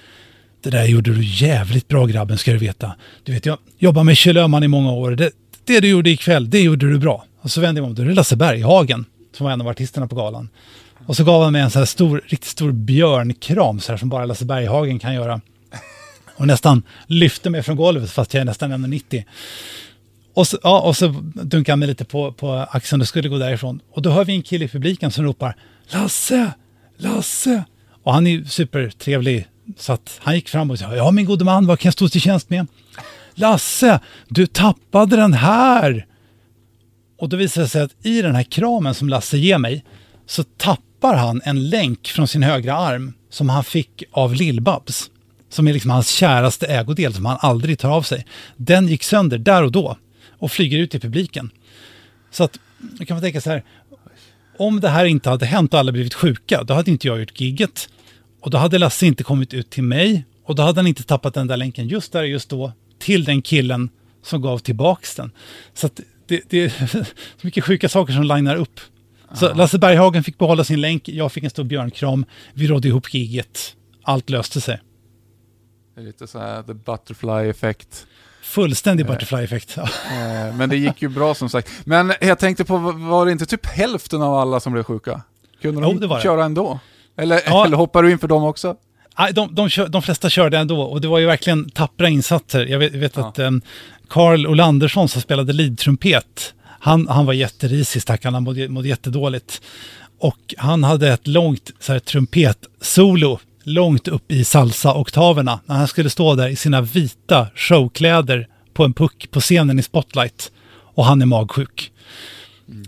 Det 0.63 0.71
där 0.71 0.85
gjorde 0.85 1.15
du 1.15 1.25
jävligt 1.25 1.89
bra 1.89 2.07
grabben, 2.07 2.39
ska 2.39 2.53
du 2.53 2.59
veta. 2.59 2.95
Du 3.25 3.33
vet, 3.33 3.47
jag 3.47 3.59
jobbar 3.79 4.05
med 4.05 4.17
Kjell 4.17 4.37
Öhman 4.37 4.63
i 4.63 4.69
många 4.69 4.93
år. 4.93 5.11
Det, 5.11 5.31
det 5.65 5.81
du 5.81 5.89
gjorde 5.89 6.11
ikväll, 6.11 6.51
det 6.51 6.61
gjorde 6.61 6.91
du 6.91 6.99
bra. 6.99 7.25
Och 7.41 7.51
så 7.51 7.61
vände 7.61 7.79
jag 7.79 7.83
mig 7.83 7.89
om, 7.89 7.95
då 7.95 8.03
är 8.03 8.07
det 8.07 8.15
Lasse 8.15 8.37
Berghagen 8.37 9.05
som 9.37 9.45
var 9.45 9.53
en 9.53 9.61
av 9.61 9.69
artisterna 9.69 10.07
på 10.07 10.15
galan. 10.15 10.49
Och 11.07 11.17
så 11.17 11.25
gav 11.25 11.43
han 11.43 11.53
mig 11.53 11.63
en 11.63 11.71
sån 11.71 11.81
här 11.81 11.87
stor, 11.87 12.23
riktigt 12.27 12.51
stor 12.51 12.73
björnkram 12.73 13.81
så 13.81 13.93
här, 13.93 13.97
som 13.97 14.09
bara 14.09 14.25
Lasse 14.25 14.45
Berghagen 14.45 14.99
kan 14.99 15.15
göra. 15.15 15.41
Och 16.37 16.47
nästan 16.47 16.83
lyfte 17.07 17.51
mig 17.51 17.63
från 17.63 17.77
golvet 17.77 18.11
fast 18.11 18.35
jag 18.35 18.41
är 18.41 18.45
nästan 18.45 18.73
1,90. 18.73 19.25
Och 20.35 20.47
så, 20.47 20.59
ja, 20.63 20.81
och 20.81 20.97
så 20.97 21.09
dunkade 21.35 21.73
han 21.73 21.79
mig 21.79 21.89
lite 21.89 22.05
på, 22.05 22.33
på 22.33 22.53
axeln 22.53 23.03
och 23.03 23.09
skulle 23.09 23.29
gå 23.29 23.39
därifrån. 23.39 23.81
Och 23.91 24.03
då 24.03 24.11
hör 24.11 24.25
vi 24.25 24.33
en 24.33 24.43
kille 24.43 24.65
i 24.65 24.69
publiken 24.69 25.11
som 25.11 25.25
ropar 25.25 25.57
Lasse! 25.93 26.53
Lasse! 26.97 27.65
Och 28.03 28.15
han 28.15 28.27
är 28.27 28.31
ju 28.31 28.45
supertrevlig 28.45 29.47
så 29.79 29.93
att 29.93 30.21
han 30.23 30.35
gick 30.35 30.49
fram 30.49 30.71
och 30.71 30.79
sa 30.79 30.97
Ja 30.97 31.11
min 31.11 31.25
gode 31.25 31.45
man, 31.45 31.67
vad 31.67 31.79
kan 31.79 31.89
jag 31.89 31.93
stå 31.93 32.09
till 32.09 32.21
tjänst 32.21 32.51
med? 32.51 32.67
Lasse, 33.35 34.01
du 34.29 34.47
tappade 34.47 35.17
den 35.17 35.33
här! 35.33 36.07
Och 37.19 37.29
då 37.29 37.37
visar 37.37 37.63
det 37.63 37.69
sig 37.69 37.83
att 37.83 38.07
i 38.07 38.23
den 38.23 38.35
här 38.35 38.43
kramen 38.43 38.95
som 38.95 39.09
Lasse 39.09 39.39
ger 39.39 39.59
mig 39.59 39.85
så 40.27 40.45
tappar 40.45 41.15
han 41.15 41.41
en 41.45 41.69
länk 41.69 42.09
från 42.09 42.29
sin 42.29 42.43
högra 42.43 42.75
arm 42.75 43.13
som 43.31 43.49
han 43.49 43.65
fick 43.65 44.05
av 44.13 44.35
Lill-Babs. 44.35 45.11
Som 45.49 45.69
är 45.69 45.73
liksom 45.73 45.91
hans 45.91 46.09
käraste 46.09 46.67
ägodel 46.67 47.15
som 47.15 47.27
han 47.27 47.39
aldrig 47.41 47.79
tar 47.79 47.91
av 47.91 48.03
sig. 48.03 48.27
Den 48.57 48.89
gick 48.89 49.03
sönder 49.03 49.39
där 49.39 49.63
och 49.63 49.73
då 49.73 49.97
och 50.31 50.53
flyger 50.53 50.79
ut 50.79 50.95
i 50.95 51.01
publiken. 51.01 51.51
Så 52.31 52.45
att 52.45 52.59
då 52.79 53.05
kan 53.05 53.15
man 53.15 53.23
tänka 53.23 53.41
så 53.41 53.51
här, 53.51 53.65
om 54.59 54.81
det 54.81 54.89
här 54.89 55.05
inte 55.05 55.31
hade 55.31 55.47
hänt 55.47 55.75
och 55.75 55.81
alla 55.81 55.93
blivit 55.93 56.15
sjuka, 56.15 56.63
då 56.65 56.75
hade 56.75 56.91
inte 56.91 57.07
jag 57.07 57.21
gjort 57.21 57.41
gigget. 57.41 57.89
Och 58.41 58.51
då 58.51 58.59
hade 58.59 58.79
Lasse 58.79 59.07
inte 59.07 59.25
kommit 59.25 59.55
ut 59.55 59.71
till 59.71 59.83
mig 59.83 60.25
och 60.45 60.55
då 60.55 60.63
hade 60.63 60.79
han 60.79 60.87
inte 60.87 61.03
tappat 61.03 61.35
den 61.35 61.47
där 61.47 61.57
länken 61.57 61.89
just 61.89 62.13
där 62.13 62.23
just 62.23 62.51
då 62.51 62.73
till 62.99 63.25
den 63.25 63.43
killen 63.43 63.91
som 64.23 64.43
gav 64.43 64.59
tillbaks 64.59 65.15
den. 65.15 65.31
Så 65.75 65.87
att 65.87 66.01
det, 66.27 66.43
det 66.49 66.59
är 66.59 66.87
så 67.41 67.47
mycket 67.47 67.65
sjuka 67.65 67.89
saker 67.89 68.13
som 68.13 68.23
linar 68.23 68.57
upp. 68.57 68.81
Så 69.35 69.55
Lasse 69.55 69.79
Berghagen 69.79 70.25
fick 70.25 70.39
behålla 70.39 70.65
sin 70.65 70.81
länk, 70.81 71.09
jag 71.09 71.33
fick 71.33 71.45
en 71.45 71.51
stor 71.51 71.65
björnkram, 71.65 72.25
vi 72.55 72.67
rådde 72.67 72.89
ihop 72.89 73.15
giget, 73.15 73.77
allt 74.03 74.31
löste 74.31 74.61
sig. 74.61 74.81
Det 75.95 76.01
är 76.01 76.05
lite 76.05 76.27
så 76.27 76.39
här 76.39 76.63
the 76.63 76.75
butterfly 76.75 77.51
effect. 77.51 78.07
Fullständig 78.43 79.07
butterfly-effekt. 79.07 79.75
Ja. 79.77 79.83
Eh, 79.83 80.55
Men 80.57 80.69
det 80.69 80.77
gick 80.77 81.03
ju 81.03 81.09
bra 81.09 81.35
som 81.35 81.49
sagt. 81.49 81.71
Men 81.85 82.13
jag 82.21 82.39
tänkte 82.39 82.65
på, 82.65 82.79
var 82.79 83.27
det 83.27 83.33
inte 83.33 83.47
typ 83.47 83.67
hälften 83.67 84.23
av 84.23 84.35
alla 84.35 84.61
som 84.61 84.73
blev 84.73 84.83
sjuka? 84.83 85.23
Kunde 85.63 85.81
Jo, 85.83 85.89
de 85.93 86.01
det 86.01 86.07
var 86.07 86.17
det. 86.17 86.23
köra 86.23 86.45
ändå? 86.45 86.79
Eller, 87.17 87.41
Ja. 87.47 87.65
eller 87.65 87.77
hoppar 87.77 88.03
du 88.03 88.11
in 88.11 88.19
för 88.19 88.29
dem 88.29 88.45
också? 88.45 88.77
Nej, 89.19 89.33
de, 89.33 89.55
de, 89.55 89.69
de 89.89 90.03
flesta 90.03 90.31
körde 90.31 90.59
ändå 90.59 90.83
och 90.83 91.01
det 91.01 91.09
var 91.09 91.19
ju 91.19 91.27
verkligen 91.27 91.71
tappra 91.71 92.09
insatser. 92.09 92.67
Jag 92.67 92.79
vet, 92.79 92.93
vet 92.95 93.17
Ja. 93.17 93.29
att 93.29 93.39
um, 93.39 93.63
Carl 94.09 94.47
Olandersson 94.47 95.09
som 95.09 95.23
spelade 95.23 95.53
lead-trumpet, 95.53 96.55
han, 96.81 97.09
han 97.09 97.27
var 97.27 97.33
jätterisig 97.33 98.03
stackarn, 98.03 98.35
han 98.35 98.43
mådde, 98.43 98.69
mådde 98.69 98.89
jättedåligt. 98.89 99.63
Och 100.21 100.55
han 100.59 100.85
hade 100.85 101.09
ett 101.13 101.27
långt 101.27 101.71
så 101.81 101.93
här, 101.93 101.99
trumpet-solo 102.01 103.39
långt 103.65 104.09
upp 104.09 104.33
i 104.33 104.45
salsa-oktaverna 104.45 105.61
när 105.67 105.77
han 105.77 105.89
skulle 105.89 106.11
stå 106.11 106.35
där 106.35 106.49
i 106.49 106.57
sina 106.57 106.81
vita 106.81 107.47
showkläder 107.55 108.49
på 108.75 108.85
en 108.85 108.93
puck 108.93 109.29
på 109.31 109.41
scenen 109.41 109.79
i 109.79 109.83
Spotlight 109.83 110.53
och 110.95 111.05
han 111.05 111.23
är 111.23 111.27
magsjuk. 111.27 111.93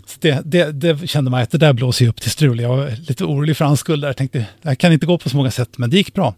Så 0.05 0.17
det, 0.19 0.41
det, 0.45 0.71
det 0.71 1.07
kände 1.09 1.31
man 1.31 1.41
att 1.41 1.51
det 1.51 1.57
där 1.57 1.73
blåser 1.73 2.05
ju 2.05 2.09
upp 2.09 2.21
till 2.21 2.31
strul. 2.31 2.59
Jag 2.59 2.69
var 2.69 3.07
lite 3.07 3.23
orolig 3.23 3.57
för 3.57 3.65
hans 3.65 3.79
skull 3.79 4.01
där. 4.01 4.07
Jag 4.07 4.17
tänkte, 4.17 4.45
det 4.61 4.67
här 4.69 4.75
kan 4.75 4.93
inte 4.93 5.05
gå 5.05 5.17
på 5.17 5.29
så 5.29 5.37
många 5.37 5.51
sätt, 5.51 5.77
men 5.77 5.89
det 5.89 5.97
gick 5.97 6.13
bra. 6.13 6.35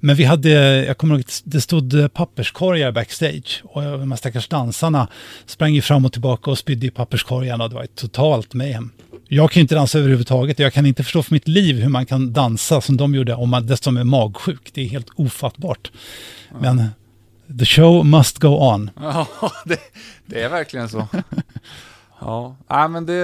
Men 0.00 0.16
vi 0.16 0.24
hade, 0.24 0.50
jag 0.84 0.98
kommer 0.98 1.14
ihåg 1.14 1.24
det 1.44 1.60
stod 1.60 2.12
papperskorgar 2.12 2.92
backstage 2.92 3.62
och 3.64 3.82
de 3.82 4.12
här 4.12 4.16
stackars 4.16 4.48
dansarna 4.48 5.08
sprang 5.46 5.74
ju 5.74 5.82
fram 5.82 6.04
och 6.04 6.12
tillbaka 6.12 6.50
och 6.50 6.58
spydde 6.58 6.86
i 6.86 6.90
papperskorgarna 6.90 7.64
och 7.64 7.70
det 7.70 7.76
var 7.76 7.84
ett 7.84 7.94
totalt 7.94 8.54
mayhem. 8.54 8.90
Jag 9.28 9.50
kan 9.50 9.60
ju 9.60 9.62
inte 9.62 9.74
dansa 9.74 9.98
överhuvudtaget 9.98 10.58
jag 10.58 10.72
kan 10.72 10.86
inte 10.86 11.02
förstå 11.02 11.22
för 11.22 11.32
mitt 11.32 11.48
liv 11.48 11.76
hur 11.82 11.88
man 11.88 12.06
kan 12.06 12.32
dansa 12.32 12.80
som 12.80 12.96
de 12.96 13.14
gjorde 13.14 13.34
om 13.34 13.50
man 13.50 13.66
dessutom 13.66 13.96
är 13.96 14.04
magsjuk. 14.04 14.70
Det 14.74 14.82
är 14.82 14.88
helt 14.88 15.10
ofattbart. 15.16 15.92
Men 16.60 16.84
the 17.58 17.64
show 17.64 18.06
must 18.06 18.38
go 18.38 18.48
on. 18.48 18.90
Ja, 19.00 19.26
det, 19.64 19.78
det 20.26 20.42
är 20.42 20.48
verkligen 20.48 20.88
så. 20.88 21.08
Ja, 22.20 22.56
Nej, 22.70 22.88
men 22.88 23.06
det, 23.06 23.22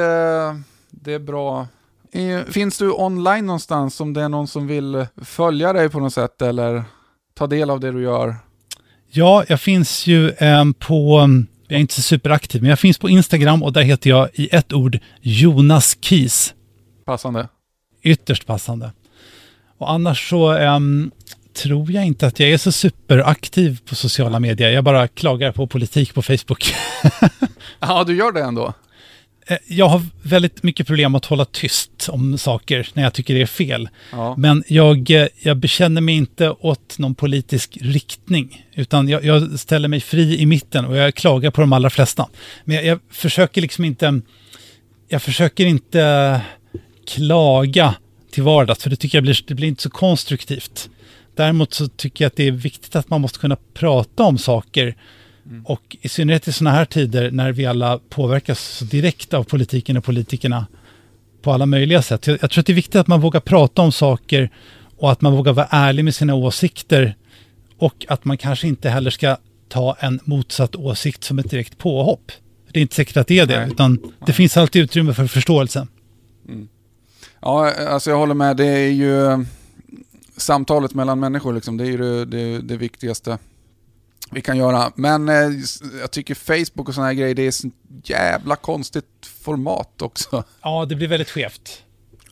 det 0.90 1.12
är 1.12 1.18
bra. 1.18 1.66
Eh, 2.12 2.40
Finns 2.44 2.78
du 2.78 2.92
online 2.92 3.46
någonstans 3.46 4.00
om 4.00 4.12
det 4.12 4.22
är 4.22 4.28
någon 4.28 4.48
som 4.48 4.66
vill 4.66 5.06
följa 5.22 5.72
dig 5.72 5.88
på 5.88 6.00
något 6.00 6.12
sätt 6.14 6.42
eller 6.42 6.82
ta 7.34 7.46
del 7.46 7.70
av 7.70 7.80
det 7.80 7.92
du 7.92 8.02
gör? 8.02 8.36
Ja, 9.10 9.44
jag 9.48 9.60
finns 9.60 10.06
ju 10.06 10.32
em, 10.38 10.74
på, 10.74 11.28
jag 11.70 11.76
är 11.76 11.80
inte 11.80 11.94
så 11.94 12.02
superaktiv, 12.02 12.62
men 12.62 12.70
jag 12.70 12.78
finns 12.78 12.98
på 12.98 13.08
Instagram 13.08 13.62
och 13.62 13.72
där 13.72 13.82
heter 13.82 14.10
jag 14.10 14.28
i 14.34 14.48
ett 14.52 14.72
ord 14.72 14.98
Jonas 15.20 15.96
Keys. 16.00 16.54
Passande. 17.04 17.48
Ytterst 18.02 18.46
passande. 18.46 18.92
Och 19.78 19.90
annars 19.90 20.28
så 20.28 20.50
em, 20.50 21.10
tror 21.62 21.90
jag 21.90 22.06
inte 22.06 22.26
att 22.26 22.40
jag 22.40 22.50
är 22.50 22.58
så 22.58 22.72
superaktiv 22.72 23.80
på 23.88 23.94
sociala 23.94 24.40
medier. 24.40 24.70
Jag 24.70 24.84
bara 24.84 25.08
klagar 25.08 25.52
på 25.52 25.66
politik 25.66 26.14
på 26.14 26.22
Facebook. 26.22 26.74
Ja, 27.80 28.04
du 28.04 28.16
gör 28.16 28.32
det 28.32 28.42
ändå? 28.42 28.74
Eh, 29.50 29.58
Jag 29.66 29.88
har 29.88 30.02
väldigt 30.22 30.62
mycket 30.62 30.86
problem 30.86 31.14
att 31.14 31.24
hålla 31.24 31.44
tyst 31.44 32.08
om 32.08 32.38
saker 32.38 32.88
när 32.92 33.02
jag 33.02 33.12
tycker 33.12 33.34
det 33.34 33.42
är 33.42 33.46
fel. 33.46 33.88
Ja. 34.12 34.34
Men 34.38 34.64
jag, 34.68 35.10
eh, 35.10 35.26
jag 35.42 35.56
bekänner 35.56 36.00
mig 36.00 36.14
inte 36.14 36.50
åt 36.50 36.98
någon 36.98 37.14
politisk 37.14 37.78
riktning, 37.80 38.66
utan 38.74 39.08
jag, 39.08 39.24
jag 39.24 39.60
ställer 39.60 39.88
mig 39.88 40.00
fri 40.00 40.38
i 40.38 40.46
mitten 40.46 40.84
och 40.84 40.96
jag 40.96 41.14
klagar 41.14 41.50
på 41.50 41.60
de 41.60 41.72
allra 41.72 41.90
flesta. 41.90 42.28
Men 42.64 42.76
jag, 42.76 42.84
jag 42.84 42.98
försöker 43.10 43.60
liksom 43.60 43.84
inte, 43.84 44.20
jag 45.08 45.22
försöker 45.22 45.66
inte 45.66 46.40
klaga 47.06 47.94
till 48.30 48.42
vardags, 48.42 48.82
för 48.82 48.90
det 48.90 48.96
tycker 48.96 49.18
jag 49.18 49.22
blir, 49.22 49.38
det 49.46 49.54
blir 49.54 49.68
inte 49.68 49.82
så 49.82 49.90
konstruktivt. 49.90 50.90
Däremot 51.36 51.74
så 51.74 51.88
tycker 51.88 52.24
jag 52.24 52.26
att 52.26 52.36
det 52.36 52.46
är 52.46 52.52
viktigt 52.52 52.96
att 52.96 53.10
man 53.10 53.20
måste 53.20 53.38
kunna 53.38 53.56
prata 53.74 54.22
om 54.22 54.38
saker 54.38 54.96
och 55.64 55.96
i 56.00 56.08
synnerhet 56.08 56.48
i 56.48 56.52
sådana 56.52 56.76
här 56.76 56.84
tider 56.84 57.30
när 57.30 57.52
vi 57.52 57.66
alla 57.66 58.00
påverkas 58.08 58.60
så 58.60 58.84
direkt 58.84 59.34
av 59.34 59.44
politiken 59.44 59.96
och 59.96 60.04
politikerna 60.04 60.66
på 61.42 61.52
alla 61.52 61.66
möjliga 61.66 62.02
sätt. 62.02 62.26
Jag, 62.26 62.38
jag 62.42 62.50
tror 62.50 62.60
att 62.60 62.66
det 62.66 62.72
är 62.72 62.74
viktigt 62.74 62.96
att 62.96 63.06
man 63.06 63.20
vågar 63.20 63.40
prata 63.40 63.82
om 63.82 63.92
saker 63.92 64.50
och 64.96 65.12
att 65.12 65.20
man 65.20 65.32
vågar 65.32 65.52
vara 65.52 65.66
ärlig 65.70 66.04
med 66.04 66.14
sina 66.14 66.34
åsikter 66.34 67.16
och 67.78 68.06
att 68.08 68.24
man 68.24 68.38
kanske 68.38 68.68
inte 68.68 68.88
heller 68.88 69.10
ska 69.10 69.36
ta 69.68 69.96
en 70.00 70.20
motsatt 70.24 70.76
åsikt 70.76 71.24
som 71.24 71.38
ett 71.38 71.50
direkt 71.50 71.78
påhopp. 71.78 72.32
Det 72.72 72.78
är 72.78 72.82
inte 72.82 72.94
säkert 72.94 73.16
att 73.16 73.26
det 73.26 73.38
är 73.38 73.46
det, 73.46 73.60
Nej. 73.60 73.70
utan 73.70 74.12
det 74.26 74.32
finns 74.32 74.56
alltid 74.56 74.82
utrymme 74.82 75.14
för 75.14 75.26
förståelse. 75.26 75.86
Ja, 77.40 77.72
alltså 77.88 78.10
jag 78.10 78.18
håller 78.18 78.34
med. 78.34 78.56
Det 78.56 78.66
är 78.66 78.88
ju 78.88 79.26
eh, 79.26 79.40
samtalet 80.36 80.94
mellan 80.94 81.20
människor 81.20 81.52
liksom. 81.52 81.76
Det 81.76 81.84
är 81.84 81.86
ju 81.86 81.96
det, 81.96 82.24
det, 82.24 82.58
det 82.58 82.76
viktigaste 82.76 83.38
vi 84.30 84.40
kan 84.40 84.56
göra. 84.56 84.92
Men 84.94 85.28
eh, 85.28 85.34
jag 86.00 86.10
tycker 86.10 86.34
Facebook 86.34 86.88
och 86.88 86.94
sådana 86.94 87.06
här 87.08 87.14
grejer, 87.14 87.34
det 87.34 87.42
är 87.42 87.48
ett 87.48 88.08
jävla 88.08 88.56
konstigt 88.56 89.26
format 89.44 90.02
också. 90.02 90.44
Ja, 90.62 90.86
det 90.88 90.94
blir 90.94 91.08
väldigt 91.08 91.30
skevt. 91.30 91.82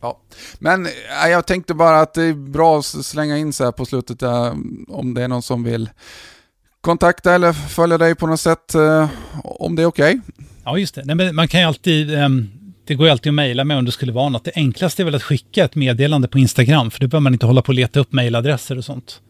Ja. 0.00 0.20
Men 0.58 0.86
eh, 0.86 1.30
jag 1.30 1.46
tänkte 1.46 1.74
bara 1.74 2.00
att 2.00 2.14
det 2.14 2.22
är 2.22 2.34
bra 2.34 2.78
att 2.78 2.84
slänga 2.84 3.38
in 3.38 3.52
så 3.52 3.64
här 3.64 3.72
på 3.72 3.86
slutet 3.86 4.22
eh, 4.22 4.54
om 4.88 5.14
det 5.14 5.22
är 5.22 5.28
någon 5.28 5.42
som 5.42 5.64
vill 5.64 5.90
kontakta 6.80 7.34
eller 7.34 7.52
följa 7.52 7.98
dig 7.98 8.14
på 8.14 8.26
något 8.26 8.40
sätt, 8.40 8.74
eh, 8.74 9.08
om 9.44 9.76
det 9.76 9.82
är 9.82 9.86
okej. 9.86 10.20
Ja, 10.64 10.78
just 10.78 10.94
det. 10.94 11.04
Nej, 11.04 11.16
men 11.16 11.34
man 11.34 11.48
kan 11.48 11.60
ju 11.60 11.66
alltid, 11.66 12.14
ehm, 12.14 12.50
det 12.84 12.94
går 12.94 13.06
ju 13.06 13.10
alltid 13.10 13.30
att 13.30 13.34
mejla 13.34 13.64
mig 13.64 13.76
om 13.76 13.84
det 13.84 13.92
skulle 13.92 14.12
vara 14.12 14.28
något. 14.28 14.44
Det 14.44 14.52
enklaste 14.54 15.02
är 15.02 15.04
väl 15.04 15.14
att 15.14 15.22
skicka 15.22 15.64
ett 15.64 15.74
meddelande 15.74 16.28
på 16.28 16.38
Instagram, 16.38 16.90
för 16.90 17.00
då 17.00 17.08
behöver 17.08 17.22
man 17.22 17.32
inte 17.32 17.46
hålla 17.46 17.62
på 17.62 17.68
och 17.68 17.74
leta 17.74 18.00
upp 18.00 18.12
mejladresser 18.12 18.78
och 18.78 18.84
sånt. 18.84 19.20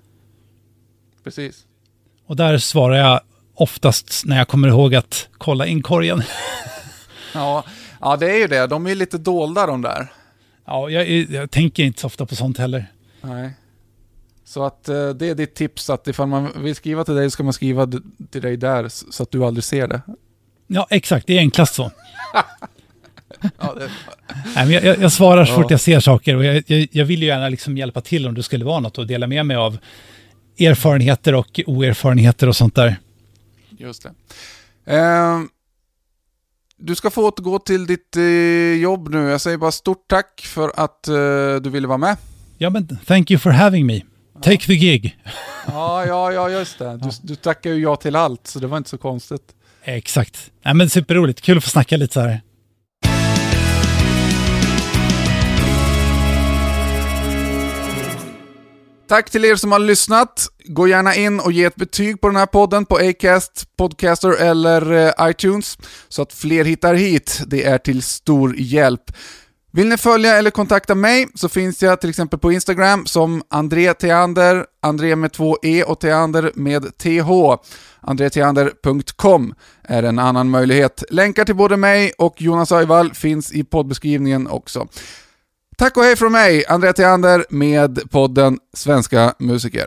Precis. 1.24 1.64
Och 2.28 2.36
där 2.36 2.58
svarar 2.58 2.96
jag 2.96 3.20
oftast 3.54 4.22
när 4.26 4.38
jag 4.38 4.48
kommer 4.48 4.68
ihåg 4.68 4.94
att 4.94 5.28
kolla 5.38 5.66
inkorgen. 5.66 6.22
Ja, 7.34 7.64
ja, 8.00 8.16
det 8.16 8.30
är 8.30 8.38
ju 8.38 8.46
det. 8.46 8.66
De 8.66 8.86
är 8.86 8.94
lite 8.94 9.18
dolda 9.18 9.66
de 9.66 9.82
där. 9.82 10.12
Ja, 10.66 10.90
jag, 10.90 11.08
jag 11.08 11.50
tänker 11.50 11.84
inte 11.84 12.00
så 12.00 12.06
ofta 12.06 12.26
på 12.26 12.34
sånt 12.36 12.58
heller. 12.58 12.86
Nej. 13.20 13.50
Så 14.44 14.64
att 14.64 14.88
eh, 14.88 15.08
det 15.08 15.28
är 15.28 15.34
ditt 15.34 15.54
tips 15.54 15.90
att 15.90 16.08
ifall 16.08 16.28
man 16.28 16.62
vill 16.62 16.74
skriva 16.74 17.04
till 17.04 17.14
dig 17.14 17.26
så 17.26 17.30
ska 17.30 17.42
man 17.42 17.52
skriva 17.52 17.88
till 18.30 18.42
dig 18.42 18.56
där 18.56 18.88
så 18.88 19.22
att 19.22 19.30
du 19.30 19.44
aldrig 19.44 19.64
ser 19.64 19.88
det. 19.88 20.00
Ja, 20.66 20.86
exakt. 20.90 21.26
Det 21.26 21.34
är 21.34 21.38
enklast 21.38 21.74
så. 21.74 21.90
Ja, 23.58 23.74
det 23.78 23.90
Nej, 24.54 24.64
men 24.64 24.70
jag, 24.70 24.84
jag, 24.84 24.98
jag 25.02 25.12
svarar 25.12 25.44
så 25.44 25.52
Ja. 25.52 25.56
fort 25.62 25.70
jag 25.70 25.80
ser 25.80 26.00
saker 26.00 26.36
och 26.36 26.44
jag, 26.44 26.62
jag, 26.66 26.88
jag 26.92 27.04
vill 27.04 27.20
ju 27.22 27.28
gärna 27.28 27.48
liksom 27.48 27.76
hjälpa 27.78 28.00
till 28.00 28.26
om 28.28 28.34
det 28.34 28.42
skulle 28.42 28.64
vara 28.64 28.80
något 28.80 28.98
och 28.98 29.06
dela 29.06 29.26
med 29.26 29.46
mig 29.46 29.56
av 29.56 29.78
erfarenheter 30.60 31.34
och 31.34 31.60
oerfarenheter 31.66 32.48
och 32.48 32.56
sånt 32.56 32.74
där. 32.74 32.96
just 33.78 34.02
det. 34.02 34.12
Eh, 34.96 35.40
du 36.76 36.94
ska 36.94 37.10
få 37.10 37.28
återgå 37.28 37.58
till 37.58 37.86
ditt 37.86 38.16
eh, 38.16 38.22
jobb 38.82 39.08
nu. 39.10 39.18
Jag 39.28 39.40
säger 39.40 39.56
bara 39.58 39.72
stort 39.72 40.04
tack 40.08 40.40
för 40.40 40.72
att 40.76 41.08
eh, 41.08 41.14
du 41.62 41.70
ville 41.70 41.88
vara 41.88 41.98
med. 41.98 42.16
Ja, 42.58 42.70
men 42.70 42.98
thank 43.06 43.30
you 43.30 43.38
for 43.38 43.50
having 43.50 43.86
me. 43.86 44.00
Take 44.42 44.66
the 44.66 44.74
gig. 44.76 45.18
Ja, 45.70 46.06
ja, 46.06 46.32
ja, 46.32 46.50
just 46.50 46.78
det. 46.78 46.96
Du, 46.96 47.08
du 47.22 47.34
tackar 47.36 47.70
ju 47.70 47.82
ja 47.82 47.96
till 47.96 48.16
allt, 48.16 48.46
så 48.46 48.58
det 48.58 48.66
var 48.66 48.76
inte 48.78 48.90
så 48.90 48.98
konstigt. 48.98 49.42
Exakt. 49.84 50.50
Nej, 50.62 50.74
men 50.74 50.90
superroligt. 50.90 51.40
Kul 51.40 51.58
att 51.58 51.64
få 51.64 51.70
snacka 51.70 51.96
lite 51.96 52.14
så 52.14 52.20
här. 52.20 52.40
Tack 59.08 59.30
till 59.30 59.44
er 59.44 59.56
som 59.56 59.72
har 59.72 59.78
lyssnat. 59.78 60.48
Gå 60.64 60.88
gärna 60.88 61.14
in 61.14 61.40
och 61.40 61.52
ge 61.52 61.64
ett 61.64 61.76
betyg 61.76 62.20
på 62.20 62.26
den 62.26 62.36
här 62.36 62.46
podden 62.46 62.84
på 62.84 62.96
Acast, 62.96 63.76
Podcaster 63.76 64.30
eller 64.30 64.92
eh, 64.92 65.30
iTunes 65.30 65.78
så 66.08 66.22
att 66.22 66.32
fler 66.32 66.64
hittar 66.64 66.94
hit. 66.94 67.42
Det 67.46 67.64
är 67.64 67.78
till 67.78 68.02
stor 68.02 68.54
hjälp. 68.58 69.02
Vill 69.72 69.88
ni 69.88 69.96
följa 69.96 70.36
eller 70.36 70.50
kontakta 70.50 70.94
mig 70.94 71.28
så 71.34 71.48
finns 71.48 71.82
jag 71.82 72.00
till 72.00 72.10
exempel 72.10 72.38
på 72.38 72.52
Instagram 72.52 73.06
som 73.06 73.42
André 73.50 73.94
Theander, 73.94 74.66
André 74.82 75.16
med 75.16 75.32
två 75.32 75.58
E 75.62 75.84
och 75.84 76.00
Theander 76.00 76.52
med 76.54 76.98
TH. 76.98 77.30
AndréTheander.com 78.00 79.54
är 79.82 80.02
en 80.02 80.18
annan 80.18 80.50
möjlighet. 80.50 81.04
Länkar 81.10 81.44
till 81.44 81.56
både 81.56 81.76
mig 81.76 82.12
och 82.18 82.42
Jonas 82.42 82.72
Öjvall 82.72 83.14
finns 83.14 83.52
i 83.52 83.64
poddbeskrivningen 83.64 84.46
också. 84.48 84.88
Tack 85.78 85.96
och 85.96 86.02
hej 86.02 86.16
från 86.16 86.32
mig, 86.32 86.64
André 86.68 86.92
Theander 86.92 87.44
med 87.50 88.10
podden 88.10 88.58
Svenska 88.72 89.34
musiker. 89.38 89.86